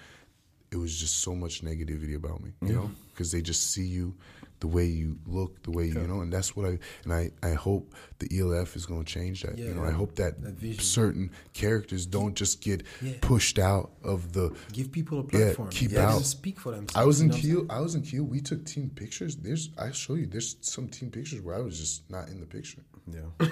it 0.77 0.81
was 0.81 0.99
just 0.99 1.18
so 1.18 1.35
much 1.35 1.62
negativity 1.64 2.14
about 2.14 2.43
me, 2.43 2.51
you 2.62 2.74
know? 2.74 2.83
Mm-hmm. 2.83 2.93
Because 3.12 3.33
they 3.33 3.41
just 3.41 3.72
see 3.72 3.87
you 3.87 4.14
the 4.61 4.66
way 4.66 4.85
you 4.85 5.18
look, 5.27 5.62
the 5.62 5.70
way 5.70 5.85
you, 5.87 5.95
you 6.01 6.07
know? 6.07 6.20
And 6.20 6.31
that's 6.33 6.55
what 6.55 6.66
I, 6.66 6.79
and 7.05 7.12
I, 7.12 7.31
I 7.43 7.53
hope 7.55 7.95
the 8.18 8.29
ELF 8.39 8.77
is 8.77 8.85
going 8.87 9.05
to 9.05 9.12
change 9.12 9.43
that. 9.43 9.57
you 9.59 9.66
Yeah. 9.66 9.74
know, 9.74 9.85
I 9.85 9.91
hope 9.91 10.14
that, 10.16 10.41
That 10.43 10.81
certain 10.81 11.31
characters 11.55 12.05
don't 12.07 12.35
just 12.35 12.61
get 12.62 12.83
Yeah. 13.03 13.12
pushed 13.22 13.59
out 13.59 13.91
of 14.03 14.33
the 14.33 14.55
Give 14.72 14.93
people 14.93 15.20
a 15.20 15.22
Yeah, 15.24 15.29
platform. 15.31 15.68
keep 15.70 15.93
yeah, 15.93 16.09
out. 16.11 16.18
Just 16.18 16.31
speak 16.33 16.61
for 16.61 16.72
themselves. 16.72 16.97
I 16.97 17.05
was 17.05 17.20
in 17.22 17.29
you 17.33 17.39
Kiel. 17.41 17.66
I 17.70 17.81
was 17.81 17.95
in 17.95 18.03
Kiel. 18.03 18.24
We 18.24 18.41
took 18.41 18.64
team 18.66 18.91
pictures. 18.95 19.37
There's, 19.37 19.70
I 19.79 19.91
show 19.93 20.14
you. 20.14 20.27
There's 20.27 20.57
some 20.61 20.89
team 20.89 21.11
pictures 21.11 21.41
where 21.41 21.55
I 21.57 21.61
was 21.61 21.79
just 21.79 22.11
not 22.11 22.29
in 22.29 22.41
the 22.41 22.47
picture. 22.47 22.83
Yeah. 23.07 23.20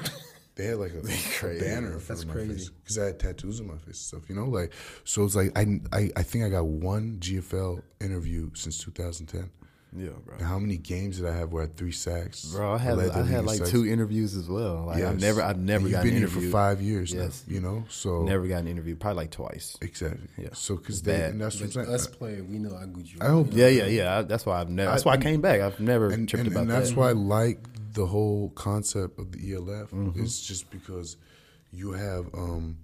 They 0.56 0.66
had 0.66 0.76
like 0.76 0.92
a, 0.92 0.98
a 1.00 1.58
banner 1.60 1.94
in 1.94 1.98
front 2.00 2.06
That's 2.08 2.22
of 2.22 2.28
my 2.28 2.34
crazy. 2.34 2.52
face 2.54 2.68
because 2.68 2.98
I 2.98 3.04
had 3.06 3.18
tattoos 3.18 3.60
on 3.60 3.66
my 3.66 3.74
face 3.78 3.86
and 3.86 3.96
stuff. 3.96 4.28
You 4.28 4.36
know, 4.36 4.46
like 4.46 4.72
so. 5.04 5.24
It's 5.24 5.34
like 5.34 5.50
I, 5.58 5.80
I, 5.92 6.10
I 6.16 6.22
think 6.22 6.44
I 6.44 6.48
got 6.48 6.66
one 6.66 7.16
GFL 7.20 7.82
interview 8.00 8.50
since 8.54 8.78
2010. 8.78 9.50
Yeah, 9.96 10.08
bro. 10.24 10.34
And 10.38 10.44
how 10.44 10.58
many 10.58 10.76
games 10.76 11.18
did 11.18 11.26
I 11.28 11.36
have 11.36 11.52
where 11.52 11.62
I 11.62 11.66
had 11.66 11.76
three 11.76 11.92
sacks? 11.92 12.44
Bro, 12.46 12.72
I 12.74 12.78
had 12.78 12.96
led 12.96 13.10
I 13.10 13.22
had 13.24 13.44
like 13.44 13.58
sacks? 13.58 13.70
two 13.70 13.86
interviews 13.86 14.34
as 14.36 14.48
well. 14.48 14.86
Like 14.86 15.04
I've 15.04 15.20
never 15.20 15.40
I've 15.40 15.56
never 15.58 15.88
gotten 15.88 16.06
You've 16.10 16.20
been 16.20 16.28
here 16.40 16.42
for 16.42 16.50
five 16.50 16.82
years 16.82 17.12
Yes. 17.12 17.44
now. 17.46 17.54
You 17.54 17.60
know, 17.60 17.84
so 17.88 18.24
Never 18.24 18.48
got 18.48 18.58
an 18.62 18.66
interview. 18.66 18.96
Probably 18.96 19.22
like 19.22 19.30
twice. 19.30 19.76
exactly. 19.80 20.26
Yeah. 20.36 20.48
So 20.52 20.74
because 20.76 20.96
It's 20.98 21.06
they 21.06 21.16
bad. 21.18 21.30
and 21.30 21.40
that's 21.40 21.60
what 21.60 21.72
saying? 21.72 21.86
I'm 21.86 21.92
But 21.92 22.00
saying. 22.00 22.10
us 22.10 22.16
players, 22.16 22.42
we 22.42 22.58
know 22.58 22.76
how 22.76 22.86
good 22.86 23.08
you 23.08 23.18
I 23.20 23.26
hope- 23.26 23.52
you? 23.52 23.58
Yeah, 23.60 23.68
yeah, 23.68 23.86
yeah. 23.86 24.22
That's 24.22 24.44
why 24.44 24.60
I've 24.60 24.68
never. 24.68 24.90
That's 24.90 25.04
why 25.04 25.12
I 25.12 25.16
came 25.18 25.40
back. 25.40 25.60
I've 25.60 25.78
never 25.78 26.10
and, 26.10 26.28
tripped 26.28 26.44
and, 26.46 26.52
about 26.52 26.62
and 26.62 26.70
that's 26.70 26.90
that. 26.90 26.96
why 26.96 27.10
I 27.10 27.12
like 27.12 27.60
the 27.94 28.06
whole 28.06 28.50
concept 28.50 29.18
of 29.18 29.32
the 29.32 29.54
ELF. 29.54 29.90
Mm-hmm. 29.90 30.22
It's 30.22 30.40
just 30.46 30.70
because 30.70 31.16
you 31.72 31.92
have 31.92 32.26
um, 32.34 32.76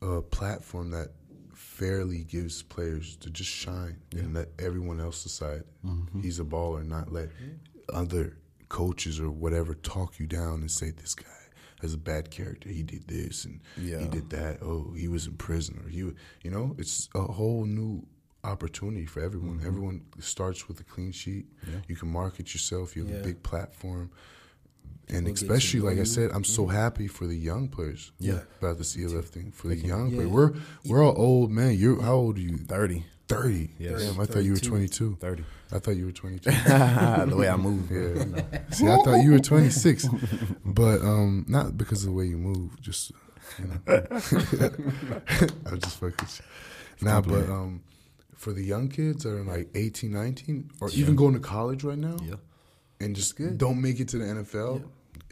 a 0.00 0.20
platform 0.22 0.90
that 0.92 1.08
fairly 1.54 2.24
gives 2.24 2.62
players 2.62 3.16
to 3.16 3.30
just 3.30 3.50
shine 3.50 3.96
and 4.12 4.34
let 4.34 4.48
everyone 4.58 5.00
else 5.00 5.22
decide 5.22 5.62
Mm-hmm. 5.86 6.20
he's 6.22 6.38
a 6.38 6.44
baller, 6.44 6.84
not 6.86 7.12
let 7.12 7.28
other 7.92 8.36
coaches 8.68 9.18
or 9.20 9.30
whatever 9.30 9.74
talk 9.74 10.18
you 10.20 10.26
down 10.26 10.60
and 10.60 10.70
say 10.70 10.90
this 10.90 11.14
guy 11.14 11.24
has 11.80 11.92
a 11.94 11.98
bad 11.98 12.30
character. 12.30 12.68
He 12.68 12.84
did 12.84 13.08
this 13.08 13.44
and 13.44 13.60
Yeah. 13.76 13.98
he 13.98 14.06
did 14.08 14.30
that. 14.30 14.62
Oh, 14.62 14.92
he 14.96 15.08
was 15.08 15.26
in 15.26 15.34
prison 15.34 15.82
or 15.84 15.88
he, 15.88 15.98
you 15.98 16.50
know, 16.50 16.76
it's 16.78 17.08
a 17.16 17.22
whole 17.22 17.64
new 17.66 18.06
opportunity 18.44 19.06
for 19.06 19.20
everyone. 19.20 19.58
Mm-hmm. 19.58 19.66
Everyone 19.66 20.04
starts 20.20 20.68
with 20.68 20.78
a 20.80 20.84
clean 20.84 21.10
sheet. 21.12 21.46
You 21.88 21.96
can 21.96 22.08
market 22.08 22.54
yourself. 22.54 22.94
You 22.96 23.06
have 23.06 23.20
a 23.20 23.24
big 23.24 23.42
platform. 23.42 24.10
And 25.08 25.26
get 25.26 25.36
to 25.36 25.44
especially, 25.44 25.80
know 25.80 25.86
like 25.86 25.98
I 25.98 26.04
said, 26.04 26.30
I'm 26.32 26.44
so 26.44 26.66
happy 26.66 27.06
for 27.08 27.26
the 27.26 27.36
young 27.36 27.68
players. 27.68 28.12
Yeah. 28.18 28.40
about 28.60 28.78
the 28.78 29.02
ELF 29.02 29.26
thing 29.26 29.52
for 29.52 29.68
the 29.68 29.76
young 29.76 30.08
Yeah. 30.08 30.16
players. 30.16 30.30
We're 30.30 30.52
we're 30.86 31.04
all 31.04 31.14
old 31.16 31.50
man. 31.50 31.74
You're 31.74 32.00
how 32.02 32.14
old 32.14 32.36
are 32.38 32.40
you? 32.40 32.56
thirty. 32.58 33.04
Thirty. 33.28 33.70
Yes. 33.78 34.02
Damn, 34.04 34.20
I 34.20 34.26
thought 34.26 34.44
you 34.44 34.52
were 34.52 34.58
22. 34.58 35.16
Thirty. 35.20 35.44
I 35.72 35.78
thought 35.78 35.96
you 35.96 36.04
were 36.06 36.12
22. 36.12 36.50
the 37.30 37.34
way 37.36 37.48
I 37.48 37.56
move. 37.56 37.90
Yeah. 37.90 38.60
See, 38.70 38.86
I 38.86 38.96
thought 39.02 39.22
you 39.24 39.30
were 39.32 39.38
26, 39.38 40.06
but 40.66 41.00
um, 41.00 41.46
not 41.48 41.78
because 41.78 42.02
of 42.04 42.10
the 42.10 42.12
way 42.16 42.26
you 42.26 42.36
move. 42.36 42.78
Just 42.82 43.12
you 43.58 43.66
know, 43.66 43.78
I 43.86 45.70
was 45.70 45.80
just 45.80 45.98
fucking. 46.00 46.14
with 46.20 46.42
you. 47.00 47.06
Nah, 47.08 47.20
but 47.22 47.48
um, 47.48 47.82
for 48.36 48.52
the 48.52 48.62
young 48.62 48.88
kids 48.88 49.24
that 49.24 49.30
are 49.30 49.44
like 49.44 49.68
18, 49.74 50.12
19, 50.12 50.70
or 50.80 50.90
even 50.90 51.16
going 51.16 51.34
to 51.34 51.40
college 51.40 51.84
right 51.84 51.98
now, 51.98 52.16
Yeah. 52.22 52.34
And 53.02 53.16
just 53.16 53.36
don't 53.58 53.80
make 53.80 54.00
it 54.00 54.08
to 54.08 54.18
the 54.18 54.24
NFL, 54.24 54.82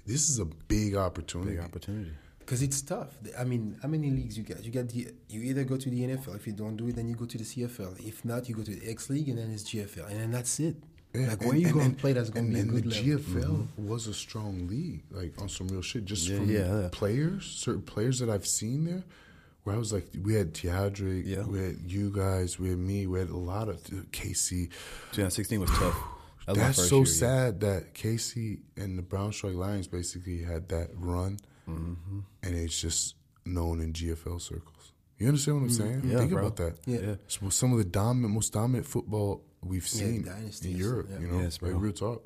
this 0.06 0.28
is 0.28 0.38
a 0.38 0.44
big 0.44 0.96
opportunity. 0.96 1.52
Big 1.52 1.60
opportunity. 1.64 2.10
Because 2.38 2.62
it's 2.62 2.82
tough. 2.82 3.16
I 3.38 3.44
mean, 3.44 3.78
how 3.80 3.86
many 3.86 4.10
leagues 4.10 4.36
you 4.36 4.42
get? 4.42 4.64
You 4.64 4.72
get 4.72 4.88
the 4.88 5.08
you 5.28 5.40
either 5.42 5.62
go 5.62 5.76
to 5.76 5.88
the 5.88 6.00
NFL. 6.00 6.34
If 6.34 6.48
you 6.48 6.52
don't 6.52 6.76
do 6.76 6.88
it, 6.88 6.96
then 6.96 7.08
you 7.08 7.14
go 7.14 7.24
to 7.26 7.38
the 7.38 7.44
CFL. 7.44 8.04
If 8.04 8.24
not, 8.24 8.48
you 8.48 8.56
go 8.56 8.64
to 8.64 8.74
the 8.74 8.90
X 8.90 9.08
League, 9.08 9.28
and 9.28 9.38
then 9.38 9.52
it's 9.52 9.62
GFL, 9.62 10.10
and 10.10 10.20
then 10.20 10.30
that's 10.32 10.58
it. 10.58 10.74
Yeah, 11.14 11.28
like 11.28 11.40
where 11.40 11.52
are 11.52 11.56
you 11.56 11.72
going 11.72 11.94
to 11.94 11.96
play? 11.96 12.12
That's 12.12 12.30
going 12.30 12.46
to 12.46 12.52
be 12.52 12.60
a 12.60 12.64
good 12.64 12.84
the 12.84 12.90
level. 12.90 13.18
GFL 13.18 13.44
mm-hmm. 13.44 13.88
was 13.88 14.06
a 14.06 14.14
strong 14.14 14.68
league, 14.68 15.02
like 15.10 15.40
on 15.40 15.48
some 15.48 15.68
real 15.68 15.82
shit. 15.82 16.04
Just 16.04 16.28
Yeah, 16.28 16.36
from 16.38 16.50
yeah, 16.50 16.80
yeah. 16.82 16.88
players, 16.90 17.44
certain 17.44 17.82
players 17.82 18.20
that 18.20 18.30
I've 18.30 18.46
seen 18.46 18.84
there, 18.84 19.02
where 19.64 19.74
I 19.74 19.78
was 19.78 19.92
like, 19.92 20.06
we 20.22 20.34
had 20.34 20.54
Thiadric, 20.54 21.26
Yeah. 21.26 21.42
we 21.42 21.58
had 21.60 21.76
you 21.86 22.10
guys, 22.10 22.58
we 22.58 22.70
had 22.70 22.78
me, 22.78 23.06
we 23.06 23.18
had 23.18 23.28
a 23.28 23.36
lot 23.36 23.68
of 23.68 23.82
KC. 24.12 24.70
2016 25.12 25.60
was 25.60 25.70
tough. 25.70 25.96
That 26.46 26.56
That's 26.56 26.88
so 26.88 26.96
year, 26.98 27.04
yeah. 27.06 27.12
sad 27.12 27.60
that 27.60 27.94
Casey 27.94 28.60
and 28.76 28.98
the 28.98 29.02
Braunschweig 29.02 29.54
Lions 29.54 29.86
basically 29.86 30.42
had 30.42 30.68
that 30.70 30.90
run, 30.94 31.38
Mm-hmm. 31.68 32.20
and 32.42 32.54
it's 32.56 32.80
just 32.80 33.14
known 33.46 33.80
in 33.80 33.92
GFL 33.92 34.40
circles. 34.40 34.92
You 35.18 35.28
understand 35.28 35.58
what 35.58 35.62
I'm 35.64 35.70
saying? 35.70 36.02
Yeah, 36.04 36.18
Think 36.18 36.32
bro. 36.32 36.40
about 36.46 36.56
that. 36.56 36.78
Yeah. 36.86 36.98
Yeah. 37.00 37.10
It's 37.26 37.38
some 37.54 37.72
of 37.72 37.78
the 37.78 37.84
dominant, 37.84 38.34
most 38.34 38.52
dominant 38.52 38.86
football 38.86 39.44
we've 39.62 39.84
Yeah, 39.84 39.88
seen 39.88 40.28
in 40.64 40.76
Europe. 40.76 41.08
yeah. 41.12 41.18
You 41.20 41.26
know, 41.28 41.40
Yes, 41.40 41.60
like 41.62 41.70
bro. 41.72 41.80
real 41.80 41.92
talk. 41.92 42.24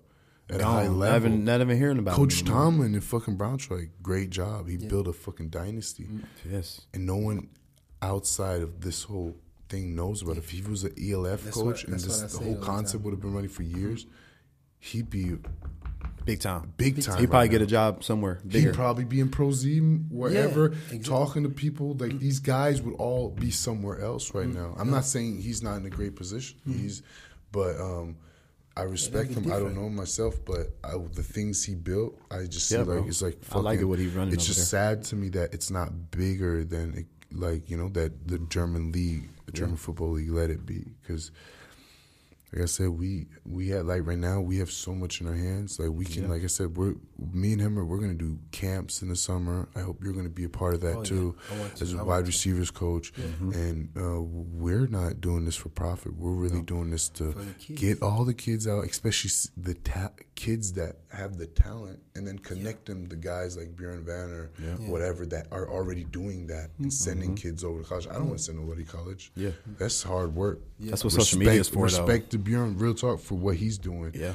At 0.48 0.56
a 0.56 0.58
Gone. 0.60 0.72
high 0.72 0.86
Not 0.86 0.96
level, 0.96 1.28
even, 1.28 1.44
not 1.44 1.60
even 1.60 1.76
hearing 1.76 1.98
about 1.98 2.14
Coach 2.16 2.40
him 2.40 2.46
anymore. 2.48 2.62
Tomlin 2.64 2.94
in 2.94 3.00
fucking 3.00 3.36
Braunschweig, 3.36 3.90
great 4.02 4.30
job. 4.30 4.68
He 4.68 4.76
built 4.76 5.08
a 5.08 5.12
fucking 5.12 5.48
dynasty, 5.50 6.06
Yes. 6.50 6.82
and 6.94 7.04
no 7.06 7.16
one 7.16 7.48
outside 8.00 8.60
of 8.62 8.80
this 8.82 9.02
whole 9.04 9.36
thing 9.74 9.94
knows 9.94 10.22
about. 10.22 10.36
If 10.36 10.50
he 10.50 10.62
was 10.62 10.84
an 10.84 10.94
ELF 10.98 11.42
That's 11.44 11.56
coach 11.56 11.84
what- 11.84 11.84
and 11.88 12.00
this, 12.00 12.20
the 12.32 12.44
whole 12.44 12.56
concept 12.56 13.04
would 13.04 13.12
have 13.12 13.20
been 13.20 13.34
running 13.34 13.50
for 13.50 13.62
years, 13.62 14.06
he'd 14.78 15.10
be 15.10 15.36
Big 16.24 16.40
time. 16.40 16.72
big 16.78 17.02
time. 17.02 17.18
He'd 17.20 17.28
probably 17.28 17.48
right 17.48 17.50
get 17.50 17.60
a 17.62 17.66
job 17.66 18.02
somewhere 18.02 18.40
bigger. 18.46 18.68
He'd 18.70 18.74
probably 18.74 19.04
be 19.04 19.20
in 19.20 19.28
Pro 19.28 19.52
Z 19.52 19.78
wherever, 20.10 20.66
exactly. 20.66 20.98
talking 21.00 21.42
to 21.42 21.50
people. 21.50 21.94
Like 21.94 22.18
these 22.18 22.38
guys 22.38 22.80
would 22.80 22.94
all 22.94 23.28
be 23.30 23.50
somewhere 23.50 24.00
else 24.00 24.32
right 24.34 24.46
Mm-hmm. 24.46 24.54
now. 24.58 24.74
I'm 24.78 24.90
not 24.90 25.04
saying 25.04 25.42
he's 25.42 25.62
not 25.62 25.76
in 25.76 25.84
a 25.86 25.90
great 25.90 26.16
position. 26.16 26.58
He's, 26.66 27.02
but 27.52 27.78
um, 27.78 28.16
I 28.74 28.82
respect 28.84 29.28
be 29.28 29.34
him. 29.34 29.52
I 29.52 29.58
don't 29.58 29.74
know 29.74 29.86
him 29.86 29.94
myself, 29.96 30.42
but 30.46 30.68
I, 30.82 30.92
the 31.12 31.22
things 31.22 31.62
he 31.62 31.74
built, 31.74 32.18
I 32.30 32.44
just 32.44 32.68
see 32.68 32.74
Yeah, 32.74 32.80
like 32.82 32.86
bro. 33.00 33.06
it's 33.06 33.20
like 33.20 33.38
I 33.52 33.58
like 33.58 33.80
it 33.80 33.84
what 33.84 33.98
he's 33.98 34.12
running 34.14 34.32
It's 34.32 34.44
over 34.44 34.54
just 34.54 34.70
there. 34.72 34.94
sad 34.96 35.04
to 35.04 35.16
me 35.16 35.28
that 35.30 35.52
it's 35.52 35.70
not 35.70 36.10
bigger 36.10 36.64
than 36.64 36.94
it, 36.94 37.06
like 37.34 37.68
you 37.70 37.76
know 37.76 37.88
that 37.90 38.26
the 38.28 38.38
German 38.38 38.92
league, 38.92 39.28
the 39.46 39.52
German 39.52 39.76
football 39.76 40.10
league, 40.12 40.30
let 40.30 40.50
it 40.50 40.64
be 40.66 40.84
because. 41.02 41.30
Like 42.52 42.62
I 42.62 42.66
said, 42.66 42.90
we 42.90 43.26
we 43.44 43.70
had 43.70 43.84
like 43.86 44.06
right 44.06 44.16
now 44.16 44.40
we 44.40 44.58
have 44.58 44.70
so 44.70 44.94
much 44.94 45.20
in 45.20 45.26
our 45.26 45.34
hands. 45.34 45.80
Like 45.80 45.90
we 45.90 46.04
can, 46.04 46.28
like 46.30 46.44
I 46.44 46.46
said, 46.46 46.76
we're 46.76 46.94
me 47.32 47.52
and 47.52 47.60
him 47.60 47.76
are 47.76 47.84
we're 47.84 47.98
gonna 47.98 48.14
do 48.14 48.38
camps 48.52 49.02
in 49.02 49.08
the 49.08 49.16
summer. 49.16 49.68
I 49.74 49.80
hope 49.80 50.04
you're 50.04 50.12
gonna 50.12 50.28
be 50.28 50.44
a 50.44 50.48
part 50.48 50.74
of 50.74 50.80
that 50.82 50.98
Oh, 50.98 51.02
too, 51.02 51.34
I 51.52 51.58
want 51.58 51.74
to. 51.78 51.82
as 51.82 51.90
I 51.90 51.94
a 51.94 51.96
want 51.96 52.08
wide 52.08 52.20
to. 52.20 52.26
receivers 52.26 52.70
coach. 52.70 53.12
And 53.40 53.88
uh, 53.96 54.20
we're 54.22 54.86
not 54.86 55.20
doing 55.20 55.46
this 55.46 55.56
for 55.56 55.68
profit. 55.70 56.14
We're 56.16 56.30
really 56.30 56.62
doing 56.62 56.90
this 56.90 57.08
to 57.08 57.32
For 57.32 57.38
the 57.40 57.54
kids. 57.54 57.80
get 57.80 58.02
all 58.02 58.24
the 58.24 58.34
kids 58.34 58.68
out, 58.68 58.84
especially 58.84 59.32
the 59.56 59.74
ta- 59.74 60.12
kids 60.34 60.72
that 60.72 60.96
have 61.12 61.38
the 61.38 61.46
talent, 61.46 62.00
and 62.14 62.26
then 62.26 62.38
connect 62.38 62.86
them 62.86 63.06
to 63.08 63.16
guys 63.16 63.56
like 63.56 63.76
Bjorn 63.76 64.04
Werner 64.04 64.50
or 64.60 64.90
whatever 64.90 65.26
that 65.26 65.46
are 65.50 65.68
already 65.68 66.04
doing 66.04 66.46
that 66.48 66.70
and 66.78 66.86
mm-hmm. 66.86 66.88
sending 66.90 67.34
kids 67.34 67.64
over 67.64 67.82
to 67.82 67.88
college. 67.88 68.08
I 68.08 68.14
don't 68.14 68.26
want 68.26 68.38
to 68.38 68.44
send 68.44 68.58
nobody 68.58 68.84
to 68.84 68.90
college. 68.90 69.32
Yeah. 69.36 69.50
that's 69.78 70.02
hard 70.02 70.34
work. 70.34 70.60
That's 70.80 71.04
what 71.04 71.12
social 71.12 71.38
media 71.38 71.60
is 71.60 71.68
for, 71.68 71.88
though. 71.88 72.04
Respect 72.04 72.30
to 72.30 72.38
Bjorn, 72.38 72.78
real 72.78 72.94
talk 72.94 73.20
for 73.20 73.36
what 73.36 73.56
he's 73.56 73.78
doing. 73.78 74.12
Yeah. 74.14 74.34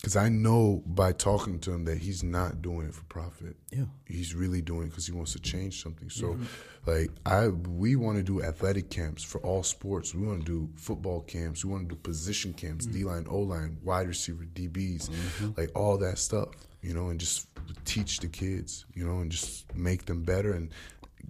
Because 0.00 0.16
I 0.16 0.30
know 0.30 0.82
by 0.86 1.12
talking 1.12 1.58
to 1.60 1.72
him 1.72 1.84
that 1.84 1.98
he's 1.98 2.22
not 2.22 2.62
doing 2.62 2.88
it 2.88 2.94
for 2.94 3.04
profit. 3.04 3.54
Yeah. 3.70 3.84
He's 4.06 4.34
really 4.34 4.62
doing 4.62 4.84
it 4.84 4.90
because 4.90 5.06
he 5.06 5.12
wants 5.12 5.32
to 5.32 5.40
change 5.40 5.82
something. 5.82 6.08
So, 6.08 6.28
mm-hmm. 6.28 6.44
like, 6.90 7.10
I 7.26 7.48
we 7.48 7.96
want 7.96 8.16
to 8.16 8.22
do 8.22 8.42
athletic 8.42 8.88
camps 8.88 9.22
for 9.22 9.42
all 9.42 9.62
sports. 9.62 10.14
We 10.14 10.26
want 10.26 10.40
to 10.40 10.46
do 10.46 10.70
football 10.76 11.20
camps. 11.20 11.66
We 11.66 11.70
want 11.72 11.90
to 11.90 11.94
do 11.94 12.00
position 12.00 12.54
camps, 12.54 12.86
mm. 12.86 12.92
D 12.94 13.04
line, 13.04 13.26
O 13.28 13.40
line, 13.40 13.76
wide 13.84 14.08
receiver, 14.08 14.44
DBs, 14.44 15.10
mm-hmm. 15.10 15.50
like 15.60 15.70
all 15.78 15.98
that 15.98 16.16
stuff, 16.16 16.48
you 16.80 16.94
know, 16.94 17.08
and 17.08 17.20
just 17.20 17.48
teach 17.84 18.20
the 18.20 18.28
kids, 18.28 18.86
you 18.94 19.06
know, 19.06 19.18
and 19.18 19.30
just 19.30 19.74
make 19.76 20.06
them 20.06 20.22
better 20.22 20.54
and 20.54 20.70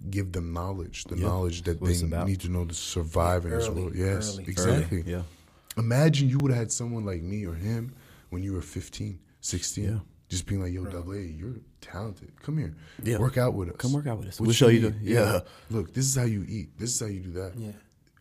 give 0.09 0.31
them 0.31 0.53
knowledge, 0.53 1.03
the 1.05 1.17
Yeah. 1.17 1.27
knowledge 1.27 1.63
that 1.63 1.81
What 1.81 1.91
they 1.91 2.05
about. 2.05 2.25
need 2.25 2.39
to 2.39 2.49
know 2.49 2.63
to 2.63 2.73
survive 2.73 3.43
in 3.43 3.51
this 3.51 3.67
world. 3.67 3.95
Yes, 3.95 4.35
early. 4.35 4.45
exactly. 4.47 5.03
Yeah. 5.05 5.23
Imagine 5.77 6.29
you 6.29 6.37
would 6.39 6.51
have 6.51 6.59
had 6.59 6.71
someone 6.71 7.05
like 7.05 7.21
me 7.21 7.45
or 7.45 7.53
him 7.53 7.93
when 8.31 8.41
you 8.41 8.53
were 8.53 8.61
15, 8.61 9.19
16. 9.41 9.83
Yeah. 9.83 9.99
Just 10.29 10.47
being 10.47 10.61
like, 10.63 10.73
yo, 10.73 10.85
double 10.85 11.13
A, 11.13 11.19
you're 11.19 11.59
talented. 11.81 12.31
Come 12.41 12.57
here. 12.57 12.73
Yeah. 13.03 13.17
Work 13.17 13.37
out 13.37 13.53
with 13.53 13.69
us. 13.69 13.75
Come 13.77 13.93
work 13.93 14.07
out 14.07 14.17
with 14.17 14.29
us. 14.29 14.39
What 14.39 14.47
We'll 14.47 14.53
show 14.55 14.69
you 14.69 14.81
need? 14.81 14.99
the- 14.99 15.11
yeah. 15.11 15.39
Look, 15.69 15.93
this 15.93 16.05
is 16.05 16.15
how 16.15 16.23
you 16.23 16.45
eat. 16.47 16.79
This 16.79 16.93
is 16.93 16.99
how 16.99 17.07
you 17.07 17.19
do 17.19 17.31
that. 17.33 17.53
Yeah. 17.57 17.71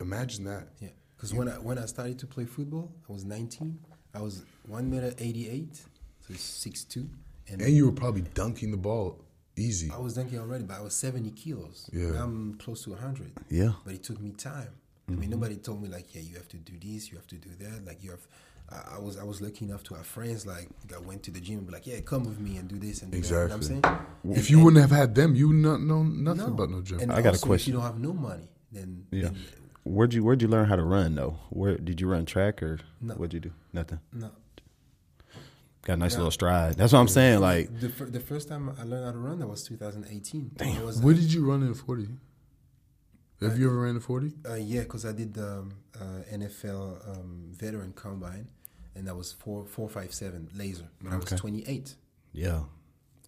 Imagine 0.01 0.45
that. 0.45 0.69
Yeah, 0.81 0.89
because 1.15 1.35
when 1.35 1.49
I 1.49 1.53
when 1.53 1.79
I 1.79 1.85
started 1.87 2.19
to 2.21 2.27
play 2.27 2.47
football, 2.47 2.91
I 3.09 3.13
was 3.13 3.25
19. 3.25 3.79
I 4.15 4.21
was 4.23 4.45
one 4.67 4.91
meter 4.91 5.15
88, 5.19 5.77
so 6.27 6.35
six 6.35 6.85
two, 6.85 7.09
and, 7.49 7.61
And 7.61 7.71
you 7.71 7.87
were 7.87 7.93
probably 7.93 8.23
dunking 8.23 8.71
the 8.71 8.77
ball 8.77 9.23
easy. 9.57 9.91
I 9.95 9.99
was 9.99 10.15
dunking 10.15 10.39
already, 10.39 10.65
but 10.65 10.79
I 10.79 10.81
was 10.81 10.95
70 10.95 11.31
kilos. 11.33 11.91
Yeah. 11.93 12.13
Now 12.13 12.25
I'm 12.25 12.55
close 12.55 12.85
to 12.85 12.91
100. 12.91 13.33
Yeah. 13.51 13.73
but 13.85 13.95
it 13.95 14.03
took 14.03 14.21
me 14.21 14.33
time. 14.33 14.69
I 15.07 15.13
mean, 15.13 15.23
mm-hmm. 15.23 15.31
nobody 15.33 15.57
told 15.57 15.83
me 15.83 15.89
like, 15.89 16.15
yeah, 16.15 16.23
you 16.23 16.37
have 16.37 16.49
to 16.49 16.57
do 16.57 16.73
this, 16.81 17.11
you 17.11 17.17
have 17.19 17.27
to 17.29 17.35
do 17.37 17.51
that. 17.61 17.85
Like 17.85 18.03
you 18.03 18.11
have, 18.11 18.27
I, 18.73 18.97
I 18.97 18.99
was 18.99 19.17
I 19.19 19.25
was 19.25 19.41
lucky 19.41 19.65
enough 19.65 19.83
to 19.85 19.95
have 19.95 20.07
friends 20.07 20.47
like 20.47 20.69
that 20.89 21.05
went 21.05 21.23
to 21.25 21.31
the 21.31 21.41
gym 21.41 21.59
and 21.59 21.67
be 21.67 21.73
like, 21.73 21.87
yeah, 21.87 22.01
come 22.01 22.25
with 22.25 22.39
me 22.41 22.57
and 22.57 22.69
do 22.69 22.77
this 22.79 23.03
and 23.03 23.11
do 23.13 23.19
Exactly. 23.19 23.59
that. 23.59 23.65
You 23.67 23.75
know 23.75 23.81
what 23.81 23.87
I'm 23.89 24.03
saying? 24.25 24.37
if 24.39 24.51
you 24.51 24.61
wouldn't 24.63 24.81
have 24.81 24.91
had 24.97 25.15
them, 25.15 25.35
you 25.35 25.49
would 25.49 25.57
not 25.57 25.81
know 25.81 26.03
nothing 26.03 26.47
No. 26.47 26.53
about 26.55 26.71
no 26.71 26.81
gym. 26.81 27.01
And 27.01 27.13
I 27.13 27.17
got 27.23 27.27
a 27.27 27.29
also, 27.31 27.45
If 27.45 27.49
question. 27.49 27.73
you 27.73 27.79
don't 27.79 27.87
have 27.87 27.99
no 27.99 28.13
money, 28.13 28.49
then 28.73 29.07
Yeah. 29.11 29.25
then 29.25 29.37
Where'd 29.83 30.13
you 30.15 30.23
Where'd 30.23 30.43
you 30.43 30.49
learn 30.49 30.67
how 30.69 30.77
to 30.77 30.85
run 30.85 31.15
though? 31.15 31.39
Where 31.51 31.77
did 31.79 32.01
you 32.01 32.09
run 32.09 32.27
track 32.27 32.63
or 32.63 32.79
No. 33.01 33.15
what'd 33.15 33.33
you 33.35 33.41
do? 33.41 33.53
Nothing. 33.73 34.01
no. 34.13 34.31
Got 35.83 35.95
a 35.95 35.97
nice 35.97 36.13
No. 36.13 36.19
little 36.19 36.31
stride. 36.31 36.75
That's 36.77 36.93
what 36.93 36.99
I'm 37.01 37.09
saying. 37.09 37.41
Like 37.41 37.81
the, 37.81 37.89
fir- 37.89 38.11
the 38.11 38.21
first 38.21 38.49
time 38.49 38.69
I 38.79 38.85
learned 38.85 39.05
how 39.07 39.13
to 39.13 39.19
run, 39.19 39.39
that 39.39 39.47
was 39.49 39.63
2018. 39.65 40.51
Damn. 40.57 40.77
It 40.77 40.85
was, 40.85 41.01
What 41.01 41.17
did 41.17 41.33
you 41.33 41.45
run 41.51 41.63
in 41.63 41.73
40? 41.75 42.09
Have 43.41 43.59
you 43.59 43.69
ever 43.69 43.81
ran 43.81 43.97
a 43.97 44.01
40? 44.01 44.35
Uh, 44.47 44.55
yeah, 44.57 44.83
because 44.83 45.07
I 45.07 45.13
did 45.13 45.33
the 45.33 45.61
um, 45.61 45.73
uh, 45.99 46.23
NFL 46.31 47.09
um, 47.19 47.47
veteran 47.53 47.93
combine, 47.95 48.49
and 48.95 49.07
that 49.07 49.17
was 49.17 49.33
four 49.33 49.65
four 49.67 49.89
five 49.89 50.13
seven 50.15 50.49
laser. 50.55 50.89
But 51.03 51.13
I 51.13 51.17
Okay. 51.17 51.33
was 51.35 51.41
twenty 51.41 51.65
eight. 51.67 51.95
yeah. 52.33 52.63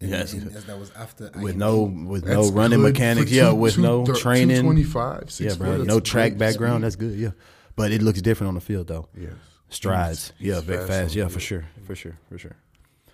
And, 0.01 0.09
Yes. 0.11 0.33
and 0.33 0.51
that 0.51 0.77
was 0.77 0.91
after 0.97 1.31
With 1.39 1.55
IMG. 1.55 1.57
no 1.57 1.83
with 1.83 2.25
That's 2.25 2.35
no 2.35 2.51
running 2.51 2.81
mechanics. 2.81 3.29
for 3.29 3.35
Yeah, 3.35 3.51
with 3.53 3.75
two 3.75 3.81
no 3.83 4.05
thir- 4.05 4.15
training. 4.15 4.57
225, 4.61 5.39
Yeah, 5.39 5.55
bro. 5.55 5.83
No 5.83 5.99
track 6.01 6.31
great 6.31 6.39
background. 6.39 6.77
speed. 6.79 6.83
That's 6.83 6.95
good. 6.97 7.17
Yeah, 7.19 7.31
but 7.77 7.91
it 7.93 8.01
looks 8.01 8.21
different 8.21 8.49
on 8.49 8.55
the 8.55 8.61
field 8.61 8.87
though. 8.87 9.07
Yes. 9.17 9.31
Strides. 9.69 10.33
He's- 10.37 10.47
yeah, 10.47 10.55
he's 10.55 10.63
very 10.65 10.77
fast 10.79 10.89
fast. 10.89 11.15
Yeah, 11.15 11.27
for 11.29 11.39
sure, 11.39 11.65
for 11.85 11.95
sure, 11.95 12.17
for 12.27 12.37
sure. 12.37 12.55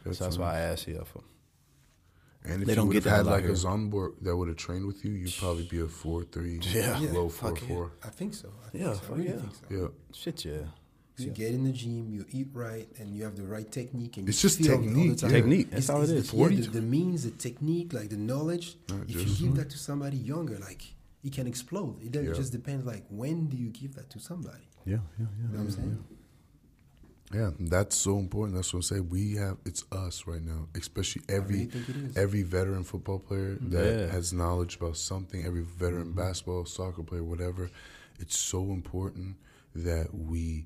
That's 0.04 0.18
so 0.18 0.24
that's 0.24 0.38
why 0.40 0.56
I 0.56 0.60
asked 0.62 0.88
you. 0.88 1.04
For, 1.06 1.22
And 2.46 2.62
if 2.62 2.68
They 2.68 2.72
you 2.72 2.76
don't 2.78 2.88
would 2.88 2.94
get 2.94 3.04
have 3.04 3.18
had 3.18 3.26
that 3.26 3.30
out 3.30 3.34
like 3.36 3.44
a 3.44 3.48
here. 3.48 4.12
That 4.24 4.36
would 4.38 4.48
have 4.48 4.58
trained 4.58 4.88
with 4.88 5.04
you, 5.06 5.12
you'd 5.12 5.34
probably 5.38 5.66
be 5.66 5.82
a 5.82 5.88
four 5.88 6.24
three, 6.24 6.60
Yeah. 6.64 6.98
low 6.98 7.02
Yeah, 7.02 7.12
four 7.12 7.30
fuck 7.30 7.58
four. 7.60 7.92
I 8.04 8.10
think 8.10 8.34
so. 8.34 8.50
I 8.66 8.70
think 8.70 8.84
Yeah, 8.84 8.94
so. 8.94 8.98
I 8.98 9.02
fuck 9.02 9.18
really 9.18 9.30
yeah. 9.30 9.36
think 9.38 9.54
so. 9.56 9.76
Yeah. 9.78 9.88
shit, 10.14 10.46
yeah. 10.46 10.62
You 11.26 11.32
get 11.32 11.54
in 11.54 11.64
the 11.64 11.72
gym, 11.72 12.10
you 12.10 12.26
eat 12.32 12.48
right, 12.54 12.88
and 13.00 13.16
you 13.16 13.24
have 13.24 13.36
the 13.36 13.44
right 13.46 13.70
technique. 13.72 14.18
And 14.18 14.28
It's 14.30 14.42
you 14.44 14.50
just 14.50 14.60
feel 14.60 14.72
all 14.74 14.78
the 14.80 14.88
technique, 14.88 15.18
time. 15.18 15.30
yeah. 15.32 15.38
Technique, 15.38 15.70
that's 15.72 15.86
It's- 15.86 15.90
all 15.90 16.02
it's 16.02 16.32
the- 16.32 16.38
yeah, 16.38 16.48
the, 16.48 16.68
the 16.80 16.82
means, 16.82 17.24
the 17.24 17.32
technique, 17.32 17.94
like 17.94 18.10
the 18.10 18.18
knowledge. 18.18 18.78
Not 18.90 19.04
if 19.04 19.16
you 19.16 19.24
just- 19.26 19.40
give 19.42 19.56
that 19.56 19.70
to 19.72 19.78
somebody 19.78 20.18
younger, 20.18 20.58
like 20.60 20.84
it 21.24 21.34
can 21.34 21.48
explode. 21.48 22.02
It, 22.02 22.12
doesn't- 22.12 22.30
Yeah. 22.30 22.34
just 22.36 22.52
depends. 22.52 22.86
Like 22.86 23.06
when 23.10 23.48
do 23.48 23.58
you 23.58 23.70
give 23.70 23.96
that 23.96 24.10
to 24.12 24.20
somebody? 24.20 24.64
Yeah, 24.86 24.96
yeah, 24.96 25.02
yeah. 25.20 25.26
You 25.42 25.48
know 25.50 25.58
what 25.58 25.60
I'm 25.60 25.72
saying? 25.72 26.04
Yeah, 27.32 27.52
that's 27.60 27.96
so 27.96 28.18
important. 28.18 28.56
That's 28.56 28.74
what 28.74 28.80
I'm 28.80 28.84
saying. 28.84 29.10
We 29.10 29.36
have 29.36 29.58
it's 29.64 29.84
us 29.92 30.26
right 30.26 30.42
now, 30.42 30.68
especially 30.76 31.22
every 31.30 31.58
really 31.58 31.66
think 31.68 31.90
it 31.90 31.96
is. 31.96 32.18
every 32.18 32.42
veteran 32.42 32.84
football 32.84 33.20
player 33.20 33.56
that 33.62 34.00
Yeah. 34.00 34.12
has 34.12 34.34
knowledge 34.34 34.78
about 34.78 34.98
something. 34.98 35.46
Every 35.46 35.62
veteran 35.62 36.08
mm-hmm. 36.08 36.18
basketball, 36.18 36.66
soccer 36.66 37.04
player, 37.04 37.24
whatever. 37.24 37.70
It's 38.20 38.38
so 38.38 38.72
important 38.72 39.36
that 39.76 40.08
we 40.16 40.66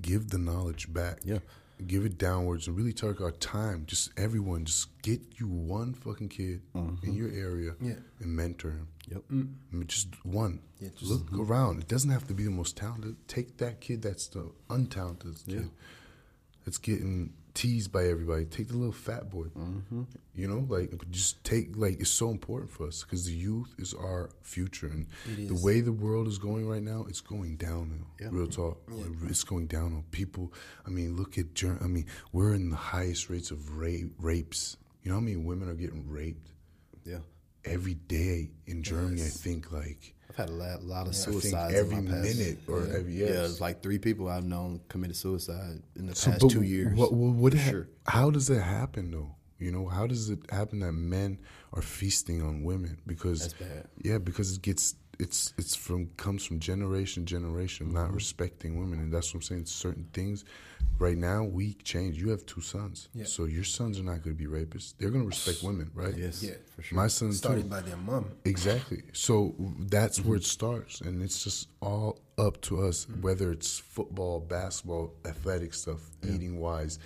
give 0.00 0.30
the 0.30 0.38
knowledge 0.38 0.92
back. 0.92 1.20
Yeah. 1.24 1.38
Give 1.86 2.04
it 2.04 2.18
downwards 2.18 2.66
and 2.66 2.76
really 2.76 2.92
take 2.92 3.20
our 3.20 3.30
time. 3.30 3.84
Just 3.86 4.10
everyone, 4.18 4.64
just 4.64 5.00
get 5.02 5.20
you 5.38 5.46
one 5.46 5.94
fucking 5.94 6.28
kid 6.28 6.60
in 6.74 6.96
mm-hmm. 6.96 7.12
your 7.12 7.30
area 7.30 7.74
Yeah. 7.80 7.94
and 8.18 8.34
mentor 8.34 8.72
him. 8.72 8.88
Yep. 9.08 9.22
Mm. 9.32 9.54
I 9.72 9.76
mean, 9.76 9.86
just 9.86 10.08
one. 10.24 10.60
Yeah, 10.80 10.88
just- 10.96 11.10
Look 11.10 11.26
mm-hmm. 11.26 11.40
around. 11.40 11.80
It 11.80 11.88
doesn't 11.88 12.10
have 12.10 12.26
to 12.28 12.34
be 12.34 12.42
the 12.42 12.50
most 12.50 12.76
talented. 12.76 13.16
Take 13.28 13.58
that 13.58 13.80
kid 13.80 14.02
that's 14.02 14.26
the 14.26 14.50
untalented 14.68 15.44
kid. 15.46 15.54
Yeah. 15.54 15.68
That's 16.64 16.78
getting 16.78 17.32
teased 17.58 17.90
by 17.90 18.04
everybody. 18.06 18.44
Take 18.44 18.68
the 18.68 18.76
little 18.76 18.92
fat 18.92 19.30
boy. 19.30 19.46
Mm-hmm. 19.46 20.02
You 20.36 20.46
know, 20.46 20.64
like 20.68 20.92
just 21.10 21.42
take 21.42 21.76
like 21.76 21.98
it's 22.00 22.08
so 22.10 22.30
important 22.30 22.70
for 22.70 22.86
us 22.86 23.02
because 23.02 23.24
the 23.24 23.32
youth 23.32 23.74
is 23.78 23.92
our 23.94 24.30
future, 24.42 24.86
and 24.86 25.06
the 25.26 25.58
way 25.64 25.80
the 25.80 25.92
world 25.92 26.28
is 26.28 26.38
going 26.38 26.68
right 26.68 26.82
now, 26.82 27.04
it's 27.08 27.20
going 27.20 27.56
downhill. 27.56 28.06
Yeah. 28.20 28.28
Real 28.30 28.46
talk, 28.46 28.80
it's 29.26 29.42
going 29.42 29.66
downhill. 29.66 30.04
People, 30.12 30.52
I 30.86 30.90
mean, 30.90 31.16
look 31.16 31.36
at. 31.36 31.46
I 31.82 31.86
mean, 31.88 32.06
we're 32.32 32.54
in 32.54 32.70
the 32.70 32.76
highest 32.76 33.28
rates 33.28 33.50
of 33.50 33.76
rape, 33.76 34.12
rapes. 34.20 34.76
You 35.02 35.10
know 35.10 35.16
how 35.16 35.20
many 35.24 35.36
women 35.36 35.68
are 35.68 35.74
getting 35.74 36.08
raped 36.08 36.52
Yeah. 37.04 37.18
every 37.64 37.94
day 37.94 38.50
in 38.66 38.82
Germany? 38.84 39.22
I 39.22 39.26
think 39.28 39.72
like 39.72 40.14
had 40.38 40.48
a 40.48 40.52
lot, 40.52 40.82
lot 40.84 41.06
of 41.06 41.14
think 41.14 41.42
suicides 41.42 41.74
every 41.74 41.96
in 41.96 42.04
my 42.06 42.10
past. 42.12 42.38
minute 42.38 42.58
or 42.68 42.86
yeah. 42.86 42.94
every- 42.98 43.12
yeah, 43.12 43.26
it's 43.44 43.60
like 43.60 43.82
three 43.82 43.98
people 43.98 44.28
I've 44.28 44.44
known 44.44 44.80
committed 44.88 45.16
suicide 45.16 45.82
in 45.96 46.06
the 46.06 46.14
So, 46.14 46.30
past 46.30 46.48
two 46.48 46.62
years. 46.62 46.96
What, 46.96 47.12
what, 47.12 47.34
what 47.34 47.54
ha- 47.54 47.70
Sure. 47.70 47.88
How 48.06 48.30
does 48.30 48.46
that 48.46 48.62
happen 48.62 49.10
though? 49.10 49.34
You 49.58 49.72
know, 49.72 49.86
how 49.88 50.06
does 50.06 50.30
it 50.30 50.38
happen 50.50 50.78
that 50.80 50.92
men 50.92 51.38
are 51.72 51.82
feasting 51.82 52.40
on 52.42 52.62
women? 52.62 52.98
Because 53.06 53.40
That's 53.40 53.54
bad. 53.54 53.88
Yeah, 54.02 54.18
because 54.18 54.54
it 54.56 54.62
gets 54.62 54.94
it's 55.18 55.52
it's 55.58 55.74
from 55.74 56.06
comes 56.16 56.44
from 56.44 56.60
generation 56.60 57.24
to 57.24 57.30
generation 57.34 57.86
Mm-hmm. 57.86 57.96
not 57.96 58.12
respecting 58.14 58.78
women, 58.78 59.00
and 59.00 59.12
that's 59.12 59.28
what 59.34 59.38
I'm 59.38 59.42
saying. 59.42 59.64
Certain 59.66 60.06
things, 60.12 60.44
right 60.98 61.16
now 61.18 61.42
we 61.44 61.74
change. 61.82 62.18
You 62.18 62.28
have 62.30 62.46
two 62.46 62.60
sons, 62.60 63.08
Yeah. 63.14 63.24
so 63.24 63.44
your 63.46 63.64
sons 63.64 63.98
are 63.98 64.04
not 64.04 64.22
going 64.22 64.36
to 64.36 64.42
be 64.42 64.46
rapists. 64.46 64.94
They're 64.96 65.10
going 65.10 65.22
to 65.24 65.28
respect 65.28 65.62
women, 65.62 65.90
right? 65.94 66.16
Yes, 66.16 66.42
Yeah. 66.42 66.54
for 66.74 66.82
sure. 66.82 66.96
My 66.96 67.08
son 67.08 67.32
Started 67.32 67.64
too. 67.64 67.68
by 67.68 67.80
their 67.80 67.96
mom. 67.96 68.26
Exactly. 68.44 69.02
So 69.12 69.54
that's 69.80 70.18
Mm-hmm. 70.20 70.28
where 70.28 70.36
it 70.38 70.44
starts, 70.44 71.00
and 71.00 71.22
it's 71.22 71.42
just 71.42 71.68
all 71.80 72.20
up 72.38 72.60
to 72.62 72.82
us, 72.82 73.06
Mm-hmm. 73.06 73.22
whether 73.22 73.50
it's 73.50 73.78
football, 73.78 74.38
basketball, 74.40 75.14
athletic 75.26 75.74
stuff, 75.74 76.00
eating 76.22 76.60
wise. 76.60 76.98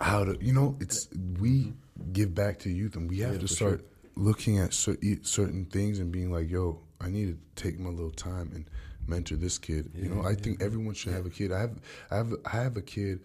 How 0.00 0.24
to, 0.24 0.36
you 0.40 0.52
know, 0.52 0.76
it's 0.80 1.08
we 1.40 1.72
give 2.12 2.32
back 2.34 2.58
to 2.60 2.70
youth, 2.70 2.94
and 2.94 3.10
we 3.10 3.18
have 3.20 3.32
Yeah, 3.34 3.38
to 3.40 3.48
for 3.48 3.54
start 3.54 3.84
looking 4.18 4.58
at 4.58 4.74
cer- 4.74 4.98
e- 5.02 5.20
certain 5.22 5.64
things 5.66 5.98
and 5.98 6.10
being 6.12 6.30
like, 6.32 6.50
"Yo, 6.50 6.80
I 7.00 7.08
need 7.08 7.28
to 7.28 7.62
take 7.62 7.78
my 7.78 7.90
little 7.90 8.10
time 8.10 8.50
and 8.54 8.68
mentor 9.06 9.36
this 9.36 9.58
kid." 9.58 9.90
you 9.94 10.08
know, 10.08 10.22
I 10.22 10.34
think 10.34 10.60
everyone 10.62 10.94
should 10.94 11.12
have 11.12 11.26
a 11.26 11.30
kid. 11.30 11.52
I 11.52 11.60
have, 11.60 11.78
I 12.10 12.16
have, 12.16 12.34
I 12.44 12.50
have 12.50 12.76
a 12.76 12.82
kid 12.82 13.20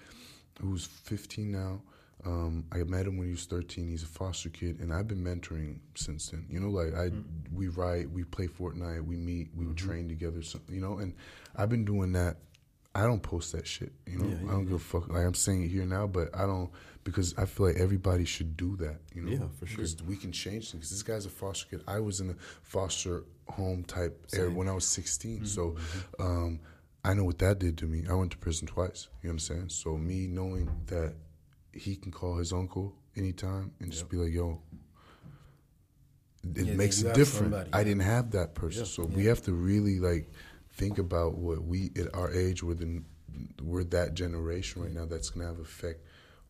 who's 0.61 0.85
15 0.85 1.51
now. 1.51 1.81
Um, 2.25 2.63
I 2.71 2.77
met 2.83 3.05
him 3.05 3.17
when 3.17 3.27
he 3.27 3.31
was 3.33 3.45
13. 3.45 3.89
He's 3.89 4.03
a 4.03 4.05
foster 4.05 4.49
kid, 4.49 4.79
and 4.79 4.93
I've 4.93 5.07
been 5.09 5.21
mentoring 5.23 5.79
since 5.95 6.29
then. 6.29 6.45
You 6.49 6.61
know, 6.61 6.69
like 6.69 6.93
I, 6.95 7.11
we 7.53 7.67
write, 7.67 8.09
we 8.09 8.23
play 8.23 8.47
Fortnite, 8.47 9.05
we 9.05 9.17
meet, 9.17 9.49
we 9.53 9.65
would 9.65 9.75
train 9.75 10.07
together. 10.07 10.41
So, 10.41 10.59
you 10.69 10.79
know, 10.79 10.99
and 10.99 11.13
I've 11.55 11.67
been 11.69 11.83
doing 11.83 12.13
that. 12.13 12.37
I 12.95 13.01
don't 13.01 13.21
post 13.21 13.51
that 13.53 13.67
shit. 13.67 13.91
You 14.05 14.19
know, 14.19 14.25
Yeah, 14.25 14.35
yeah, 14.41 14.47
I 14.49 14.51
don't 14.51 14.65
give 14.65 14.75
a 14.75 14.79
fuck. 14.79 15.09
Like 15.09 15.25
I'm 15.25 15.33
saying 15.33 15.63
it 15.63 15.67
here 15.69 15.83
now, 15.85 16.07
but 16.07 16.29
I 16.33 16.45
don't 16.45 16.69
because 17.03 17.33
I 17.37 17.45
feel 17.45 17.67
like 17.67 17.77
everybody 17.77 18.25
should 18.25 18.55
do 18.57 18.75
that. 18.77 18.97
You 19.13 19.21
know, 19.23 19.31
Yeah, 19.31 19.47
for 19.59 19.65
sure. 19.65 19.77
Because 19.77 20.01
we 20.03 20.15
can 20.15 20.31
change 20.31 20.71
things. 20.71 20.89
This 20.89 21.03
guy's 21.03 21.25
a 21.25 21.29
foster 21.29 21.67
kid. 21.69 21.83
I 21.87 21.99
was 21.99 22.19
in 22.21 22.29
a 22.31 22.35
foster 22.61 23.23
home 23.47 23.83
type 23.83 24.25
era 24.33 24.49
when 24.49 24.67
I 24.69 24.73
was 24.73 24.87
16. 24.87 25.35
Mm-hmm. 25.37 25.45
So. 25.45 25.75
Um, 26.19 26.59
I 27.05 27.13
know 27.13 27.25
what 27.25 27.39
that 27.39 27.59
did 27.59 27.77
to 27.79 27.85
me. 27.85 28.05
I 28.09 28.13
went 28.13 28.31
to 28.31 28.37
prison 28.37 28.65
twice. 28.65 29.09
You 29.21 29.29
understand? 29.29 29.73
So 29.73 29.97
me 29.97 30.25
knowing 30.25 30.69
that 30.85 31.15
he 31.73 31.97
can 31.97 32.13
call 32.13 32.37
his 32.37 32.53
uncle 32.53 32.95
anytime 33.17 33.73
and 33.81 33.91
just 33.91 34.07
be 34.07 34.15
like, 34.15 34.31
"Yo," 34.31 34.61
it 36.55 36.65
Yeah, 36.65 36.73
makes 36.75 37.01
it 37.01 37.13
different. 37.13 37.51
somebody, 37.51 37.69
I 37.73 37.79
yeah. 37.79 37.83
didn't 37.83 38.01
have 38.03 38.31
that 38.31 38.53
person, 38.53 38.85
so 38.85 39.03
we 39.03 39.25
have 39.25 39.41
to 39.43 39.53
really 39.53 39.99
like 39.99 40.29
think 40.73 40.97
about 40.97 41.37
what 41.37 41.63
we 41.63 41.91
at 41.97 42.13
our 42.15 42.31
age 42.31 42.63
we're 42.63 42.73
the, 42.73 43.03
we're 43.61 43.83
that 43.83 44.13
generation 44.13 44.81
right 44.81 44.91
now 44.91 45.05
that's 45.05 45.29
gonna 45.29 45.45
have 45.45 45.59
effect 45.59 46.01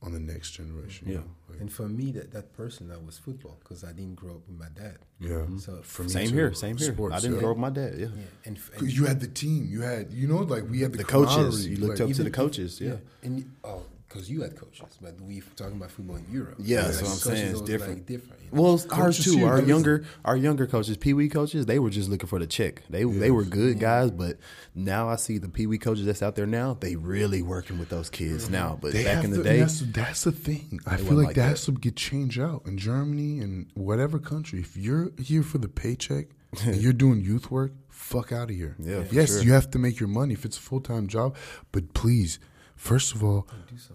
on 0.04 0.12
the 0.12 0.20
next 0.20 0.51
generation. 0.51 1.08
you 1.08 1.14
Yeah. 1.14 1.20
know? 1.22 1.26
Like, 1.49 1.62
And 1.62 1.72
for 1.72 1.88
me, 1.88 2.12
that, 2.12 2.32
that 2.34 2.51
person 2.54 2.89
that 2.89 3.04
was 3.06 3.18
football 3.18 3.58
because 3.64 3.84
I 3.84 3.91
didn't 3.93 4.16
grow 4.16 4.32
up 4.32 4.41
with 4.47 4.58
my 4.60 4.68
dad. 4.76 4.97
yeah. 5.20 5.30
Mm-hmm. 5.30 5.58
So 5.60 5.82
For 5.84 6.04
me 6.04 6.10
same 6.10 6.30
too. 6.30 6.36
here, 6.36 6.54
same 6.54 6.78
here. 6.78 6.93
Sports, 6.93 7.16
I 7.16 7.20
didn't 7.20 7.36
yeah. 7.36 7.39
grow 7.41 7.51
up 7.51 7.58
with 7.58 7.62
my 7.62 7.70
dad. 7.70 7.93
Yeah, 7.97 8.08
yeah, 8.08 8.24
and, 8.45 8.60
and 8.78 8.91
You 8.91 9.06
had 9.06 9.20
the 9.22 9.28
team. 9.28 9.66
You 9.70 9.82
had, 9.82 10.12
you 10.12 10.28
know, 10.28 10.39
like 10.39 10.70
we 10.70 10.82
had 10.82 10.91
the, 10.91 10.97
the 10.99 11.04
coaches. 11.06 11.66
You 11.68 11.78
looked 11.78 11.99
like- 11.99 12.10
up 12.10 12.16
to 12.16 12.24
the 12.24 12.30
Even- 12.30 12.32
coaches. 12.34 12.82
Yeah, 12.82 12.97
And 13.24 13.49
oh 13.64 13.84
because 14.14 14.30
you 14.30 14.41
had 14.41 14.55
coaches, 14.55 14.86
but 15.01 15.20
we 15.22 15.41
talking 15.55 15.78
about 15.78 15.89
football 15.89 16.18
in 16.18 16.26
Europe. 16.32 16.55
Yeah, 16.59 16.80
Like, 16.80 16.86
that's 16.88 17.01
what 17.01 17.09
I'm 17.11 17.18
saying. 17.18 17.51
It's 17.51 17.61
different. 17.61 17.93
Like, 17.95 18.05
different. 18.05 18.41
you 18.43 18.49
know? 18.51 18.61
Well, 18.61 18.82
ours 18.91 19.24
too. 19.24 19.43
Our 19.43 19.61
younger, 19.61 20.05
our 20.24 20.38
younger 20.38 20.68
coaches, 20.68 20.97
Pee 20.97 21.14
Wee 21.14 21.30
coaches, 21.30 21.66
they 21.66 21.80
were 21.80 21.89
just 21.89 22.09
looking 22.09 22.28
for 22.28 22.38
the 22.39 22.45
check. 22.45 22.84
They 22.89 23.03
they 23.03 23.32
were 23.32 23.43
good 23.43 23.80
guys, 23.80 24.11
but 24.11 24.38
now 24.76 25.09
I 25.09 25.16
see 25.16 25.39
the 25.39 25.49
Pee 25.49 25.66
Wee 25.66 25.80
coaches 25.80 26.05
that's 26.05 26.22
out 26.22 26.36
there 26.36 26.45
now. 26.45 26.78
They 26.80 26.95
really 26.95 27.41
working 27.41 27.80
with 27.80 27.89
those 27.89 28.09
kids 28.09 28.49
now. 28.49 28.78
But 28.80 28.93
They 28.93 29.03
back 29.03 29.24
in 29.24 29.32
the 29.32 29.38
to- 29.38 29.43
day, 29.43 29.59
that's, 29.59 29.80
that's 29.80 30.24
the 30.24 30.32
thing. 30.32 30.80
I 30.86 30.97
feel 30.97 31.16
like, 31.18 31.28
like 31.28 31.36
that, 31.38 31.49
has 31.49 31.66
to 31.66 31.72
get 31.72 31.95
changed 31.95 32.39
out 32.39 32.64
in 32.66 32.78
Germany 32.78 33.39
and 33.39 33.68
whatever 33.74 34.20
country. 34.20 34.59
If 34.59 34.78
you're 34.78 35.11
here 35.20 35.43
for 35.43 35.57
the 35.57 35.68
paycheck 35.70 36.28
and 36.66 36.76
you're 36.76 36.93
doing 36.93 37.22
youth 37.22 37.49
work, 37.49 37.72
fuck 37.89 38.32
out 38.32 38.49
of 38.51 38.55
here. 38.55 38.76
Yeah, 38.80 39.03
yes, 39.11 39.30
sure. 39.34 39.41
you 39.43 39.53
have 39.53 39.72
to 39.72 39.80
make 39.80 39.99
your 39.99 40.09
money 40.09 40.34
if 40.36 40.45
it's 40.45 40.57
a 40.57 40.61
full 40.61 40.82
time 40.82 41.07
job, 41.07 41.36
but 41.72 41.93
please. 41.93 42.39
First 42.84 43.16
of 43.16 43.24
all, 43.24 43.48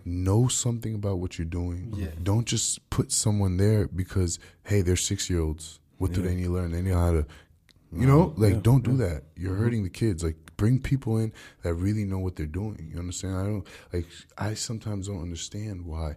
know 0.07 0.49
something 0.49 0.95
about 0.95 1.19
what 1.19 1.39
you're 1.39 1.45
doing. 1.45 1.93
Yeah. 1.95 2.07
Don't 2.23 2.47
just 2.47 2.89
put 2.89 3.13
someone 3.13 3.59
there 3.59 3.87
because 3.87 4.39
hey, 4.65 4.81
they're 4.81 4.97
six 4.97 5.29
year 5.29 5.41
olds. 5.41 5.79
What 5.99 6.13
do 6.15 6.23
they 6.23 6.35
need 6.35 6.45
to 6.45 6.53
learn? 6.53 6.73
They 6.73 6.81
know 6.81 6.99
how 6.99 7.13
to, 7.13 7.27
you 7.93 8.07
know, 8.07 8.33
like 8.39 8.63
don't 8.63 8.83
do 8.83 8.97
that. 8.97 9.25
You're 9.37 9.57
hurting 9.57 9.83
the 9.83 9.91
kids. 9.91 10.25
Like 10.25 10.37
bring 10.57 10.81
people 10.81 11.19
in 11.19 11.35
that 11.65 11.75
really 11.75 12.05
know 12.05 12.19
what 12.19 12.37
they're 12.37 12.47
doing. 12.47 12.91
You 12.91 12.99
understand? 12.99 13.37
I 13.37 13.43
don't 13.43 13.67
like. 13.93 14.07
I 14.39 14.55
sometimes 14.55 15.09
don't 15.09 15.21
understand 15.21 15.85
why, 15.85 16.15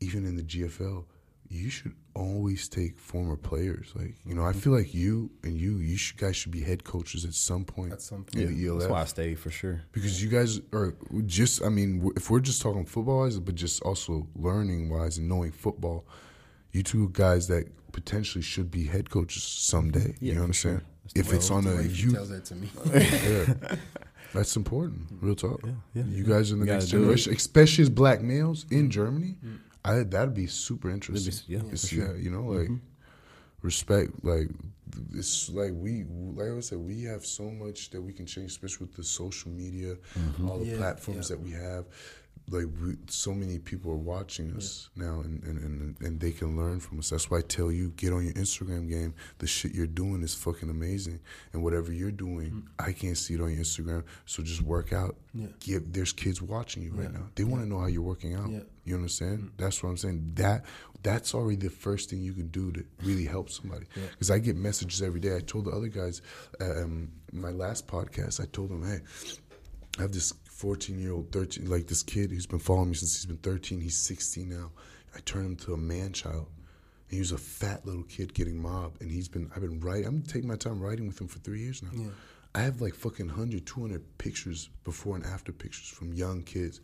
even 0.00 0.24
in 0.24 0.36
the 0.36 0.44
GFL, 0.44 1.04
you 1.50 1.68
should 1.68 1.94
always 2.18 2.68
take 2.68 2.98
former 2.98 3.36
players. 3.36 3.92
Like 3.94 4.14
you 4.26 4.34
know, 4.34 4.44
I 4.44 4.52
feel 4.52 4.72
like 4.72 4.92
you 4.92 5.30
and 5.44 5.56
you, 5.56 5.76
you 5.76 5.96
should, 5.96 6.18
guys 6.18 6.36
should 6.36 6.52
be 6.52 6.60
head 6.60 6.84
coaches 6.84 7.24
at 7.24 7.34
some 7.34 7.64
point. 7.64 7.92
At 7.92 8.02
some 8.02 8.26
in 8.34 8.46
point. 8.46 8.56
the 8.56 8.66
ELF. 8.66 8.80
that's 8.80 8.90
why 8.90 9.02
I 9.02 9.04
stayed 9.04 9.38
for 9.38 9.50
sure. 9.50 9.82
Because 9.92 10.22
you 10.22 10.28
guys 10.28 10.60
are 10.72 10.94
just, 11.26 11.62
I 11.64 11.68
mean, 11.68 12.10
if 12.16 12.30
we're 12.30 12.40
just 12.40 12.60
talking 12.60 12.84
football 12.84 13.20
wise, 13.20 13.38
but 13.38 13.54
just 13.54 13.82
also 13.82 14.26
learning 14.34 14.90
wise 14.90 15.18
and 15.18 15.28
knowing 15.28 15.52
football, 15.52 16.04
you 16.72 16.82
two 16.82 17.08
guys 17.12 17.46
that 17.48 17.66
potentially 17.92 18.42
should 18.42 18.70
be 18.70 18.84
head 18.84 19.10
coaches 19.10 19.42
someday. 19.44 20.14
Yeah, 20.20 20.32
you 20.32 20.34
for 20.38 20.44
understand? 20.44 20.78
sure. 20.80 20.86
That's 21.14 21.28
If 21.28 21.34
it's 21.34 21.50
on 21.50 21.66
a 21.66 21.82
you 21.82 22.12
tells 22.12 22.30
youth, 22.30 22.30
that 22.30 22.44
to 22.46 22.54
me. 22.54 22.68
yeah, 22.92 23.76
that's 24.34 24.56
important. 24.56 25.06
Real 25.20 25.34
talk. 25.34 25.60
yeah, 25.94 26.02
you 26.06 26.24
guys 26.24 26.52
are 26.52 26.56
the 26.56 26.64
next 26.64 26.84
gotta 26.84 26.90
do 26.90 26.96
it. 26.96 27.00
generation, 27.00 27.34
especially 27.34 27.82
as 27.82 27.90
black 27.90 28.20
males 28.20 28.66
in 28.70 28.90
Germany. 28.90 29.36
Mm. 29.44 29.58
I 29.84 30.02
that'd 30.02 30.34
be 30.34 30.46
super 30.46 30.90
interesting. 30.90 31.34
yeah, 31.46 31.58
It's- 31.66 31.88
sure. 31.88 32.16
yeah, 32.16 32.22
you 32.22 32.30
know, 32.30 32.44
like 32.44 32.68
respect. 33.62 34.12
Like 34.24 34.48
it's 35.14 35.48
like 35.50 35.72
we, 35.74 36.04
like 36.34 36.48
I 36.50 36.60
said, 36.60 36.78
we 36.78 37.02
have 37.04 37.24
so 37.24 37.50
much 37.50 37.90
that 37.90 38.00
we 38.02 38.12
can 38.12 38.26
change, 38.26 38.50
especially 38.50 38.86
with 38.86 38.96
the 38.96 39.04
social 39.04 39.50
media, 39.50 39.96
all 40.46 40.58
the 40.58 40.66
Yeah, 40.66 40.76
platforms 40.78 41.30
yeah. 41.30 41.36
that 41.36 41.42
we 41.42 41.50
have. 41.52 41.84
Like 42.50 42.66
we, 42.82 42.96
so 43.08 43.32
many 43.32 43.58
people 43.58 43.90
are 43.92 43.96
watching 43.96 44.54
us 44.56 44.88
now, 44.96 45.20
and, 45.20 45.42
and, 45.44 45.58
and 45.58 46.00
and 46.00 46.20
they 46.20 46.32
can 46.32 46.56
learn 46.56 46.80
from 46.80 46.98
us. 46.98 47.10
That's 47.10 47.30
why 47.30 47.38
I 47.38 47.42
tell 47.42 47.70
you, 47.70 47.90
get 47.96 48.12
on 48.12 48.24
your 48.24 48.34
Instagram 48.34 48.88
game. 48.88 49.14
The 49.38 49.46
shit 49.46 49.74
you're 49.74 49.86
doing 49.86 50.22
is 50.22 50.34
fucking 50.34 50.70
amazing, 50.70 51.20
and 51.52 51.62
whatever 51.62 51.92
you're 51.92 52.10
doing, 52.10 52.50
mm. 52.50 52.62
I 52.78 52.92
can't 52.92 53.18
see 53.18 53.34
it 53.34 53.40
on 53.40 53.50
your 53.52 53.60
Instagram. 53.62 54.04
So 54.24 54.42
just 54.42 54.62
work 54.62 54.92
out. 54.92 55.16
Yeah. 55.34 55.48
Give 55.60 55.92
there's 55.92 56.12
kids 56.12 56.40
watching 56.40 56.82
you 56.82 56.92
right 56.92 57.10
Yeah. 57.12 57.18
now. 57.18 57.26
They 57.34 57.44
want 57.44 57.62
to 57.62 57.68
know 57.68 57.80
how 57.80 57.86
you're 57.86 58.02
working 58.02 58.34
out. 58.34 58.50
Yeah. 58.50 58.60
You 58.84 58.94
understand? 58.94 59.40
Mm. 59.40 59.50
That's 59.58 59.82
what 59.82 59.90
I'm 59.90 59.96
saying. 59.98 60.32
That 60.34 60.64
that's 61.02 61.34
already 61.34 61.56
the 61.56 61.70
first 61.70 62.10
thing 62.10 62.22
you 62.22 62.32
can 62.32 62.48
do 62.48 62.72
to 62.72 62.84
really 63.04 63.24
help 63.24 63.50
somebody. 63.50 63.86
Because 63.94 64.30
I 64.30 64.38
get 64.38 64.56
messages 64.56 65.00
every 65.02 65.20
day. 65.20 65.36
I 65.36 65.40
told 65.40 65.66
the 65.66 65.70
other 65.70 65.88
guys, 65.88 66.22
uh, 66.60 66.82
um, 66.82 67.12
my 67.32 67.50
last 67.50 67.86
podcast, 67.86 68.40
I 68.40 68.46
told 68.46 68.70
them, 68.70 68.84
hey, 68.84 68.98
I 69.98 70.02
have 70.02 70.12
this 70.12 70.32
14 70.58 70.98
year 70.98 71.12
old, 71.12 71.30
13, 71.30 71.70
like 71.70 71.86
this 71.86 72.02
kid 72.02 72.32
who's 72.32 72.46
been 72.46 72.58
following 72.58 72.88
me 72.88 72.96
since 72.96 73.14
he's 73.14 73.26
been 73.26 73.36
13. 73.36 73.80
He's 73.80 74.04
16 74.04 74.48
now. 74.48 74.72
I 75.14 75.20
turned 75.20 75.46
him 75.46 75.56
to 75.56 75.74
a 75.74 75.76
man 75.76 76.12
child. 76.12 76.48
And 77.08 77.14
he 77.14 77.20
was 77.20 77.30
a 77.30 77.38
fat 77.38 77.86
little 77.86 78.02
kid 78.02 78.34
getting 78.34 78.60
mobbed. 78.60 79.00
And 79.00 79.08
he's 79.08 79.28
been, 79.28 79.52
I've 79.54 79.62
been 79.62 79.78
writing, 79.78 80.06
I'm 80.06 80.22
taking 80.22 80.48
my 80.48 80.56
time 80.56 80.80
writing 80.80 81.06
with 81.06 81.20
him 81.20 81.28
for 81.28 81.38
three 81.38 81.60
years 81.60 81.80
now. 81.80 81.90
Yeah. 81.94 82.10
I 82.56 82.62
have 82.62 82.80
like 82.80 82.96
fucking 82.96 83.28
100, 83.28 83.66
200 83.66 84.18
pictures, 84.18 84.68
before 84.82 85.14
and 85.14 85.24
after 85.24 85.52
pictures 85.52 85.88
from 85.88 86.12
young 86.12 86.42
kids 86.42 86.80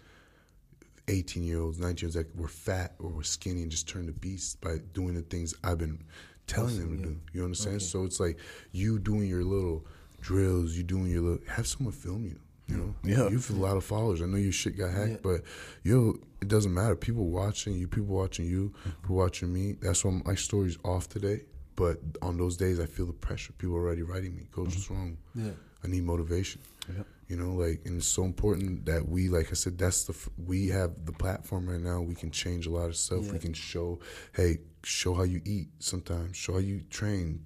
18 1.09 1.43
year 1.43 1.61
olds, 1.61 1.81
19 1.81 1.97
year 1.97 2.07
olds 2.07 2.15
that 2.15 2.41
were 2.41 2.47
fat 2.47 2.95
or 3.01 3.11
were 3.11 3.25
skinny 3.25 3.63
and 3.63 3.73
just 3.73 3.89
turned 3.89 4.07
to 4.07 4.13
beasts 4.13 4.55
by 4.55 4.77
doing 4.93 5.15
the 5.15 5.23
things 5.23 5.53
I've 5.65 5.79
been 5.79 5.99
telling 6.47 6.79
them 6.79 6.97
to 6.97 7.03
yeah. 7.03 7.09
do. 7.09 7.21
You 7.33 7.45
understand? 7.45 7.83
So 7.83 8.05
it's 8.05 8.21
like 8.21 8.39
you 8.71 9.01
doing 9.01 9.27
your 9.27 9.43
little 9.43 9.85
drills, 10.21 10.77
you 10.77 10.85
doing 10.85 11.07
your 11.07 11.23
little, 11.23 11.45
have 11.49 11.67
someone 11.67 11.93
film 11.93 12.25
you. 12.25 12.39
You 12.67 12.77
know, 12.77 12.95
Yeah. 13.05 13.29
you 13.29 13.37
have 13.37 13.51
a 13.51 13.55
lot 13.55 13.77
of 13.77 13.85
followers. 13.85 14.23
I 14.23 14.27
know 14.27 14.39
your 14.39 14.53
shit 14.53 14.79
got 14.79 14.93
hacked, 14.93 15.11
Yeah. 15.11 15.17
but 15.23 15.43
yo, 15.83 16.19
it 16.41 16.49
doesn't 16.49 16.73
matter. 16.73 16.97
People 16.97 17.27
watching 17.29 17.75
you, 17.75 17.87
people 17.87 18.15
watching 18.15 18.47
you, 18.47 18.73
people 19.03 19.17
watching 19.17 19.53
me. 19.53 19.73
That's 19.73 20.05
why 20.05 20.23
my 20.25 20.35
story's 20.35 20.79
off 20.85 21.09
today. 21.09 21.43
But 21.77 21.99
on 22.23 22.37
those 22.37 22.57
days, 22.57 22.79
I 22.81 22.87
feel 22.87 23.07
the 23.07 23.13
pressure. 23.13 23.53
People 23.59 23.77
are 23.77 23.81
already 23.81 24.03
writing 24.03 24.35
me, 24.37 24.47
Coach, 24.53 24.67
what's 24.67 24.85
mm-hmm. 24.85 24.95
wrong? 24.95 25.17
Yeah. 25.35 25.51
I 25.83 25.89
need 25.89 26.05
motivation. 26.05 26.61
Yep. 26.97 27.07
You 27.29 27.37
know, 27.37 27.53
like, 27.53 27.81
and 27.85 27.99
it's 27.99 28.07
so 28.07 28.25
important 28.25 28.87
that 28.87 29.09
we, 29.09 29.29
like 29.29 29.51
I 29.51 29.55
said, 29.55 29.77
that's 29.79 30.05
the 30.05 30.13
f- 30.13 30.29
we 30.47 30.69
have 30.69 30.93
the 31.05 31.13
platform 31.13 31.69
right 31.69 31.81
now. 31.81 32.01
We 32.01 32.15
can 32.15 32.31
change 32.31 32.67
a 32.67 32.71
lot 32.71 32.87
of 32.87 32.97
stuff. 32.97 33.25
Yeah. 33.25 33.33
We 33.33 33.39
can 33.39 33.55
show, 33.55 33.99
hey, 34.35 34.59
show 34.85 35.15
how 35.15 35.23
you 35.25 35.41
eat. 35.45 35.69
Sometimes 35.79 36.37
show 36.37 36.55
how 36.55 36.59
you 36.61 36.81
train. 36.91 37.45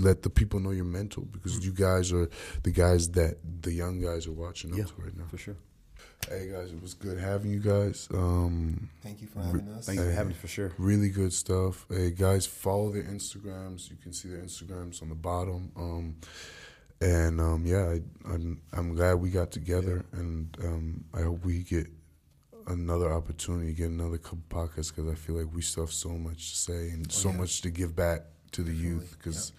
Let 0.00 0.22
the 0.22 0.30
people 0.30 0.58
know 0.60 0.70
your 0.72 0.84
mental 0.84 1.24
because 1.24 1.64
you 1.64 1.72
guys 1.72 2.12
are 2.12 2.28
the 2.64 2.70
guys 2.72 3.08
that 3.10 3.36
the 3.62 3.72
young 3.72 4.00
guys 4.00 4.26
are 4.26 4.32
watching 4.32 4.72
up 4.72 4.78
Yeah, 4.78 4.84
to 4.84 4.92
right 4.98 5.16
now. 5.16 5.24
for 5.30 5.38
sure. 5.38 5.56
Hey 6.28 6.48
guys, 6.50 6.72
it 6.72 6.80
was 6.82 6.94
good 6.94 7.18
having 7.18 7.50
you 7.50 7.60
guys. 7.60 8.08
Um, 8.12 8.88
Thank 9.02 9.20
you 9.20 9.28
for 9.28 9.40
having 9.40 9.68
us. 9.68 9.86
Thank 9.86 10.00
you 10.00 10.06
for 10.06 10.10
having 10.10 10.28
me 10.28 10.34
for 10.34 10.48
sure. 10.48 10.72
really 10.78 11.10
good 11.10 11.32
stuff. 11.32 11.86
Hey 11.88 12.10
guys, 12.10 12.46
follow 12.46 12.90
their 12.90 13.02
Instagrams. 13.04 13.88
You 13.90 13.96
can 14.02 14.12
see 14.12 14.28
their 14.30 14.38
Instagrams 14.42 15.00
on 15.02 15.10
the 15.10 15.14
bottom. 15.14 15.70
Um, 15.76 16.16
and 17.00 17.40
um, 17.40 17.64
yeah, 17.66 17.84
I, 17.90 18.00
I'm 18.32 18.62
I'm 18.72 18.94
glad 18.94 19.14
we 19.14 19.30
got 19.30 19.50
together, 19.52 20.04
and 20.12 20.56
um, 20.64 21.04
I 21.12 21.22
hope 21.22 21.44
we 21.44 21.62
get 21.62 21.86
another 22.66 23.12
opportunity, 23.12 23.74
get 23.74 23.90
another 23.90 24.16
couple 24.18 24.38
podcasts 24.48 24.94
because 24.94 25.08
I 25.10 25.14
feel 25.14 25.36
like 25.36 25.54
we 25.54 25.60
still 25.62 25.84
have 25.84 25.92
so 25.92 26.10
much 26.10 26.50
to 26.50 26.56
say 26.56 26.88
and 26.90 27.10
so 27.12 27.30
yeah. 27.30 27.36
much 27.36 27.60
to 27.62 27.70
give 27.70 27.94
back 27.94 28.22
to 28.54 28.62
the 28.62 28.72
youth. 28.74 29.16
Because, 29.18 29.52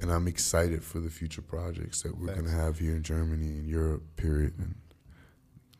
and 0.00 0.10
I'm 0.10 0.26
excited 0.26 0.82
for 0.82 1.00
the 1.00 1.10
future 1.10 1.42
projects 1.42 2.02
that 2.02 2.16
we're 2.18 2.28
Thanks. 2.28 2.42
gonna 2.50 2.62
have 2.64 2.78
here 2.78 2.94
in 2.96 3.02
Germany 3.02 3.46
and 3.58 3.68
Europe. 3.68 4.02
Period. 4.16 4.54
And 4.58 4.74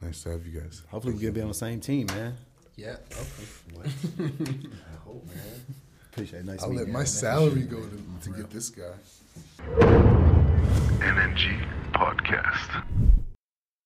nice 0.01 0.23
to 0.25 0.31
have 0.31 0.47
you 0.47 0.61
guys. 0.61 0.83
Hopefully, 0.91 1.15
we 1.15 1.21
can 1.21 1.33
be 1.33 1.41
on 1.41 1.49
the 1.49 1.55
same 1.55 1.81
team, 1.81 2.07
man. 2.09 2.37
Yeah. 2.77 2.97
I 3.11 5.05
hope, 5.05 5.27
man. 5.27 5.65
Appreciate 6.13 6.41
it. 6.41 6.45
Nice 6.47 6.63
I'll 6.63 6.69
let 6.71 6.79
meeting 6.79 6.93
my 6.93 7.01
you. 7.01 7.07
salary 7.07 7.63
go 7.63 7.81
to, 7.81 8.03
to 8.23 8.31
get 8.37 8.51
this 8.51 8.69
guy. 8.71 8.93
NNG 11.01 11.67
Podcast. 11.93 12.85